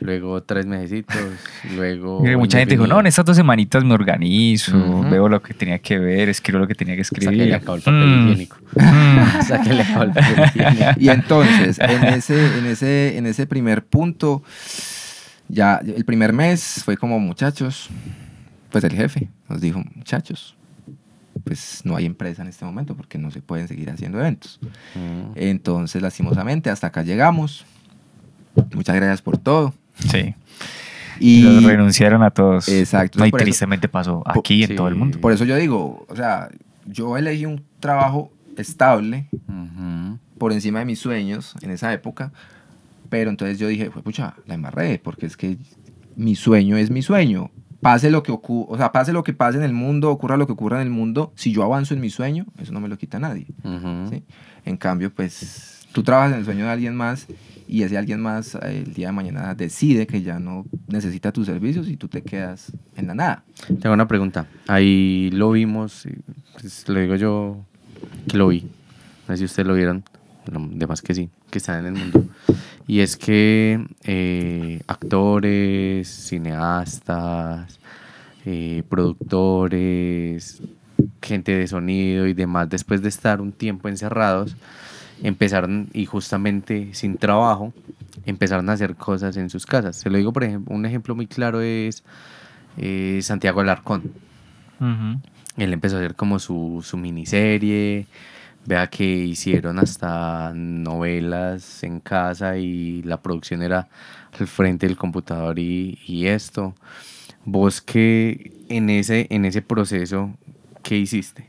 luego 0.00 0.42
tres 0.42 0.66
mesecitos, 0.66 1.16
luego. 1.76 2.26
Y 2.28 2.36
mucha 2.36 2.58
gente 2.58 2.74
dijo, 2.74 2.86
no, 2.86 3.00
en 3.00 3.06
estas 3.06 3.24
dos 3.24 3.36
semanitas 3.36 3.84
me 3.84 3.94
organizo, 3.94 4.76
Ujú. 4.76 5.08
veo 5.10 5.28
lo 5.28 5.42
que 5.42 5.54
tenía 5.54 5.78
que 5.78 5.98
ver, 5.98 6.28
escribo 6.28 6.58
lo 6.60 6.66
que 6.66 6.74
tenía 6.74 6.94
que 6.94 6.98
que 6.98 7.02
escribir. 7.02 7.46
le 7.48 7.54
acabó 7.54 7.76
el 7.76 7.82
papel 7.82 8.06
Mm, 8.06 8.28
higiénico. 8.28 8.56
le 8.74 9.82
acabó 9.82 10.02
el 10.04 10.12
papel 10.12 10.44
higiénico. 10.54 11.00
Y 11.00 11.08
entonces, 11.08 11.78
en 11.78 12.04
ese, 12.14 12.58
en 12.58 12.66
ese, 12.66 13.18
en 13.18 13.26
ese 13.26 13.46
primer 13.46 13.84
punto, 13.84 14.42
ya 15.48 15.76
el 15.84 16.04
primer 16.04 16.32
mes 16.32 16.82
fue 16.84 16.96
como, 16.96 17.18
muchachos, 17.18 17.88
pues 18.70 18.82
el 18.84 18.92
jefe 18.92 19.28
nos 19.48 19.60
dijo, 19.60 19.82
muchachos, 19.94 20.56
pues 21.44 21.82
no 21.84 21.94
hay 21.96 22.06
empresa 22.06 22.42
en 22.42 22.48
este 22.48 22.64
momento 22.64 22.96
porque 22.96 23.18
no 23.18 23.30
se 23.30 23.40
pueden 23.42 23.68
seguir 23.68 23.90
haciendo 23.90 24.18
eventos. 24.18 24.58
Mm. 24.94 25.32
Entonces, 25.36 26.00
lastimosamente, 26.02 26.70
hasta 26.70 26.86
acá 26.88 27.02
llegamos. 27.02 27.64
Muchas 28.74 28.96
gracias 28.96 29.22
por 29.22 29.36
todo. 29.38 29.74
Sí. 30.10 30.34
Y 31.20 31.42
Los 31.42 31.62
renunciaron 31.64 32.22
a 32.22 32.30
todos. 32.30 32.68
Exacto, 32.68 33.18
No, 33.18 33.26
y 33.26 33.30
por 33.30 33.40
eso- 33.40 33.44
tristemente 33.44 33.88
pasó 33.88 34.22
aquí 34.26 34.62
en 34.62 34.70
sí. 34.70 34.74
todo 34.76 34.88
el 34.88 34.94
mundo. 34.96 35.20
por 35.20 35.32
eso 35.32 35.44
yo 35.44 35.56
digo, 35.56 36.04
o 36.08 36.16
sea, 36.16 36.48
yo 36.86 37.16
elegí 37.16 37.46
un 37.46 37.62
trabajo 37.78 38.32
estable 38.56 39.28
Ujú. 39.48 40.18
por 40.38 40.52
encima 40.52 40.80
de 40.80 40.84
mis 40.86 40.98
sueños 40.98 41.54
en 41.62 41.70
esa 41.70 41.92
época. 41.92 42.32
Pero 43.10 43.30
entonces 43.30 43.58
yo 43.58 43.68
dije, 43.68 43.90
pues 43.90 44.02
pucha, 44.02 44.34
la 44.46 44.54
embarré, 44.54 44.98
porque 44.98 45.26
es 45.26 45.36
que 45.36 45.58
mi 46.16 46.34
sueño 46.34 46.76
es 46.76 46.90
mi 46.90 47.02
sueño. 47.02 47.50
Pase 47.84 48.10
lo 48.10 48.22
que 48.22 48.32
ocurra, 48.32 48.72
o 48.72 48.76
sea, 48.78 48.92
pase 48.92 49.12
lo 49.12 49.22
que 49.22 49.34
pase 49.34 49.58
en 49.58 49.64
el 49.64 49.74
mundo, 49.74 50.10
ocurra 50.10 50.38
lo 50.38 50.46
que 50.46 50.54
ocurra 50.54 50.80
en 50.80 50.86
el 50.86 50.90
mundo, 50.90 51.34
si 51.36 51.52
yo 51.52 51.62
avanzo 51.62 51.92
en 51.92 52.00
mi 52.00 52.08
sueño, 52.08 52.46
eso 52.58 52.72
no 52.72 52.80
me 52.80 52.88
lo 52.88 52.96
quita 52.96 53.18
nadie. 53.18 53.46
¿sí? 54.10 54.24
En 54.64 54.78
cambio, 54.78 55.12
pues 55.14 55.86
tú 55.92 56.02
trabajas 56.02 56.32
en 56.32 56.38
el 56.38 56.44
sueño 56.46 56.64
de 56.64 56.70
alguien 56.70 56.96
más 56.96 57.26
y 57.68 57.82
ese 57.82 57.98
alguien 57.98 58.20
más 58.20 58.54
eh, 58.54 58.84
el 58.86 58.94
día 58.94 59.08
de 59.08 59.12
mañana 59.12 59.54
decide 59.54 60.06
que 60.06 60.22
ya 60.22 60.38
no 60.38 60.64
necesita 60.88 61.30
tus 61.30 61.44
servicios 61.44 61.88
y 61.88 61.98
tú 61.98 62.08
te 62.08 62.22
quedas 62.22 62.72
en 62.96 63.06
la 63.06 63.14
nada. 63.14 63.44
Tengo 63.66 63.92
una 63.92 64.08
pregunta. 64.08 64.46
Ahí 64.66 65.30
lo 65.32 65.50
vimos, 65.50 66.08
pues, 66.58 66.88
lo 66.88 67.00
digo 67.00 67.16
yo 67.16 67.64
que 68.28 68.38
lo 68.38 68.48
vi. 68.48 68.62
No 69.28 69.34
sé 69.34 69.38
si 69.38 69.44
ustedes 69.44 69.66
lo 69.66 69.74
vieron, 69.74 70.04
demás 70.46 71.02
que 71.02 71.14
sí, 71.14 71.28
que 71.50 71.58
están 71.58 71.80
en 71.80 71.86
el 71.86 72.00
mundo. 72.00 72.24
Y 72.86 73.00
es 73.00 73.16
que 73.16 73.86
eh, 74.02 74.80
actores, 74.86 76.08
cineastas, 76.08 77.78
eh, 78.44 78.82
productores, 78.88 80.62
gente 81.22 81.52
de 81.52 81.66
sonido 81.66 82.26
y 82.26 82.34
demás, 82.34 82.68
después 82.68 83.02
de 83.02 83.08
estar 83.08 83.40
un 83.40 83.52
tiempo 83.52 83.88
encerrados, 83.88 84.56
empezaron 85.22 85.88
y 85.92 86.04
justamente 86.06 86.90
sin 86.92 87.16
trabajo, 87.16 87.72
empezaron 88.26 88.68
a 88.68 88.74
hacer 88.74 88.94
cosas 88.96 89.36
en 89.36 89.48
sus 89.48 89.64
casas. 89.64 89.96
Se 89.96 90.10
lo 90.10 90.18
digo, 90.18 90.32
por 90.32 90.44
ejemplo, 90.44 90.74
un 90.74 90.84
ejemplo 90.84 91.14
muy 91.14 91.26
claro 91.26 91.60
es 91.60 92.04
eh, 92.76 93.20
Santiago 93.22 93.60
Alarcón. 93.60 94.02
Ujú. 94.80 95.20
Él 95.56 95.72
empezó 95.72 95.96
a 95.96 96.00
hacer 96.00 96.14
como 96.14 96.38
su, 96.38 96.82
su 96.84 96.96
miniserie. 96.96 98.06
Vea 98.66 98.86
que 98.88 99.04
hicieron 99.04 99.78
hasta 99.78 100.52
novelas 100.54 101.82
en 101.82 102.00
casa 102.00 102.56
y 102.56 103.02
la 103.02 103.20
producción 103.20 103.62
era 103.62 103.88
al 104.38 104.46
frente 104.46 104.86
del 104.86 104.96
computador 104.96 105.58
y, 105.58 105.98
y 106.06 106.26
esto. 106.26 106.74
Vos 107.44 107.82
que 107.82 108.52
en 108.68 108.88
ese, 108.88 109.26
en 109.30 109.44
ese 109.44 109.60
proceso, 109.60 110.34
¿qué 110.82 110.96
hiciste? 110.96 111.46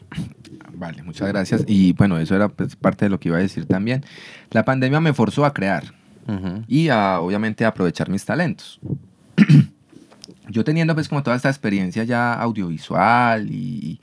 Vale, 0.73 1.03
muchas 1.03 1.27
gracias. 1.29 1.63
Y 1.67 1.93
bueno, 1.93 2.17
eso 2.17 2.35
era 2.35 2.49
pues, 2.49 2.75
parte 2.75 3.05
de 3.05 3.09
lo 3.09 3.19
que 3.19 3.29
iba 3.29 3.37
a 3.37 3.41
decir 3.41 3.65
también. 3.65 4.03
La 4.51 4.65
pandemia 4.65 4.99
me 4.99 5.13
forzó 5.13 5.45
a 5.45 5.53
crear 5.53 5.85
Ujú. 6.27 6.63
y 6.67 6.89
a, 6.89 7.19
obviamente 7.19 7.63
a 7.63 7.69
aprovechar 7.69 8.09
mis 8.09 8.25
talentos. 8.25 8.79
Yo 10.49 10.63
teniendo 10.63 10.93
pues 10.93 11.07
como 11.07 11.23
toda 11.23 11.35
esta 11.35 11.49
experiencia 11.49 12.03
ya 12.03 12.33
audiovisual 12.33 13.49
y, 13.49 13.99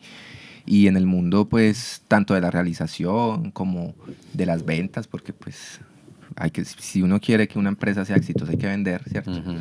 y 0.66 0.86
en 0.86 0.96
el 0.96 1.06
mundo 1.06 1.48
pues 1.48 2.02
tanto 2.08 2.34
de 2.34 2.40
la 2.40 2.50
realización 2.50 3.50
como 3.50 3.94
de 4.32 4.46
las 4.46 4.64
ventas, 4.64 5.06
porque 5.06 5.32
pues 5.32 5.80
hay 6.36 6.50
que, 6.50 6.64
si 6.64 7.02
uno 7.02 7.20
quiere 7.20 7.48
que 7.48 7.58
una 7.58 7.68
empresa 7.68 8.04
sea 8.04 8.16
exitosa 8.16 8.52
hay 8.52 8.58
que 8.58 8.66
vender, 8.66 9.02
¿cierto? 9.08 9.30
Ujú. 9.30 9.54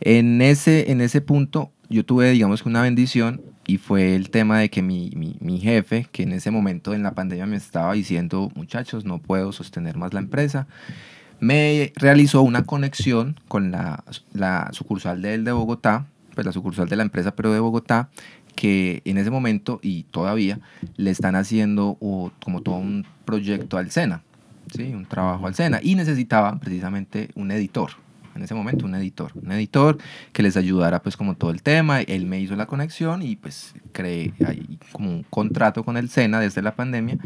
En 0.00 0.42
ese, 0.42 0.90
en 0.90 1.00
ese 1.00 1.20
punto 1.20 1.72
yo 1.88 2.04
tuve, 2.04 2.30
digamos 2.30 2.62
que 2.62 2.68
una 2.68 2.82
bendición 2.82 3.40
y 3.66 3.78
fue 3.78 4.14
el 4.14 4.30
tema 4.30 4.58
de 4.58 4.68
que 4.70 4.82
mi, 4.82 5.10
mi, 5.16 5.36
mi 5.40 5.58
jefe, 5.58 6.06
que 6.12 6.24
en 6.24 6.32
ese 6.32 6.50
momento 6.50 6.94
en 6.94 7.02
la 7.02 7.14
pandemia 7.14 7.46
me 7.46 7.56
estaba 7.56 7.94
diciendo, 7.94 8.50
muchachos, 8.54 9.04
no 9.04 9.18
puedo 9.18 9.52
sostener 9.52 9.96
más 9.96 10.12
la 10.12 10.20
empresa, 10.20 10.66
me 11.40 11.92
realizó 11.96 12.42
una 12.42 12.64
conexión 12.64 13.38
con 13.48 13.70
la, 13.70 14.04
la 14.32 14.70
sucursal 14.72 15.22
de 15.22 15.34
él 15.34 15.44
de 15.44 15.52
Bogotá, 15.52 16.06
pues 16.34 16.46
la 16.46 16.52
sucursal 16.52 16.88
de 16.88 16.96
la 16.96 17.02
empresa, 17.02 17.34
pero 17.34 17.52
de 17.52 17.60
Bogotá, 17.60 18.08
que 18.54 19.02
en 19.04 19.18
ese 19.18 19.30
momento 19.30 19.80
y 19.82 20.04
todavía 20.04 20.60
le 20.96 21.10
están 21.10 21.36
haciendo 21.36 21.96
como 22.42 22.62
todo 22.62 22.76
un 22.76 23.06
proyecto 23.24 23.76
al 23.76 23.90
SENA, 23.90 24.22
¿sí? 24.74 24.94
un 24.94 25.06
trabajo 25.06 25.46
al 25.46 25.54
SENA, 25.54 25.80
y 25.82 25.94
necesitaban 25.94 26.60
precisamente 26.60 27.30
un 27.34 27.50
editor. 27.50 27.90
en 28.34 28.42
ese 28.42 28.54
momento 28.54 28.84
un 28.86 28.94
editor, 28.96 29.32
un 29.40 29.52
editor 29.52 29.98
que 30.32 30.42
les 30.42 30.56
ayudara 30.56 31.02
pues 31.02 31.16
como 31.16 31.36
todo 31.36 31.50
el 31.50 31.62
tema, 31.62 32.00
él 32.00 32.26
me 32.26 32.40
hizo 32.40 32.56
la 32.56 32.66
conexión 32.66 33.22
y 33.22 33.36
pues 33.36 33.74
creé 33.92 34.32
ahí 34.46 34.78
como 34.92 35.10
un 35.10 35.22
contrato 35.22 35.84
con 35.84 35.96
el 35.96 36.08
SENA 36.08 36.40
desde 36.40 36.62
la 36.62 36.74
pandemia 36.74 37.18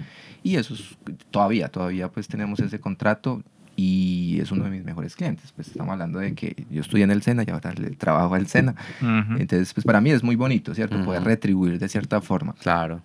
y 0.42 0.56
eso 0.56 0.74
es, 0.74 0.98
todavía, 1.30 1.68
todavía 1.68 2.10
pues 2.10 2.28
tenemos 2.28 2.60
ese 2.60 2.78
contrato 2.78 3.42
y 3.80 4.40
es 4.40 4.50
uno 4.50 4.64
de 4.64 4.70
mis 4.70 4.84
mejores 4.84 5.14
clientes, 5.14 5.52
pues 5.54 5.68
estamos 5.68 5.92
hablando 5.92 6.18
de 6.18 6.34
que 6.34 6.66
yo 6.68 6.80
estudié 6.80 7.04
en 7.04 7.12
el 7.12 7.22
SENA 7.22 7.44
y 7.46 7.50
ahora 7.50 7.72
le 7.74 7.90
trabajo 7.90 8.34
al 8.34 8.48
SENA, 8.48 8.74
Ujú. 9.00 9.38
entonces 9.38 9.72
pues 9.72 9.84
para 9.86 10.00
mí 10.00 10.10
es 10.10 10.24
muy 10.24 10.34
bonito, 10.34 10.74
¿cierto? 10.74 11.00
Poder 11.04 11.20
Ujú. 11.20 11.28
retribuir 11.28 11.78
de 11.78 11.88
cierta 11.88 12.20
forma. 12.20 12.54
Claro. 12.54 13.00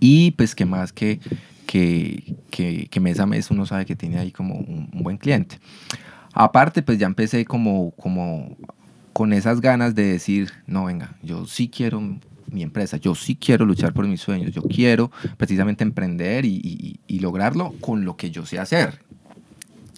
Y 0.00 0.32
pues 0.32 0.54
que 0.54 0.66
más 0.66 0.92
que, 0.92 1.18
que, 1.66 2.34
que, 2.50 2.88
que 2.90 3.00
mes 3.00 3.18
a 3.20 3.26
mes 3.26 3.50
uno 3.50 3.64
sabe 3.64 3.86
que 3.86 3.96
tiene 3.96 4.18
ahí 4.18 4.30
como 4.30 4.56
un, 4.56 4.90
un 4.92 5.02
buen 5.02 5.16
cliente. 5.16 5.58
Aparte, 6.34 6.82
pues 6.82 6.98
ya 6.98 7.06
empecé 7.06 7.46
como, 7.46 7.92
como 7.92 8.54
con 9.14 9.32
esas 9.32 9.62
ganas 9.62 9.94
de 9.94 10.04
decir, 10.04 10.50
no, 10.66 10.84
venga, 10.84 11.16
yo 11.22 11.46
sí 11.46 11.68
quiero 11.70 12.00
mi 12.50 12.62
empresa, 12.62 12.98
yo 12.98 13.14
sí 13.14 13.34
quiero 13.34 13.64
luchar 13.64 13.92
por 13.94 14.06
mis 14.06 14.20
sueños, 14.20 14.52
yo 14.52 14.62
quiero 14.62 15.10
precisamente 15.38 15.84
emprender 15.84 16.44
y, 16.44 16.60
y- 16.62 17.00
y 17.06 17.18
lograrlo 17.20 17.74
con 17.80 18.04
lo 18.04 18.16
que 18.16 18.30
yo 18.30 18.44
sé 18.46 18.58
hacer. 18.58 19.00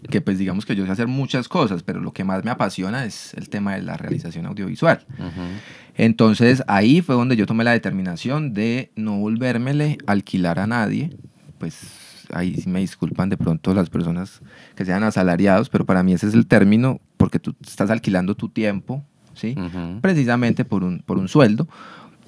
Que 0.08 0.20
pues 0.20 0.38
digamos 0.38 0.64
que 0.64 0.74
yo 0.74 0.86
sé 0.86 0.92
hacer 0.92 1.06
muchas 1.06 1.48
cosas, 1.48 1.82
pero 1.82 2.00
lo 2.00 2.12
que 2.12 2.24
más 2.24 2.44
me 2.44 2.50
apasiona 2.50 3.04
es 3.04 3.34
el 3.34 3.48
tema 3.48 3.74
de 3.74 3.82
la 3.82 3.96
realización 3.96 4.46
audiovisual. 4.46 5.04
Ujú. 5.18 5.42
Entonces 5.96 6.62
ahí 6.66 7.02
fue 7.02 7.14
donde 7.14 7.36
yo 7.36 7.46
tomé 7.46 7.64
la 7.64 7.72
determinación 7.72 8.54
de 8.54 8.90
no 8.96 9.18
volvérmele 9.18 9.98
a 10.06 10.12
alquilar 10.12 10.58
a 10.58 10.66
nadie. 10.66 11.10
Pues 11.58 12.26
ahí 12.32 12.62
me 12.66 12.80
disculpan 12.80 13.28
de 13.28 13.36
pronto 13.36 13.74
las 13.74 13.90
personas 13.90 14.40
que 14.74 14.84
sean 14.84 15.02
asalariados, 15.02 15.68
pero 15.68 15.84
para 15.84 16.02
mí 16.02 16.12
ese 16.12 16.28
es 16.28 16.34
el 16.34 16.46
término 16.46 17.00
porque 17.16 17.38
tú 17.38 17.54
estás 17.60 17.90
alquilando 17.90 18.34
tu 18.34 18.48
tiempo, 18.48 19.04
¿sí? 19.34 19.54
Ujú. 19.58 20.00
Precisamente 20.00 20.64
por 20.64 20.84
un, 20.84 21.00
por 21.00 21.18
un 21.18 21.28
sueldo, 21.28 21.68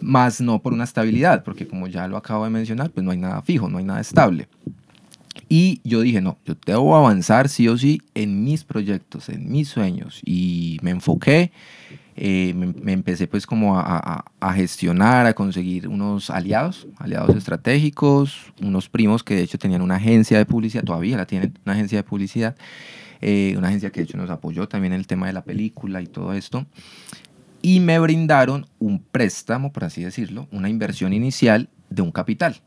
más 0.00 0.40
no 0.40 0.60
por 0.60 0.72
una 0.72 0.84
estabilidad, 0.84 1.44
porque 1.44 1.66
como 1.66 1.86
ya 1.86 2.08
lo 2.08 2.16
acabo 2.16 2.44
de 2.44 2.50
mencionar, 2.50 2.90
pues 2.90 3.04
no 3.04 3.12
hay 3.12 3.18
nada 3.18 3.40
fijo, 3.42 3.68
no 3.68 3.78
hay 3.78 3.84
nada 3.84 4.00
estable. 4.00 4.48
Y 5.48 5.80
yo 5.84 6.00
dije, 6.00 6.20
no, 6.20 6.38
yo 6.44 6.54
debo 6.66 6.96
avanzar 6.96 7.48
sí 7.48 7.68
o 7.68 7.76
sí 7.78 8.00
en 8.14 8.44
mis 8.44 8.64
proyectos, 8.64 9.28
en 9.28 9.50
mis 9.50 9.68
sueños. 9.68 10.20
Y 10.24 10.78
me 10.82 10.90
enfoqué, 10.90 11.52
eh, 12.16 12.52
me, 12.54 12.66
me 12.66 12.92
empecé 12.92 13.26
pues 13.26 13.46
como 13.46 13.78
a, 13.78 14.24
a- 14.40 14.52
gestionar, 14.54 15.26
a 15.26 15.34
conseguir 15.34 15.88
unos 15.88 16.28
aliados, 16.30 16.86
aliados 16.98 17.34
estratégicos, 17.36 18.52
unos 18.60 18.88
primos 18.88 19.22
que 19.24 19.34
de 19.34 19.42
hecho 19.42 19.58
tenían 19.58 19.80
una 19.82 19.96
agencia 19.96 20.36
de 20.38 20.44
publicidad, 20.46 20.84
todavía 20.84 21.16
la 21.16 21.26
tienen, 21.26 21.58
una 21.64 21.74
agencia 21.74 21.98
de 21.98 22.04
publicidad, 22.04 22.54
eh, 23.20 23.54
una 23.56 23.68
agencia 23.68 23.90
que 23.90 24.00
de 24.00 24.04
hecho 24.04 24.18
nos 24.18 24.30
apoyó 24.30 24.68
también 24.68 24.92
en 24.92 25.00
el 25.00 25.06
tema 25.06 25.26
de 25.26 25.32
la 25.32 25.42
película 25.44 26.02
y 26.02 26.06
todo 26.06 26.34
esto. 26.34 26.66
Y 27.62 27.80
me 27.80 27.98
brindaron 28.00 28.66
un 28.80 28.98
préstamo, 29.00 29.72
por 29.72 29.84
así 29.84 30.02
decirlo, 30.02 30.48
una 30.50 30.68
inversión 30.68 31.12
inicial 31.12 31.68
de 31.90 32.02
un 32.02 32.10
capital 32.10 32.60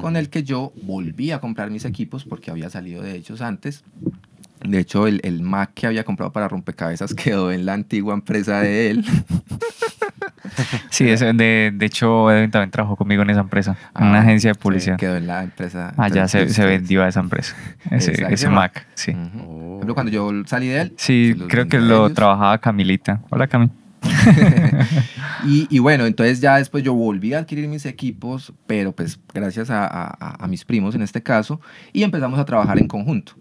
con 0.00 0.16
el 0.16 0.28
que 0.30 0.42
yo 0.42 0.72
volví 0.82 1.30
a 1.32 1.40
comprar 1.40 1.70
mis 1.70 1.84
equipos 1.84 2.24
porque 2.24 2.50
había 2.50 2.70
salido 2.70 3.02
de 3.02 3.14
ellos 3.16 3.40
antes. 3.42 3.84
De 4.64 4.78
hecho, 4.78 5.06
el, 5.08 5.20
el 5.24 5.42
Mac 5.42 5.72
que 5.74 5.86
había 5.88 6.04
comprado 6.04 6.32
para 6.32 6.48
rompecabezas 6.48 7.14
quedó 7.14 7.50
en 7.52 7.66
la 7.66 7.74
antigua 7.74 8.14
empresa 8.14 8.60
de 8.60 8.90
él. 8.90 9.04
Sí, 10.90 11.04
de, 11.04 11.72
de 11.74 11.86
hecho, 11.86 12.30
Edwin 12.30 12.50
también 12.50 12.70
trabajó 12.70 12.96
conmigo 12.96 13.22
en 13.22 13.30
esa 13.30 13.40
empresa, 13.40 13.76
en 13.98 14.06
una 14.08 14.18
Ah, 14.18 14.22
agencia 14.22 14.50
de 14.50 14.54
publicidad. 14.56 14.98
quedó 14.98 15.16
en 15.16 15.26
la 15.26 15.44
empresa. 15.44 15.94
Allá 15.96 16.28
se, 16.28 16.48
se 16.48 16.64
vendió 16.66 17.02
a 17.04 17.08
esa 17.08 17.20
empresa, 17.20 17.56
ese, 17.90 18.12
ese 18.28 18.48
Mac, 18.50 18.86
sí. 18.94 19.12
Oh. 19.46 19.76
ejemplo, 19.76 19.94
cuando 19.94 20.12
yo 20.12 20.30
salí 20.46 20.68
de 20.68 20.80
él. 20.82 20.92
Sí, 20.96 21.34
creo 21.48 21.68
que 21.68 21.78
lo 21.78 22.06
ellos. 22.06 22.14
trabajaba 22.14 22.58
Camilita. 22.58 23.20
Hola, 23.30 23.46
Cami. 23.46 23.70
y, 25.46 25.66
y 25.74 25.78
bueno, 25.78 26.06
entonces 26.06 26.40
ya 26.40 26.56
después 26.58 26.82
yo 26.84 26.94
volví 26.94 27.34
a 27.34 27.38
adquirir 27.38 27.68
mis 27.68 27.86
equipos, 27.86 28.52
pero 28.66 28.92
pues 28.92 29.18
gracias 29.32 29.70
a, 29.70 29.86
a- 29.86 30.16
a- 30.20 30.44
a 30.44 30.48
mis 30.48 30.64
primos 30.64 30.94
en 30.94 31.02
este 31.02 31.22
caso, 31.22 31.60
y 31.92 32.02
empezamos 32.02 32.38
a 32.38 32.44
trabajar 32.44 32.78
en 32.78 32.88
conjunto. 32.88 33.34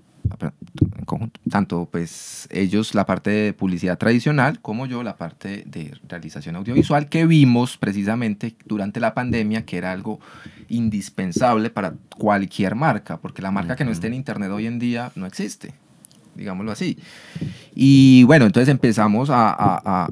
En 0.97 1.03
conjunto. 1.05 1.39
Tanto 1.49 1.89
pues 1.91 2.47
ellos 2.51 2.93
la 2.95 3.05
parte 3.05 3.30
de 3.32 3.53
publicidad 3.53 3.97
tradicional 3.97 4.62
como 4.62 4.86
yo 4.86 5.03
la 5.03 5.18
parte 5.18 5.64
de 5.66 5.93
realización 6.07 6.55
audiovisual 6.55 7.09
que 7.09 7.26
vimos 7.26 7.78
precisamente 7.78 8.55
durante 8.66 8.99
la 9.01 9.14
pandemia 9.14 9.66
que 9.66 9.78
era 9.78 9.91
algo 9.91 10.20
indispensable 10.70 11.70
para 11.70 11.95
cualquier 12.18 12.76
marca, 12.76 13.18
porque 13.18 13.41
la 13.41 13.51
marca 13.51 13.76
que 13.76 13.84
no 13.84 13.91
esté 13.91 14.07
en 14.07 14.14
internet 14.14 14.51
hoy 14.51 14.68
en 14.68 14.80
día 14.80 15.12
no 15.16 15.26
existe, 15.26 15.74
digámoslo 16.36 16.72
así. 16.72 16.97
Y 17.76 18.24
bueno, 18.24 18.45
entonces 18.45 18.70
empezamos 18.70 19.30
a, 19.30 19.49
a- 19.49 19.82
a- 20.05 20.09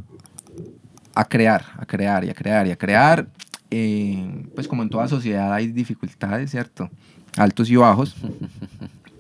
a 1.20 1.26
crear, 1.26 1.66
a 1.78 1.86
crear 1.86 2.24
y 2.26 2.30
a 2.30 2.34
crear 2.34 2.68
y 2.68 2.72
a 2.72 2.78
crear. 2.78 3.28
Eh, 3.72 4.46
pues 4.56 4.68
como 4.68 4.82
en 4.84 4.90
toda 4.90 5.08
sociedad 5.08 5.54
hay 5.54 5.68
dificultades, 5.68 6.52
¿cierto? 6.52 6.90
Altos 7.38 7.70
y 7.70 7.76
bajos. 7.76 8.16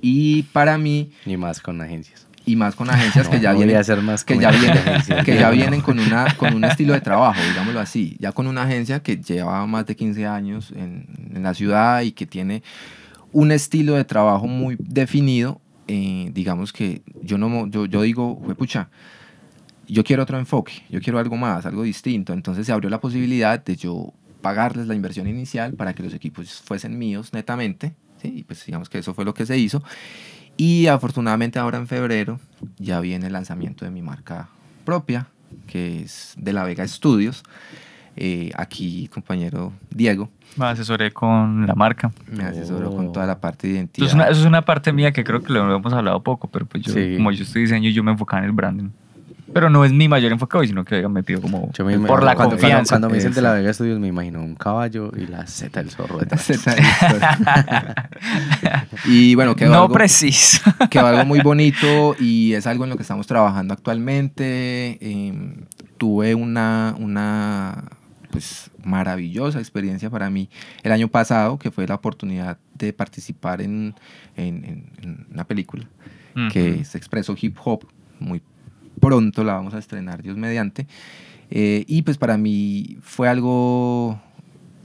Y 0.01 0.43
para 0.53 0.77
mí, 0.77 1.11
Y 1.25 1.35
más 1.35 1.59
con 1.59 1.81
agencias. 1.81 2.25
y 2.45 2.55
más 2.55 2.73
con 2.73 2.89
agencias 2.89 3.27
que 3.27 3.39
ya 3.41 3.51
no 3.51 3.57
vienen 3.57 3.75
a 3.75 3.79
hacer 3.81 4.01
más 4.01 4.23
que 4.23 4.37
ya 4.39 4.49
vienen, 4.51 4.77
agencias, 4.77 5.25
que 5.25 5.35
ya 5.35 5.47
no. 5.49 5.55
vienen 5.55 5.81
con, 5.81 5.99
una, 5.99 6.33
con 6.37 6.53
un 6.53 6.63
estilo 6.63 6.93
de 6.93 7.01
trabajo, 7.01 7.39
digámoslo 7.49 7.81
así. 7.81 8.15
Ya 8.19 8.31
con 8.31 8.47
una 8.47 8.63
agencia 8.63 9.01
que 9.01 9.17
lleva 9.17 9.65
más 9.67 9.85
de 9.87 9.95
15 9.97 10.25
años 10.25 10.71
en, 10.73 11.05
en 11.35 11.43
la 11.43 11.53
ciudad 11.53 12.01
y 12.01 12.13
que 12.13 12.25
tiene 12.25 12.63
un 13.33 13.51
estilo 13.51 13.95
de 13.95 14.05
trabajo 14.05 14.47
muy 14.47 14.77
definido. 14.79 15.59
eh, 15.89 16.31
digamos 16.33 16.71
que 16.71 17.01
yo, 17.21 17.37
no, 17.37 17.67
yo, 17.67 17.85
yo 17.87 18.01
digo, 18.03 18.39
pucha, 18.57 18.89
yo 19.93 20.03
quiero 20.03 20.23
otro 20.23 20.37
enfoque, 20.37 20.73
yo 20.89 21.01
quiero 21.01 21.19
algo 21.19 21.35
más, 21.37 21.65
algo 21.65 21.83
distinto. 21.83 22.33
Entonces 22.33 22.65
se 22.65 22.71
abrió 22.71 22.89
la 22.89 22.99
posibilidad 23.01 23.63
de 23.63 23.75
yo 23.75 24.13
pagarles 24.41 24.87
la 24.87 24.95
inversión 24.95 25.27
inicial 25.27 25.73
para 25.73 25.93
que 25.93 26.03
los 26.03 26.13
equipos 26.13 26.61
fuesen 26.63 26.97
míos 26.97 27.33
netamente. 27.33 27.93
¿sí? 28.21 28.33
Y 28.37 28.43
pues 28.43 28.65
digamos 28.65 28.89
que 28.89 28.99
eso 28.99 29.13
fue 29.13 29.25
lo 29.25 29.33
que 29.33 29.45
se 29.45 29.57
hizo. 29.57 29.83
Y 30.57 30.87
afortunadamente 30.87 31.57
ahora 31.59 31.77
en 31.77 31.87
febrero 31.87 32.39
ya 32.77 32.99
viene 32.99 33.27
el 33.27 33.33
lanzamiento 33.33 33.85
de 33.85 33.91
mi 33.91 34.01
marca 34.01 34.49
propia, 34.85 35.27
que 35.67 36.01
es 36.01 36.33
de 36.37 36.53
la 36.53 36.63
Vega 36.63 36.87
Studios. 36.87 37.43
Eh, 38.21 38.51
aquí, 38.57 39.07
compañero 39.07 39.71
Diego, 39.89 40.29
Me 40.57 40.65
asesoré 40.65 41.11
con 41.11 41.65
la 41.65 41.75
marca. 41.75 42.11
me 42.27 42.43
asesoró 42.43 42.89
Oh. 42.89 42.95
con 42.97 43.13
toda 43.13 43.25
la 43.25 43.39
parte 43.39 43.67
de 43.67 43.73
Eso 43.73 43.77
identidad. 43.79 44.07
es, 44.09 44.13
una, 44.13 44.23
eso 44.27 44.39
es 44.41 44.45
una 44.45 44.65
parte 44.65 44.91
mía 44.91 45.13
que 45.13 45.23
creo 45.23 45.41
que 45.41 45.53
lo 45.53 45.73
hemos 45.73 45.93
hablado 45.93 46.21
poco, 46.21 46.49
pero 46.49 46.65
pues 46.65 46.83
yo, 46.83 46.91
Sí. 46.93 47.13
como 47.15 47.31
yo 47.31 47.43
estoy 47.43 47.61
diseño, 47.61 47.89
yo 47.91 48.03
me 48.03 48.11
enfocaba 48.11 48.41
en 48.41 48.45
el 48.49 48.51
branding. 48.51 48.89
Pero 49.53 49.69
no 49.69 49.83
es 49.85 49.91
mi 49.91 50.07
mayor 50.07 50.31
enfoque 50.31 50.57
hoy, 50.57 50.67
sino 50.67 50.85
que 50.85 51.07
me 51.07 51.23
pido 51.23 51.41
como 51.41 51.71
Yo 51.73 51.85
me 51.85 51.97
por 51.99 52.23
la 52.23 52.35
cuando, 52.35 52.55
confianza. 52.55 52.95
Cuando, 52.95 53.07
cuando 53.07 53.09
me 53.09 53.15
dicen 53.15 53.33
de 53.33 53.41
la. 53.41 53.53
Vega 53.53 53.73
Studios, 53.73 53.99
me 53.99 54.07
imagino 54.07 54.41
un 54.41 54.55
caballo 54.55 55.11
y 55.17 55.27
la 55.27 55.45
Z 55.47 55.81
del 55.81 55.91
zorro 55.91 56.19
la 56.19 56.27
y 59.05 59.35
bueno, 59.35 59.55
quedó, 59.55 59.71
no 59.71 59.81
algo, 59.83 59.93
preciso. 59.93 60.61
quedó 60.89 61.07
algo 61.07 61.25
muy 61.25 61.41
bonito 61.41 62.15
y 62.19 62.53
es 62.53 62.67
algo 62.67 62.83
en 62.83 62.89
lo 62.91 62.95
que 62.95 63.03
estamos 63.03 63.27
trabajando 63.27 63.73
actualmente. 63.73 64.97
Eh, 65.01 65.33
tuve 65.97 66.35
una, 66.35 66.95
una 66.97 67.83
pues, 68.31 68.69
maravillosa 68.83 69.59
experiencia 69.59 70.09
para 70.09 70.29
mí 70.29 70.49
el 70.83 70.91
año 70.91 71.07
pasado, 71.07 71.57
que 71.57 71.71
fue 71.71 71.87
la 71.87 71.95
oportunidad 71.95 72.57
de 72.75 72.93
participar 72.93 73.61
en, 73.61 73.95
en- 74.37 75.25
una 75.31 75.43
película 75.45 75.85
que 76.51 76.71
Ujú. 76.71 76.81
es 76.81 76.95
Expreso 76.95 77.35
Hip 77.39 77.57
Hop. 77.65 77.85
Muy 78.19 78.41
pronto 78.99 79.43
la 79.43 79.53
vamos 79.53 79.73
a 79.73 79.79
estrenar, 79.79 80.21
Dios 80.21 80.37
mediante. 80.37 80.87
Eh, 81.49 81.83
y 81.87 82.03
pues 82.03 82.17
para 82.17 82.37
mí 82.37 82.97
fue 83.01 83.27
algo 83.27 84.19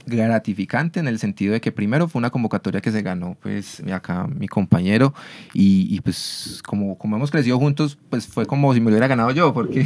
gratificante 0.07 0.99
en 0.99 1.07
el 1.07 1.19
sentido 1.19 1.53
de 1.53 1.61
que 1.61 1.71
primero 1.71 2.07
fue 2.07 2.19
una 2.19 2.29
convocatoria 2.29 2.81
que 2.81 2.91
se 2.91 3.01
ganó 3.01 3.37
pues 3.41 3.81
acá 3.91 4.27
mi 4.27 4.47
compañero 4.47 5.13
y, 5.53 5.99
pues 6.01 6.61
como, 6.65 6.97
como 6.97 7.15
hemos 7.15 7.31
crecido 7.31 7.57
juntos 7.57 7.97
pues 8.09 8.27
fue 8.27 8.45
como 8.45 8.73
si 8.73 8.79
me 8.79 8.85
lo 8.85 8.91
hubiera 8.91 9.07
ganado 9.07 9.31
yo 9.31 9.53
porque 9.53 9.85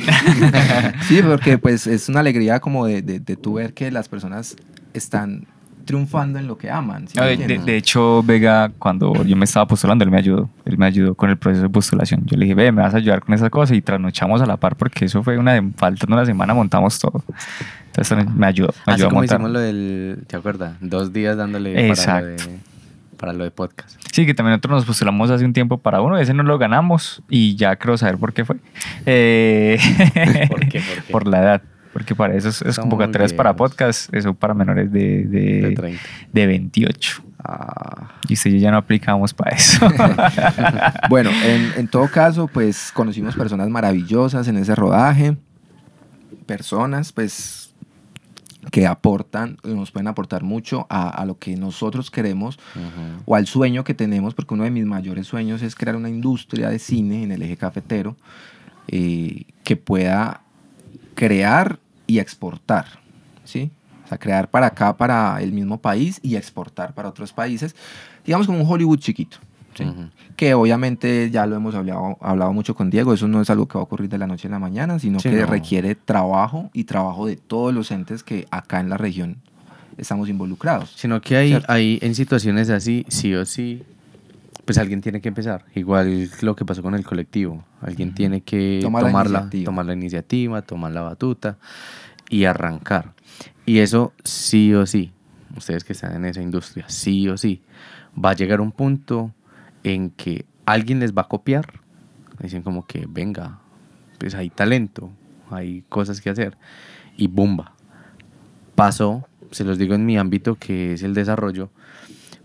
sí 1.08 1.22
porque 1.22 1.58
pues 1.58 1.88
es 1.88 2.10
una 2.10 2.20
alegría 2.20 2.60
como 2.60 2.86
de, 2.86 3.02
de, 3.02 3.20
de 3.20 3.36
tú 3.38 3.54
ver 3.54 3.74
que 3.74 3.92
las 3.92 4.10
personas 4.10 4.58
están 4.94 5.48
triunfando 5.90 6.38
en 6.38 6.46
lo 6.48 6.56
que 6.58 6.70
aman 6.70 7.08
¿sí 7.08 7.18
No, 7.18 7.24
me 7.24 7.30
de, 7.30 7.36
de- 7.38 7.42
entiendes? 7.44 7.66
de 7.66 7.78
hecho, 7.78 8.22
Vega, 8.24 8.72
cuando 8.78 9.12
yo 9.24 9.36
me 9.36 9.46
estaba 9.46 9.66
postulando, 9.68 10.04
él 10.04 10.12
me 10.12 10.18
ayudó. 10.18 10.48
Él 10.66 10.78
me 10.78 10.86
ayudó 10.86 11.16
con 11.16 11.30
el 11.32 11.38
proceso 11.38 11.64
de 11.64 11.70
postulación. 11.70 12.22
Yo 12.26 12.38
le 12.38 12.46
dije, 12.46 12.54
ve, 12.56 12.72
me 12.72 12.84
vas 12.84 12.94
a 12.94 12.98
ayudar 12.98 13.22
con 13.22 13.34
esa 13.34 13.50
cosa 13.50 13.74
y 13.74 13.82
trasnochamos 13.82 14.42
a 14.42 14.46
la 14.46 14.58
par 14.58 14.76
porque 14.76 15.06
eso 15.06 15.24
fue 15.24 15.38
una, 15.40 15.54
de- 15.54 15.72
faltando 15.76 16.16
una 16.16 16.26
semana 16.26 16.54
montamos 16.54 17.00
todo. 17.00 17.24
Entonces 17.88 18.30
me 18.36 18.46
ayudó, 18.46 18.68
me 18.86 18.94
Así 18.94 19.02
ayudó 19.02 19.10
como 19.10 19.22
montar. 19.22 19.38
hicimos 19.40 19.52
lo 19.52 19.60
del, 19.60 20.24
¿te 20.28 20.36
acuerdas? 20.38 20.76
Dos 20.80 21.12
días 21.12 21.36
dándole 21.38 21.74
para 21.74 21.84
lo, 21.88 21.90
Exacto. 21.94 22.28
de, 22.52 22.60
para 23.18 23.34
lo 23.34 23.44
de 23.44 23.52
podcast. 23.52 24.00
Sí, 24.12 24.26
que 24.26 24.34
también 24.34 24.52
nosotros 24.54 24.72
nos 24.78 24.86
postulamos 24.86 25.30
hace 25.32 25.44
un 25.44 25.54
tiempo 25.54 25.80
para 25.80 26.02
uno, 26.02 26.18
ese 26.18 26.34
no 26.34 26.44
lo 26.44 26.58
ganamos 26.60 27.22
y 27.30 27.56
ya 27.56 27.76
creo 27.78 27.98
saber 27.98 28.18
por 28.18 28.32
qué 28.34 28.46
fue. 28.46 28.58
Eh, 29.08 29.78
¿Por 30.50 30.60
qué? 30.62 30.80
¿Por 30.80 31.04
qué? 31.04 31.12
por 31.12 31.28
la 31.28 31.40
edad. 31.42 31.62
Porque 31.94 32.16
para 32.16 32.36
eso 32.36 32.50
es, 32.50 32.62
es 32.62 32.78
convocatorias 32.78 33.34
para 33.34 33.56
podcast, 33.56 34.14
eso 34.14 34.34
para 34.34 34.54
menores 34.54 34.92
de, 34.92 35.26
de, 35.26 35.62
De 35.62 35.76
30. 35.76 36.02
de 36.32 36.48
28. 36.48 37.24
Ah, 37.44 38.12
Y 38.28 38.34
usted 38.34 38.52
y 38.52 38.54
yo 38.54 38.60
ya 38.60 38.72
no 38.72 38.78
aplicamos 38.78 39.34
para 39.34 39.56
eso. 39.56 39.88
Bueno, 41.10 41.32
en, 41.44 41.72
en 41.78 41.88
todo 41.88 42.08
caso, 42.10 42.48
pues 42.48 42.92
conocimos 42.94 43.36
personas 43.36 43.70
maravillosas 43.70 44.48
en 44.48 44.58
ese 44.58 44.76
rodaje. 44.76 45.38
Personas, 46.46 47.12
pues, 47.12 47.70
que 48.72 48.86
aportan, 48.86 49.58
nos 49.64 49.92
pueden 49.92 50.08
aportar 50.08 50.44
mucho 50.44 50.86
a, 50.90 51.10
a 51.10 51.26
lo 51.26 51.40
que 51.40 51.56
nosotros 51.56 52.12
queremos 52.12 52.60
o 53.26 53.36
al 53.36 53.48
sueño 53.48 53.84
que 53.84 53.94
tenemos, 53.94 54.36
porque 54.36 54.54
uno 54.54 54.64
de 54.64 54.72
mis 54.72 54.86
mayores 54.86 55.28
sueños 55.28 55.62
es 55.62 55.76
crear 55.76 55.96
una 55.96 56.10
industria 56.10 56.70
de 56.70 56.78
cine 56.78 57.24
en 57.24 57.32
el 57.32 57.42
eje 57.42 57.58
cafetero 57.58 58.16
eh, 58.88 59.46
que 59.64 59.76
pueda 59.76 60.42
crear 61.20 61.80
y 62.08 62.20
exportar, 62.20 62.86
¿sí? 63.44 63.70
O 64.06 64.08
sea, 64.08 64.18
crear 64.18 64.50
para 64.50 64.68
acá, 64.68 64.96
para 64.96 65.42
el 65.42 65.52
mismo 65.52 65.78
país 65.82 66.20
y 66.24 66.38
exportar 66.38 66.94
para 66.94 67.10
otros 67.10 67.34
países, 67.34 67.76
digamos 68.26 68.48
como 68.48 68.62
un 68.62 68.66
Hollywood 68.72 69.00
chiquito, 69.00 69.38
que 70.38 70.54
obviamente 70.54 71.30
ya 71.30 71.46
lo 71.46 71.56
hemos 71.58 71.76
hablado, 71.76 72.18
hablado 72.22 72.54
mucho 72.54 72.74
con 72.74 72.90
Diego, 72.90 73.14
eso 73.14 73.28
no 73.28 73.42
es 73.42 73.50
algo 73.50 73.68
que 73.68 73.74
va 73.78 73.82
a 73.82 73.84
ocurrir 73.84 74.10
de 74.10 74.18
la 74.18 74.28
noche 74.28 74.48
a 74.48 74.52
la 74.52 74.60
mañana, 74.60 74.98
sino 74.98 75.20
Sí, 75.20 75.30
que 75.30 75.36
no. 75.42 75.46
requiere 75.48 75.96
trabajo 75.96 76.70
y 76.74 76.86
trabajo 76.86 77.28
de 77.28 77.36
todos 77.36 77.74
los 77.74 77.92
entes 77.92 78.24
que 78.24 78.48
acá 78.50 78.80
en 78.80 78.90
la 78.90 78.98
región 78.98 79.38
estamos 79.98 80.30
involucrados. 80.30 80.94
Sino 80.96 81.20
que 81.22 81.36
hay, 81.36 81.48
Cierto. 81.50 81.72
hay 81.72 82.00
en 82.02 82.16
situaciones 82.16 82.70
así, 82.70 83.06
sí 83.10 83.34
o 83.36 83.46
sí, 83.46 83.84
pues 84.66 84.78
alguien 84.78 85.02
tiene 85.02 85.22
que 85.22 85.30
empezar. 85.30 85.66
Igual 85.76 86.30
lo 86.42 86.56
que 86.56 86.66
pasó 86.66 86.82
con 86.82 86.96
el 86.96 87.06
colectivo. 87.06 87.64
Alguien 87.82 88.14
tiene 88.14 88.42
que 88.42 88.80
Tomar 88.82 89.04
la 89.04 89.10
tomar, 89.10 89.30
la, 89.30 89.40
iniciativa. 89.40 89.66
tomar 89.66 89.86
la 89.86 89.94
iniciativa, 89.94 90.62
tomar 90.62 90.92
la 90.92 91.02
batuta 91.02 91.58
y 92.30 92.46
arrancar. 92.46 93.14
Y 93.66 93.80
eso 93.80 94.14
sí 94.24 94.74
o 94.74 94.86
sí, 94.86 95.12
ustedes 95.56 95.84
que 95.84 95.94
están 95.94 96.16
en 96.16 96.26
esa 96.26 96.42
industria, 96.42 96.86
sí 96.88 97.28
o 97.30 97.38
sí, 97.38 97.62
va 98.14 98.32
a 98.32 98.36
llegar 98.36 98.62
un 98.62 98.72
punto 98.72 99.34
en 99.84 100.10
que 100.12 100.46
alguien 100.66 101.00
les 101.00 101.14
va 101.14 101.24
a 101.24 101.28
copiar. 101.28 101.80
Dicen 102.42 102.62
como 102.62 102.86
que, 102.86 103.06
venga, 103.08 103.60
pues 104.18 104.36
hay 104.36 104.50
talento, 104.50 105.12
hay 105.50 105.84
cosas 105.90 106.22
que 106.22 106.30
hacer. 106.30 106.58
Y 107.18 107.28
bomba. 107.28 107.74
Pasó, 108.76 109.28
se 109.52 109.64
los 109.64 109.78
digo 109.78 109.94
en 109.96 110.06
mi 110.06 110.18
ámbito 110.18 110.56
que 110.56 110.94
es 110.94 111.04
el 111.04 111.14
desarrollo, 111.14 111.70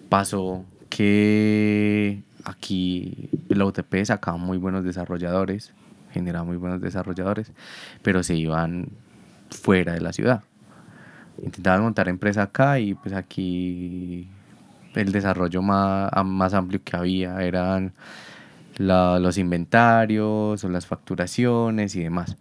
pasó 0.08 0.64
que 0.94 2.22
aquí 2.44 3.28
la 3.48 3.64
UTP 3.64 4.04
sacaba 4.04 4.36
muy 4.36 4.58
buenos 4.58 4.84
desarrolladores, 4.84 5.74
generaba 6.12 6.44
muy 6.44 6.56
buenos 6.56 6.80
desarrolladores, 6.80 7.50
pero 8.02 8.22
se 8.22 8.36
iban 8.36 8.90
fuera 9.50 9.94
de 9.94 10.00
la 10.00 10.12
ciudad. 10.12 10.44
Intentaban 11.42 11.82
montar 11.82 12.08
empresa 12.08 12.44
acá 12.44 12.78
y 12.78 12.94
pues 12.94 13.12
aquí 13.12 14.28
el 14.94 15.10
desarrollo 15.10 15.62
más, 15.62 16.12
más 16.24 16.54
amplio 16.54 16.80
que 16.84 16.96
había 16.96 17.42
eran 17.42 17.92
los 18.78 19.36
inventarios 19.36 20.62
o 20.62 20.68
las 20.68 20.86
facturaciones 20.86 21.96
y 21.96 22.04
demás. 22.04 22.36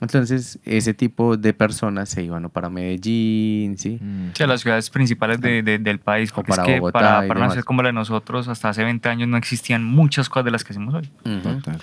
Entonces, 0.00 0.60
ese 0.64 0.94
tipo 0.94 1.36
de 1.36 1.52
personas 1.52 2.08
se 2.08 2.22
iban 2.22 2.48
para 2.50 2.70
Medellín, 2.70 3.76
¿sí? 3.78 3.98
Sí, 4.34 4.42
a 4.42 4.46
las 4.46 4.60
ciudades 4.60 4.90
principales 4.90 5.40
de- 5.40 5.62
de- 5.64 5.78
del 5.80 5.98
país. 5.98 6.30
Porque 6.30 6.50
para 6.50 6.62
es 6.62 6.66
que 6.66 6.78
Bogotá 6.78 6.92
para, 6.92 7.10
para 7.16 7.24
una 7.26 7.34
demás. 7.34 7.52
ciudad 7.54 7.64
como 7.64 7.82
la 7.82 7.88
de 7.88 7.94
nosotros, 7.94 8.46
hasta 8.46 8.68
hace 8.68 8.84
20 8.84 9.08
años 9.08 9.28
no 9.28 9.36
existían 9.36 9.82
muchas 9.84 10.28
cosas 10.28 10.44
de 10.44 10.50
las 10.52 10.62
que 10.62 10.72
hacemos 10.72 10.94
hoy. 10.94 11.10
Ujú. 11.24 11.40
Total. 11.42 11.78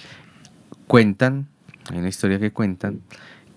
Cuentan, 0.87 1.47
hay 1.91 1.97
una 1.97 2.07
historia 2.07 2.39
que 2.39 2.51
cuentan, 2.51 3.01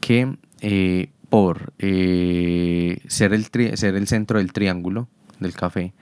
que 0.01 0.37
eh, 0.61 1.11
por 1.31 1.73
eh, 1.79 3.01
ser, 3.07 3.33
el 3.35 3.51
tri- 3.53 3.77
ser 3.77 3.95
el 3.95 4.09
centro 4.09 4.39
del 4.39 4.53
triángulo 4.53 5.09
del 5.39 5.53
café, 5.53 5.93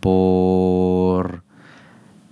por 0.00 1.42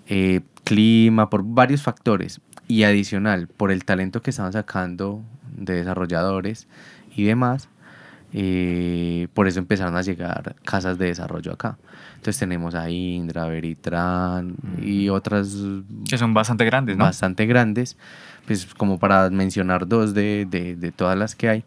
eh, 0.08 0.40
clima, 0.64 1.30
por 1.30 1.42
varios 1.44 1.82
factores, 1.82 2.40
y 2.68 2.82
adicional, 2.84 3.46
por 3.48 3.70
el 3.70 3.84
talento 3.84 4.22
que 4.22 4.30
estaban 4.30 4.52
sacando 4.52 5.22
de 5.54 5.74
desarrolladores 5.74 6.66
y 7.16 7.24
demás, 7.24 7.68
eh, 8.32 9.28
por 9.34 9.46
eso 9.46 9.58
empezaron 9.60 9.96
a 9.96 10.02
llegar 10.02 10.56
casas 10.64 10.98
de 10.98 11.06
desarrollo 11.06 11.52
acá. 11.52 11.78
Entonces 12.16 12.38
tenemos 12.38 12.74
a 12.74 12.90
Indra, 12.90 13.46
Veritran 13.46 14.56
y 14.82 15.08
otras 15.10 15.56
Que 16.08 16.18
son 16.18 16.34
bastante 16.34 16.64
grandes, 16.64 16.96
¿no? 16.96 17.04
bastante 17.04 17.46
grandes, 17.46 17.96
pues 18.46 18.66
como 18.74 18.98
para 18.98 19.30
mencionar 19.30 19.86
dos 19.86 20.14
de, 20.14 20.46
de- 20.50 20.74
de 20.74 20.90
todas 20.92 21.16
las 21.18 21.34
que 21.36 21.48
hay. 21.48 21.64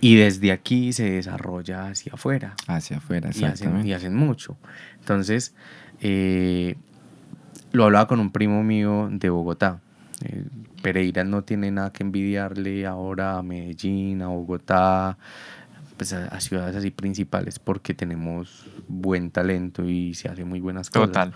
Y 0.00 0.16
desde 0.16 0.52
aquí 0.52 0.92
se 0.92 1.10
desarrolla 1.10 1.86
hacia 1.88 2.12
afuera 2.14 2.54
Hacia 2.66 2.98
afuera, 2.98 3.28
y 3.28 3.30
hacen, 3.30 3.48
exactamente. 3.52 3.88
y 3.88 3.92
hacen 3.94 4.14
mucho. 4.14 4.56
Entonces, 5.00 5.54
eh, 6.00 6.76
lo 7.72 7.84
hablaba 7.84 8.06
con 8.06 8.20
un 8.20 8.30
primo 8.30 8.62
mío 8.62 9.08
de 9.10 9.30
Bogotá. 9.30 9.80
Eh, 10.24 10.44
Pereira 10.82 11.22
no 11.24 11.42
tiene 11.42 11.70
nada 11.70 11.92
que 11.92 12.02
envidiarle 12.02 12.86
ahora 12.86 13.38
a 13.38 13.42
Medellín, 13.42 14.22
a 14.22 14.28
Bogotá, 14.28 15.18
pues 15.96 16.12
a, 16.12 16.26
a 16.26 16.40
ciudades 16.40 16.74
así 16.76 16.90
principales, 16.90 17.58
porque 17.58 17.94
tenemos 17.94 18.66
buen 18.88 19.30
talento 19.30 19.88
y 19.88 20.14
se 20.14 20.28
hacen 20.28 20.48
muy 20.48 20.60
buenas 20.60 20.90
cosas. 20.90 21.08
Total. 21.08 21.34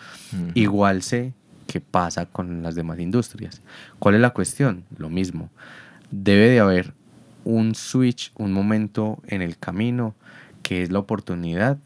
Igual 0.54 1.02
sé 1.02 1.34
qué 1.66 1.80
pasa 1.80 2.26
con 2.26 2.62
las 2.62 2.74
demás 2.74 2.98
industrias. 2.98 3.60
¿Cuál 3.98 4.16
es 4.16 4.20
la 4.20 4.30
cuestión? 4.30 4.84
Lo 4.96 5.10
mismo. 5.10 5.50
Debe 6.10 6.48
de 6.48 6.60
haber 6.60 6.94
un 7.44 7.74
switch, 7.74 8.32
un 8.36 8.52
momento 8.52 9.22
en 9.26 9.42
el 9.42 9.58
camino 9.58 10.14
que 10.62 10.82
es 10.82 10.90
la 10.90 10.98
oportunidad 10.98 11.78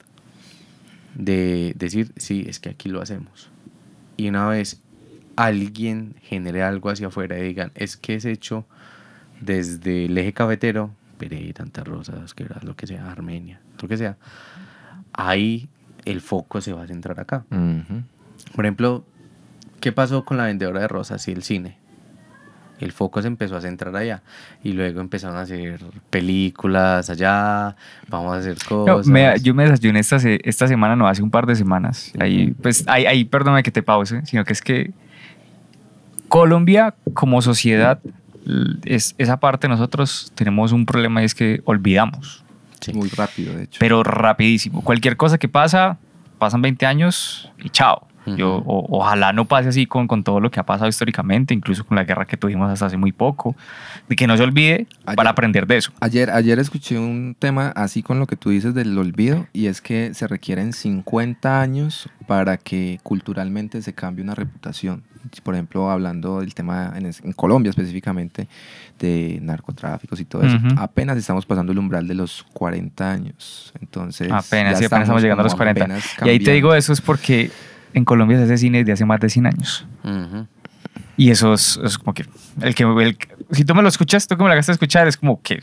de 1.14 1.74
decir, 1.76 2.12
sí, 2.16 2.44
es 2.48 2.58
que 2.58 2.70
aquí 2.70 2.88
lo 2.88 3.00
hacemos. 3.00 3.50
Y 4.16 4.28
una 4.28 4.48
vez 4.48 4.81
alguien 5.36 6.14
genere 6.22 6.62
algo 6.62 6.90
hacia 6.90 7.08
afuera 7.08 7.38
y 7.38 7.42
digan, 7.42 7.72
es 7.74 7.96
que 7.96 8.14
es 8.14 8.24
hecho 8.24 8.66
desde 9.40 10.06
el 10.06 10.16
eje 10.18 10.32
cafetero, 10.32 10.90
Pereira, 11.18 11.58
Santa 11.58 11.84
Rosa, 11.84 12.14
lo 12.62 12.76
que 12.76 12.86
sea, 12.86 13.10
Armenia, 13.10 13.60
lo 13.80 13.88
que 13.88 13.96
sea, 13.96 14.16
ahí 15.12 15.68
el 16.04 16.20
foco 16.20 16.60
se 16.60 16.72
va 16.72 16.82
a 16.82 16.86
centrar 16.86 17.18
acá. 17.20 17.44
Ujú. 17.50 18.02
Por 18.54 18.64
ejemplo, 18.64 19.04
¿qué 19.80 19.92
pasó 19.92 20.24
con 20.24 20.36
la 20.36 20.44
vendedora 20.46 20.80
de 20.80 20.88
rosas 20.88 21.26
y 21.28 21.32
el 21.32 21.42
cine? 21.42 21.76
El 22.80 22.90
foco 22.90 23.22
se 23.22 23.28
empezó 23.28 23.56
a 23.56 23.60
centrar 23.60 23.94
allá 23.94 24.22
y 24.64 24.72
luego 24.72 25.00
empezaron 25.00 25.36
a 25.36 25.42
hacer 25.42 25.78
películas 26.10 27.08
allá, 27.10 27.76
vamos 28.08 28.34
a 28.34 28.38
hacer 28.38 28.56
No, 28.68 28.68
cosas. 28.68 29.06
me- 29.06 29.38
yo 29.40 29.54
me 29.54 29.62
desayuné 29.64 30.00
esta, 30.00 30.16
esta 30.16 30.66
semana, 30.66 30.96
no, 30.96 31.06
hace 31.06 31.22
un 31.22 31.30
par 31.30 31.46
de 31.46 31.54
semanas. 31.54 32.12
Ahí, 32.18 32.52
pues, 32.60 32.82
ahí, 32.88 33.06
ahí, 33.06 33.24
perdóname 33.24 33.62
que 33.62 33.70
te 33.70 33.84
pause, 33.84 34.22
sino 34.24 34.44
que 34.44 34.52
es 34.52 34.60
que 34.62 34.90
Colombia 36.32 36.94
como 37.12 37.42
sociedad, 37.42 38.00
es, 38.86 39.14
esa 39.18 39.36
parte 39.38 39.68
nosotros 39.68 40.32
tenemos 40.34 40.72
un 40.72 40.86
problema 40.86 41.20
y 41.20 41.26
es 41.26 41.34
que 41.34 41.60
olvidamos, 41.66 42.42
Sí. 42.80 42.94
Muy 42.94 43.10
rápido, 43.10 43.54
de 43.54 43.64
hecho. 43.64 43.76
pero 43.78 44.02
rapidísimo. 44.02 44.82
Cualquier 44.82 45.16
cosa 45.18 45.36
que 45.38 45.46
pasa, 45.48 45.98
pasan 46.38 46.62
20 46.62 46.86
años 46.86 47.48
y 47.62 47.68
chao. 47.68 48.08
Yo, 48.24 48.56
o- 48.64 48.98
ojalá 48.98 49.32
no 49.32 49.46
pase 49.46 49.68
así 49.70 49.86
con, 49.86 50.06
con 50.06 50.22
todo 50.22 50.38
lo 50.40 50.50
que 50.50 50.60
ha 50.60 50.64
pasado 50.66 50.88
históricamente, 50.88 51.54
incluso 51.54 51.84
con 51.84 51.96
la 51.96 52.04
guerra 52.04 52.24
que 52.24 52.36
tuvimos 52.36 52.70
hasta 52.70 52.86
hace 52.86 52.96
muy 52.96 53.12
poco, 53.12 53.56
de 54.08 54.14
que 54.16 54.26
no 54.26 54.36
se 54.36 54.42
olvide 54.44 54.86
Ayer- 55.06 55.16
para 55.16 55.30
aprender 55.30 55.66
de 55.66 55.78
eso. 55.78 55.92
Ayer, 56.00 56.30
ayer 56.30 56.58
escuché 56.58 56.98
un 56.98 57.34
tema 57.38 57.68
así 57.74 58.02
con 58.02 58.18
lo 58.18 58.26
que 58.26 58.36
tú 58.36 58.50
dices 58.50 58.74
del 58.74 58.96
olvido 58.96 59.46
y 59.52 59.66
es 59.66 59.80
que 59.80 60.14
se 60.14 60.28
requieren 60.28 60.72
50 60.72 61.60
años 61.60 62.08
para 62.26 62.56
que 62.58 63.00
culturalmente 63.02 63.82
se 63.82 63.92
cambie 63.92 64.22
una 64.24 64.34
reputación. 64.34 65.02
Por 65.44 65.54
ejemplo, 65.54 65.90
hablando 65.90 66.40
del 66.40 66.52
tema 66.54 66.92
en, 66.96 67.06
en 67.06 67.32
Colombia 67.32 67.70
específicamente 67.70 68.48
de 68.98 69.38
narcotráficos 69.40 70.18
y 70.20 70.24
todo 70.24 70.42
eso, 70.42 70.56
Ujú. 70.56 70.68
apenas 70.76 71.16
estamos 71.16 71.46
pasando 71.46 71.72
el 71.72 71.78
umbral 71.78 72.06
de 72.08 72.14
los 72.14 72.44
40 72.52 73.10
años. 73.10 73.72
Entonces, 73.80 74.28
Apenas, 74.30 74.72
ya 74.74 74.78
sí, 74.78 74.84
apenas 74.86 75.02
estamos 75.04 75.22
llegando 75.22 75.42
a 75.42 75.44
los 75.44 75.52
como 75.54 75.58
40. 75.64 75.84
apenas 75.84 76.04
Y 76.24 76.28
ahí 76.28 76.38
te 76.40 76.52
digo 76.52 76.74
eso 76.74 76.92
es 76.92 77.00
porque 77.00 77.50
en 77.94 78.04
Colombia 78.04 78.36
se 78.38 78.44
hace 78.44 78.58
cine 78.58 78.78
desde 78.78 78.92
hace 78.92 79.04
más 79.04 79.20
de 79.20 79.28
100 79.28 79.46
años. 79.46 79.86
Ujú. 80.04 80.46
Y 81.16 81.30
eso 81.30 81.52
es, 81.54 81.78
es 81.84 81.98
como 81.98 82.14
que, 82.14 82.24
el 82.60 82.74
que 82.74 82.82
el- 82.84 83.16
si 83.50 83.64
tú 83.64 83.74
me 83.74 83.82
lo 83.82 83.88
escuchas, 83.88 84.26
tú 84.26 84.36
que 84.36 84.42
me 84.42 84.48
lo 84.48 84.52
hagas 84.54 84.68
escuchar, 84.68 85.06
es 85.08 85.16
como 85.16 85.40
que, 85.42 85.60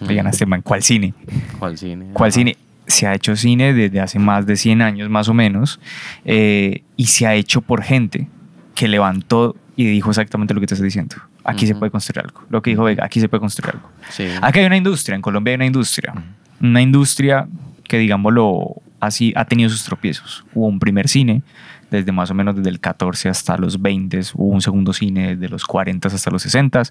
digan 0.00 0.26
a 0.26 0.30
este 0.30 0.46
man, 0.46 0.62
¿cuál 0.62 0.82
cine? 0.82 1.12
¿Cuál 1.58 1.76
cine? 1.76 2.06
¿Cuál 2.12 2.28
Ajá. 2.28 2.34
cine? 2.34 2.56
Se 2.86 3.06
ha 3.06 3.14
hecho 3.14 3.36
cine 3.36 3.72
desde 3.74 4.00
hace 4.00 4.18
más 4.18 4.46
de 4.46 4.56
100 4.56 4.80
años, 4.82 5.10
más 5.10 5.28
o 5.28 5.34
menos, 5.34 5.78
eh, 6.24 6.82
y 6.96 7.06
se 7.06 7.26
ha 7.26 7.34
hecho 7.34 7.60
por 7.60 7.82
gente 7.82 8.28
que 8.74 8.88
levantó 8.88 9.54
y 9.76 9.84
dijo 9.84 10.10
exactamente 10.10 10.54
lo 10.54 10.60
que 10.60 10.66
te 10.66 10.74
estoy 10.74 10.86
diciendo. 10.86 11.16
Aquí 11.44 11.66
se 11.66 11.72
Ujú. 11.72 11.80
puede 11.80 11.90
construir 11.92 12.24
algo. 12.24 12.42
Lo 12.50 12.62
que 12.62 12.70
dijo 12.70 12.84
Vega, 12.84 13.04
aquí 13.04 13.20
se 13.20 13.28
puede 13.28 13.40
construir 13.40 13.74
algo. 13.74 13.88
Sí. 14.08 14.26
Aquí 14.42 14.58
hay 14.60 14.66
una 14.66 14.76
industria, 14.76 15.16
en 15.16 15.22
Colombia 15.22 15.52
hay 15.52 15.56
una 15.56 15.66
industria. 15.66 16.14
Una 16.60 16.80
industria 16.82 17.46
que, 17.84 17.98
digámoslo 17.98 18.74
así, 19.00 19.32
ha 19.36 19.44
tenido 19.44 19.70
sus 19.70 19.84
tropiezos. 19.84 20.44
Hubo 20.54 20.66
un 20.66 20.78
primer 20.78 21.08
cine 21.08 21.42
desde 21.90 22.12
más 22.12 22.30
o 22.30 22.34
menos 22.34 22.56
desde 22.56 22.70
el 22.70 22.80
14 22.80 23.28
hasta 23.28 23.56
los 23.56 23.80
20, 23.80 24.20
hubo 24.34 24.48
un 24.48 24.60
segundo 24.60 24.92
cine 24.92 25.36
desde 25.36 25.48
los 25.48 25.64
40 25.64 26.08
hasta 26.08 26.30
los 26.30 26.42
60. 26.42 26.82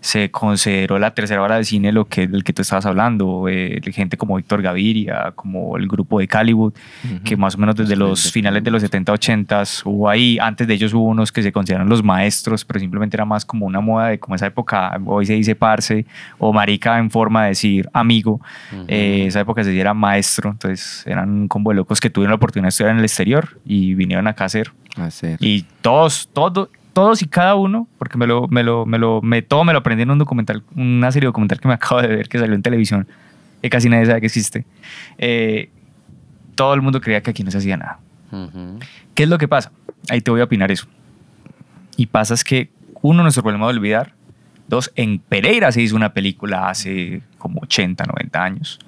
Se 0.00 0.30
consideró 0.30 0.98
la 0.98 1.14
tercera 1.14 1.42
hora 1.42 1.56
de 1.56 1.64
cine 1.64 1.92
lo 1.92 2.06
que, 2.06 2.26
del 2.26 2.44
que 2.44 2.52
tú 2.52 2.62
estabas 2.62 2.86
hablando, 2.86 3.48
eh, 3.48 3.80
gente 3.92 4.16
como 4.16 4.36
Víctor 4.36 4.62
Gaviria, 4.62 5.32
como 5.34 5.76
el 5.76 5.86
grupo 5.86 6.18
de 6.20 6.28
Caliwood, 6.28 6.72
que 7.24 7.36
más 7.36 7.54
o 7.54 7.58
menos 7.58 7.76
desde 7.76 7.96
los 7.96 8.32
finales 8.32 8.64
de 8.64 8.70
los 8.70 8.82
70, 8.82 9.12
80 9.12 9.62
hubo 9.84 10.08
ahí, 10.08 10.38
antes 10.40 10.66
de 10.66 10.74
ellos 10.74 10.92
hubo 10.94 11.04
unos 11.04 11.30
que 11.32 11.42
se 11.42 11.52
consideran 11.52 11.88
los 11.88 12.02
maestros, 12.02 12.64
pero 12.64 12.80
simplemente 12.80 13.16
era 13.16 13.24
más 13.24 13.44
como 13.44 13.66
una 13.66 13.80
moda 13.80 14.08
de 14.08 14.18
como 14.18 14.34
esa 14.34 14.46
época, 14.46 14.98
hoy 15.04 15.26
se 15.26 15.34
dice 15.34 15.54
parce 15.54 16.06
o 16.38 16.52
marica 16.52 16.98
en 16.98 17.10
forma 17.10 17.42
de 17.42 17.48
decir 17.50 17.88
amigo, 17.92 18.40
eh, 18.88 19.24
esa 19.26 19.40
época 19.40 19.62
se 19.64 19.70
decía 19.70 19.92
maestro, 19.94 20.50
entonces 20.50 21.04
eran 21.06 21.30
un 21.30 21.48
combo 21.48 21.70
de 21.70 21.76
locos 21.76 22.00
que 22.00 22.10
tuvieron 22.10 22.30
la 22.30 22.36
oportunidad 22.36 22.66
de 22.66 22.68
estudiar 22.70 22.92
en 22.92 22.98
el 22.98 23.04
exterior 23.04 23.60
y 23.64 23.94
vinieron 23.94 24.26
acá 24.28 24.41
hacer. 24.44 24.72
Hacer. 24.96 25.38
Y 25.40 25.66
todos, 25.80 26.28
todos, 26.32 26.68
todos 26.92 27.22
y 27.22 27.26
cada 27.26 27.54
uno, 27.54 27.88
porque 27.98 28.18
me 28.18 28.26
lo, 28.26 28.48
me 28.48 28.62
lo, 28.62 28.86
me 28.86 28.98
lo, 28.98 29.22
me, 29.22 29.42
todo 29.42 29.64
me 29.64 29.72
lo 29.72 29.80
aprendí 29.80 30.02
en 30.02 30.10
un 30.10 30.18
documental, 30.18 30.62
una 30.76 31.10
serie 31.10 31.26
documental 31.26 31.60
que 31.60 31.68
me 31.68 31.74
acabo 31.74 32.02
de 32.02 32.08
ver 32.08 32.28
que 32.28 32.38
salió 32.38 32.54
en 32.54 32.62
televisión, 32.62 33.06
que 33.60 33.70
casi 33.70 33.88
nadie 33.88 34.06
sabe 34.06 34.20
que 34.20 34.26
existe. 34.26 34.64
Eh, 35.18 35.70
todo 36.54 36.74
el 36.74 36.82
mundo 36.82 37.00
creía 37.00 37.22
que 37.22 37.30
aquí 37.30 37.42
no 37.42 37.50
se 37.50 37.58
hacía 37.58 37.76
nada. 37.76 37.98
¿Qué 39.14 39.24
es 39.24 39.28
lo 39.28 39.36
que 39.36 39.46
pasa? 39.46 39.72
Ahí 40.08 40.22
te 40.22 40.30
voy 40.30 40.40
a 40.40 40.44
opinar 40.44 40.70
eso. 40.70 40.86
Y 41.96 42.06
pasa 42.06 42.34
es 42.34 42.44
que, 42.44 42.70
uno, 43.02 43.22
nuestro 43.22 43.42
problema 43.42 43.66
de 43.66 43.74
olvidar. 43.74 44.14
Dos, 44.68 44.90
en 44.94 45.18
Pereira 45.18 45.70
se 45.70 45.82
hizo 45.82 45.96
una 45.96 46.14
película 46.14 46.70
hace 46.70 47.20
como 47.36 47.60
80, 47.60 48.04
90 48.04 48.42
años. 48.42 48.78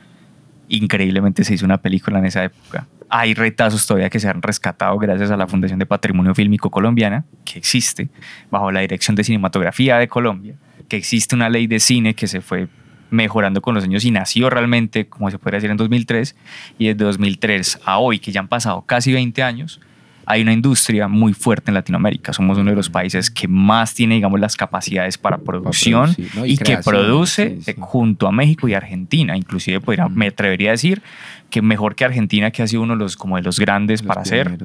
Increíblemente 0.69 1.45
se 1.45 1.55
hizo 1.55 1.67
una 1.67 1.79
película 1.79 2.19
en 2.19 2.25
esa 2.25 2.45
época. 2.45 2.87
Hay 3.17 3.33
retazos 3.33 3.87
todavía 3.87 4.11
que 4.11 4.19
se 4.19 4.29
han 4.29 4.43
rescatado 4.43 4.99
gracias 4.99 5.31
a 5.31 5.37
la 5.37 5.47
Fundación 5.47 5.79
de 5.79 5.87
Patrimonio 5.87 6.35
Fílmico 6.35 6.69
Colombiana, 6.69 7.25
que 7.45 7.61
existe 7.61 8.09
bajo 8.51 8.73
la 8.73 8.81
Dirección 8.81 9.15
de 9.15 9.23
Cinematografía 9.23 9.99
de 9.99 10.09
Colombia, 10.09 10.57
que 10.89 10.97
existe 10.97 11.37
una 11.37 11.49
ley 11.49 11.69
de 11.69 11.79
cine 11.79 12.15
que 12.15 12.27
se 12.27 12.41
fue 12.41 12.67
mejorando 13.11 13.63
con 13.63 13.77
los 13.77 13.85
años 13.85 14.05
y 14.05 14.11
nació 14.11 14.51
realmente, 14.51 15.07
como 15.07 15.31
se 15.31 15.39
puede 15.39 15.59
decir, 15.59 15.71
en 15.71 15.77
2003. 15.77 16.35
Y 16.77 16.89
desde 16.89 17.05
2003 17.05 17.83
a 17.85 17.99
hoy, 17.99 18.19
que 18.19 18.33
ya 18.33 18.41
han 18.41 18.49
pasado 18.49 18.83
casi 18.83 19.13
20 19.13 19.45
años, 19.45 19.81
hay 20.27 20.43
una 20.43 20.53
industria 20.53 21.07
muy 21.07 21.35
fuerte 21.35 21.71
en 21.71 21.75
Latinoamérica. 21.75 22.33
Somos 22.33 22.59
uno 22.59 22.71
de 22.71 22.77
los 22.77 22.91
países 22.91 23.31
que 23.31 23.47
más 23.47 23.95
tiene, 23.95 24.17
digamos, 24.17 24.41
las 24.41 24.57
capacidades 24.57 25.19
para 25.19 25.39
producción 25.39 26.15
y, 26.45 26.57
que 26.57 26.79
produce 26.79 27.59
junto 27.79 28.27
a 28.27 28.33
México 28.33 28.67
y 28.67 28.75
Argentina. 28.75 29.37
Inclusive 29.37 29.81
podría, 29.81 30.09
me 30.09 30.27
atrevería 30.27 30.71
a 30.71 30.73
decir 30.73 31.03
que 31.51 31.63
mejor 31.63 31.95
que 31.95 32.05
Argentina, 32.05 32.51
que 32.51 32.63
ha 32.63 32.67
sido 32.67 32.83
uno 32.83 32.95
de 32.95 32.99
los, 32.99 33.17
como 33.17 33.37
de 33.37 33.43
los 33.43 33.61
grandes 33.61 34.03
para 34.03 34.23
hacer. 34.23 34.59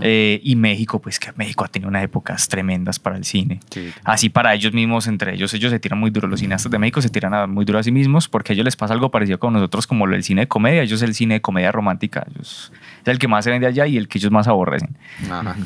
Eh, 0.00 0.40
y 0.42 0.56
México, 0.56 1.00
pues 1.00 1.20
que 1.20 1.32
México 1.36 1.64
ha 1.64 1.68
tenido 1.68 1.88
unas 1.88 2.02
épocas 2.02 2.48
tremendas 2.48 2.98
para 2.98 3.16
el 3.16 3.24
cine. 3.24 3.60
Así 4.02 4.28
para 4.28 4.54
ellos 4.54 4.72
mismos, 4.72 5.06
entre 5.06 5.34
ellos, 5.34 5.54
ellos 5.54 5.70
se 5.70 5.78
tiran 5.78 6.00
muy 6.00 6.10
duro. 6.10 6.26
Los 6.26 6.40
cineastas 6.40 6.70
de 6.72 6.78
México 6.78 7.00
se 7.00 7.10
tiran 7.10 7.50
muy 7.50 7.64
duro 7.64 7.78
a 7.78 7.82
sí 7.82 7.92
mismos 7.92 8.28
porque 8.28 8.52
a 8.52 8.54
ellos 8.54 8.64
les 8.64 8.76
pasa 8.76 8.94
algo 8.94 9.10
parecido 9.10 9.38
con 9.38 9.52
nosotros 9.52 9.86
como 9.86 10.06
el 10.06 10.22
cine 10.24 10.42
de 10.42 10.48
comedia. 10.48 10.82
Ellos 10.82 11.02
el 11.02 11.14
cine 11.14 11.34
de 11.34 11.40
comedia 11.40 11.70
romántica. 11.70 12.26
Ellos, 12.34 12.72
es 13.02 13.08
el 13.08 13.18
que 13.18 13.28
más 13.28 13.44
se 13.44 13.50
vende 13.50 13.66
allá 13.66 13.86
y 13.86 13.96
el 13.96 14.08
que 14.08 14.18
ellos 14.18 14.32
más 14.32 14.48
aborrecen. 14.48 14.96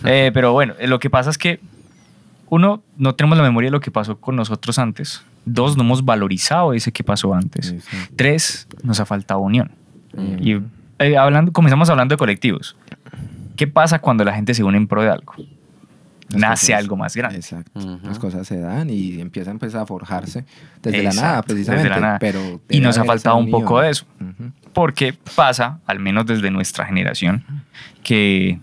Eh, 0.05 0.31
pero 0.35 0.53
bueno, 0.53 0.75
lo 0.87 0.99
que 0.99 1.09
pasa 1.09 1.31
es 1.31 1.39
que 1.39 1.61
uno, 2.51 2.83
no 2.99 3.15
tenemos 3.15 3.39
la 3.39 3.45
memoria 3.45 3.69
de 3.69 3.73
lo 3.73 3.81
que 3.81 3.91
pasó 3.91 4.21
con 4.21 4.37
nosotros 4.37 4.79
antes. 4.79 5.23
Dos, 5.47 5.77
no 5.77 5.85
hemos 5.85 6.05
valorizado 6.05 6.75
ese 6.75 6.93
que 6.93 7.03
pasó 7.03 7.33
antes. 7.33 7.75
Tres, 8.17 8.69
nos 8.83 9.01
ha 9.01 9.07
faltado 9.07 9.41
unión. 9.41 9.71
Y 10.17 10.59
eh, 10.99 11.17
hablando, 11.17 11.53
comenzamos 11.53 11.89
hablando 11.91 12.15
de 12.15 12.19
colectivos. 12.19 12.77
¿Qué 13.57 13.67
pasa 13.67 13.99
cuando 13.99 14.25
la 14.25 14.35
gente 14.35 14.55
se 14.55 14.65
une 14.65 14.79
en 14.79 14.87
pro 14.87 15.03
de 15.03 15.11
algo? 15.11 15.35
Nace 16.35 16.75
algo 16.75 16.97
más 16.97 17.17
grande. 17.17 17.37
Exacto. 17.37 17.99
Las 18.05 18.19
cosas 18.19 18.47
se 18.47 18.59
dan 18.59 18.89
y 18.91 19.21
empiezan 19.21 19.59
pues, 19.59 19.75
a 19.75 19.85
forjarse 19.85 20.45
desde 20.83 21.03
la 21.03 21.13
nada, 21.13 21.43
precisamente. 21.43 21.89
Desde 21.89 22.01
la 22.01 22.07
nada. 22.07 22.19
Pero 22.21 22.61
y 22.69 22.81
nos 22.81 22.97
ha 22.99 23.05
faltado 23.05 23.37
un 23.37 23.51
poco 23.51 23.81
de 23.81 23.91
eso. 23.91 24.07
Porque 24.73 25.15
pasa, 25.35 25.81
al 25.87 25.99
menos 25.99 26.27
desde 26.27 26.51
nuestra 26.51 26.87
generación, 26.87 27.45
que 28.03 28.61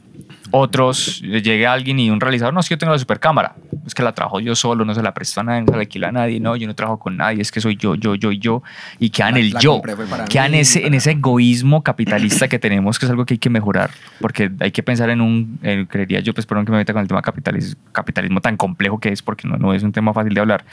otros, 0.52 1.22
llega 1.22 1.74
alguien 1.74 1.99
y 1.99 2.10
un 2.10 2.19
realizador, 2.19 2.53
no, 2.53 2.60
es 2.60 2.68
que 2.68 2.74
yo 2.74 2.78
tengo 2.78 2.94
la 2.94 2.99
super 2.99 3.19
cámara, 3.19 3.56
es 3.86 3.94
que 3.94 4.03
la 4.03 4.14
trabajo 4.14 4.40
yo 4.40 4.56
solo, 4.56 4.86
no 4.86 4.94
se 4.94 5.02
la 5.02 5.14
presto 5.14 5.41
a 5.41 5.44
nadie, 5.44 5.61
no 5.61 5.68
se 5.68 5.74
la 5.74 5.80
alquila 5.80 6.10
a 6.10 6.11
nadie, 6.11 6.40
no, 6.40 6.56
yo 6.56 6.68
no 6.68 6.76
trabajo 6.76 6.99
con 6.99 7.18
nadie, 7.18 7.41
es 7.41 7.52
que 7.52 7.61
soy 7.61 7.76
yo, 7.76 7.95
yo, 7.95 8.15
yo 8.15 8.32
yo, 8.32 8.64
y 8.99 9.10
quedan 9.10 9.38
en 9.38 9.45
el 9.45 9.57
yo, 9.60 9.82
quedan 10.30 10.53
ese, 10.53 10.86
en 10.86 10.94
ese 10.94 11.11
egoísmo 11.11 11.84
capitalista 11.84 12.48
que 12.48 12.60
tenemos, 12.60 12.99
que 12.99 13.06
es 13.06 13.11
algo 13.11 13.26
que 13.26 13.36
hay 13.36 13.40
que 13.40 13.49
mejorar, 13.49 13.91
porque 14.19 14.52
hay 14.60 14.72
que 14.72 14.84
pensar 14.84 15.10
en 15.10 15.22
un, 15.22 15.60
creería 15.90 16.19
yo, 16.19 16.34
pues 16.34 16.45
perdón 16.45 16.65
que 16.65 16.72
me 16.72 16.78
meta 16.78 16.94
con 16.94 17.02
el 17.02 17.07
tema 17.07 17.22
capitalismo, 17.22 17.80
capitalismo 17.91 18.41
tan 18.41 18.57
complejo 18.57 18.99
que 18.99 19.10
es, 19.10 19.22
porque 19.22 19.48
no, 19.48 19.57
no 19.57 19.74
es 19.74 19.84
un 19.84 19.91
tema 19.91 20.14
fácil 20.14 20.34
de 20.34 20.41
hablar 20.41 20.64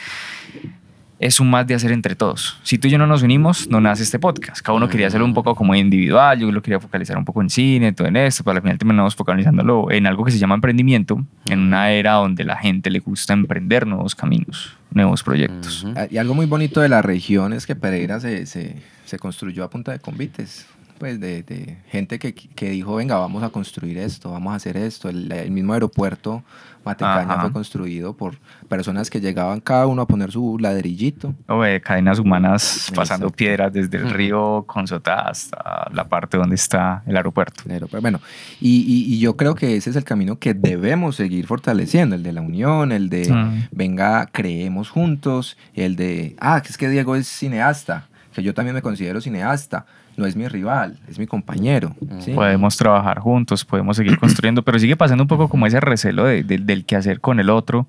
es 1.25 1.41
un 1.41 1.49
más 1.49 1.67
de 1.67 1.75
hacer 1.75 1.91
entre 1.91 2.15
todos. 2.15 2.59
Si 2.65 2.77
tú 2.77 2.87
y 2.87 2.91
yo 2.91 2.99
no 2.99 3.07
nos 3.07 3.23
unimos, 3.23 3.67
no 3.71 3.81
nace 3.81 4.03
este 4.03 4.19
podcast. 4.19 4.61
Cada 4.61 4.77
uno 4.77 4.91
quería 4.91 5.07
hacerlo 5.07 5.25
un 5.25 5.33
poco 5.33 5.55
como 5.55 5.75
individual, 5.75 6.39
yo 6.39 6.53
lo 6.53 6.61
quería 6.61 6.79
focalizar 6.79 7.17
un 7.17 7.25
poco 7.25 7.41
en 7.41 7.49
cine, 7.49 7.95
todo 7.95 8.07
en 8.07 8.17
esto, 8.17 8.45
pero 8.45 8.57
al 8.57 8.63
final 8.63 8.77
terminamos 8.77 9.17
focalizándolo 9.17 9.91
en 9.91 10.07
algo 10.07 10.23
que 10.23 10.33
se 10.33 10.39
llama 10.39 10.55
emprendimiento, 10.55 11.25
en 11.47 11.61
una 11.61 11.91
era 11.93 12.13
donde 12.13 12.45
la 12.45 12.57
gente 12.57 12.91
le 12.91 12.99
gusta 12.99 13.33
emprender 13.33 13.87
nuevos 13.87 14.15
caminos, 14.15 14.77
nuevos 14.91 15.23
proyectos. 15.23 15.87
Y 16.11 16.19
algo 16.19 16.35
muy 16.35 16.45
bonito 16.45 16.83
de 16.83 16.91
la 16.91 17.01
región 17.01 17.55
es 17.55 17.65
que 17.65 17.75
Pereira 17.75 18.21
se, 18.21 18.45
se, 18.45 19.19
construyó 19.19 19.65
a 19.65 19.71
punta 19.71 19.93
de 19.93 20.01
convites 20.01 20.67
pues 20.99 21.19
de, 21.21 21.43
de 21.43 21.79
gente 21.89 22.19
que, 22.19 22.35
que, 22.35 22.71
dijo, 22.71 22.97
venga, 22.97 23.17
vamos 23.17 23.43
a 23.43 23.49
construir 23.49 23.97
esto, 23.97 24.31
vamos 24.31 24.53
a 24.53 24.57
hacer 24.57 24.77
esto. 24.77 25.09
El 25.09 25.51
mismo 25.51 25.73
aeropuerto 25.73 26.45
Matecaña 26.85 27.41
fue 27.41 27.53
construido 27.53 28.17
por 28.17 28.37
personas 28.69 29.11
que 29.11 29.21
llegaban 29.21 29.61
cada 29.61 29.87
uno 29.87 30.03
a 30.03 30.07
poner 30.07 30.33
su 30.33 30.59
ladrillito. 30.59 31.35
O 31.49 31.63
cadenas 31.83 32.19
humanas 32.19 32.93
pasando 32.95 33.31
piedras 33.31 33.73
desde 33.73 33.99
el 33.99 34.11
río 34.11 34.65
Consotá 34.67 35.29
hasta 35.29 35.89
la 35.93 36.09
parte 36.09 36.37
donde 36.37 36.55
está 36.55 37.03
el 37.07 37.17
aeropuerto. 37.17 37.65
bueno, 38.01 38.21
y, 38.61 38.81
y, 38.81 39.15
y, 39.15 39.19
yo 39.19 39.37
creo 39.37 39.55
que 39.55 39.77
ese 39.77 39.91
es 39.91 39.97
el 39.97 40.05
camino 40.05 40.39
que 40.39 40.55
debemos 40.55 41.17
seguir 41.17 41.47
fortaleciendo, 41.47 42.15
el 42.17 42.23
de 42.23 42.33
la 42.33 42.41
unión, 42.41 42.93
el 42.93 43.09
de, 43.09 43.67
venga, 43.71 44.27
creemos 44.33 44.91
juntos, 44.91 45.57
el 45.75 45.97
de, 45.97 46.37
ah, 46.41 46.63
es 46.65 46.77
que 46.77 46.89
Diego 46.89 47.17
es 47.17 47.29
cineasta, 47.29 48.09
que 48.33 48.43
yo 48.43 48.55
también 48.55 48.75
me 48.75 48.83
considero 48.83 49.21
cineasta 49.21 49.87
no 50.17 50.27
es 50.27 50.37
mi 50.37 50.49
rival, 50.49 50.99
es 51.09 51.19
mi 51.19 51.27
compañero. 51.27 51.95
Podemos 52.35 52.77
trabajar 52.77 53.19
juntos, 53.19 53.65
podemos 53.65 53.97
seguir 53.97 54.19
construyendo, 54.19 54.63
pero 54.63 54.79
sigue 54.79 54.97
pasando 54.97 55.25
un 55.25 55.29
poco 55.29 55.49
como 55.49 55.67
ese 55.67 55.81
recelo 55.81 56.25
de, 56.25 56.43
del 56.43 56.85
que 56.85 56.97
hacer 56.97 57.21
con 57.21 57.41
el 57.41 57.51
otro. 57.51 57.87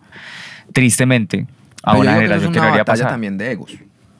Tristemente, 0.73 1.45
a 1.84 1.97
una 1.97 2.15
generación 2.15 2.52
que, 2.52 2.60
no 2.60 2.85
pasar. 2.85 3.10
también 3.10 3.38
de 3.38 3.52
egos. 3.52 3.72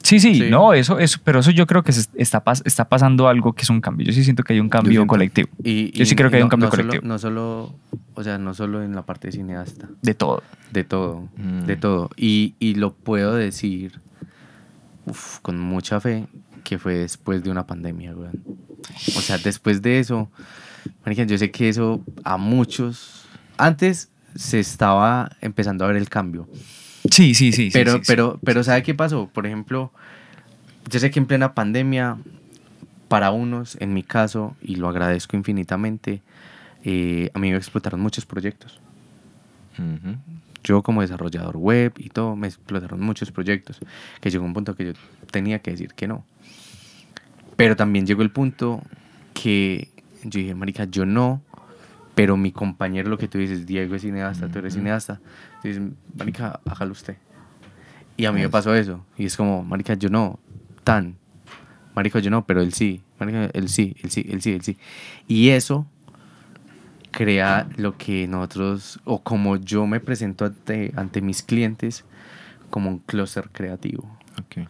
Sí, 0.02 0.20
sí, 0.20 0.48
no, 0.48 0.72
eso, 0.72 1.00
eso, 1.00 1.18
pero 1.24 1.40
eso 1.40 1.50
yo 1.50 1.66
creo 1.66 1.82
que 1.82 1.90
está, 1.90 2.44
está 2.64 2.88
pasando 2.88 3.26
algo 3.26 3.54
que 3.54 3.62
es 3.62 3.70
un 3.70 3.80
cambio. 3.80 4.06
Yo 4.06 4.12
sí 4.12 4.22
siento 4.22 4.44
que 4.44 4.52
hay 4.52 4.60
un 4.60 4.68
cambio 4.68 5.04
colectivo. 5.04 5.48
Y, 5.64 5.90
yo 5.90 6.06
sí 6.06 6.14
creo 6.14 6.30
que 6.30 6.36
hay 6.36 6.44
un 6.44 6.48
cambio 6.48 6.70
colectivo. 6.70 7.02
no 7.04 7.18
solo, 7.18 7.74
o 8.14 8.22
sea, 8.22 8.38
no 8.38 8.54
solo 8.54 8.84
en 8.84 8.94
la 8.94 9.02
parte 9.02 9.28
de 9.28 9.32
cineasta. 9.32 9.88
De 10.02 10.14
todo. 10.14 10.44
De 10.70 10.84
todo, 10.84 11.28
de 11.36 11.76
mm. 11.76 11.80
todo. 11.80 12.10
Y, 12.16 12.54
y, 12.60 12.74
lo 12.74 12.92
puedo 12.92 13.34
decir 13.34 14.00
con 15.42 15.58
mucha 15.58 16.00
fe, 16.00 16.26
que 16.66 16.78
fue 16.78 16.94
después 16.94 17.44
de 17.44 17.50
una 17.50 17.64
pandemia, 17.64 18.12
güey. 18.12 18.30
O 19.16 19.20
sea, 19.20 19.38
después 19.38 19.82
de 19.82 20.00
eso, 20.00 20.28
yo 21.04 21.38
sé 21.38 21.52
que 21.52 21.68
eso 21.68 22.04
a 22.24 22.38
muchos, 22.38 23.24
antes 23.56 24.10
se 24.34 24.58
estaba 24.58 25.30
empezando 25.40 25.84
a 25.84 25.88
ver 25.88 25.96
el 25.96 26.08
cambio. 26.08 26.48
Sí, 27.08 27.34
sí, 27.34 27.52
sí. 27.52 27.70
Pero, 27.72 27.92
sí, 27.92 28.00
pero, 28.08 28.40
pero, 28.42 28.64
¿sabe 28.64 28.82
qué 28.82 28.94
pasó? 28.94 29.30
Por 29.32 29.46
ejemplo, 29.46 29.92
yo 30.90 30.98
sé 30.98 31.12
que 31.12 31.20
en 31.20 31.26
plena 31.26 31.54
pandemia, 31.54 32.18
para 33.06 33.30
unos, 33.30 33.76
en 33.80 33.94
mi 33.94 34.02
caso, 34.02 34.56
y 34.60 34.74
lo 34.74 34.88
agradezco 34.88 35.36
infinitamente, 35.36 36.20
eh, 36.82 37.30
a 37.32 37.38
mí 37.38 37.52
me 37.52 37.56
explotaron 37.56 38.00
muchos 38.00 38.26
proyectos. 38.26 38.80
Yo 40.64 40.82
como 40.82 41.02
desarrollador 41.02 41.58
web 41.58 41.92
y 41.96 42.08
todo, 42.08 42.34
me 42.34 42.48
explotaron 42.48 43.00
muchos 43.00 43.30
proyectos, 43.30 43.78
que 44.20 44.30
llegó 44.30 44.44
un 44.44 44.52
punto 44.52 44.74
que 44.74 44.86
yo 44.86 44.92
tenía 45.30 45.60
que 45.60 45.70
decir 45.70 45.94
que 45.94 46.08
no. 46.08 46.24
Pero 47.56 47.74
también 47.74 48.06
llegó 48.06 48.22
el 48.22 48.30
punto 48.30 48.82
que 49.32 49.88
yo 50.22 50.40
dije, 50.40 50.54
marica, 50.54 50.84
yo 50.84 51.06
no, 51.06 51.42
pero 52.14 52.36
mi 52.36 52.52
compañero, 52.52 53.08
lo 53.08 53.18
que 53.18 53.28
tú 53.28 53.38
dices, 53.38 53.66
Diego 53.66 53.94
es 53.94 54.02
cineasta, 54.02 54.48
tú 54.48 54.58
eres 54.58 54.74
cineasta, 54.74 55.20
dices, 55.62 55.82
marica, 56.16 56.60
hágalo 56.66 56.92
usted. 56.92 57.16
Y 58.16 58.24
a 58.24 58.32
mí 58.32 58.40
me 58.40 58.48
pasó 58.48 58.74
eso, 58.74 59.04
y 59.16 59.26
es 59.26 59.36
como, 59.36 59.62
marica, 59.62 59.94
yo 59.94 60.08
no, 60.08 60.38
tan, 60.84 61.16
marica, 61.94 62.18
yo 62.18 62.30
no, 62.30 62.46
pero 62.46 62.60
él 62.60 62.72
sí, 62.72 63.02
marica, 63.18 63.50
él 63.52 63.68
sí, 63.68 63.96
él 64.02 64.10
sí, 64.10 64.26
él 64.28 64.42
sí, 64.42 64.52
él 64.52 64.62
sí. 64.62 64.78
Y 65.28 65.50
eso 65.50 65.86
crea 67.10 67.68
lo 67.76 67.96
que 67.96 68.26
nosotros, 68.26 69.00
o 69.04 69.22
como 69.22 69.56
yo 69.56 69.86
me 69.86 70.00
presento 70.00 70.44
ante, 70.44 70.92
ante 70.96 71.20
mis 71.20 71.42
clientes, 71.42 72.04
como 72.70 72.90
un 72.90 72.98
clúster 72.98 73.48
creativo. 73.50 74.10
Okay 74.46 74.66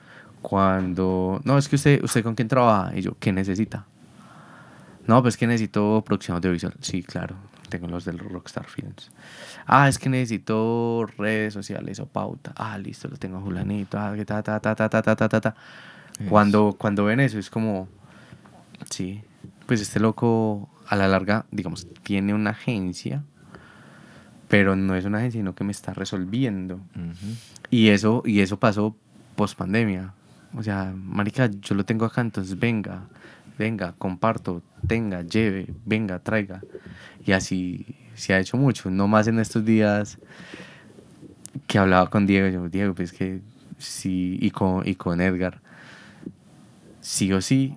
cuando, 0.49 1.41
no, 1.43 1.59
es 1.59 1.69
que 1.69 1.75
usted, 1.75 2.05
usted 2.05 2.23
con 2.23 2.37
quién 2.37 2.47
trabaja, 2.47 2.97
y 2.97 3.03
yo, 3.03 3.17
¿qué 3.19 3.33
necesita? 3.33 3.85
No, 5.09 5.21
pues 5.21 5.37
que 5.37 5.45
necesito 5.45 6.05
producción 6.07 6.37
audiovisual. 6.37 6.73
Sí, 6.81 7.03
claro. 7.03 7.35
tengo 7.69 7.89
los 7.89 8.05
del 8.05 8.21
Rockstar 8.21 8.67
Films. 8.67 9.11
Ah, 9.67 9.89
es 9.89 9.99
que 9.99 10.09
necesito 10.09 11.05
redes 11.19 11.53
sociales 11.53 11.99
o 11.99 12.07
pauta. 12.07 12.53
Ah, 12.55 12.79
listo, 12.79 13.09
lo 13.09 13.17
tengo 13.17 13.39
a 13.39 13.41
Julanito. 13.41 13.99
Ah, 13.99 14.13
que 14.15 14.25
ta, 14.25 14.41
ta, 14.41 14.61
ta, 14.61 14.77
ta, 14.77 14.89
ta, 14.89 15.03
ta, 15.03 15.17
ta, 15.17 15.41
ta. 15.41 15.55
Cuando, 16.29 16.77
cuando 16.79 17.05
ven 17.05 17.19
eso 17.19 17.41
es 17.41 17.51
como, 17.51 17.89
sí, 18.89 19.23
pues 19.67 19.81
este 19.81 19.99
loco 19.99 20.71
a 20.87 20.95
la 20.95 21.09
larga, 21.09 21.47
digamos, 21.51 21.89
tiene 22.05 22.35
una 22.35 22.51
agencia, 22.51 23.25
pero 24.47 24.77
no 24.77 24.95
es 24.95 25.07
una 25.07 25.19
agencia, 25.19 25.41
sino 25.41 25.57
que 25.57 25.65
me 25.65 25.73
está 25.73 25.93
resolviendo. 25.93 26.79
Y 27.69 27.89
eso, 27.89 28.23
y 28.25 28.43
eso 28.43 28.61
pasó 28.61 28.97
post 29.35 29.59
pandemia. 29.59 30.15
O 30.55 30.63
sea, 30.63 30.93
marica, 30.97 31.51
yo 31.61 31.75
lo 31.75 31.85
tengo 31.85 32.05
acá, 32.05 32.21
entonces 32.21 32.59
venga, 32.59 33.09
venga, 33.59 33.95
comparto, 33.99 34.63
tenga, 34.87 35.23
lleve, 35.23 35.67
venga, 35.85 36.19
traiga. 36.19 36.63
Y 37.25 37.33
así 37.33 37.87
se 38.15 38.35
ha 38.35 38.41
hecho 38.41 38.57
mucho. 38.57 38.91
No 38.91 39.09
más 39.09 39.27
en 39.29 39.39
estos 39.39 39.65
días 39.65 40.19
que 41.67 41.79
hablaba 41.79 42.09
con 42.09 42.27
Diego, 42.27 42.49
yo, 42.49 42.69
Diego, 42.69 42.95
pues 42.95 43.13
que 43.13 43.41
sí, 43.79 44.39
y 44.41 44.51
con, 44.51 44.87
y 44.87 44.95
con 44.95 45.21
Edgar, 45.21 45.61
sí 47.01 47.33
o 47.33 47.41
sí, 47.41 47.77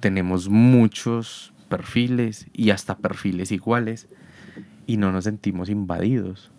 tenemos 0.00 0.48
muchos 0.48 1.52
perfiles 1.68 2.46
y 2.52 2.70
hasta 2.70 2.96
perfiles 2.98 3.52
iguales 3.52 4.08
y 4.86 4.96
no 4.96 5.12
nos 5.12 5.24
sentimos 5.24 5.68
invadidos. 5.68 6.50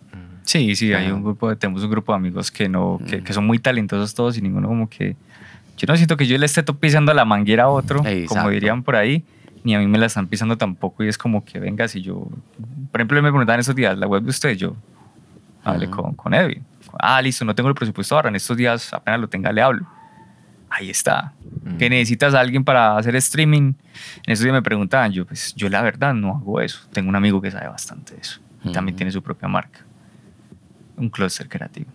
Sí, 0.44 0.76
sí, 0.76 0.92
hay 0.92 1.10
un 1.10 1.22
grupo, 1.22 1.48
de- 1.50 1.56
tenemos 1.56 1.82
un 1.82 1.90
grupo 1.90 2.12
de 2.12 2.16
amigos 2.16 2.50
que 2.50 2.68
no, 2.68 3.00
que, 3.08 3.22
que 3.22 3.32
son 3.32 3.46
muy 3.46 3.58
talentosos 3.58 4.14
todos 4.14 4.36
y 4.38 4.42
ninguno 4.42 4.68
como 4.68 4.88
que, 4.88 5.16
yo 5.76 5.86
no 5.88 5.96
siento 5.96 6.16
que 6.16 6.26
yo 6.26 6.36
le 6.38 6.46
esté 6.46 6.62
pisando 6.62 7.12
la 7.14 7.24
manguera 7.24 7.64
a 7.64 7.68
otro, 7.68 7.98
como 7.98 8.08
Exacto. 8.10 8.50
dirían 8.50 8.82
por 8.82 8.96
ahí, 8.96 9.24
ni 9.64 9.74
a 9.74 9.78
mí 9.78 9.86
me 9.86 9.98
la 9.98 10.06
están 10.06 10.26
pisando 10.28 10.56
tampoco 10.58 11.02
y 11.02 11.08
es 11.08 11.16
como 11.18 11.44
que 11.44 11.58
venga, 11.58 11.88
si 11.88 12.02
yo, 12.02 12.28
por 12.92 13.00
ejemplo, 13.00 13.20
me 13.22 13.30
preguntaban 13.30 13.60
esos 13.60 13.74
días, 13.74 13.96
la 13.98 14.06
web 14.06 14.22
de 14.22 14.30
ustedes, 14.30 14.58
yo 14.58 14.76
hablé 15.64 15.88
con, 15.88 16.14
con 16.14 16.34
Edwin, 16.34 16.62
ah, 16.98 17.20
listo, 17.22 17.44
no 17.44 17.54
tengo 17.54 17.70
el 17.70 17.74
presupuesto 17.74 18.14
ahora, 18.14 18.28
en 18.28 18.36
estos 18.36 18.56
días 18.56 18.92
apenas 18.92 19.20
lo 19.20 19.28
tenga 19.28 19.50
le 19.52 19.62
hablo. 19.62 19.86
Ahí 20.68 20.90
está. 20.90 21.32
Que 21.78 21.88
necesitas 21.88 22.34
a 22.34 22.40
alguien 22.40 22.64
para 22.64 22.96
hacer 22.96 23.14
streaming. 23.14 23.74
En 24.26 24.32
estos 24.32 24.42
días 24.42 24.52
me 24.52 24.60
preguntaban, 24.62 25.12
yo 25.12 25.24
pues 25.24 25.54
yo 25.54 25.68
la 25.68 25.80
verdad 25.82 26.14
no 26.14 26.30
hago 26.32 26.60
eso. 26.60 26.80
Tengo 26.92 27.08
un 27.10 27.14
amigo 27.14 27.40
que 27.40 27.48
sabe 27.52 27.68
bastante 27.68 28.14
de 28.14 28.20
eso. 28.20 28.40
Y 28.64 28.72
también 28.72 28.94
Ujú. 28.94 28.96
tiene 28.98 29.12
su 29.12 29.22
propia 29.22 29.46
marca. 29.46 29.83
Un 30.96 31.08
clúster 31.10 31.48
creativo. 31.48 31.86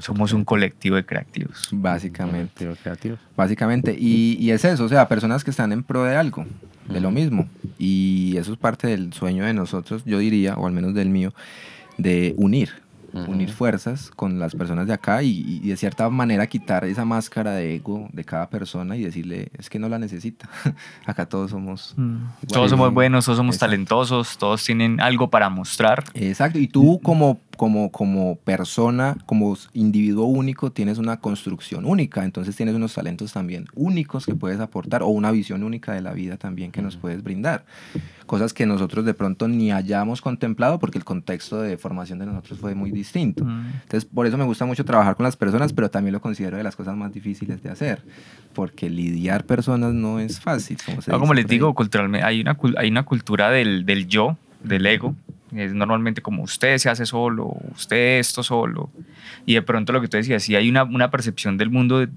Somos 0.00 0.32
un 0.32 0.44
colectivo 0.44 0.96
de 0.96 1.06
creativos. 1.06 1.68
Básicamente. 1.70 2.52
Creativos, 2.54 2.78
creativos. 2.82 3.18
Básicamente. 3.36 3.96
Y, 3.98 4.36
y 4.40 4.50
es 4.50 4.64
eso, 4.64 4.84
o 4.84 4.88
sea, 4.88 5.06
personas 5.06 5.44
que 5.44 5.50
están 5.50 5.70
en 5.72 5.84
pro 5.84 6.02
de 6.02 6.16
algo, 6.16 6.44
de 6.88 7.00
lo 7.00 7.10
mismo. 7.12 7.48
Y 7.78 8.36
eso 8.38 8.52
es 8.52 8.58
parte 8.58 8.88
del 8.88 9.12
sueño 9.12 9.44
de 9.44 9.54
nosotros, 9.54 10.02
yo 10.04 10.18
diría, 10.18 10.54
o 10.56 10.66
al 10.66 10.72
menos 10.72 10.94
del 10.94 11.10
mío, 11.10 11.32
de 11.96 12.34
unir. 12.36 12.84
Unir 13.28 13.50
fuerzas 13.50 14.10
con 14.14 14.38
las 14.38 14.54
personas 14.54 14.86
de 14.86 14.92
acá 14.92 15.22
y, 15.22 15.60
y 15.62 15.68
de 15.70 15.76
cierta 15.78 16.10
manera 16.10 16.46
quitar 16.48 16.84
esa 16.84 17.06
máscara 17.06 17.52
de 17.52 17.76
ego 17.76 18.10
de 18.12 18.24
cada 18.24 18.50
persona 18.50 18.94
y 18.94 19.04
decirle, 19.04 19.48
es 19.56 19.70
que 19.70 19.78
no 19.78 19.88
la 19.88 19.98
necesita. 19.98 20.50
acá 21.06 21.24
todos 21.24 21.50
somos 21.50 21.94
Todos 22.46 22.68
somos 22.68 22.92
buenos, 22.92 23.24
todos 23.24 23.38
somos 23.38 23.54
Exacto. 23.54 23.70
talentosos, 23.72 24.36
todos 24.36 24.62
tienen 24.64 25.00
algo 25.00 25.30
para 25.30 25.48
mostrar. 25.48 26.04
Exacto, 26.12 26.58
y 26.58 26.66
tú 26.68 27.00
como, 27.02 27.40
como, 27.56 27.90
como 27.90 28.36
persona, 28.36 29.16
como 29.26 29.56
individuo 29.72 30.26
único, 30.26 30.70
tienes 30.72 30.98
una 30.98 31.18
construcción 31.20 31.84
única, 31.84 32.24
entonces 32.24 32.54
tienes 32.56 32.74
unos 32.74 32.94
talentos 32.94 33.32
también 33.32 33.66
únicos 33.74 34.26
que 34.26 34.34
puedes 34.34 34.60
aportar 34.60 35.02
o 35.02 35.08
una 35.08 35.30
visión 35.30 35.62
única 35.62 35.92
de 35.92 36.00
la 36.00 36.12
vida 36.12 36.36
también 36.36 36.72
que 36.72 36.82
nos 36.82 36.96
puedes 36.96 37.22
brindar. 37.22 37.64
Cosas 38.26 38.52
que 38.52 38.66
nosotros 38.66 39.04
de 39.04 39.14
pronto 39.14 39.46
ni 39.48 39.70
hayamos 39.72 40.20
contemplado 40.20 40.78
porque 40.78 40.98
el 40.98 41.04
contexto 41.04 41.60
de 41.60 41.76
formación 41.78 42.18
de 42.18 42.26
nosotros 42.26 42.58
fue 42.58 42.74
muy 42.74 42.90
distinto. 42.90 43.44
Entonces, 43.44 44.04
por 44.04 44.26
eso 44.26 44.36
me 44.36 44.44
gusta 44.44 44.66
mucho 44.66 44.84
trabajar 44.84 45.16
con 45.16 45.24
las 45.24 45.36
personas, 45.36 45.72
pero 45.72 45.90
también 45.90 46.12
lo 46.12 46.20
considero 46.20 46.56
de 46.56 46.62
las 46.62 46.76
cosas 46.76 46.96
más 46.96 47.12
difíciles 47.12 47.62
de 47.62 47.70
hacer, 47.70 48.02
porque 48.52 48.90
lidiar 48.90 49.44
personas 49.44 49.94
no 49.94 50.18
es 50.18 50.40
fácil. 50.40 50.76
Como, 50.84 51.02
se 51.02 51.10
No, 51.10 51.20
como 51.20 51.34
les 51.34 51.46
digo, 51.46 51.72
culturalmente 51.74 52.26
hay 52.26 52.40
una, 52.40 52.56
hay 52.76 52.88
una 52.88 53.04
cultura 53.04 53.50
del, 53.50 53.86
del 53.86 54.08
yo, 54.08 54.36
del 54.62 54.86
ego. 54.86 55.14
Es 55.54 55.72
normalmente 55.72 56.22
como 56.22 56.42
usted 56.42 56.76
se 56.78 56.88
hace 56.90 57.06
solo, 57.06 57.56
usted 57.74 58.18
esto 58.18 58.42
solo. 58.42 58.90
Y 59.46 59.54
de 59.54 59.62
pronto 59.62 59.92
lo 59.92 60.00
que 60.00 60.08
tú 60.08 60.16
decías, 60.16 60.42
sí 60.42 60.56
hay 60.56 60.68
una, 60.68 60.82
una 60.82 61.10
percepción 61.10 61.56
del 61.56 61.70
mundo 61.70 62.00
de- 62.00 62.08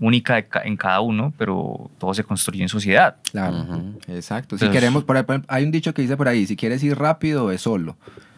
única 0.00 0.36
de 0.36 0.46
ca- 0.46 0.62
en 0.64 0.76
cada 0.76 1.00
uno, 1.00 1.34
pero 1.36 1.90
todo 1.98 2.14
se 2.14 2.24
construye 2.24 2.62
en 2.62 2.68
sociedad. 2.70 3.16
Claro, 3.30 3.66
exacto. 4.08 4.56
Si 4.56 4.68
queremos, 4.70 5.04
por 5.04 5.16
ejemplo, 5.16 5.42
hay 5.48 5.64
un 5.64 5.70
dicho 5.70 5.92
que 5.92 6.00
dice 6.02 6.16
por 6.16 6.28
ahí, 6.28 6.46
si 6.46 6.56
quieres 6.56 6.82
ir 6.82 6.96
rápido, 6.98 7.46
ve 7.46 7.58
solo. 7.58 7.96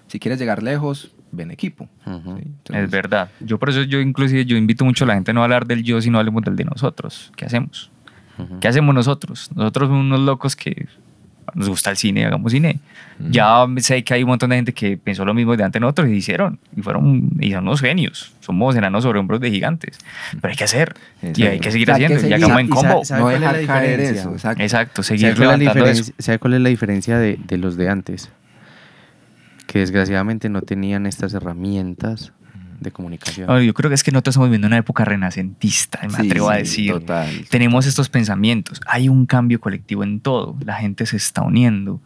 Si 0.08 0.18
quieres 0.18 0.40
llegar 0.40 0.62
lejos, 0.64 1.12
ven 1.30 1.52
equipo. 1.52 1.88
Ujú. 2.04 2.36
¿sí? 2.38 2.42
Entonces, 2.44 2.84
es 2.86 2.90
verdad. 2.90 3.30
Yo 3.38 3.58
por 3.58 3.70
eso 3.70 3.82
yo 3.82 4.00
inclusive 4.00 4.44
yo 4.46 4.56
invito 4.56 4.84
mucho 4.84 5.04
a 5.04 5.06
la 5.06 5.14
gente 5.14 5.30
a 5.30 5.34
no 5.34 5.44
hablar 5.44 5.64
del 5.66 5.84
yo, 5.84 6.00
sino 6.02 6.18
hablemos 6.18 6.42
del 6.42 6.56
de 6.56 6.64
nosotros. 6.64 7.30
¿Qué 7.36 7.44
hacemos? 7.44 7.90
¿Qué 8.60 8.66
hacemos 8.68 8.94
nosotros? 8.94 9.50
Nosotros 9.54 9.88
somos 9.90 10.00
unos 10.04 10.20
locos 10.20 10.56
que 10.56 10.88
nos 11.54 11.68
gusta 11.68 11.90
el 11.90 11.96
cine, 11.96 12.26
hagamos 12.26 12.52
cine. 12.52 12.78
Ujú. 13.18 13.30
Ya 13.30 13.66
sé 13.78 14.02
que 14.04 14.14
hay 14.14 14.22
un 14.22 14.28
montón 14.30 14.50
de 14.50 14.56
gente 14.56 14.72
que 14.72 14.96
pensó 14.96 15.24
lo 15.24 15.34
mismo 15.34 15.56
de 15.56 15.64
antes 15.64 15.80
nosotros 15.80 16.08
y 16.08 16.12
hicieron. 16.12 16.58
Y 16.76 16.82
fueron 16.82 17.30
y 17.40 17.52
son 17.52 17.66
unos 17.66 17.80
genios. 17.80 18.32
Somos 18.40 18.74
enanos 18.76 19.02
sobre 19.04 19.18
hombros 19.18 19.40
de 19.40 19.50
gigantes. 19.50 19.98
Pero 20.40 20.48
hay 20.50 20.56
que 20.56 20.64
hacer. 20.64 20.94
Y 21.22 21.26
hay 21.26 21.56
Exacto. 21.56 21.60
que 21.62 21.70
seguir 21.72 21.90
O 21.90 21.94
sea, 21.94 21.94
hay 21.94 22.00
que 22.00 22.14
haciendo. 22.14 22.26
Y 22.26 22.30
seguir. 22.30 22.44
hagamos 22.44 22.60
en 22.60 22.68
combo. 22.68 23.04
¿sabe 23.04 23.20
no 23.20 23.28
dejar 23.28 23.66
caer 23.66 24.00
eso. 24.00 24.32
Exacto. 24.32 24.62
Exacto. 24.62 25.02
¿Sabe 25.02 25.18
Seguir 25.18 25.36
cuál, 25.36 25.42
es 25.44 25.50
la 25.50 25.56
levantando 25.56 25.84
eso. 25.90 25.98
diferencia, 25.98 26.14
sabe 26.24 26.38
cuál 26.38 26.54
es 26.54 26.60
la 26.60 26.68
diferencia 26.68 27.18
de, 27.18 27.38
de 27.46 27.58
los 27.58 27.76
de 27.76 27.88
antes? 27.88 28.30
Que 29.66 29.78
desgraciadamente 29.80 30.48
no 30.48 30.62
tenían 30.62 31.06
estas 31.06 31.32
herramientas 31.34 32.32
de 32.80 32.90
comunicación. 32.90 33.48
Ahora, 33.48 33.62
yo 33.62 33.74
creo 33.74 33.88
que 33.90 33.94
es 33.94 34.02
que 34.02 34.10
nosotros 34.10 34.32
estamos 34.32 34.48
viviendo 34.48 34.66
una 34.66 34.78
época 34.78 35.04
renacentista, 35.04 36.00
me 36.02 36.10
Sí, 36.10 36.26
atrevo 36.26 36.50
a 36.50 36.54
sí, 36.54 36.60
decir. 36.60 36.92
Total. 36.92 37.28
Tenemos 37.50 37.86
estos 37.86 38.08
pensamientos. 38.08 38.80
Hay 38.86 39.08
un 39.08 39.26
cambio 39.26 39.60
colectivo 39.60 40.02
en 40.04 40.20
todo. 40.20 40.56
La 40.64 40.74
gente 40.76 41.06
se 41.06 41.16
está 41.16 41.42
uniendo. 41.42 42.00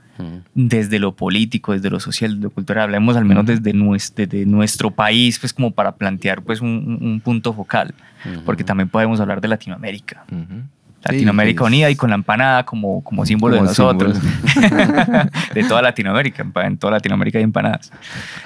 Desde 0.54 1.00
lo 1.00 1.16
político, 1.16 1.72
desde 1.72 1.90
lo 1.90 1.98
social, 1.98 2.32
desde 2.34 2.44
lo 2.44 2.50
cultural, 2.50 2.84
hablemos 2.84 3.16
al 3.16 3.24
menos 3.24 3.46
desde, 3.46 3.74
nues- 3.74 4.12
desde 4.14 4.46
nuestro 4.46 4.92
país, 4.92 5.40
pues 5.40 5.52
como 5.52 5.72
para 5.72 5.96
plantear 5.96 6.42
pues 6.42 6.60
un, 6.60 6.68
un- 7.00 7.08
un 7.08 7.20
punto 7.20 7.52
focal, 7.52 7.94
porque 8.44 8.62
Ujú. 8.62 8.66
también 8.68 8.88
podemos 8.88 9.18
hablar 9.18 9.40
de 9.40 9.48
Latinoamérica. 9.48 10.22
Ujú. 10.30 10.62
Latinoamérica 11.04 11.64
Sí, 11.64 11.66
unida 11.68 11.90
y 11.90 11.96
con 11.96 12.10
la 12.10 12.16
empanada 12.16 12.64
como, 12.64 13.02
como 13.04 13.24
símbolo 13.26 13.56
Como 13.56 13.64
de 13.66 13.70
nosotros, 13.70 14.18
símbolo. 14.18 15.30
de 15.54 15.64
toda 15.64 15.82
Latinoamérica, 15.82 16.46
en 16.64 16.78
toda 16.78 16.92
Latinoamérica 16.92 17.38
hay 17.38 17.44
empanadas. 17.44 17.92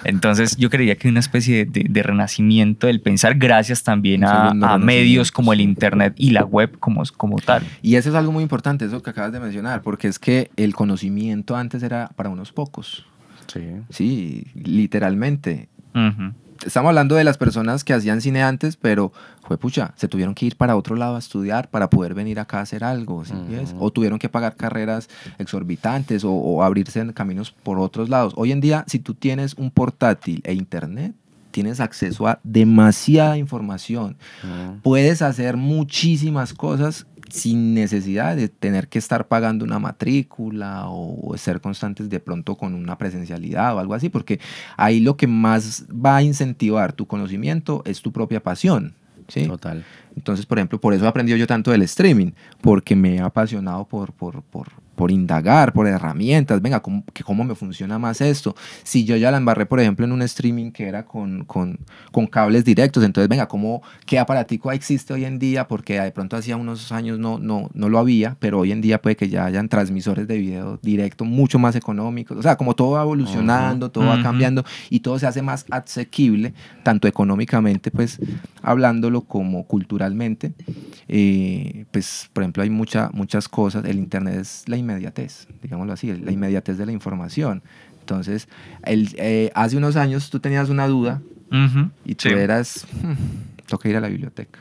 Entonces 0.04 0.56
yo 0.56 0.70
creería 0.70 0.96
que 0.96 1.08
hay 1.08 1.10
una 1.12 1.20
especie 1.20 1.64
de, 1.66 1.82
de- 1.82 1.86
de 1.88 2.02
renacimiento 2.02 2.86
del 2.86 3.00
pensar 3.00 3.34
gracias 3.36 3.82
también 3.82 4.24
a, 4.24 4.78
medios 4.78 5.30
como 5.32 5.52
el. 5.52 5.60
Internet 5.60 6.14
y 6.16 6.30
la 6.30 6.44
web 6.44 6.78
como, 6.78 7.02
como 7.16 7.36
tal. 7.38 7.62
Y 7.82 7.96
eso 7.96 8.08
es 8.08 8.14
algo 8.14 8.32
muy 8.32 8.42
importante, 8.42 8.84
eso 8.84 9.02
que 9.02 9.10
acabas 9.10 9.32
de 9.32 9.40
mencionar, 9.40 9.82
porque 9.82 10.08
es 10.08 10.18
que 10.18 10.50
el 10.56 10.74
conocimiento 10.74 11.56
antes 11.56 11.82
era 11.82 12.10
para 12.16 12.28
unos 12.28 12.52
pocos. 12.52 13.04
Sí. 13.46 13.60
Sí, 13.90 14.46
literalmente. 14.54 15.68
Ujú. 15.94 16.32
Estamos 16.64 16.88
hablando 16.88 17.14
de 17.14 17.24
las 17.24 17.38
personas 17.38 17.84
que 17.84 17.94
hacían 17.94 18.20
cine 18.20 18.42
antes, 18.42 18.76
pero 18.76 19.12
fue 19.46 19.58
pucha, 19.58 19.92
se 19.96 20.08
tuvieron 20.08 20.34
que 20.34 20.46
ir 20.46 20.56
para 20.56 20.76
otro 20.76 20.96
lado 20.96 21.16
a 21.16 21.18
estudiar 21.18 21.70
para 21.70 21.88
poder 21.88 22.14
venir 22.14 22.40
acá 22.40 22.58
a 22.58 22.62
hacer 22.62 22.84
algo. 22.84 23.22
O 23.78 23.90
tuvieron 23.90 24.18
que 24.18 24.28
pagar 24.28 24.56
carreras 24.56 25.08
exorbitantes 25.38 26.24
o, 26.24 26.32
o 26.32 26.62
abrirse 26.62 27.00
en 27.00 27.12
caminos 27.12 27.50
por 27.50 27.78
otros 27.78 28.08
lados. 28.08 28.32
Hoy 28.36 28.52
en 28.52 28.60
día, 28.60 28.84
si 28.86 28.98
tú 28.98 29.14
tienes 29.14 29.54
un 29.54 29.70
portátil 29.70 30.40
e 30.44 30.52
internet, 30.52 31.14
tienes 31.50 31.80
acceso 31.80 32.26
a 32.26 32.38
demasiada 32.44 33.36
información. 33.36 34.16
Puedes 34.82 35.22
hacer 35.22 35.56
muchísimas 35.56 36.54
cosas 36.54 37.06
sin 37.28 37.74
necesidad 37.74 38.36
de 38.36 38.48
tener 38.48 38.88
que 38.88 38.98
estar 38.98 39.28
pagando 39.28 39.64
una 39.64 39.78
matrícula 39.78 40.84
o, 40.88 41.36
ser 41.36 41.60
constantes 41.60 42.08
de 42.08 42.20
pronto 42.20 42.56
con 42.56 42.74
una 42.74 42.98
presencialidad 42.98 43.74
o 43.74 43.78
algo 43.78 43.94
así, 43.94 44.08
porque 44.08 44.40
ahí 44.76 45.00
lo 45.00 45.16
que 45.16 45.26
más 45.26 45.86
va 45.90 46.16
a 46.16 46.22
incentivar 46.22 46.92
tu 46.92 47.06
conocimiento 47.06 47.82
es 47.84 48.00
tu 48.02 48.12
propia 48.12 48.42
pasión. 48.42 48.94
¿sí? 49.28 49.46
Total. 49.46 49.84
Entonces, 50.16 50.46
por 50.46 50.58
ejemplo, 50.58 50.80
por 50.80 50.94
eso 50.94 51.04
he 51.04 51.08
aprendido 51.08 51.36
yo 51.36 51.46
tanto 51.46 51.70
del 51.70 51.82
streaming, 51.82 52.32
porque 52.60 52.96
me 52.96 53.16
he 53.16 53.20
apasionado 53.20 53.84
por, 53.84 54.12
por, 54.12 54.42
por, 54.42 54.68
por 54.98 55.12
indagar, 55.12 55.72
por 55.72 55.86
herramientas, 55.86 56.60
venga, 56.60 56.80
¿cómo, 56.80 57.04
que 57.14 57.22
¿cómo 57.22 57.44
me 57.44 57.54
funciona 57.54 58.00
más 58.00 58.20
esto? 58.20 58.56
Si 58.82 59.04
yo 59.04 59.16
ya 59.16 59.30
la 59.30 59.36
embarré, 59.36 59.64
por 59.64 59.78
ejemplo, 59.78 60.04
en 60.04 60.10
un 60.10 60.22
streaming 60.22 60.72
que 60.72 60.88
era 60.88 61.04
con, 61.04 61.44
con, 61.44 61.78
con 62.10 62.26
cables 62.26 62.64
directos, 62.64 63.04
entonces, 63.04 63.28
venga, 63.28 63.46
¿cómo, 63.46 63.80
¿qué 64.06 64.18
aparatico 64.18 64.72
existe 64.72 65.14
hoy 65.14 65.24
en 65.24 65.38
día? 65.38 65.68
Porque 65.68 66.00
de 66.00 66.10
pronto 66.10 66.36
hacía 66.36 66.56
unos 66.56 66.90
años 66.90 67.16
no, 67.20 67.38
no, 67.38 67.70
no 67.74 67.88
lo 67.88 68.00
había, 68.00 68.36
pero 68.40 68.58
hoy 68.58 68.72
en 68.72 68.80
día 68.80 69.00
puede 69.00 69.14
que 69.14 69.28
ya 69.28 69.44
hayan 69.44 69.68
transmisores 69.68 70.26
de 70.26 70.36
video 70.36 70.80
directo 70.82 71.24
mucho 71.24 71.60
más 71.60 71.76
económicos, 71.76 72.36
o 72.36 72.42
sea, 72.42 72.56
como 72.56 72.74
todo 72.74 72.90
va 72.90 73.02
evolucionando, 73.02 73.92
todo 73.92 74.06
va 74.06 74.20
cambiando 74.20 74.64
y 74.90 74.98
todo 74.98 75.16
se 75.20 75.28
hace 75.28 75.42
más 75.42 75.64
asequible, 75.70 76.54
tanto 76.82 77.06
económicamente, 77.06 77.92
pues, 77.92 78.18
hablándolo 78.62 79.20
como 79.20 79.64
culturalmente, 79.64 80.54
eh, 81.06 81.84
pues, 81.92 82.28
por 82.32 82.42
ejemplo, 82.42 82.64
hay 82.64 82.70
mucha, 82.70 83.10
muchas 83.12 83.48
cosas, 83.48 83.84
el 83.84 83.98
Internet 83.98 84.40
es 84.40 84.64
la 84.66 84.76
inmediatez, 84.92 85.46
digámoslo 85.62 85.92
así, 85.92 86.12
la 86.16 86.32
inmediatez 86.32 86.78
de 86.78 86.86
la 86.86 86.92
información. 86.92 87.62
Entonces, 88.00 88.48
el, 88.84 89.14
eh, 89.18 89.50
hace 89.54 89.76
unos 89.76 89.96
años 89.96 90.30
tú 90.30 90.40
tenías 90.40 90.68
una 90.70 90.86
duda 90.88 91.22
y 92.04 92.14
tú 92.14 92.28
sí. 92.28 92.34
eras, 92.34 92.86
"Hmm, 93.02 93.14
toca 93.66 93.88
ir 93.88 93.96
a 93.96 94.00
la 94.00 94.08
biblioteca. 94.08 94.60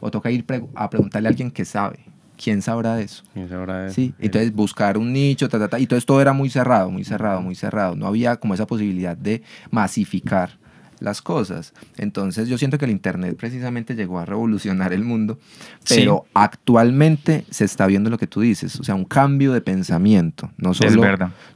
O 0.00 0.10
toca 0.10 0.30
ir 0.30 0.44
pre- 0.44 0.64
a 0.74 0.90
preguntarle 0.90 1.28
a 1.28 1.30
alguien 1.30 1.50
que 1.50 1.64
sabe. 1.64 2.00
¿Quién 2.36 2.62
sabrá 2.62 2.94
de 2.94 3.02
eso? 3.04 3.24
Y 3.34 3.40
eso 3.40 3.56
ahora 3.56 3.86
es- 3.88 3.94
Sí, 3.94 4.14
entonces 4.20 4.52
buscar 4.52 4.96
un 4.98 5.12
nicho, 5.12 5.48
ta, 5.48 5.58
ta, 5.58 5.68
ta, 5.68 5.78
y 5.80 5.86
todo 5.88 5.98
esto 5.98 6.20
era 6.20 6.32
muy 6.32 6.50
cerrado, 6.50 6.90
muy 6.90 7.04
cerrado, 7.04 7.40
muy 7.42 7.54
cerrado. 7.56 7.96
No 7.96 8.06
había 8.06 8.36
como 8.36 8.54
esa 8.54 8.66
posibilidad 8.66 9.16
de 9.16 9.42
masificar 9.70 10.57
las 11.00 11.22
cosas. 11.22 11.72
Entonces 11.96 12.48
yo 12.48 12.58
siento 12.58 12.78
que 12.78 12.84
el 12.84 12.90
Internet 12.90 13.36
precisamente 13.38 13.94
llegó 13.94 14.18
a 14.18 14.24
revolucionar 14.24 14.92
el 14.92 15.04
mundo, 15.04 15.38
Sí. 15.84 15.96
pero 16.00 16.24
actualmente 16.34 17.44
se 17.50 17.64
está 17.64 17.86
viendo 17.86 18.10
lo 18.10 18.18
que 18.18 18.26
tú 18.26 18.40
dices, 18.40 18.78
o 18.80 18.84
sea, 18.84 18.94
un 18.94 19.04
cambio 19.04 19.52
de 19.52 19.60
pensamiento, 19.60 20.50
no 20.56 20.74
solo, 20.74 21.02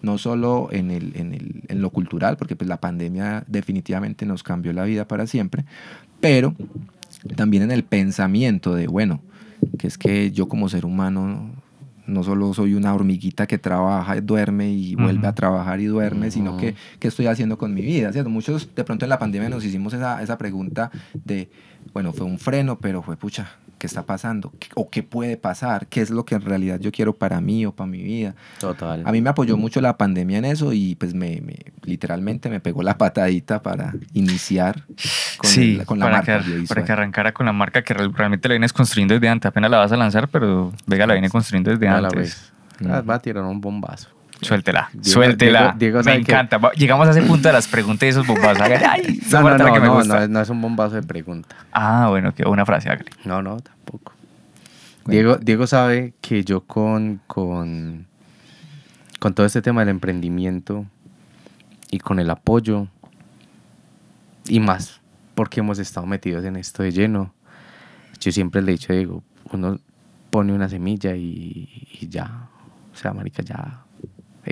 no 0.02 0.18
solo 0.18 0.68
en, 0.72 0.90
el, 0.90 1.12
en, 1.16 1.34
el- 1.34 1.62
en 1.68 1.80
lo 1.82 1.90
cultural, 1.90 2.36
porque 2.36 2.56
pues 2.56 2.68
la 2.68 2.80
pandemia 2.80 3.44
definitivamente 3.46 4.26
nos 4.26 4.42
cambió 4.42 4.72
la 4.72 4.84
vida 4.84 5.06
para 5.06 5.26
siempre, 5.26 5.64
pero 6.20 6.54
también 7.36 7.62
en 7.64 7.70
el 7.70 7.84
pensamiento 7.84 8.74
de, 8.74 8.86
bueno, 8.86 9.20
que 9.78 9.86
es 9.86 9.98
que 9.98 10.32
yo 10.32 10.48
como 10.48 10.68
ser 10.68 10.84
humano 10.84 11.50
no 12.12 12.22
solo 12.22 12.54
soy 12.54 12.74
una 12.74 12.94
hormiguita 12.94 13.46
que 13.46 13.58
trabaja, 13.58 14.20
duerme 14.20 14.70
y 14.70 14.94
vuelve 14.94 15.26
a 15.26 15.34
trabajar 15.34 15.80
y 15.80 15.86
duerme, 15.86 16.30
sino 16.30 16.56
que 16.56 16.74
qué 16.98 17.08
estoy 17.08 17.26
haciendo 17.26 17.58
con 17.58 17.74
mi 17.74 17.82
vida, 17.82 18.12
¿cierto? 18.12 18.30
Muchos 18.30 18.74
de 18.74 18.84
pronto 18.84 19.04
en 19.04 19.10
la 19.10 19.18
pandemia 19.18 19.48
nos 19.48 19.64
hicimos 19.64 19.92
esa, 19.92 20.22
esa 20.22 20.38
pregunta 20.38 20.90
de, 21.24 21.50
bueno, 21.92 22.12
fue 22.12 22.26
un 22.26 22.38
freno, 22.38 22.78
pero 22.78 23.02
fue 23.02 23.16
pucha, 23.16 23.50
¿qué 23.78 23.86
está 23.86 24.02
pasando? 24.04 24.52
¿Qué- 24.58 24.68
¿O 24.74 24.88
qué 24.90 25.02
puede 25.02 25.36
pasar? 25.36 25.86
¿Qué 25.88 26.00
es 26.00 26.10
lo 26.10 26.24
que 26.24 26.34
en 26.36 26.42
realidad 26.42 26.78
yo 26.80 26.92
quiero 26.92 27.12
para 27.14 27.40
mí 27.40 27.66
o 27.66 27.72
para 27.72 27.88
mi 27.90 28.02
vida? 28.02 28.34
Total. 28.60 29.02
A 29.04 29.12
mí 29.12 29.20
me 29.20 29.30
apoyó 29.30 29.56
mucho 29.56 29.80
la 29.80 29.96
pandemia 29.98 30.38
en 30.38 30.44
eso 30.44 30.72
y 30.72 30.94
pues 30.94 31.14
me, 31.14 31.40
me- 31.40 31.72
literalmente 31.84 32.48
me 32.48 32.60
pegó 32.60 32.82
la 32.82 32.96
patadita 32.96 33.62
para 33.62 33.92
iniciar 34.14 34.84
con, 35.36 35.50
sí, 35.50 35.78
el- 35.80 35.86
con 35.86 35.98
la 35.98 36.06
para, 36.06 36.16
marca 36.18 36.42
que, 36.42 36.64
para 36.68 36.84
que 36.84 36.92
arrancara 36.92 37.32
con 37.32 37.46
la 37.46 37.52
marca 37.52 37.82
que 37.82 37.92
real- 37.94 38.12
realmente 38.14 38.48
la 38.48 38.54
vienes 38.54 38.72
construyendo 38.72 39.14
desde 39.14 39.28
antes. 39.28 39.48
Apenas 39.48 39.70
la 39.70 39.78
vas 39.78 39.92
a 39.92 39.96
lanzar, 39.96 40.28
pero 40.28 40.72
Vega 40.86 41.06
la 41.06 41.14
viene 41.14 41.28
construyendo 41.30 41.70
desde 41.70 41.88
A 41.88 42.00
la 42.00 42.08
antes. 42.08 42.20
vez. 42.20 42.52
Ah, 42.90 43.00
Va 43.00 43.14
a 43.16 43.18
tirar 43.20 43.44
un 43.44 43.60
bombazo. 43.60 44.08
Suéltela, 44.42 44.90
Diego- 44.92 45.04
suéltela. 45.04 45.60
Diego- 45.60 45.78
Diego 45.78 45.98
Me 46.02 46.12
que- 46.24 46.32
encanta. 46.32 46.60
Llegamos 46.72 47.06
a 47.08 47.12
ese 47.12 47.22
punto 47.22 47.48
de 47.48 47.52
las 47.54 47.68
preguntas 47.68 48.06
y 48.06 48.10
esos 48.10 48.26
bombazos. 48.26 48.60
Ay, 48.90 49.20
No, 49.30 49.40
no, 49.42 49.56
no, 49.58 49.72
que 49.72 49.80
me 49.80 49.86
no, 49.86 49.94
gusta. 49.94 50.26
no, 50.28 50.40
es- 50.40 50.48
un 50.50 50.60
bombazo 50.60 50.96
de 50.96 51.02
pregunta. 51.02 51.54
Ah, 51.72 52.08
bueno, 52.10 52.34
que 52.34 52.44
una 52.44 52.66
frase, 52.66 52.90
hágale. 52.90 53.10
No, 53.24 53.40
no, 53.42 53.60
tampoco. 53.60 54.12
Diego, 55.06 55.36
Diego 55.36 55.66
sabe 55.66 56.14
que 56.20 56.44
yo 56.44 56.60
con, 56.62 57.20
con, 57.26 58.06
con 59.18 59.34
todo 59.34 59.46
este 59.46 59.62
tema 59.62 59.80
del 59.80 59.88
emprendimiento 59.88 60.86
y 61.90 61.98
con 61.98 62.18
el 62.20 62.30
apoyo 62.30 62.86
y 64.48 64.60
más 64.60 65.00
porque 65.34 65.60
hemos 65.60 65.78
estado 65.78 66.06
metidos 66.06 66.44
en 66.44 66.56
esto 66.56 66.82
de 66.82 66.92
lleno, 66.92 67.32
yo 68.20 68.30
siempre 68.32 68.60
le 68.62 68.72
he 68.72 68.74
dicho 68.74 68.92
Diego, 68.92 69.22
uno 69.52 69.78
pone 70.30 70.52
una 70.52 70.68
semilla 70.68 71.14
y, 71.16 71.88
y 72.00 72.08
ya, 72.08 72.48
o 72.92 72.96
sea, 72.96 73.12
marica, 73.12 73.42
ya. 73.42 73.81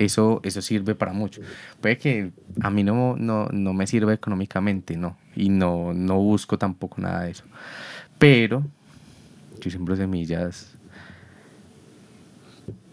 Eso, 0.01 0.41
eso 0.43 0.63
sirve 0.63 0.95
para 0.95 1.13
mucho. 1.13 1.41
Puede 1.79 1.99
que 1.99 2.31
a 2.59 2.71
mí 2.71 2.83
no, 2.83 3.15
no, 3.15 3.45
no 3.51 3.73
me 3.73 3.85
sirva 3.85 4.13
económicamente, 4.13 4.97
no. 4.97 5.15
Y 5.35 5.49
no, 5.49 5.93
no 5.93 6.17
busco 6.17 6.57
tampoco 6.57 6.99
nada 6.99 7.21
de 7.21 7.31
eso. 7.31 7.43
Pero 8.17 8.65
yo 9.59 9.69
siembro 9.69 9.95
semillas 9.95 10.75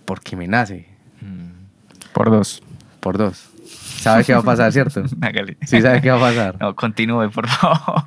porque 0.05 0.37
me 0.37 0.47
nace. 0.47 0.87
Mm. 1.23 2.13
Por 2.13 2.31
dos. 2.31 2.63
Por 3.01 3.17
dos. 3.17 3.49
¿Sabe 3.65 4.23
qué 4.25 4.35
va 4.35 4.41
a 4.41 4.43
pasar, 4.43 4.71
cierto? 4.71 5.03
Sí, 5.67 5.81
sabe 5.81 6.03
qué 6.03 6.11
va 6.11 6.19
a 6.19 6.21
pasar. 6.21 6.57
No, 6.61 6.77
continúe, 6.77 7.31
por 7.31 7.49
favor. 7.49 8.05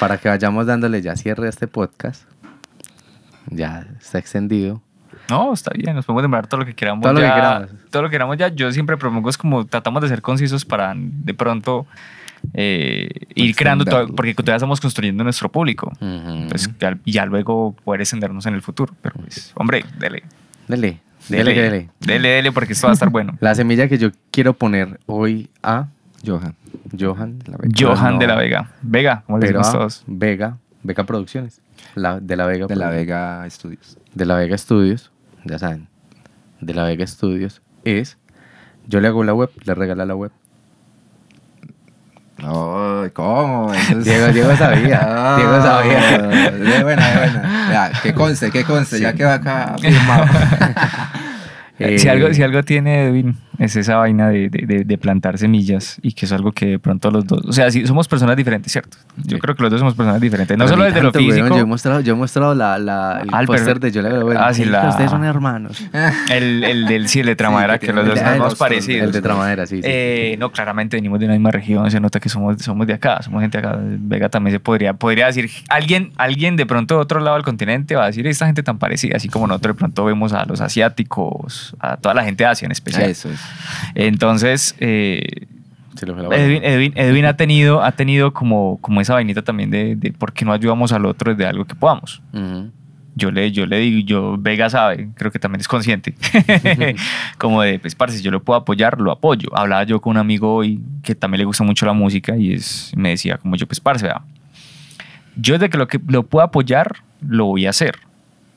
Para 0.00 0.18
que 0.18 0.28
vayamos 0.28 0.66
dándole 0.66 1.00
ya 1.00 1.14
cierre 1.14 1.46
a 1.46 1.50
este 1.50 1.68
podcast. 1.68 2.24
Ya 3.50 3.86
está 4.00 4.18
extendido. 4.18 4.82
No, 5.30 5.52
está 5.52 5.70
bien, 5.74 5.94
nos 5.94 6.04
podemos 6.06 6.22
demorar 6.22 6.46
todo 6.46 6.60
lo 6.60 6.66
que 6.66 6.74
queramos. 6.74 7.02
Todo 7.02 7.12
lo 7.12 7.20
que 7.20 7.26
ya, 7.26 7.34
queramos. 7.34 7.70
Todo 7.90 8.02
lo 8.02 8.08
que 8.08 8.12
queramos 8.12 8.36
ya. 8.38 8.48
Yo 8.48 8.72
siempre 8.72 8.96
propongo 8.96 9.28
es 9.30 9.36
como 9.36 9.66
tratamos 9.66 10.02
de 10.02 10.08
ser 10.08 10.22
concisos 10.22 10.64
para 10.64 10.94
de 10.96 11.34
pronto 11.34 11.86
eh, 12.54 13.08
ir 13.34 13.54
creando 13.56 13.84
todo, 13.84 14.06
porque 14.08 14.34
todavía 14.34 14.56
estamos 14.56 14.80
construyendo 14.80 15.22
nuestro 15.24 15.50
público. 15.50 15.92
Pues 16.48 16.70
ya, 16.78 16.96
ya 17.04 17.26
luego 17.26 17.72
poder 17.84 18.00
extendernos 18.00 18.46
en 18.46 18.54
el 18.54 18.62
futuro. 18.62 18.94
Pero 19.02 19.16
pues, 19.16 19.52
hombre, 19.54 19.84
dele. 19.98 20.22
Dele, 20.66 21.00
Dele, 21.28 21.44
dele, 21.52 21.62
dele. 21.62 21.90
Dele, 22.00 22.28
dele, 22.28 22.52
porque 22.52 22.72
esto 22.72 22.86
va 22.86 22.92
a 22.92 22.94
estar 22.94 23.10
bueno. 23.10 23.36
La 23.40 23.54
semilla 23.54 23.88
que 23.88 23.98
yo 23.98 24.10
quiero 24.30 24.54
poner 24.54 24.98
hoy 25.06 25.50
a 25.62 25.88
Johan. 26.26 26.54
Johan 26.98 27.38
de 27.38 27.50
la 27.52 27.58
Vega. 27.58 27.74
Johan 27.78 28.14
No, 28.14 28.18
de 28.18 28.26
la 28.26 28.34
Vega. 28.36 28.70
Vega, 28.82 29.22
como 29.26 29.38
le 29.38 29.46
decimos 29.46 29.68
a 29.68 29.72
todos. 29.72 30.04
Vega, 30.06 30.56
Vega 30.82 31.04
Producciones. 31.04 31.60
La, 31.94 32.18
de 32.20 32.36
la 32.36 32.46
Vega 32.46 32.66
De 32.66 32.76
la 32.76 32.88
Vega 32.90 33.44
Studios. 33.50 33.98
de 34.14 34.24
la 34.26 34.36
Vega 34.36 34.56
Studios, 34.56 35.10
ya 35.48 35.58
saben, 35.58 35.88
de 36.60 36.74
la 36.74 36.84
Vega 36.84 37.06
Studios 37.06 37.60
es, 37.84 38.16
yo 38.86 39.00
le 39.00 39.08
hago 39.08 39.24
la 39.24 39.34
web, 39.34 39.50
le 39.64 39.74
regala 39.74 40.04
la 40.06 40.14
web. 40.14 40.30
¿cómo? 43.14 43.72
Diego- 44.04 44.28
Diego 44.32 44.56
sabía, 44.56 45.00
Diego 45.36 45.60
sabía. 45.62 46.18
De 46.52 46.82
buena, 46.84 47.08
de 47.10 47.16
buena. 47.18 47.68
Ya, 47.70 48.00
que 48.02 48.14
conste, 48.14 48.50
que 48.50 48.64
conste, 48.64 49.00
ya 49.00 49.12
quedó 49.12 49.30
acá 49.32 49.74
firmado. 49.80 50.26
si, 51.78 51.84
Eh, 51.84 52.10
algo, 52.10 52.32
si 52.32 52.42
algo 52.42 52.62
tiene 52.62 53.06
Edwin, 53.06 53.36
es 53.58 53.74
esa 53.76 53.96
vaina 53.96 54.28
de, 54.28 54.48
de- 54.50 54.66
de- 54.66 54.84
de 54.84 54.98
plantar 54.98 55.36
semillas 55.38 55.98
y 56.02 56.12
que 56.12 56.26
es 56.26 56.32
algo 56.32 56.52
que 56.52 56.66
de 56.66 56.78
pronto 56.78 57.10
los 57.10 57.26
dos. 57.26 57.44
O 57.46 57.52
sea, 57.52 57.70
sí, 57.70 57.86
somos 57.86 58.06
personas 58.08 58.36
diferentes, 58.36 58.70
¿cierto? 58.72 58.96
Yo 59.16 59.36
Sí. 59.36 59.40
creo 59.40 59.54
que 59.56 59.62
los 59.64 59.70
dos 59.72 59.80
somos 59.80 59.94
personas 59.94 60.20
diferentes. 60.20 60.56
No 60.56 60.64
pero 60.64 60.76
solo 60.76 60.84
desde 60.84 61.02
lo 61.02 61.10
tanto, 61.12 61.18
físico. 61.28 61.48
yo 61.48 61.56
he 61.58 61.64
mostrado, 61.64 62.00
yo 62.00 62.12
he 62.12 62.16
mostrado 62.16 62.54
la, 62.54 62.78
la, 62.78 63.20
el 63.22 63.28
Ah, 63.32 63.42
póster 63.46 63.80
de 63.80 63.90
Yo 63.90 64.02
le 64.02 64.22
web. 64.22 64.38
Ah, 64.40 64.54
sí, 64.54 64.64
la- 64.64 64.88
Ustedes 64.90 65.10
son 65.10 65.24
hermanos. 65.24 65.82
El, 66.30 66.62
el 66.64 66.86
del 66.86 67.08
sí, 67.08 67.20
el 67.20 67.26
de 67.26 67.36
Tramadera, 67.36 67.74
Sí, 67.74 67.80
que 67.80 67.86
que 67.88 67.92
los 67.92 68.06
dos 68.06 68.18
somos 68.18 68.54
parecidos. 68.54 69.06
El 69.06 69.12
de 69.12 69.22
Tramadera, 69.22 69.66
sí. 69.66 69.76
sí. 69.76 69.82
Eh, 69.84 70.36
no, 70.38 70.52
claramente 70.52 70.96
venimos 70.96 71.18
de 71.18 71.24
una 71.26 71.34
misma 71.34 71.50
región, 71.50 71.90
se 71.90 71.98
nota 72.00 72.20
que 72.20 72.28
somos, 72.28 72.58
somos 72.62 72.86
de 72.86 72.94
acá, 72.94 73.20
somos 73.22 73.40
gente 73.40 73.60
de 73.60 73.66
acá. 73.66 73.78
Vega 73.82 74.28
también 74.28 74.54
se 74.54 74.60
podría, 74.60 74.94
podría 74.94 75.26
decir, 75.26 75.50
alguien, 75.68 76.12
alguien 76.16 76.56
de 76.56 76.64
pronto 76.66 76.94
de 76.94 77.00
otro 77.00 77.20
lado 77.20 77.36
del 77.36 77.44
continente 77.44 77.96
va 77.96 78.04
a 78.04 78.06
decir, 78.06 78.26
esta 78.26 78.46
gente 78.46 78.62
tan 78.62 78.78
parecida, 78.78 79.16
así 79.16 79.28
como 79.28 79.46
nosotros 79.46 79.74
de 79.74 79.78
pronto 79.78 80.04
vemos 80.04 80.32
a 80.32 80.44
los 80.44 80.60
asiáticos, 80.60 81.74
a 81.80 81.96
toda 81.96 82.14
la 82.14 82.24
gente 82.24 82.44
de 82.44 82.50
Asia 82.50 82.66
en 82.66 82.72
especial. 82.72 83.08
Eso 83.10 83.30
es. 83.30 83.40
Entonces, 83.94 84.74
eh, 84.80 85.46
Edwin, 86.36 86.62
bola. 86.62 86.62
Edwin- 86.62 86.92
Edwin 86.96 87.24
ha 87.24 87.36
tenido, 87.36 87.82
ha 87.82 87.92
tenido 87.92 88.32
como, 88.32 88.78
como 88.80 89.00
esa 89.00 89.14
vainita 89.14 89.42
también 89.42 89.70
de, 89.70 89.96
de 89.96 90.12
por 90.12 90.32
qué 90.32 90.44
no 90.44 90.52
ayudamos 90.52 90.92
al 90.92 91.04
otro 91.06 91.32
desde 91.34 91.46
algo 91.48 91.64
que 91.64 91.74
podamos. 91.74 92.22
Yo 93.16 93.32
le, 93.32 93.50
yo 93.50 93.66
le 93.66 93.80
digo, 93.80 94.06
yo, 94.06 94.36
Vega 94.38 94.70
sabe, 94.70 95.08
creo 95.16 95.32
que 95.32 95.40
también 95.40 95.60
es 95.60 95.66
consciente, 95.66 96.14
como 97.38 97.62
de, 97.62 97.80
pues, 97.80 97.96
parce, 97.96 98.16
si 98.18 98.22
yo 98.22 98.30
lo 98.30 98.42
puedo 98.44 98.56
apoyar, 98.60 99.00
lo 99.00 99.10
apoyo. 99.10 99.48
Hablaba 99.56 99.82
yo 99.82 100.00
con 100.00 100.12
un 100.12 100.18
amigo 100.18 100.54
hoy 100.54 100.80
que 101.02 101.16
también 101.16 101.40
le 101.40 101.44
gusta 101.44 101.64
mucho 101.64 101.84
la 101.84 101.92
música 101.94 102.36
y 102.36 102.52
es, 102.52 102.92
me 102.96 103.08
decía, 103.10 103.38
como 103.38 103.56
yo, 103.56 103.66
pues, 103.66 103.80
parce, 103.80 104.04
vea, 104.04 104.22
yo 105.36 105.54
desde 105.54 105.68
que 105.68 105.78
lo, 105.78 105.88
que 105.88 105.98
lo 106.06 106.22
puedo 106.24 106.44
apoyar, 106.44 106.96
lo 107.26 107.46
voy 107.46 107.66
a 107.66 107.70
hacer. 107.70 107.96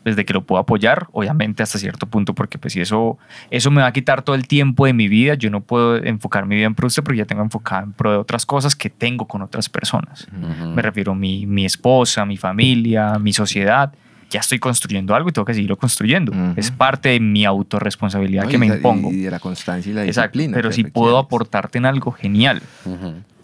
Desde 0.04 0.26
que 0.26 0.34
lo 0.34 0.42
puedo 0.44 0.60
apoyar, 0.60 1.08
obviamente 1.12 1.62
hasta 1.62 1.78
cierto 1.78 2.08
punto, 2.08 2.34
porque 2.34 2.58
pues 2.58 2.74
si 2.74 2.82
eso, 2.82 3.20
eso 3.52 3.70
me 3.70 3.82
va 3.82 3.88
a 3.88 3.94
quitar 3.94 4.24
todo 4.24 4.36
el 4.36 4.48
tiempo 4.48 4.88
de 4.88 4.94
mi 4.94 5.08
vida, 5.08 5.36
yo 5.36 5.52
no 5.52 5.62
puedo 5.62 5.96
enfocar 5.98 6.48
mi 6.48 6.56
vida 6.56 6.66
en 6.66 6.74
pro 6.74 6.88
usted 6.88 7.04
porque 7.04 7.20
ya 7.20 7.26
tengo 7.26 7.44
enfocada 7.44 7.84
en 7.84 7.94
pro 7.94 8.12
de 8.12 8.18
otras 8.18 8.48
cosas 8.48 8.76
que 8.76 8.90
tengo 8.90 9.28
con 9.28 9.44
otras 9.44 9.70
personas. 9.70 10.28
Me 10.76 10.82
refiero 10.82 11.12
a 11.12 11.16
mi, 11.16 11.46
mi 11.46 11.66
esposa, 11.66 12.26
mi 12.26 12.38
familia, 12.38 13.20
mi 13.20 13.32
sociedad. 13.32 13.94
Ya 14.32 14.40
estoy 14.40 14.60
construyendo 14.60 15.14
algo 15.14 15.30
y 15.30 15.34
tengo 15.34 15.46
que 15.46 15.54
seguirlo 15.54 15.78
construyendo. 15.78 16.32
Es 16.56 16.72
parte 16.72 17.10
de 17.10 17.20
mi 17.20 17.46
autorresponsabilidad 17.46 18.44
No, 18.46 18.50
que 18.50 18.58
me 18.58 18.66
impongo. 18.68 19.12
Y 19.12 19.18
de 19.18 19.30
la 19.30 19.40
constancia 19.40 19.92
y 19.92 19.94
la 19.94 20.06
Exacto. 20.06 20.40
disciplina. 20.40 20.56
Pero 20.56 20.72
si 20.72 20.84
puedo 20.86 21.18
aportarte 21.20 21.78
en 21.78 21.86
algo, 21.86 22.12
genial. 22.12 22.62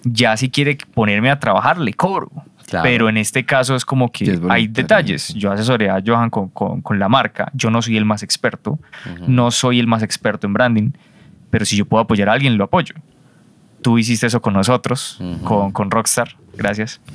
Ya 0.03 0.37
si 0.37 0.49
quiere 0.49 0.77
ponerme 0.93 1.29
a 1.29 1.39
trabajar, 1.39 1.77
le 1.77 1.93
cobro. 1.93 2.31
Claro. 2.67 2.83
Pero 2.83 3.07
en 3.09 3.15
este 3.17 3.45
caso 3.45 3.75
es 3.75 3.85
como 3.85 4.11
que 4.11 4.25
es 4.25 4.39
hay 4.49 4.67
detalles. 4.67 5.33
Yo 5.33 5.51
asesoré 5.51 5.89
a 5.89 6.01
Johan 6.05 6.29
con, 6.29 6.49
con- 6.49 6.81
con 6.81 6.99
la 6.99 7.07
marca. 7.07 7.49
Yo 7.53 7.71
no 7.71 7.81
soy 7.81 7.95
el 7.97 8.03
más 8.05 8.23
experto. 8.23 8.77
No 9.25 9.51
soy 9.51 9.79
el 9.79 9.87
más 9.87 10.03
experto 10.03 10.45
en 10.47 10.53
branding. 10.53 10.89
Pero 11.49 11.63
si 11.63 11.77
yo 11.77 11.85
puedo 11.85 12.03
apoyar 12.03 12.27
a 12.27 12.33
alguien, 12.33 12.57
lo 12.57 12.65
apoyo. 12.65 12.93
Tú 13.81 13.97
hiciste 13.97 14.27
eso 14.27 14.41
con 14.41 14.53
nosotros, 14.53 15.17
Ujú. 15.19 15.43
con, 15.45 15.71
con 15.71 15.91
Rockstar. 15.91 16.35
Gracias. 16.55 16.99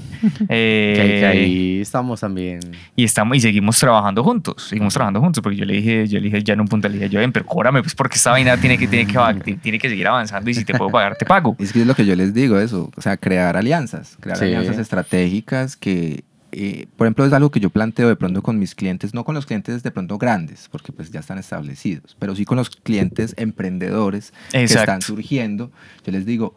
Eh, 0.49 0.95
Que, 0.97 1.19
que 1.21 1.27
ahí 1.27 1.81
estamos 1.81 2.21
también. 2.21 2.61
y 2.95 3.03
estamos 3.03 3.37
y 3.37 3.41
seguimos 3.41 3.77
trabajando 3.77 4.23
juntos 4.23 4.69
seguimos 4.69 4.95
trabajando 4.95 5.21
juntos 5.21 5.43
porque 5.43 5.57
yo 5.57 5.65
le 5.65 5.75
dije 5.75 6.07
yo 6.07 6.21
le 6.21 6.27
dije 6.27 6.45
ya 6.45 6.55
en 6.55 6.61
un 6.61 6.69
punto 6.69 6.89
le 6.89 6.95
dije 6.95 7.09
yo 7.09 7.19
ven 7.19 7.33
pero 7.33 7.45
cóbrame 7.45 7.83
pues 7.83 7.97
porque 7.97 8.15
esta 8.15 8.31
vaina 8.31 8.57
tiene 8.57 8.79
que 8.79 8.87
tiene 8.87 9.05
que 9.05 9.55
tiene 9.57 9.81
que 9.81 9.89
seguir 9.89 10.07
avanzando 10.07 10.49
y 10.49 10.55
si 10.55 10.65
te 10.65 10.75
puedo 10.75 10.93
pagar 10.93 11.17
te 11.17 11.25
pago 11.27 11.57
Es 11.59 11.73
que 11.73 11.81
es 11.81 11.87
lo 11.89 11.97
que 11.97 12.07
yo 12.07 12.15
les 12.15 12.33
digo, 12.33 12.57
eso. 12.61 12.93
O 12.97 13.03
sea, 13.03 13.17
crear 13.17 13.57
alianzas. 13.57 14.17
Crear 14.21 14.39
Sí. 14.39 14.45
alianzas 14.45 14.79
estratégicas 14.79 15.77
que 15.77 16.23
eh, 16.53 16.87
por 16.97 17.07
ejemplo, 17.07 17.25
es 17.25 17.33
algo 17.33 17.51
que 17.51 17.61
yo 17.61 17.71
planteo 17.71 18.09
de 18.09 18.17
pronto 18.17 18.43
con 18.43 18.59
mis 18.59 18.75
clientes, 18.75 19.15
no 19.15 19.25
con 19.25 19.35
los 19.35 19.47
clientes 19.47 19.83
de 19.83 19.91
pronto 19.91 20.19
grandes, 20.19 20.69
porque 20.71 20.93
pues 20.93 21.11
ya 21.11 21.21
están 21.21 21.39
establecidos, 21.39 22.15
pero 22.19 22.37
sí 22.37 22.45
con 22.45 22.59
los 22.59 22.69
clientes 22.69 23.35
emprendedores 23.39 24.35
que 24.51 24.65
están 24.65 25.01
surgiendo. 25.01 25.73
Yo 26.05 26.13
les 26.13 26.27
digo, 26.27 26.55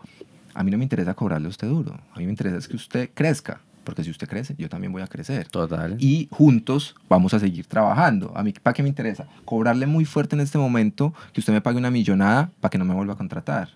a 0.54 0.64
mí 0.64 0.72
no 0.72 0.78
me 0.78 0.84
interesa 0.84 1.14
cobrarle 1.14 1.48
a 1.48 1.50
usted 1.50 1.70
duro, 1.70 1.98
a 2.14 2.20
mí 2.20 2.26
me 2.26 2.32
interesa 2.32 2.58
es 2.58 2.68
que 2.68 2.76
usted 2.76 3.10
crezca, 3.14 3.62
porque 3.86 4.04
si 4.04 4.10
usted 4.10 4.28
crece, 4.28 4.56
yo 4.58 4.68
también 4.68 4.92
voy 4.92 5.02
a 5.02 5.08
crecer. 5.08 5.48
Total. 5.48 5.96
Y 6.00 6.28
juntos 6.32 6.96
vamos 7.08 7.34
a 7.34 7.40
seguir 7.40 7.68
trabajando. 7.68 8.34
A 8.36 8.44
mí, 8.44 8.52
¿para 8.52 8.74
qué 8.74 8.84
me 8.84 8.90
interesa? 8.90 9.28
Cobrarle 9.46 9.86
muy 9.86 10.04
fuerte 10.04 10.36
en 10.36 10.42
este 10.42 10.58
momento, 10.58 11.14
que 11.32 11.40
usted 11.40 11.54
me 11.54 11.62
pague 11.62 11.78
una 11.78 11.92
millonada 11.92 12.50
para 12.60 12.72
que 12.72 12.78
no 12.78 12.84
me 12.84 12.94
vuelva 12.94 13.14
a 13.14 13.18
contratar. 13.18 13.70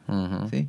¿sí? 0.49 0.67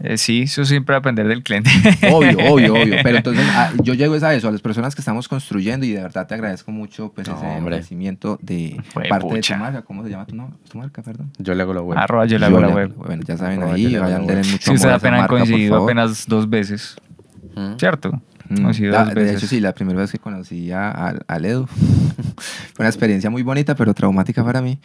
Eh, 0.00 0.18
sí, 0.18 0.42
eso 0.42 0.64
siempre 0.66 0.94
aprender 0.94 1.26
del 1.26 1.42
cliente. 1.42 1.70
Obvio, 2.12 2.36
obvio, 2.52 2.74
obvio. 2.74 2.96
Pero 3.02 3.16
entonces 3.16 3.46
ah, 3.50 3.72
yo 3.82 3.94
llego 3.94 4.14
es 4.14 4.22
a 4.22 4.34
eso, 4.34 4.48
a 4.48 4.52
las 4.52 4.60
personas 4.60 4.94
que 4.94 5.00
estamos 5.00 5.26
construyendo 5.26 5.86
y 5.86 5.92
de 5.92 6.02
verdad 6.02 6.26
te 6.26 6.34
agradezco 6.34 6.70
mucho 6.70 7.12
pues, 7.14 7.26
No, 7.28 7.36
ese 7.36 7.46
hombre. 7.46 7.76
ofrecimiento 7.76 8.38
de 8.42 8.78
Fue 8.92 9.04
parte 9.08 9.26
pucha. 9.28 9.54
de 9.54 9.58
tu 9.58 9.64
marca. 9.64 9.82
¿Cómo 9.82 10.04
se 10.04 10.10
llama 10.10 10.26
tu, 10.26 10.36
no- 10.36 10.52
tu 10.70 10.76
marca? 10.78 11.02
Perdón. 11.02 11.30
Yo 11.38 11.54
le 11.54 11.62
hago 11.62 11.72
la 11.72 11.80
web. 11.80 11.98
Arroba 11.98 12.26
yo 12.26 12.38
le 12.38 12.44
hago 12.46 12.60
Yo 12.60 12.66
la 12.66 12.74
web. 12.74 12.92
Bueno, 12.94 13.22
ya 13.26 13.36
saben 13.38 13.58
Arroba 13.60 13.74
ahí, 13.74 13.96
vayan 13.96 14.26
web. 14.26 14.36
mucho 14.38 14.50
Si 14.50 14.74
ustedes 14.74 14.84
a 14.84 14.94
apenas 14.96 15.22
han 15.22 15.28
coincidido 15.28 15.82
apenas 15.82 16.26
dos 16.26 16.48
veces, 16.50 16.96
Mm. 17.54 17.76
¿cierto? 17.78 18.20
La- 18.50 19.04
dos 19.06 19.14
de 19.14 19.32
hecho, 19.34 19.46
sí, 19.46 19.60
la 19.60 19.72
primera 19.74 19.98
vez 20.00 20.12
que 20.12 20.18
conocí 20.18 20.70
a, 20.70 20.90
a, 20.90 21.14
a 21.26 21.38
Ledo 21.38 21.66
fue 21.66 22.80
una 22.80 22.88
experiencia 22.88 23.30
muy 23.30 23.42
bonita, 23.42 23.74
pero 23.74 23.94
traumática 23.94 24.44
para 24.44 24.60
mí. 24.60 24.78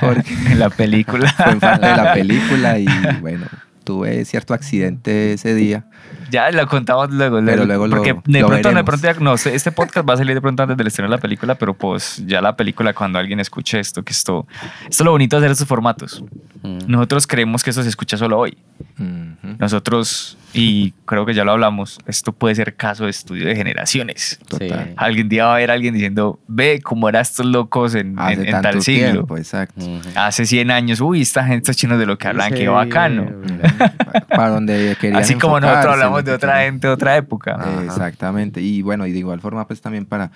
Porque 0.00 0.32
en 0.50 0.58
la 0.58 0.70
película. 0.70 1.28
fue 1.36 1.52
en 1.52 1.60
parte 1.60 1.86
de 1.86 1.96
la 1.96 2.14
película 2.14 2.78
y 2.78 2.86
bueno, 3.20 3.46
tuve 3.84 4.24
cierto 4.24 4.54
accidente 4.54 5.34
ese 5.34 5.54
día. 5.54 5.84
ya 6.30 6.50
lo 6.50 6.66
contamos 6.66 7.10
luego. 7.12 7.40
Pero 7.44 7.64
luego 7.64 7.86
lo- 7.86 7.96
Porque 7.96 8.14
de 8.24 8.40
lo 8.40 8.46
pronto, 8.48 8.68
de 8.68 8.74
veremos. 8.74 8.84
pronto, 9.00 9.06
ya- 9.18 9.24
no 9.24 9.36
sé, 9.36 9.54
este 9.54 9.70
podcast 9.72 10.08
va 10.08 10.14
a 10.14 10.16
salir 10.16 10.34
de 10.34 10.40
pronto 10.40 10.62
antes 10.62 10.76
del 10.76 10.86
estreno 10.88 11.08
de 11.10 11.16
la 11.16 11.20
película, 11.20 11.54
pero 11.54 11.74
pues 11.74 12.22
ya 12.26 12.40
la 12.40 12.56
película, 12.56 12.92
cuando 12.94 13.18
alguien 13.18 13.38
escuche 13.40 13.78
esto, 13.78 14.02
que 14.02 14.12
esto, 14.12 14.46
esto 14.88 15.02
es 15.02 15.04
lo 15.04 15.10
bonito 15.12 15.36
de 15.36 15.46
hacer 15.46 15.52
estos 15.52 15.68
formatos. 15.68 16.24
Mm. 16.62 16.78
Nosotros 16.88 17.26
creemos 17.26 17.62
que 17.62 17.70
esto 17.70 17.82
se 17.82 17.88
escucha 17.88 18.16
solo 18.16 18.38
hoy. 18.38 18.56
Ujú, 18.98 19.56
Nosotros, 19.58 20.36
y 20.54 20.92
creo 21.04 21.26
que 21.26 21.34
ya 21.34 21.44
lo 21.44 21.52
hablamos, 21.52 21.98
esto 22.06 22.32
puede 22.32 22.54
ser 22.54 22.76
caso 22.76 23.04
de 23.04 23.10
estudio 23.10 23.46
de 23.46 23.56
generaciones. 23.56 24.38
Total. 24.48 24.86
Sí. 24.88 24.94
Algún 24.96 25.28
día 25.28 25.46
va 25.46 25.52
a 25.52 25.54
haber 25.56 25.70
alguien 25.70 25.92
diciendo, 25.94 26.38
ve 26.46 26.80
cómo 26.82 27.08
eran 27.08 27.22
estos 27.22 27.44
locos 27.46 27.94
en, 27.94 28.18
Hace 28.18 28.34
en- 28.34 28.40
en 28.46 28.50
tanto 28.52 28.68
tal 28.70 28.82
siglo. 28.82 29.10
tiempo, 29.12 29.36
exacto. 29.36 29.84
Hace 30.14 30.46
100 30.46 30.70
años, 30.70 31.00
uy, 31.00 31.20
esta 31.22 31.42
gente, 31.42 31.58
estos 31.70 31.76
chinos 31.76 31.98
de 31.98 32.06
lo 32.06 32.16
que 32.16 32.28
hablan, 32.28 32.50
qué 32.52 32.58
Sí, 32.60 32.66
bacano. 32.66 33.26
mira. 33.42 33.94
Para 34.28 34.48
donde 34.50 34.96
querían 35.00 35.20
Así 35.20 35.34
como 35.34 35.58
nosotros 35.60 35.86
hablamos 35.94 36.24
de 36.24 36.32
otra 36.32 36.62
gente, 36.62 36.86
de 36.86 36.92
otra 36.92 37.16
época. 37.16 37.56
Ajá. 37.58 37.84
Exactamente. 37.84 38.60
Y 38.60 38.82
bueno, 38.82 39.06
y 39.06 39.12
de 39.12 39.18
igual 39.18 39.40
forma, 39.40 39.66
pues 39.66 39.80
también 39.80 40.06
para, 40.06 40.30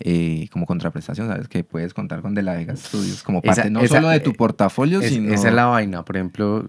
eh, 0.00 0.48
como 0.50 0.64
contraprestación, 0.66 1.28
¿sabes? 1.28 1.48
Que 1.48 1.62
puedes 1.64 1.92
contar 1.92 2.22
con 2.22 2.34
De 2.34 2.42
La 2.42 2.54
Vega 2.54 2.74
Studios 2.76 3.22
como 3.22 3.40
Esa- 3.42 3.54
parte 3.56 3.70
no 3.70 3.80
esa- 3.80 3.96
solo 3.96 4.08
de 4.08 4.20
tu 4.20 4.30
eh, 4.30 4.34
portafolio, 4.34 5.00
Es- 5.00 5.10
sino... 5.10 5.32
Esa 5.34 5.48
es 5.48 5.54
la 5.54 5.66
vaina, 5.66 6.02
por 6.04 6.16
ejemplo, 6.16 6.66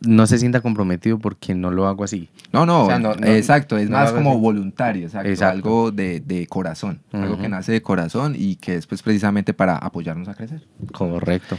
no 0.00 0.26
se 0.26 0.38
sienta 0.38 0.60
comprometido 0.60 1.18
porque 1.18 1.54
no 1.54 1.70
lo 1.70 1.86
hago 1.86 2.04
así. 2.04 2.28
No, 2.52 2.66
no, 2.66 2.84
O 2.84 2.86
sea, 2.86 2.98
no- 2.98 3.14
no- 3.14 3.26
exacto, 3.26 3.76
es 3.78 3.88
no 3.90 3.96
más 3.98 4.12
como 4.12 4.32
así. 4.32 4.40
voluntario, 4.40 5.06
exacto, 5.06 5.28
Exacto. 5.28 5.54
algo 5.54 5.90
de, 5.92 6.20
de 6.20 6.46
corazón, 6.46 7.00
algo 7.12 7.38
que 7.38 7.48
nace 7.48 7.72
de 7.72 7.82
corazón 7.82 8.34
y 8.36 8.56
que 8.56 8.76
es 8.76 8.86
pues 8.86 9.02
precisamente 9.02 9.54
para 9.54 9.76
apoyarnos 9.76 10.28
a 10.28 10.34
crecer. 10.34 10.62
Correcto. 10.92 11.56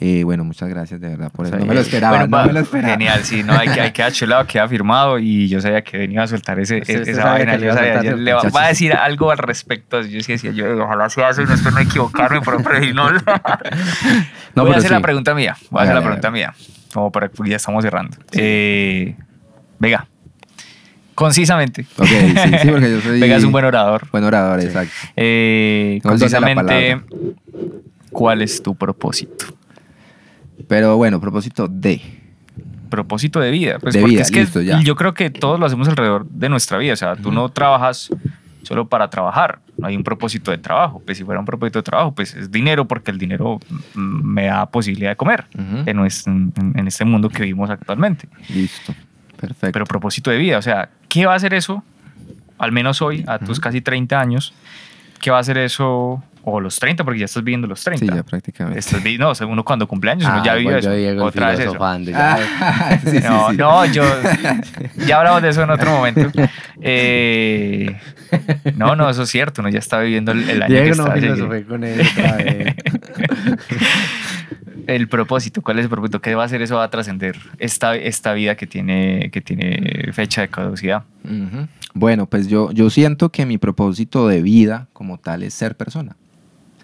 Eh, 0.00 0.24
bueno, 0.24 0.42
muchas 0.44 0.68
gracias 0.68 1.00
de 1.00 1.08
verdad 1.08 1.30
por 1.30 1.46
eso. 1.46 1.56
No 1.56 1.64
me 1.66 1.72
lo 1.74 1.80
esperaba, 1.80 2.18
Bueno, 2.18 2.26
no 2.26 2.36
va, 2.36 2.46
me 2.46 2.52
lo 2.52 2.60
esperaba. 2.60 2.92
Genial, 2.94 3.20
sí, 3.22 3.44
no, 3.44 3.52
hay 3.52 3.68
que, 3.68 3.80
hay 3.80 3.92
que 3.92 4.04
chulado, 4.10 4.44
queda 4.44 4.66
firmado 4.68 5.20
y 5.20 5.48
yo 5.48 5.60
sabía 5.60 5.82
que 5.84 5.96
venía 5.96 6.24
a 6.24 6.26
soltar 6.26 6.58
ese, 6.58 6.78
esa 6.78 7.04
sabía 7.22 7.24
vaina. 7.46 7.56
Yo 7.56 7.64
iba 7.66 7.74
a 7.74 7.76
sabía, 7.76 8.02
yo 8.02 8.16
le 8.16 8.32
va, 8.34 8.42
va 8.50 8.64
a 8.64 8.68
decir 8.68 8.92
algo 8.92 9.30
al 9.30 9.38
respecto. 9.38 10.02
Yo 10.02 10.20
sí 10.20 10.32
decía, 10.32 10.50
yo 10.50 10.82
ojalá 10.84 11.08
sea 11.10 11.30
eso 11.30 11.42
y 11.42 11.46
no 11.46 11.54
espero 11.54 11.76
no 11.76 11.80
equivocarme, 11.80 12.40
pero, 12.44 12.58
pero 12.62 12.84
y 12.84 12.92
no. 12.92 13.08
No, 14.54 14.64
voy 14.64 14.74
a 14.74 14.78
hacer 14.78 14.90
la 14.90 15.00
pregunta 15.00 15.32
mía. 15.32 15.56
Voy 15.70 15.80
a 15.80 15.82
hacer 15.84 15.94
la 15.94 16.02
pregunta 16.02 16.30
mía. 16.32 16.54
Como 16.94 17.10
para 17.12 17.28
porque 17.28 17.50
ya 17.50 17.56
estamos 17.56 17.82
cerrando. 17.84 18.16
Eh, 18.32 19.16
Vega, 19.80 20.06
concisamente. 21.14 21.84
Ok, 21.98 22.06
sí, 22.06 22.50
sí, 22.62 22.68
porque 22.70 22.90
yo 22.90 23.00
soy... 23.02 23.20
Vega 23.20 23.36
es 23.36 23.44
un 23.44 23.52
buen 23.52 23.64
orador. 23.64 24.06
Buen 24.12 24.24
orador, 24.24 24.60
Sí. 24.60 24.68
exacto. 24.68 24.92
Eh, 25.16 26.00
concisamente, 26.02 27.00
¿cuál 28.10 28.42
es 28.42 28.62
tu 28.62 28.74
propósito? 28.76 29.46
Pero 30.68 30.96
bueno, 30.96 31.20
propósito 31.20 31.66
de... 31.68 32.00
propósito 32.88 33.40
de 33.40 33.50
vida. 33.50 33.78
Pues 33.80 33.94
De 33.94 34.00
porque 34.00 34.12
vida, 34.14 34.22
es 34.22 34.30
que 34.30 34.40
listo, 34.40 34.62
ya. 34.62 34.80
yo 34.80 34.94
creo 34.94 35.12
que 35.14 35.30
todos 35.30 35.58
lo 35.58 35.66
hacemos 35.66 35.88
alrededor 35.88 36.26
de 36.28 36.48
nuestra 36.48 36.78
vida. 36.78 36.92
O 36.92 36.96
sea, 36.96 37.16
tú 37.16 37.32
no 37.32 37.48
trabajas 37.48 38.08
solo 38.62 38.88
para 38.88 39.10
trabajar. 39.10 39.58
No 39.76 39.86
hay 39.88 39.96
un 39.96 40.04
propósito 40.04 40.50
de 40.50 40.58
trabajo. 40.58 41.02
Pues 41.04 41.18
si 41.18 41.24
fuera 41.24 41.40
un 41.40 41.46
propósito 41.46 41.78
de 41.80 41.82
trabajo, 41.82 42.14
pues 42.14 42.34
es 42.34 42.50
dinero 42.50 42.86
porque 42.86 43.10
el 43.10 43.18
dinero 43.18 43.58
mm, 43.94 44.22
me 44.22 44.44
da 44.46 44.66
posibilidad 44.66 45.10
de 45.10 45.16
comer 45.16 45.46
Ujú. 45.54 45.82
en, 45.86 45.96
nuestro- 45.96 46.32
en, 46.32 46.86
este 46.86 47.04
mundo 47.04 47.28
que 47.28 47.42
vivimos 47.42 47.70
actualmente. 47.70 48.28
Listo, 48.48 48.94
perfecto. 49.40 49.72
Pero 49.72 49.84
propósito 49.86 50.30
de 50.30 50.38
vida, 50.38 50.58
o 50.58 50.62
sea, 50.62 50.90
¿qué 51.08 51.26
va 51.26 51.32
a 51.32 51.36
hacer 51.36 51.54
eso? 51.54 51.82
Al 52.58 52.70
menos 52.70 53.02
hoy, 53.02 53.24
a 53.26 53.38
tus 53.40 53.58
Ujú. 53.58 53.62
casi 53.62 53.80
30 53.80 54.20
años, 54.20 54.54
¿qué 55.20 55.30
va 55.32 55.38
a 55.38 55.40
hacer 55.40 55.58
eso? 55.58 56.22
O 56.46 56.60
los 56.60 56.78
30, 56.78 57.04
porque 57.04 57.20
ya 57.20 57.24
estás 57.24 57.42
viviendo 57.42 57.66
los 57.66 57.82
30. 57.82 58.04
sí, 58.04 58.12
ya 58.14 58.22
prácticamente. 58.22 58.78
Estás 58.78 59.02
no, 59.18 59.30
o 59.30 59.34
sea, 59.34 59.46
uno 59.46 59.64
cuando 59.64 59.88
cumple 59.88 60.10
años, 60.10 60.24
uno 60.26 60.40
Ah, 60.40 60.42
ya 60.44 60.54
vivió 60.54 60.76
eso. 60.76 60.90
Otra 61.24 61.50
vez 61.50 61.60
eso. 61.60 61.76
Ah, 61.80 62.98
sí, 63.04 63.18
no, 63.22 63.50
sí. 63.50 63.56
no, 63.56 63.84
yo. 63.86 64.04
Ya 65.06 65.18
hablamos 65.18 65.42
de 65.42 65.48
eso 65.48 65.62
en 65.62 65.70
otro 65.70 65.90
momento. 65.90 66.30
Eh, 66.80 67.96
no, 68.76 68.94
no, 68.96 69.08
eso 69.08 69.22
es 69.22 69.30
cierto. 69.30 69.60
Uno 69.62 69.70
ya 69.70 69.78
está 69.78 70.00
viviendo 70.00 70.32
el, 70.32 70.48
el 70.48 70.62
año 70.62 70.74
que 70.74 70.82
Diego 70.82 70.96
no 70.96 71.02
está. 71.06 71.14
filosofé 71.20 71.64
con 71.64 71.84
él 71.84 72.00
otra 72.00 72.36
vez. 72.36 72.74
El 74.86 75.08
propósito, 75.08 75.62
¿cuál 75.62 75.78
es 75.78 75.84
el 75.84 75.88
propósito? 75.90 76.20
¿Qué 76.20 76.34
va 76.34 76.42
a 76.42 76.46
hacer 76.46 76.60
eso? 76.60 76.76
Va 76.76 76.84
a 76.84 76.90
trascender 76.90 77.36
esta, 77.58 77.96
esta 77.96 78.34
vida 78.34 78.54
que 78.54 78.66
tiene, 78.66 79.30
que 79.30 79.40
tiene 79.40 80.10
fecha 80.12 80.42
de 80.42 80.48
caducidad. 80.48 81.04
Bueno, 81.94 82.26
pues 82.26 82.48
yo, 82.48 82.70
yo 82.72 82.90
siento 82.90 83.30
que 83.30 83.46
mi 83.46 83.56
propósito 83.56 84.28
de 84.28 84.42
vida 84.42 84.88
como 84.92 85.18
tal 85.18 85.42
es 85.42 85.54
ser 85.54 85.76
persona. 85.76 86.16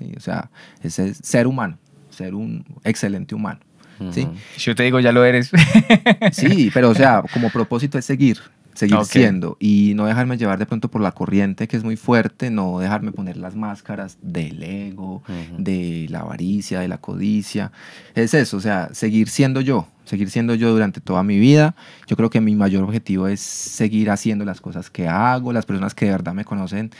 ¿Sí? 0.00 0.12
O 0.16 0.20
sea, 0.20 0.50
es 0.82 0.94
ser 1.22 1.46
humano, 1.46 1.78
ser 2.10 2.34
un 2.34 2.64
excelente 2.84 3.34
humano. 3.36 3.60
¿sí? 4.10 4.22
Ujú. 4.22 4.34
Si 4.56 4.60
yo 4.62 4.74
te 4.74 4.82
digo, 4.82 4.98
ya 4.98 5.12
lo 5.12 5.24
eres. 5.24 5.50
Sí, 6.32 6.70
pero 6.74 6.90
o 6.90 6.94
sea, 6.94 7.22
como 7.32 7.50
propósito 7.50 7.98
es 7.98 8.04
seguir, 8.04 8.38
seguir 8.74 8.96
Ok. 8.96 9.04
siendo 9.06 9.56
y 9.60 9.92
no 9.94 10.06
dejarme 10.06 10.36
llevar 10.38 10.58
de 10.58 10.64
pronto 10.66 10.90
por 10.90 11.00
la 11.02 11.12
corriente 11.12 11.68
que 11.68 11.76
es 11.76 11.84
muy 11.84 11.96
fuerte, 11.96 12.50
no 12.50 12.78
dejarme 12.78 13.12
poner 13.12 13.36
las 13.36 13.54
máscaras 13.56 14.16
del 14.22 14.62
ego, 14.62 15.22
Ujú. 15.28 15.56
de 15.62 16.06
la 16.08 16.20
avaricia, 16.20 16.80
de 16.80 16.88
la 16.88 16.98
codicia. 16.98 17.72
Es 18.14 18.32
eso, 18.34 18.56
o 18.56 18.60
sea, 18.60 18.88
seguir 18.92 19.28
siendo 19.28 19.60
yo, 19.60 19.86
seguir 20.04 20.30
siendo 20.30 20.54
yo 20.54 20.70
durante 20.72 21.00
toda 21.00 21.22
mi 21.22 21.38
vida. 21.38 21.74
Yo 22.06 22.16
creo 22.16 22.30
que 22.30 22.40
mi 22.40 22.54
mayor 22.56 22.84
objetivo 22.84 23.28
es 23.28 23.40
seguir 23.40 24.10
haciendo 24.10 24.44
las 24.44 24.60
cosas 24.60 24.88
que 24.90 25.08
hago. 25.08 25.52
Las 25.52 25.66
personas 25.66 25.94
que 25.94 26.06
de 26.06 26.12
verdad 26.12 26.32
me 26.34 26.44
conocen 26.44 26.90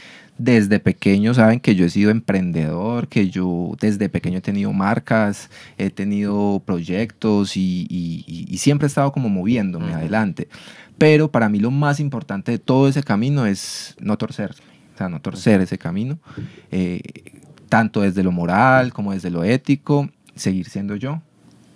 desde 0.42 0.80
pequeño 0.80 1.34
saben 1.34 1.60
que 1.60 1.74
yo 1.74 1.84
he 1.84 1.90
sido 1.90 2.10
emprendedor, 2.10 3.08
que 3.08 3.28
yo 3.28 3.72
desde 3.80 4.08
pequeño 4.08 4.38
he 4.38 4.40
tenido 4.40 4.72
marcas, 4.72 5.50
he 5.76 5.90
tenido 5.90 6.62
proyectos 6.64 7.56
y, 7.56 7.86
y- 7.90 8.24
y- 8.26 8.46
y 8.48 8.58
siempre 8.58 8.86
he 8.86 8.88
estado 8.88 9.12
como 9.12 9.28
moviéndome 9.28 9.92
adelante. 9.92 10.48
Pero 10.96 11.30
para 11.30 11.48
mí 11.48 11.58
lo 11.60 11.70
más 11.70 12.00
importante 12.00 12.52
de 12.52 12.58
todo 12.58 12.88
ese 12.88 13.02
camino 13.02 13.44
es 13.46 13.96
no 14.00 14.16
torcerme, 14.16 14.56
o 14.94 14.98
sea, 14.98 15.08
no 15.10 15.20
torcer 15.20 15.60
ese 15.60 15.76
camino, 15.78 16.18
eh, 16.70 17.00
tanto 17.68 18.00
desde 18.00 18.22
lo 18.22 18.32
moral 18.32 18.92
como 18.94 19.12
desde 19.12 19.30
lo 19.30 19.44
ético, 19.44 20.08
seguir 20.34 20.68
siendo 20.68 20.96
yo. 20.96 21.20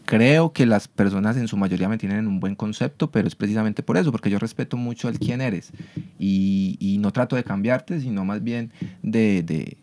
Creo 0.06 0.52
que 0.52 0.66
las 0.66 0.86
personas 0.88 1.36
en 1.36 1.48
su 1.48 1.56
mayoría 1.56 1.88
me 1.88 1.98
tienen 1.98 2.26
un 2.26 2.38
buen 2.40 2.54
concepto, 2.54 3.10
pero 3.10 3.26
es 3.26 3.34
precisamente 3.34 3.82
por 3.82 3.96
eso, 3.96 4.12
porque 4.12 4.30
yo 4.30 4.38
respeto 4.38 4.76
mucho 4.76 5.08
el 5.08 5.18
quién 5.18 5.40
eres 5.40 5.72
y, 6.18 6.76
y 6.78 6.98
no 6.98 7.10
trato 7.12 7.36
de 7.36 7.44
cambiarte, 7.44 8.00
sino 8.00 8.24
más 8.24 8.42
bien 8.42 8.70
de, 9.02 9.42
de- 9.42 9.76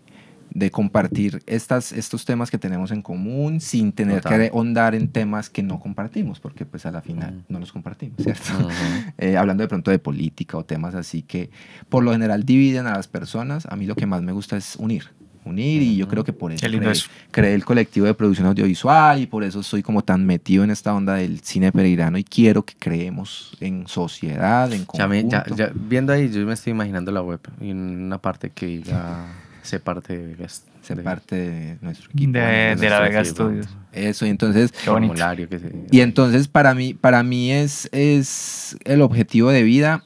de 0.54 0.70
compartir 0.70 1.42
estas, 1.46 1.94
estos 1.94 2.26
temas 2.26 2.52
que 2.52 2.58
tenemos 2.58 2.92
en 2.92 3.02
común 3.02 3.62
sin 3.62 3.94
tener 3.94 4.20
Total. 4.22 4.42
que 4.42 4.48
ahondar 4.50 4.96
en 4.96 5.08
temas 5.08 5.50
que 5.50 5.64
no 5.64 5.80
compartimos, 5.80 6.42
porque 6.42 6.66
pues 6.66 6.86
a 6.86 6.92
la 6.92 7.02
final 7.02 7.46
no 7.48 7.58
los 7.58 7.72
compartimos, 7.72 8.22
¿cierto? 8.22 8.52
Eh, 9.18 9.38
hablando 9.38 9.62
de 9.64 9.70
pronto 9.70 9.92
de 9.92 10.00
política 10.00 10.58
o 10.58 10.66
temas 10.66 10.94
así 10.94 11.22
que 11.22 11.50
por 11.88 12.04
lo 12.04 12.12
general 12.12 12.44
dividen 12.44 12.86
a 12.86 12.92
las 12.98 13.08
personas, 13.08 13.66
a 13.68 13.78
mí 13.78 13.86
lo 13.86 13.96
que 13.96 14.06
más 14.06 14.22
me 14.24 14.34
gusta 14.34 14.58
es 14.58 14.76
unir. 14.76 15.06
Unir 15.44 15.82
y 15.82 15.96
yo 15.96 16.08
creo 16.08 16.24
que 16.24 16.34
por 16.34 16.52
eso 16.52 16.66
creé, 16.68 16.92
eso. 16.92 17.08
creé 17.32 17.54
el 17.56 17.66
colectivo 17.66 18.06
de 18.06 18.14
producción 18.14 18.46
audiovisual 18.48 19.20
y 19.22 19.26
por 19.26 19.44
eso 19.44 19.64
soy 19.64 19.82
como 19.82 20.04
tan 20.04 20.26
metido 20.26 20.64
en 20.64 20.70
esta 20.70 20.94
onda 20.94 21.16
del 21.16 21.40
cine 21.40 21.72
peregrino 21.72 22.18
y 22.18 22.24
quiero 22.24 22.64
que 22.64 22.76
creemos 22.78 23.58
en 23.60 23.88
sociedad, 23.88 24.72
en 24.72 24.86
Ya 24.94 25.08
me- 25.08 25.24
ya- 25.28 25.44
conjunto. 25.44 25.56
ya- 25.56 25.72
viendo 25.74 26.14
ahí, 26.14 26.30
yo 26.30 26.46
me 26.46 26.54
estoy 26.54 26.72
imaginando 26.72 27.12
la 27.12 27.22
web 27.24 27.40
y 27.60 27.72
una 27.72 28.20
parte 28.20 28.52
que 28.52 28.68
diga, 28.68 29.26
sé 29.64 29.80
parte 29.80 30.18
de 30.18 30.48
ser 30.84 30.98
de- 30.98 31.04
parte 31.04 31.36
de 31.36 31.78
nuestro 31.82 32.10
equipo. 32.12 32.34
De, 32.34 32.40
de 32.42 32.76
de 32.76 32.90
la 32.90 33.00
Vega. 33.00 33.26
Studios. 33.26 33.68
Eso, 33.94 34.26
y 34.26 34.30
entonces 34.30 34.72
Qué 34.72 34.90
bonito. 34.90 35.14
formulario 35.14 35.50
que 35.50 35.60
se... 35.60 35.72
Y 35.92 36.02
entonces 36.02 36.48
para 36.48 36.74
mí, 36.76 36.94
para 36.94 37.24
mí 37.24 37.52
es, 37.52 37.90
es 37.92 38.78
el 38.86 39.02
objetivo 39.02 39.50
de 39.50 39.64
vida 39.64 40.04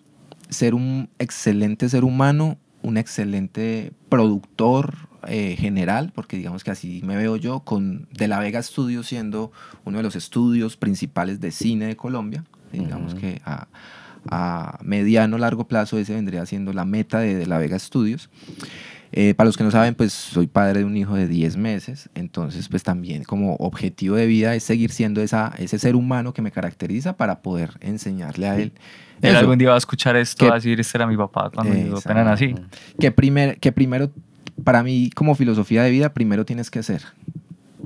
ser 0.49 0.73
un 0.75 1.09
excelente 1.19 1.89
ser 1.89 2.03
humano 2.05 2.57
un 2.81 2.97
excelente 2.97 3.91
productor 4.09 4.93
eh, 5.27 5.55
general, 5.57 6.11
porque 6.13 6.37
digamos 6.37 6.63
que 6.63 6.71
así 6.71 7.01
me 7.05 7.15
veo 7.17 7.35
yo, 7.35 7.61
con 7.61 8.07
De 8.11 8.27
La 8.27 8.39
Vega 8.39 8.61
Studios 8.61 9.07
siendo 9.07 9.51
uno 9.83 9.97
de 9.97 10.03
los 10.03 10.15
estudios 10.15 10.77
principales 10.77 11.39
de 11.39 11.51
cine 11.51 11.87
de 11.87 11.95
Colombia. 11.95 12.43
Digamos 12.71 13.15
que 13.15 13.41
a, 13.45 13.67
a 14.29 14.79
mediano 14.83 15.37
largo 15.37 15.67
plazo 15.67 15.97
ese 15.97 16.13
vendría 16.13 16.45
siendo 16.45 16.73
la 16.73 16.83
meta 16.85 17.19
de 17.19 17.35
De 17.35 17.45
La 17.45 17.57
Vega 17.57 17.79
Studios. 17.79 18.29
Eh, 19.11 19.33
para 19.33 19.45
los 19.45 19.55
que 19.55 19.63
no 19.63 19.71
saben, 19.71 19.95
pues 19.95 20.11
soy 20.11 20.47
padre 20.47 20.79
de 20.79 20.85
un 20.85 20.97
hijo 20.97 21.15
de 21.15 21.25
10 21.27 21.55
meses, 21.55 22.09
entonces 22.15 22.67
pues 22.67 22.83
también 22.83 23.23
como 23.23 23.55
objetivo 23.57 24.17
de 24.17 24.25
vida 24.25 24.55
es 24.55 24.63
seguir 24.63 24.91
siendo 24.91 25.21
esa, 25.21 25.53
ese 25.57 25.79
ser 25.79 25.95
humano 25.95 26.33
que 26.33 26.41
me 26.41 26.51
caracteriza 26.51 27.15
para 27.15 27.41
poder 27.41 27.69
enseñarle 27.79 28.47
a 28.49 28.57
él. 28.59 28.73
Él 29.21 29.37
algún 29.37 29.57
día 29.57 29.69
va 29.69 29.75
a 29.75 29.77
escuchar 29.77 30.17
esto, 30.17 30.39
Que- 30.43 30.49
va 30.49 30.55
a 30.55 30.57
decir, 30.57 30.77
este 30.81 30.97
era 30.97 31.07
mi 31.07 31.15
papá 31.15 31.49
cuando 31.49 31.73
yo 31.73 31.97
apenas 31.97 32.25
nací. 32.25 32.55
que, 32.99 33.11
primer, 33.11 33.57
que 33.59 33.71
primero, 33.71 34.11
para 34.63 34.83
mí 34.83 35.09
como 35.15 35.35
filosofía 35.35 35.83
de 35.83 35.91
vida, 35.91 36.13
primero 36.13 36.45
tienes 36.45 36.71
que 36.71 36.81
ser. 36.83 37.03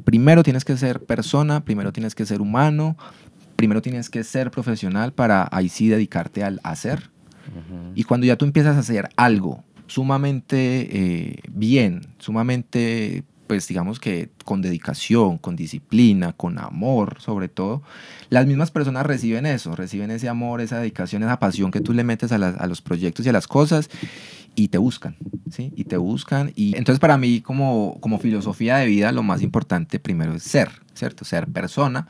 Primero 0.06 0.44
tienes 0.44 0.66
que 0.66 0.78
ser 0.78 1.02
persona, 1.04 1.64
primero 1.66 1.92
tienes 1.92 2.16
que 2.16 2.26
ser 2.26 2.42
humano, 2.42 2.96
primero 3.56 3.82
tienes 3.82 4.10
que 4.10 4.24
ser 4.24 4.50
profesional 4.52 5.12
para 5.14 5.48
ahí 5.52 5.70
sí 5.70 5.88
dedicarte 5.90 6.44
al 6.44 6.60
hacer. 6.64 7.10
Y 7.96 8.04
cuando 8.04 8.26
ya 8.28 8.36
tú 8.38 8.46
empiezas 8.46 8.76
a 8.76 8.80
hacer 8.80 9.10
algo 9.16 9.64
sumamente 9.88 10.88
eh, 10.92 11.40
bien, 11.52 12.02
sumamente, 12.20 13.24
pues 13.48 13.68
digamos 13.68 14.00
que 14.00 14.30
con 14.46 14.62
dedicación, 14.62 15.38
con 15.40 15.56
disciplina, 15.56 16.32
con 16.34 16.60
amor 16.60 17.18
sobre 17.20 17.48
todo, 17.50 17.82
las 18.30 18.46
mismas 18.46 18.70
personas 18.72 19.06
reciben 19.06 19.46
eso, 19.48 19.76
reciben 19.76 20.12
ese 20.12 20.30
amor, 20.30 20.62
esa 20.62 20.78
dedicación, 20.80 21.24
esa 21.24 21.40
pasión 21.40 21.72
que 21.72 21.82
tú 21.82 21.94
le 21.94 22.04
metes 22.04 22.32
a, 22.32 22.38
las- 22.38 22.58
a 22.58 22.68
los 22.68 22.82
proyectos 22.82 23.26
y 23.26 23.30
a 23.30 23.34
las 23.34 23.48
cosas 23.48 23.90
y 24.60 24.68
te 24.68 24.78
buscan, 24.78 25.16
¿sí? 25.50 25.72
Y 25.78 25.86
te 25.86 25.96
buscan. 25.96 26.52
Y 26.54 26.76
entonces 26.76 27.00
para 27.00 27.18
mí 27.18 27.40
como, 27.40 27.98
como 28.02 28.20
filosofía 28.20 28.76
de 28.76 28.88
vida 28.88 29.14
lo 29.14 29.24
más 29.24 29.42
importante 29.42 30.00
primero 30.00 30.34
es 30.34 30.44
ser, 30.44 30.70
¿cierto? 30.94 31.24
Ser 31.24 31.48
persona, 31.48 32.10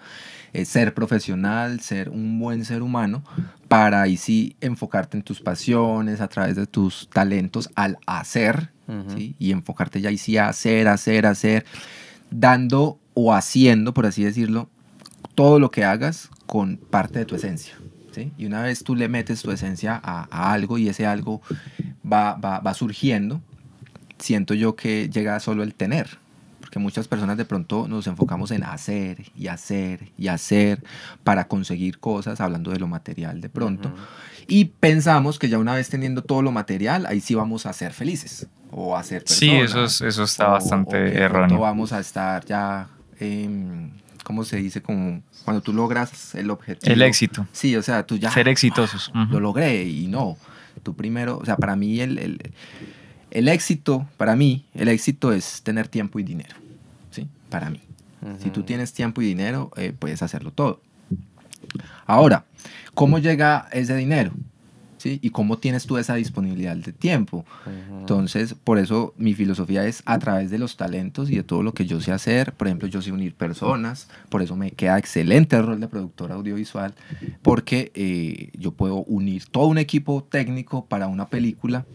eh, 0.51 0.65
ser 0.65 0.95
profesional, 0.95 1.79
ser 1.79 2.09
un 2.09 2.39
buen 2.39 2.65
ser 2.65 2.81
humano, 2.81 3.23
para 3.67 4.01
ahí 4.01 4.17
sí 4.17 4.55
enfocarte 4.61 5.15
en 5.15 5.21
tus 5.21 5.41
pasiones, 5.41 6.21
a 6.21 6.27
través 6.27 6.55
de 6.55 6.65
tus 6.65 7.07
talentos 7.11 7.69
al 7.75 7.99
hacer. 8.07 8.71
¿sí? 9.15 9.35
Y 9.37 9.51
enfocarte 9.51 10.01
ya 10.01 10.09
ahí 10.09 10.17
sí 10.17 10.37
a 10.37 10.47
hacer, 10.47 10.87
hacer, 10.87 11.27
hacer, 11.27 11.65
dando 12.31 12.99
o 13.13 13.31
haciendo, 13.35 13.93
por 13.93 14.07
así 14.07 14.23
decirlo, 14.23 14.67
todo 15.35 15.59
lo 15.59 15.69
que 15.69 15.83
hagas 15.83 16.31
con 16.47 16.77
parte 16.77 17.19
de 17.19 17.25
tu 17.25 17.35
esencia. 17.35 17.75
¿sí? 18.11 18.31
Y 18.39 18.47
una 18.47 18.63
vez 18.63 18.83
tú 18.83 18.95
le 18.95 19.07
metes 19.07 19.43
tu 19.43 19.51
esencia 19.51 20.01
a, 20.03 20.27
a 20.31 20.51
algo 20.51 20.79
y 20.79 20.89
ese 20.89 21.05
algo 21.05 21.43
va, 22.11 22.33
va, 22.35 22.59
va 22.59 22.73
surgiendo, 22.73 23.41
siento 24.17 24.53
yo 24.53 24.75
que 24.75 25.09
llega 25.09 25.39
solo 25.39 25.63
el 25.63 25.73
tener. 25.75 26.17
Porque 26.59 26.77
muchas 26.77 27.07
personas 27.07 27.37
de 27.37 27.45
pronto 27.45 27.87
nos 27.87 28.05
enfocamos 28.05 28.51
en 28.51 28.63
hacer 28.63 29.23
y 29.35 29.47
hacer 29.47 30.09
y 30.17 30.27
hacer 30.27 30.83
para 31.23 31.47
conseguir 31.47 31.99
cosas, 31.99 32.41
hablando 32.41 32.69
de 32.71 32.79
lo 32.79 32.87
material 32.87 33.41
de 33.41 33.49
pronto. 33.49 33.91
Y 34.45 34.65
pensamos 34.65 35.39
que 35.39 35.49
ya 35.49 35.57
una 35.57 35.73
vez 35.73 35.89
teniendo 35.89 36.21
todo 36.21 36.41
lo 36.41 36.51
material, 36.51 37.05
ahí 37.07 37.21
sí 37.21 37.33
vamos 37.33 37.65
a 37.65 37.73
ser 37.73 37.93
felices 37.93 38.47
o 38.71 38.95
a 38.95 39.03
ser 39.03 39.23
Sí, 39.25 39.49
eso, 39.51 39.85
es- 39.85 40.01
eso 40.01 40.23
está 40.23 40.45
o- 40.47 40.49
o 40.49 40.53
bastante 40.53 40.97
pronto 41.11 41.17
erróneo. 41.23 41.59
vamos 41.61 41.91
a 41.93 41.99
estar 42.01 42.45
ya, 42.45 42.89
em, 43.19 43.89
¿cómo 44.23 44.43
se 44.43 44.57
dice? 44.57 44.81
Como 44.81 45.23
cuando 45.45 45.61
tú 45.61 45.73
logras 45.73 46.35
el 46.35 46.51
objetivo. 46.51 46.93
El 46.93 47.01
éxito, 47.01 47.47
Sí, 47.51 47.75
o 47.75 47.81
sea, 47.81 48.05
tú 48.05 48.17
ya 48.17 48.29
ser 48.31 48.47
exitosos. 48.47 49.11
lo 49.29 49.39
logré 49.39 49.85
y 49.85 50.07
no. 50.07 50.37
Tú 50.81 50.95
primero, 50.95 51.37
o 51.37 51.45
sea, 51.45 51.57
para 51.57 51.75
mí 51.75 51.99
el, 51.99 52.17
el, 52.17 52.39
el 53.31 53.47
éxito, 53.47 54.07
para 54.17 54.35
mí, 54.35 54.65
el 54.73 54.87
éxito 54.87 55.31
es 55.31 55.61
tener 55.63 55.87
tiempo 55.87 56.19
y 56.19 56.23
dinero. 56.23 56.55
¿Sí? 57.11 57.27
Para 57.49 57.69
mí. 57.69 57.81
Si 58.43 58.49
tú 58.49 58.63
tienes 58.63 58.91
tiempo 58.91 59.21
y 59.21 59.25
dinero, 59.25 59.71
eh, 59.77 59.93
puedes 59.97 60.21
hacerlo 60.21 60.51
todo. 60.51 60.81
Ahora, 62.05 62.43
¿cómo 62.93 63.17
llega 63.17 63.69
ese 63.71 63.95
dinero? 63.95 64.33
¿Sí? 64.99 65.17
¿Y 65.23 65.29
cómo 65.29 65.57
tienes 65.57 65.85
tú 65.85 65.97
esa 65.97 66.15
disponibilidad 66.15 66.75
de 66.75 66.91
tiempo? 66.91 67.45
Entonces, 67.99 68.53
por 68.53 68.77
eso 68.77 69.13
mi 69.17 69.33
filosofía 69.33 69.85
es 69.85 70.03
a 70.05 70.19
través 70.19 70.51
de 70.51 70.59
los 70.59 70.75
talentos 70.75 71.31
y 71.31 71.37
de 71.37 71.43
todo 71.43 71.63
lo 71.63 71.73
que 71.73 71.85
yo 71.85 72.01
sé 72.01 72.11
hacer. 72.11 72.51
Por 72.53 72.67
ejemplo, 72.67 72.87
yo 72.89 73.01
sé 73.01 73.13
unir 73.13 73.33
personas, 73.33 74.09
por 74.27 74.41
eso 74.41 74.57
me 74.57 74.71
queda 74.71 74.97
excelente 74.97 75.55
el 75.55 75.65
rol 75.65 75.79
de 75.79 75.87
productor 75.87 76.33
audiovisual, 76.33 76.93
porque 77.41 77.93
eh, 77.95 78.51
yo 78.57 78.73
puedo 78.73 79.03
unir 79.03 79.45
todo 79.45 79.67
un 79.67 79.77
equipo 79.77 80.27
técnico 80.29 80.85
para 80.85 81.07
una 81.07 81.29
película 81.29 81.85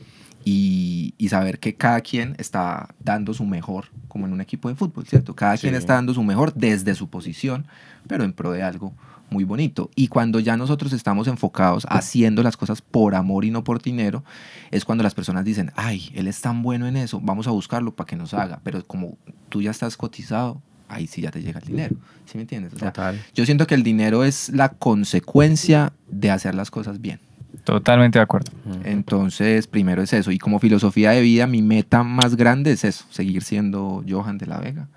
y, 0.45 1.15
y 1.19 1.29
saber 1.29 1.59
que 1.59 1.75
cada 1.75 2.01
quien 2.01 2.35
está 2.39 2.95
dando 3.01 3.35
su 3.35 3.45
mejor, 3.45 3.87
como 4.09 4.27
en 4.27 4.33
un 4.33 4.41
equipo 4.41 4.69
de 4.69 4.77
fútbol, 4.77 5.07
¿cierto? 5.07 5.35
Cada 5.35 5.59
quien 5.59 5.75
está 5.75 5.95
dando 5.95 6.15
su 6.15 6.23
mejor 6.23 6.55
desde 6.55 6.95
su 6.95 7.09
posición, 7.09 7.67
pero 8.07 8.25
en 8.25 8.33
pro 8.33 8.53
de 8.53 8.63
algo 8.63 8.95
muy 9.31 9.45
bonito. 9.45 9.91
Y 9.95 10.09
cuando 10.09 10.41
ya 10.41 10.57
nosotros 10.57 10.93
estamos 10.93 11.29
enfocados 11.29 11.87
haciendo 11.89 12.43
las 12.43 12.57
cosas 12.57 12.83
por 12.83 13.15
amor 13.15 13.45
y 13.45 13.51
no 13.51 13.65
por 13.65 13.83
dinero, 13.83 14.25
es 14.71 14.85
cuando 14.85 15.03
las 15.05 15.15
personas 15.15 15.45
dicen, 15.45 15.73
ay, 15.77 16.11
él 16.15 16.29
es 16.29 16.41
tan 16.41 16.63
bueno 16.63 16.87
en 16.87 16.97
eso, 16.97 17.21
vamos 17.21 17.47
a 17.47 17.51
buscarlo 17.51 17.95
para 17.95 18.07
que 18.07 18.17
nos 18.17 18.35
haga. 18.35 18.61
Pero 18.63 18.85
como 18.87 19.17
tú 19.49 19.63
ya 19.63 19.71
estás 19.71 19.97
cotizado, 19.97 20.63
ahí 20.89 21.07
sí 21.07 21.23
ya 21.23 21.31
te 21.31 21.43
llega 21.43 21.59
el 21.61 21.67
dinero. 21.67 21.97
¿Sí 22.27 22.37
me 22.37 22.43
entiendes? 22.43 22.75
O 22.75 22.79
sea, 22.79 22.93
Total. 22.93 23.21
yo 23.35 23.45
siento 23.45 23.67
que 23.67 23.75
el 23.75 23.83
dinero 23.83 24.25
es 24.25 24.51
la 24.51 24.71
consecuencia 24.71 25.93
de 26.09 26.31
hacer 26.31 26.55
las 26.55 26.71
cosas 26.71 27.01
bien. 27.01 27.21
Totalmente 27.65 28.19
de 28.19 28.23
acuerdo. 28.23 28.53
Entonces, 28.85 29.67
primero 29.67 30.03
es 30.03 30.13
eso. 30.13 30.31
Y 30.31 30.39
como 30.39 30.59
filosofía 30.59 31.13
de 31.13 31.23
vida, 31.23 31.47
mi 31.47 31.63
meta 31.63 32.03
más 32.03 32.37
grande 32.37 32.73
es 32.73 32.85
eso, 32.85 33.07
seguir 33.11 33.43
siendo 33.43 34.05
Johan 34.07 34.39
de 34.39 34.47
la 34.47 34.59
Vega. 34.59 34.89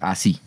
Así, 0.00 0.40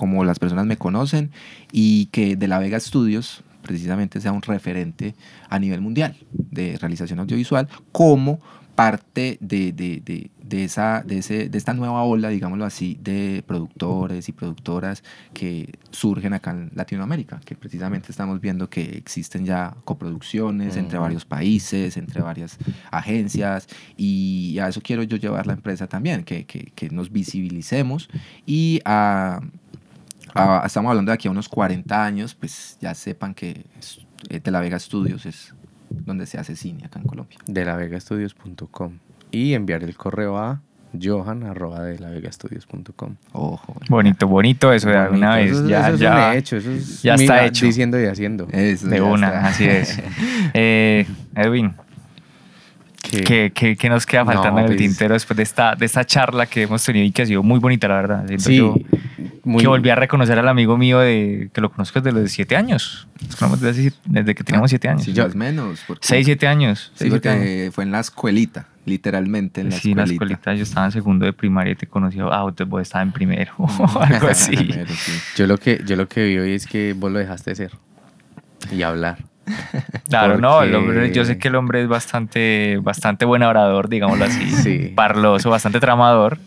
como 0.00 0.24
las 0.24 0.38
personas 0.38 0.64
me 0.64 0.78
conocen 0.78 1.30
y 1.72 2.06
que 2.06 2.34
de 2.34 2.48
la 2.48 2.58
Vega 2.58 2.80
Studios 2.80 3.44
precisamente 3.60 4.18
sea 4.22 4.32
un 4.32 4.40
referente 4.40 5.14
a 5.50 5.58
nivel 5.58 5.82
mundial 5.82 6.16
de 6.32 6.78
realización 6.80 7.18
audiovisual 7.20 7.68
como 7.92 8.40
parte 8.74 9.36
de, 9.42 9.72
de- 9.72 10.00
de- 10.02 10.30
de 10.50 10.64
esa, 10.64 11.02
de, 11.06 11.18
ese, 11.18 11.48
de 11.50 11.58
esta 11.58 11.74
nueva 11.74 12.02
ola, 12.02 12.28
digámoslo 12.30 12.64
así, 12.64 12.98
de 13.04 13.44
productores 13.46 14.28
y 14.28 14.32
productoras 14.32 15.04
que 15.34 15.74
surgen 15.92 16.32
acá 16.32 16.50
en 16.52 16.70
Latinoamérica, 16.74 17.38
que 17.44 17.54
precisamente 17.54 18.10
estamos 18.10 18.40
viendo 18.40 18.68
que 18.70 18.82
existen 18.96 19.44
ya 19.44 19.76
coproducciones 19.84 20.74
entre 20.76 20.98
varios 20.98 21.24
países, 21.24 21.96
entre 21.98 22.22
varias 22.22 22.58
agencias, 22.90 23.68
y 23.96 24.58
a 24.58 24.68
eso 24.68 24.80
quiero 24.82 25.02
yo 25.04 25.18
llevar 25.18 25.46
la 25.46 25.52
empresa 25.52 25.86
también, 25.86 26.24
que, 26.24 26.46
que- 26.46 26.72
que 26.74 26.88
nos 26.90 27.12
visibilicemos 27.12 28.08
y 28.46 28.80
a, 28.86 29.40
a- 30.34 30.62
estamos 30.66 30.90
hablando 30.90 31.10
de 31.10 31.14
aquí 31.14 31.28
a 31.28 31.30
unos 31.30 31.48
40 31.48 32.04
años, 32.04 32.34
pues 32.34 32.76
ya 32.80 32.94
sepan 32.94 33.34
que 33.34 33.64
es- 33.78 34.00
eh, 34.28 34.40
De 34.42 34.50
La 34.50 34.60
Vega 34.60 34.78
Studios 34.78 35.26
es 35.26 35.54
donde 35.90 36.26
se 36.26 36.38
hace 36.38 36.54
cine 36.56 36.84
acá 36.86 36.98
en 37.00 37.06
Colombia. 37.06 37.38
de 37.46 37.64
lavegastudios.com 37.64 38.98
y 39.32 39.54
enviar 39.54 39.82
el 39.82 39.96
correo 39.96 40.38
a 40.38 40.60
johan 41.00 41.44
arroba 41.44 41.82
de 41.84 41.98
lavegastudios.com. 42.00 43.14
Ojo. 43.32 43.76
Bonito, 43.88 44.26
bonito 44.26 44.72
eso 44.72 44.88
de 44.88 44.96
alguna 44.96 45.36
vez. 45.36 45.52
Eso, 45.52 45.68
ya, 45.68 45.86
eso 45.86 45.94
es 45.94 46.00
ya, 46.00 46.34
hecho, 46.34 46.56
eso 46.56 46.70
es 46.72 47.02
ya 47.02 47.14
está 47.14 47.44
hecho. 47.46 47.64
Diciendo 47.66 48.00
y 48.00 48.06
haciendo. 48.06 48.48
Eso 48.50 48.88
de 48.88 49.00
una, 49.00 49.26
está. 49.28 49.46
así 49.48 49.64
es. 49.66 50.02
Eh, 50.54 51.06
Edwin, 51.36 51.74
Que- 53.02 53.22
¿qué, 53.24 53.52
qué, 53.54 53.76
qué 53.76 53.88
nos 53.88 54.04
queda 54.04 54.24
No, 54.24 54.32
faltando 54.32 54.58
en 54.60 54.66
el 54.66 54.76
pues- 54.76 54.78
tintero 54.88 55.14
después 55.14 55.36
de 55.36 55.42
esta, 55.44 55.74
de 55.74 55.86
esta 55.86 56.04
charla 56.04 56.46
que 56.46 56.62
hemos 56.62 56.84
tenido 56.84 57.04
y 57.06 57.12
que 57.12 57.22
ha 57.22 57.26
sido 57.26 57.42
muy 57.42 57.58
bonita, 57.60 57.88
la 57.88 57.94
verdad? 57.94 58.26
Siento 58.26 58.44
sí, 58.44 58.56
yo 58.56 58.74
muy- 59.50 59.60
que 59.62 59.68
volví 59.68 59.90
a 59.90 59.94
reconocer 59.94 60.38
al 60.38 60.48
amigo 60.48 60.76
mío 60.78 60.98
de 61.00 61.50
que 61.52 61.60
lo 61.60 61.70
conozco 61.70 62.00
desde 62.00 62.18
los 62.18 62.30
siete 62.30 62.56
años. 62.56 63.06
Nos 63.26 63.36
conocemos 63.36 63.60
desde, 64.06 64.34
que 64.34 64.44
teníamos 64.44 64.70
siete 64.70 64.88
años. 64.88 65.04
Sí, 65.04 65.12
es 65.18 65.34
menos. 65.34 65.82
porque- 65.86 66.06
Seis, 66.06 66.24
siete 66.26 66.46
años. 66.46 66.90
Sí, 66.94 67.00
seis, 67.00 67.10
siete 67.12 67.28
años. 67.28 67.40
porque 67.42 67.70
fue 67.74 67.84
en 67.84 67.90
la 67.92 68.00
escuelita, 68.00 68.66
literalmente 68.86 69.60
en 69.60 69.70
la 69.70 69.76
sí, 69.76 69.90
en 69.92 69.98
la 69.98 70.04
escuelita. 70.04 70.34
escuelita 70.40 70.54
yo 70.54 70.62
estaba 70.62 70.86
en 70.86 70.92
segundo 70.92 71.26
de 71.26 71.32
primaria 71.32 71.72
y 71.72 71.76
te 71.76 71.86
conocí, 71.86 72.18
ah, 72.20 72.46
vos 72.66 72.82
estaba 72.82 73.02
en 73.02 73.12
primero 73.12 73.52
o 73.58 74.00
algo 74.00 74.28
así. 74.30 74.56
Sí. 74.56 75.12
Yo 75.36 75.46
lo 75.46 75.58
que 75.58 75.82
yo 75.86 75.96
lo 75.96 76.08
que 76.08 76.24
vi 76.24 76.38
hoy 76.38 76.52
es 76.54 76.66
que 76.66 76.94
vos 76.96 77.10
lo 77.12 77.18
dejaste 77.18 77.50
de 77.50 77.56
ser 77.56 77.70
y 78.72 78.82
hablar. 78.82 79.18
Claro, 80.08 80.38
no, 80.38 80.62
el 80.62 80.74
hombre, 80.74 81.12
yo 81.12 81.24
sé 81.24 81.38
que 81.38 81.46
el 81.48 81.54
hombre 81.54 81.82
es 81.82 81.88
bastante, 81.88 82.78
bastante 82.82 83.24
buen 83.24 83.44
orador, 83.44 83.88
digámoslo 83.88 84.24
así, 84.24 84.50
Sí. 84.50 84.92
parloso, 84.94 85.50
bastante 85.50 85.78
tramador 85.78 86.38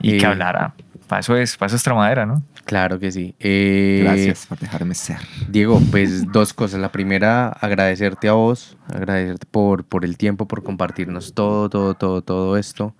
y 0.00 0.18
que 0.18 0.26
hablara. 0.26 0.74
Para 1.08 1.20
eso 1.20 1.36
es, 1.36 1.56
para 1.56 1.68
eso 1.68 1.76
es 1.76 1.82
tramadera, 1.82 2.26
¿no? 2.26 2.42
Claro 2.64 2.98
que 2.98 3.10
sí. 3.10 3.34
Eh, 3.40 4.00
Gracias 4.04 4.46
por 4.46 4.58
dejarme 4.58 4.94
ser. 4.94 5.18
Diego, 5.48 5.80
pues 5.90 6.30
dos 6.30 6.52
cosas. 6.52 6.80
La 6.80 6.92
primera, 6.92 7.48
agradecerte 7.48 8.28
a 8.28 8.32
vos, 8.32 8.76
agradecerte 8.92 9.46
por, 9.50 9.84
por 9.84 10.04
el 10.04 10.18
tiempo, 10.18 10.46
por 10.46 10.62
compartirnos 10.62 11.32
todo, 11.34 11.70
todo, 11.70 11.94
todo, 11.94 12.22
todo 12.22 12.56
esto. 12.58 12.94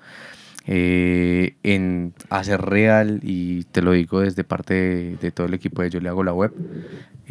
eh, 0.66 1.56
en 1.62 2.14
hacer 2.30 2.60
real, 2.62 3.20
y 3.22 3.64
te 3.64 3.82
lo 3.82 3.92
digo 3.92 4.20
desde 4.20 4.44
parte 4.44 4.74
de, 4.74 5.16
de 5.16 5.32
todo 5.32 5.46
el 5.46 5.54
equipo 5.54 5.82
de 5.82 5.90
Yo 5.90 6.00
le 6.00 6.08
hago 6.10 6.24
la 6.24 6.32
web, 6.34 6.52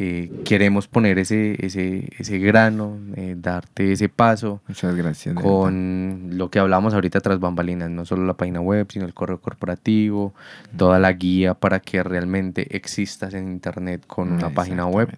eh, 0.00 0.30
queremos 0.44 0.86
poner 0.86 1.18
ese, 1.18 1.56
ese, 1.64 2.08
ese 2.18 2.38
grano, 2.38 2.96
eh, 3.16 3.34
darte 3.36 3.90
ese 3.92 4.08
paso 4.08 4.60
Muchas 4.68 4.94
gracias. 4.94 5.34
con 5.34 6.30
lo 6.34 6.50
que 6.50 6.60
hablamos 6.60 6.94
ahorita 6.94 7.20
tras 7.20 7.40
bambalinas, 7.40 7.90
no 7.90 8.04
solo 8.04 8.24
la 8.24 8.34
página 8.36 8.60
web, 8.60 8.86
sino 8.90 9.06
el 9.06 9.14
correo 9.14 9.40
corporativo, 9.40 10.34
toda 10.76 10.98
la 11.00 11.12
guía 11.12 11.54
para 11.54 11.80
que 11.80 12.02
realmente 12.04 12.76
existas 12.76 13.34
en 13.34 13.50
internet 13.50 14.04
con 14.06 14.30
una 14.32 14.50
página 14.50 14.86
web 14.86 15.08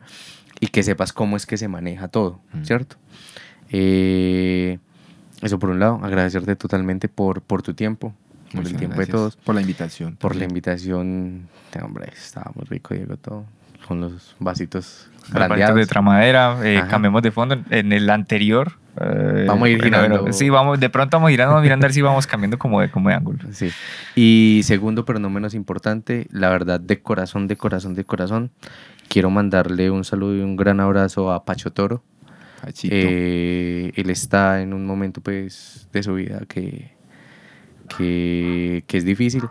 y 0.61 0.69
que 0.69 0.83
sepas 0.83 1.13
cómo 1.13 1.37
es 1.37 1.45
que 1.47 1.57
se 1.59 1.69
maneja 1.69 2.09
todo, 2.09 2.41
Mm. 2.53 2.65
¿cierto? 2.65 2.97
Eh, 3.73 4.79
eso 5.43 5.59
por 5.59 5.71
un 5.71 5.79
lado, 5.79 6.01
agradecerte 6.03 6.57
totalmente 6.57 7.09
por, 7.09 7.41
por 7.43 7.63
tu 7.63 7.75
tiempo, 7.75 8.15
por 8.47 8.57
Muchas 8.57 8.73
el 8.73 8.79
tiempo 8.79 8.97
gracias 8.97 9.07
de 9.09 9.13
todos, 9.19 9.37
Por 9.37 9.55
la 9.55 9.61
invitación. 9.61 10.17
por 10.17 10.37
la 10.37 10.45
invitación. 10.45 11.49
Hombre, 11.83 12.11
estaba 12.17 12.51
muy 12.55 12.65
rico, 12.67 12.95
Diego, 12.95 13.17
todo. 13.17 13.45
Con 13.91 14.01
los 14.01 14.37
vasitos 14.39 15.09
brandeados. 15.33 15.75
de 15.75 15.85
tramadera, 15.87 16.59
eh, 16.63 16.79
Ajá. 16.79 16.87
cambiamos 16.87 17.23
de 17.23 17.33
fondo. 17.33 17.59
En 17.71 17.93
el 17.93 18.09
anterior. 18.09 18.75
eh, 19.01 19.47
Vamos 19.49 19.67
a 19.67 19.69
ir 19.69 19.83
girando. 19.83 20.21
bueno, 20.21 20.33
sí, 20.33 20.49
vamos, 20.49 20.79
de 20.79 20.89
pronto 20.91 21.17
vamos 21.17 21.31
girando, 21.31 21.61
mirando 21.61 21.85
a 21.85 21.89
ver 21.89 21.93
si 21.95 22.01
vamos 22.01 22.25
cambiando 22.29 22.57
como 22.57 22.81
de, 22.81 22.89
como 22.89 23.09
de 23.09 23.17
ángulo. 23.17 23.39
Sí. 23.51 23.71
Y 24.15 24.61
segundo, 24.63 25.05
pero 25.05 25.19
no 25.19 25.29
menos 25.29 25.55
importante, 25.55 26.29
la 26.31 26.51
verdad, 26.51 26.79
de 26.79 27.03
corazón, 27.03 27.49
de 27.49 27.57
corazón, 27.57 27.95
de 27.95 28.05
corazón, 28.05 28.53
quiero 29.09 29.29
mandarle 29.31 29.91
un 29.91 30.05
saludo 30.05 30.37
y 30.37 30.41
un 30.41 30.55
gran 30.57 30.79
abrazo 30.79 31.33
a 31.33 31.45
Pacho 31.45 31.73
Toro. 31.73 32.05
Pachito. 32.63 32.95
Eh, 32.97 33.91
él 33.97 34.09
está 34.11 34.61
en 34.63 34.73
un 34.73 34.87
momento 34.87 35.21
pues 35.21 35.89
de 35.93 36.03
su 36.05 36.15
vida 36.15 36.43
que, 36.47 36.95
que, 37.97 38.85
que 38.87 38.97
es 38.99 39.05
difícil. 39.05 39.43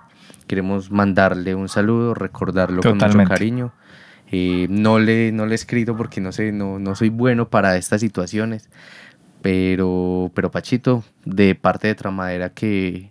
Queremos 0.48 0.90
mandarle 0.92 1.54
un 1.56 1.70
saludo, 1.70 2.14
recordarlo 2.16 2.82
con 2.82 2.94
Totalmente. 2.94 3.18
mucho 3.24 3.30
cariño. 3.30 3.72
Eh, 4.32 4.68
no, 4.70 5.00
le, 5.00 5.32
no 5.32 5.46
le 5.46 5.54
he 5.54 5.56
escrito 5.56 5.96
porque 5.98 6.22
no 6.22 6.32
sé, 6.32 6.52
no, 6.52 6.78
no 6.80 6.96
soy 6.96 7.10
bueno 7.10 7.50
para 7.50 7.76
estas 7.78 8.02
situaciones. 8.02 8.70
Pero, 9.42 10.32
pero 10.34 10.52
Pachito, 10.52 11.04
de 11.26 11.56
parte 11.56 11.88
de 11.88 11.96
Tramadera 11.96 12.50
que 12.50 13.10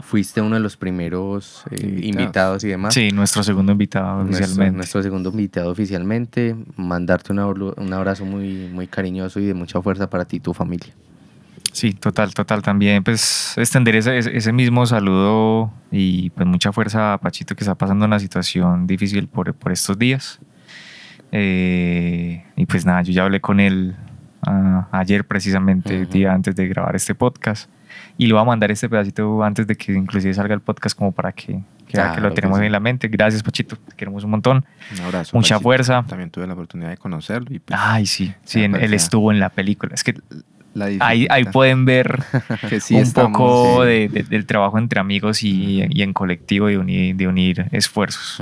fuiste 0.00 0.40
uno 0.40 0.56
de 0.56 0.60
los 0.60 0.76
primeros 0.76 1.64
eh, 1.70 1.76
Invitados. 1.80 2.04
invitados 2.06 2.64
y 2.64 2.68
demás. 2.68 2.94
Sí, 2.94 3.10
nuestro 3.10 3.42
segundo 3.42 3.72
invitado 3.72 4.22
Nuestro, 4.24 4.44
oficialmente. 4.44 4.76
nuestro 4.76 5.02
segundo 5.02 5.30
invitado 5.30 5.70
oficialmente, 5.70 6.56
mandarte 6.76 7.32
un 7.32 7.92
abrazo 7.92 8.24
muy, 8.24 8.68
muy 8.72 8.86
cariñoso 8.86 9.40
y 9.40 9.46
de 9.46 9.54
mucha 9.54 9.80
fuerza 9.82 10.08
para 10.10 10.24
ti 10.26 10.36
y 10.36 10.40
tu 10.40 10.52
familia. 10.54 10.92
Sí, 11.72 11.92
total, 11.92 12.34
total. 12.34 12.62
También 12.62 13.02
pues 13.04 13.56
extender 13.56 13.94
ese, 13.96 14.18
ese- 14.18 14.52
mismo 14.52 14.84
saludo 14.86 15.72
y 15.92 16.30
pues 16.30 16.46
mucha 16.46 16.72
fuerza 16.72 17.12
a 17.14 17.18
Pachito 17.18 17.54
que 17.54 17.62
está 17.64 17.74
pasando 17.76 18.04
una 18.04 18.18
situación 18.18 18.86
difícil 18.86 19.28
por, 19.28 19.54
por 19.54 19.70
estos 19.72 19.98
días. 19.98 20.40
Eh, 21.32 22.44
y 22.56 22.66
pues 22.66 22.84
nada, 22.84 23.02
yo 23.02 23.12
ya 23.12 23.22
hablé 23.24 23.40
con 23.40 23.60
él 23.60 23.94
ah, 24.42 24.88
ayer 24.92 25.24
precisamente, 25.26 25.94
el 25.96 26.02
Ujú. 26.04 26.12
día 26.12 26.32
antes 26.32 26.54
de 26.56 26.66
grabar 26.68 26.96
este 26.96 27.14
podcast. 27.14 27.70
Y 28.16 28.26
le 28.26 28.32
voy 28.34 28.42
a 28.42 28.44
mandar 28.44 28.70
este 28.70 28.88
pedacito 28.88 29.42
antes 29.42 29.66
de 29.66 29.76
que 29.76 29.92
inclusive 29.92 30.32
salga 30.34 30.54
el 30.54 30.60
podcast 30.60 30.96
como 30.96 31.12
para 31.12 31.32
que, 31.32 31.60
que, 31.86 32.00
que 32.14 32.20
lo 32.20 32.32
tenemos 32.32 32.58
sí. 32.58 32.66
en 32.66 32.72
la 32.72 32.80
mente. 32.80 33.08
Gracias 33.08 33.42
Pachito, 33.42 33.76
te 33.76 33.96
queremos 33.96 34.22
un 34.24 34.30
montón. 34.30 34.64
Un 34.96 35.00
abrazo. 35.04 35.36
mucha 35.36 35.54
Pachito. 35.56 35.62
fuerza. 35.62 36.04
También 36.06 36.30
tuve 36.30 36.46
la 36.46 36.52
oportunidad 36.54 36.90
de 36.90 36.96
conocerlo. 36.96 37.48
Y 37.54 37.58
pues, 37.58 37.78
Ay, 37.80 38.06
sí, 38.06 38.32
sí, 38.44 38.62
en- 38.64 38.76
él 38.76 38.94
estuvo 38.94 39.32
en 39.32 39.40
la 39.40 39.48
película. 39.50 39.92
Es 39.94 40.04
que 40.04 40.14
ahí, 41.00 41.26
pueden 41.44 41.84
ver 41.84 42.22
que 42.68 42.80
sí 42.80 42.94
un 42.94 43.02
estamos, 43.02 43.36
poco 43.36 43.84
de- 43.84 44.08
de- 44.08 44.22
del 44.22 44.46
trabajo 44.46 44.78
entre 44.78 45.00
amigos 45.00 45.42
y, 45.42 45.84
y 45.90 46.02
en 46.02 46.12
colectivo 46.12 46.66
de 46.68 46.78
unir, 46.78 47.16
de 47.16 47.26
unir 47.26 47.66
esfuerzos. 47.72 48.40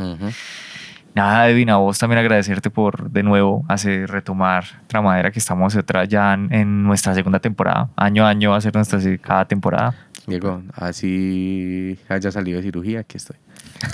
Nada, 1.14 1.48
Edwin, 1.48 1.70
a 1.70 1.76
vos 1.78 1.98
también 1.98 2.18
agradecerte 2.20 2.70
por 2.70 3.10
de 3.10 3.22
nuevo 3.24 3.64
hacer 3.68 4.09
retomar 4.09 4.64
Tramadera, 4.86 5.32
que 5.32 5.40
estamos 5.40 5.74
atrás 5.74 6.06
ya 6.09 6.32
en, 6.34 6.52
en 6.52 6.84
nuestra 6.84 7.12
segunda 7.14 7.40
temporada. 7.40 7.90
Año 7.96 8.24
a 8.24 8.28
año 8.28 8.50
va 8.50 8.56
a 8.59 8.60
ser 8.60 8.74
nuestra 8.74 9.00
cada 9.20 9.44
temporada. 9.46 9.94
Diego, 10.28 10.62
así 10.74 11.98
haya 12.09 12.30
salido 12.30 12.59
de 12.59 12.62
cirugía, 12.64 13.00
aquí 13.00 13.16
estoy. 13.16 13.36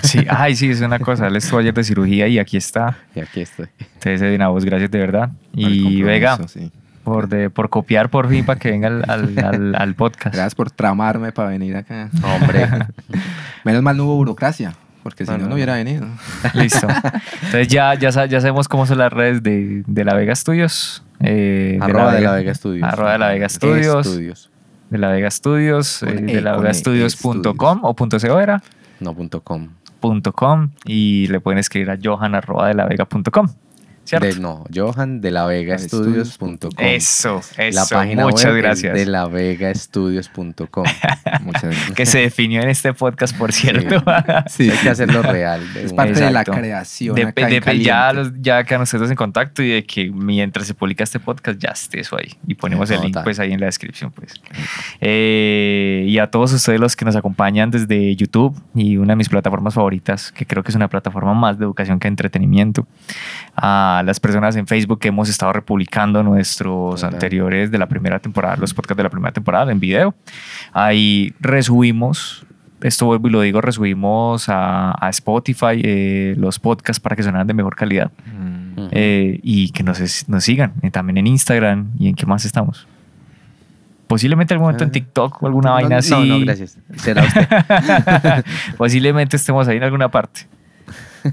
Sí, 0.03 0.25
ay, 0.29 0.55
sí, 0.55 0.69
es 0.69 0.81
una 0.81 0.99
cosa. 0.99 1.27
Él 1.27 1.35
estuvo 1.37 1.59
ayer 1.59 1.73
de 1.73 1.83
cirugía 1.83 2.27
y 2.27 2.37
aquí 2.37 2.57
está. 2.57 2.97
Y 3.15 3.19
aquí 3.21 3.39
estoy. 3.41 3.67
Entonces, 3.79 4.21
Edwin, 4.21 4.41
a 4.41 4.49
vos 4.49 4.65
gracias 4.65 4.91
de 4.91 4.99
verdad. 4.99 5.29
Y 5.53 6.01
Vega, 6.03 6.37
sí. 6.47 6.71
Por, 7.05 7.29
de, 7.29 7.49
por 7.49 7.69
copiar 7.69 8.09
por 8.09 8.27
fin 8.27 8.45
para 8.45 8.59
que 8.59 8.69
venga 8.71 8.87
al, 8.89 9.05
al- 9.07 9.39
al- 9.45 9.75
al 9.75 9.95
podcast. 9.95 10.35
Gracias 10.35 10.55
por 10.55 10.71
tramarme 10.71 11.31
para 11.31 11.47
venir 11.49 11.77
acá. 11.77 12.09
Hombre, 12.21 12.67
Menos 13.63 13.81
mal 13.81 13.95
no 13.95 14.03
hubo 14.03 14.15
burocracia, 14.17 14.73
porque 15.03 15.25
si 15.25 15.31
No, 15.31 15.37
no, 15.37 15.55
hubiera 15.55 15.75
venido. 15.75 16.05
Listo. 16.53 16.87
Entonces 16.89 17.67
ya, 17.69 17.93
ya, 17.93 18.09
ya 18.25 18.41
sabemos 18.41 18.67
cómo 18.67 18.85
son 18.85 18.97
las 18.97 19.13
redes 19.13 19.41
de, 19.41 19.83
de 19.87 20.03
La 20.03 20.13
Vega 20.15 20.35
Studios. 20.35 21.03
eh, 21.21 21.77
arroba 21.81 22.13
de 22.13 22.21
la 22.21 22.33
Vega 22.33 22.53
Studios. 22.53 22.87
Arroba 22.91 23.13
de 23.13 23.17
la 23.19 23.27
Vega 23.29 23.47
Studios. 23.47 24.05
Estudios. 24.05 24.51
De 24.89 24.97
La 24.97 25.07
Vega 25.09 25.31
Studios. 25.31 26.03
eh, 26.03 26.07
Con 26.13 26.25
de 26.27 26.33
E, 26.33 26.41
la 26.41 26.57
Vega 26.57 26.69
E, 26.71 26.73
Studios.com 26.73 27.79
o 27.83 27.95
punto 27.95 28.19
.co 28.19 28.39
era. 28.39 28.61
No 28.99 29.13
punto 29.15 29.41
com. 29.41 29.69
punto 29.99 30.33
.com 30.33 30.69
y 30.85 31.27
le 31.27 31.39
pueden 31.39 31.57
escribir 31.57 31.89
a 31.89 31.97
johan 32.01 32.35
arroba 32.35 32.67
de 32.67 32.75
la 32.75 32.85
vega.com. 32.85 33.47
¿Cierto? 34.05 34.25
De, 34.27 34.39
no, 34.39 34.63
Johan 34.73 35.19
de 35.19 35.31
la 35.31 35.45
Vega 35.45 35.77
Studios.com. 35.77 36.69
Eso, 36.77 37.41
eso. 37.57 37.75
La 37.75 37.85
página 37.85 38.23
Muchas 38.23 38.45
web 38.51 38.61
gracias. 38.61 38.93
es 38.95 39.05
de 39.05 39.11
la 39.11 39.27
gracias. 39.27 39.89
Que 41.95 42.05
se 42.05 42.19
definió 42.19 42.61
en 42.61 42.69
este 42.69 42.93
podcast, 42.93 43.35
por 43.37 43.51
cierto. 43.51 44.03
Sí. 44.47 44.69
Hay 44.69 44.77
que 44.77 44.89
hacerlo 44.89 45.21
real. 45.21 45.61
de 45.73 45.85
Es 45.85 45.93
parte 45.93 46.13
de 46.13 46.31
la 46.31 46.43
creación. 46.43 47.15
Dep- 47.15 47.29
acá 47.29 47.49
en 47.49 47.61
dep- 47.63 47.81
ya, 47.83 48.13
los- 48.13 48.31
ya 48.41 48.63
quedan 48.63 48.81
ustedes 48.81 49.09
en 49.09 49.15
contacto 49.15 49.61
y 49.63 49.69
de 49.69 49.83
que 49.85 50.09
mientras 50.11 50.67
se 50.67 50.73
publica 50.73 51.03
este 51.03 51.19
podcast 51.19 51.59
ya 51.59 51.69
esté 51.69 51.99
eso 52.01 52.15
ahí. 52.17 52.33
Y 52.47 52.53
ponemos 52.55 52.89
el 52.91 53.01
link 53.01 53.17
pues 53.23 53.39
ahí 53.39 53.51
en 53.53 53.59
la 53.59 53.65
descripción. 53.65 54.11
pues 54.11 54.33
Eh, 55.01 56.05
Y 56.07 56.19
a 56.19 56.27
todos 56.29 56.53
ustedes 56.53 56.79
los 56.79 56.95
que 56.95 57.05
nos 57.05 57.15
acompañan 57.15 57.71
desde 57.71 58.15
YouTube 58.15 58.55
y 58.75 58.97
una 58.97 59.13
de 59.13 59.17
mis 59.17 59.29
plataformas 59.29 59.73
favoritas, 59.73 60.31
que 60.31 60.45
creo 60.45 60.63
que 60.63 60.71
es 60.71 60.75
una 60.75 60.87
plataforma 60.89 61.33
más 61.33 61.57
de 61.57 61.65
educación 61.65 61.99
que 61.99 62.07
de 62.07 62.09
entretenimiento. 62.09 62.87
A 63.99 64.03
las 64.03 64.19
personas 64.19 64.55
en 64.55 64.67
Facebook 64.67 64.99
que 64.99 65.07
hemos 65.09 65.29
estado 65.29 65.53
republicando 65.53 66.23
nuestros 66.23 67.01
Total. 67.01 67.13
anteriores 67.13 67.71
de 67.71 67.77
la 67.77 67.87
primera 67.87 68.19
temporada, 68.19 68.57
los 68.57 68.73
podcasts 68.73 68.97
de 68.97 69.03
la 69.03 69.09
primera 69.09 69.31
temporada 69.31 69.71
en 69.71 69.79
video. 69.79 70.15
Ahí 70.73 71.33
resubimos 71.39 72.45
esto 72.81 73.05
vuelvo 73.07 73.29
y 73.29 73.31
lo 73.31 73.41
digo, 73.41 73.61
resubimos 73.61 74.47
a, 74.49 74.93
a 75.03 75.09
Spotify 75.09 75.81
eh, 75.81 76.35
los 76.37 76.59
podcasts 76.59 76.99
para 76.99 77.15
que 77.15 77.23
sonaran 77.23 77.47
de 77.47 77.53
mejor 77.53 77.75
calidad 77.75 78.11
Mm. 78.75 78.89
Eh, 78.91 79.39
y 79.41 79.69
que 79.69 79.83
nos, 79.83 80.27
nos 80.27 80.43
sigan 80.43 80.73
eh, 80.81 80.91
también 80.91 81.17
en 81.17 81.27
Instagram 81.27 81.91
y 81.97 82.09
en 82.09 82.15
qué 82.15 82.25
más 82.25 82.43
estamos. 82.43 82.87
Posiblemente 84.07 84.53
algún 84.53 84.65
momento 84.65 84.83
en. 84.83 84.91
TikTok 84.91 85.41
o 85.41 85.47
alguna 85.47 85.69
No, 85.69 85.75
vaina 85.75 85.97
así. 85.97 86.11
No, 86.11 86.25
no, 86.25 86.39
gracias. 86.41 86.77
Será 86.97 87.23
usted. 87.23 87.47
Posiblemente 88.77 89.37
estemos 89.37 89.67
ahí 89.67 89.77
en 89.77 89.83
alguna 89.83 90.09
parte. 90.09 90.41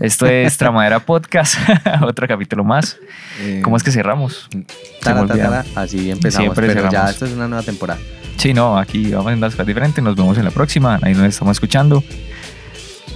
Esto 0.01 0.27
es 0.27 0.57
Tramadera 0.57 1.01
Podcast, 1.01 1.57
otro 2.03 2.27
capítulo 2.27 2.65
más. 2.65 2.97
Eh, 3.41 3.61
¿Cómo 3.63 3.77
es 3.77 3.83
que 3.83 3.91
cerramos? 3.91 4.49
Se 4.51 4.59
me 4.59 4.65
Tara, 5.01 5.21
olvida. 5.23 5.45
tara, 5.45 5.65
así 5.75 6.11
empezamos. 6.11 6.55
Siempre 6.55 6.67
pero 6.69 6.83
ya 6.85 6.91
cerramos. 6.91 7.11
esta 7.13 7.27
es 7.27 7.33
una 7.33 7.49
nueva 7.49 7.63
temporada. 7.63 8.01
Sí, 8.37 8.55
no, 8.55 8.79
aquí 8.79 9.11
vamos 9.13 9.33
en 9.33 9.41
las 9.41 9.53
cosas 9.53 9.67
diferentes. 9.67 10.03
Nos 10.03 10.17
vemos 10.17 10.37
en 10.39 10.45
la 10.45 10.51
próxima. 10.51 10.99
Ahí 11.03 11.15
nos 11.15 11.27
estamos 11.27 11.57
escuchando. 11.57 12.03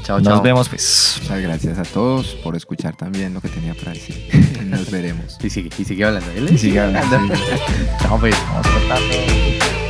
Chao, 0.04 0.18
Nos 0.18 0.28
chao. 0.34 0.42
vemos, 0.42 0.68
pues. 0.68 1.18
Muchas 1.22 1.40
gracias 1.40 1.78
a 1.78 1.82
todos 1.82 2.28
por 2.44 2.54
escuchar 2.54 2.94
también 2.94 3.34
lo 3.34 3.40
que 3.40 3.48
tenía 3.48 3.74
para 3.74 3.92
decir. 3.92 4.28
Nos 4.66 4.88
veremos. 4.90 5.36
Y 5.42 5.50
sigue, 5.50 5.70
y 5.78 5.84
sigue 5.84 6.04
hablando. 6.04 6.30
Él 6.30 6.48
Y 6.52 6.58
sigue 6.58 6.78
hablando. 6.80 7.18
Chao, 8.02 8.18
pues. 8.20 8.36
Vamos 8.52 8.66
cortando. 8.68 9.85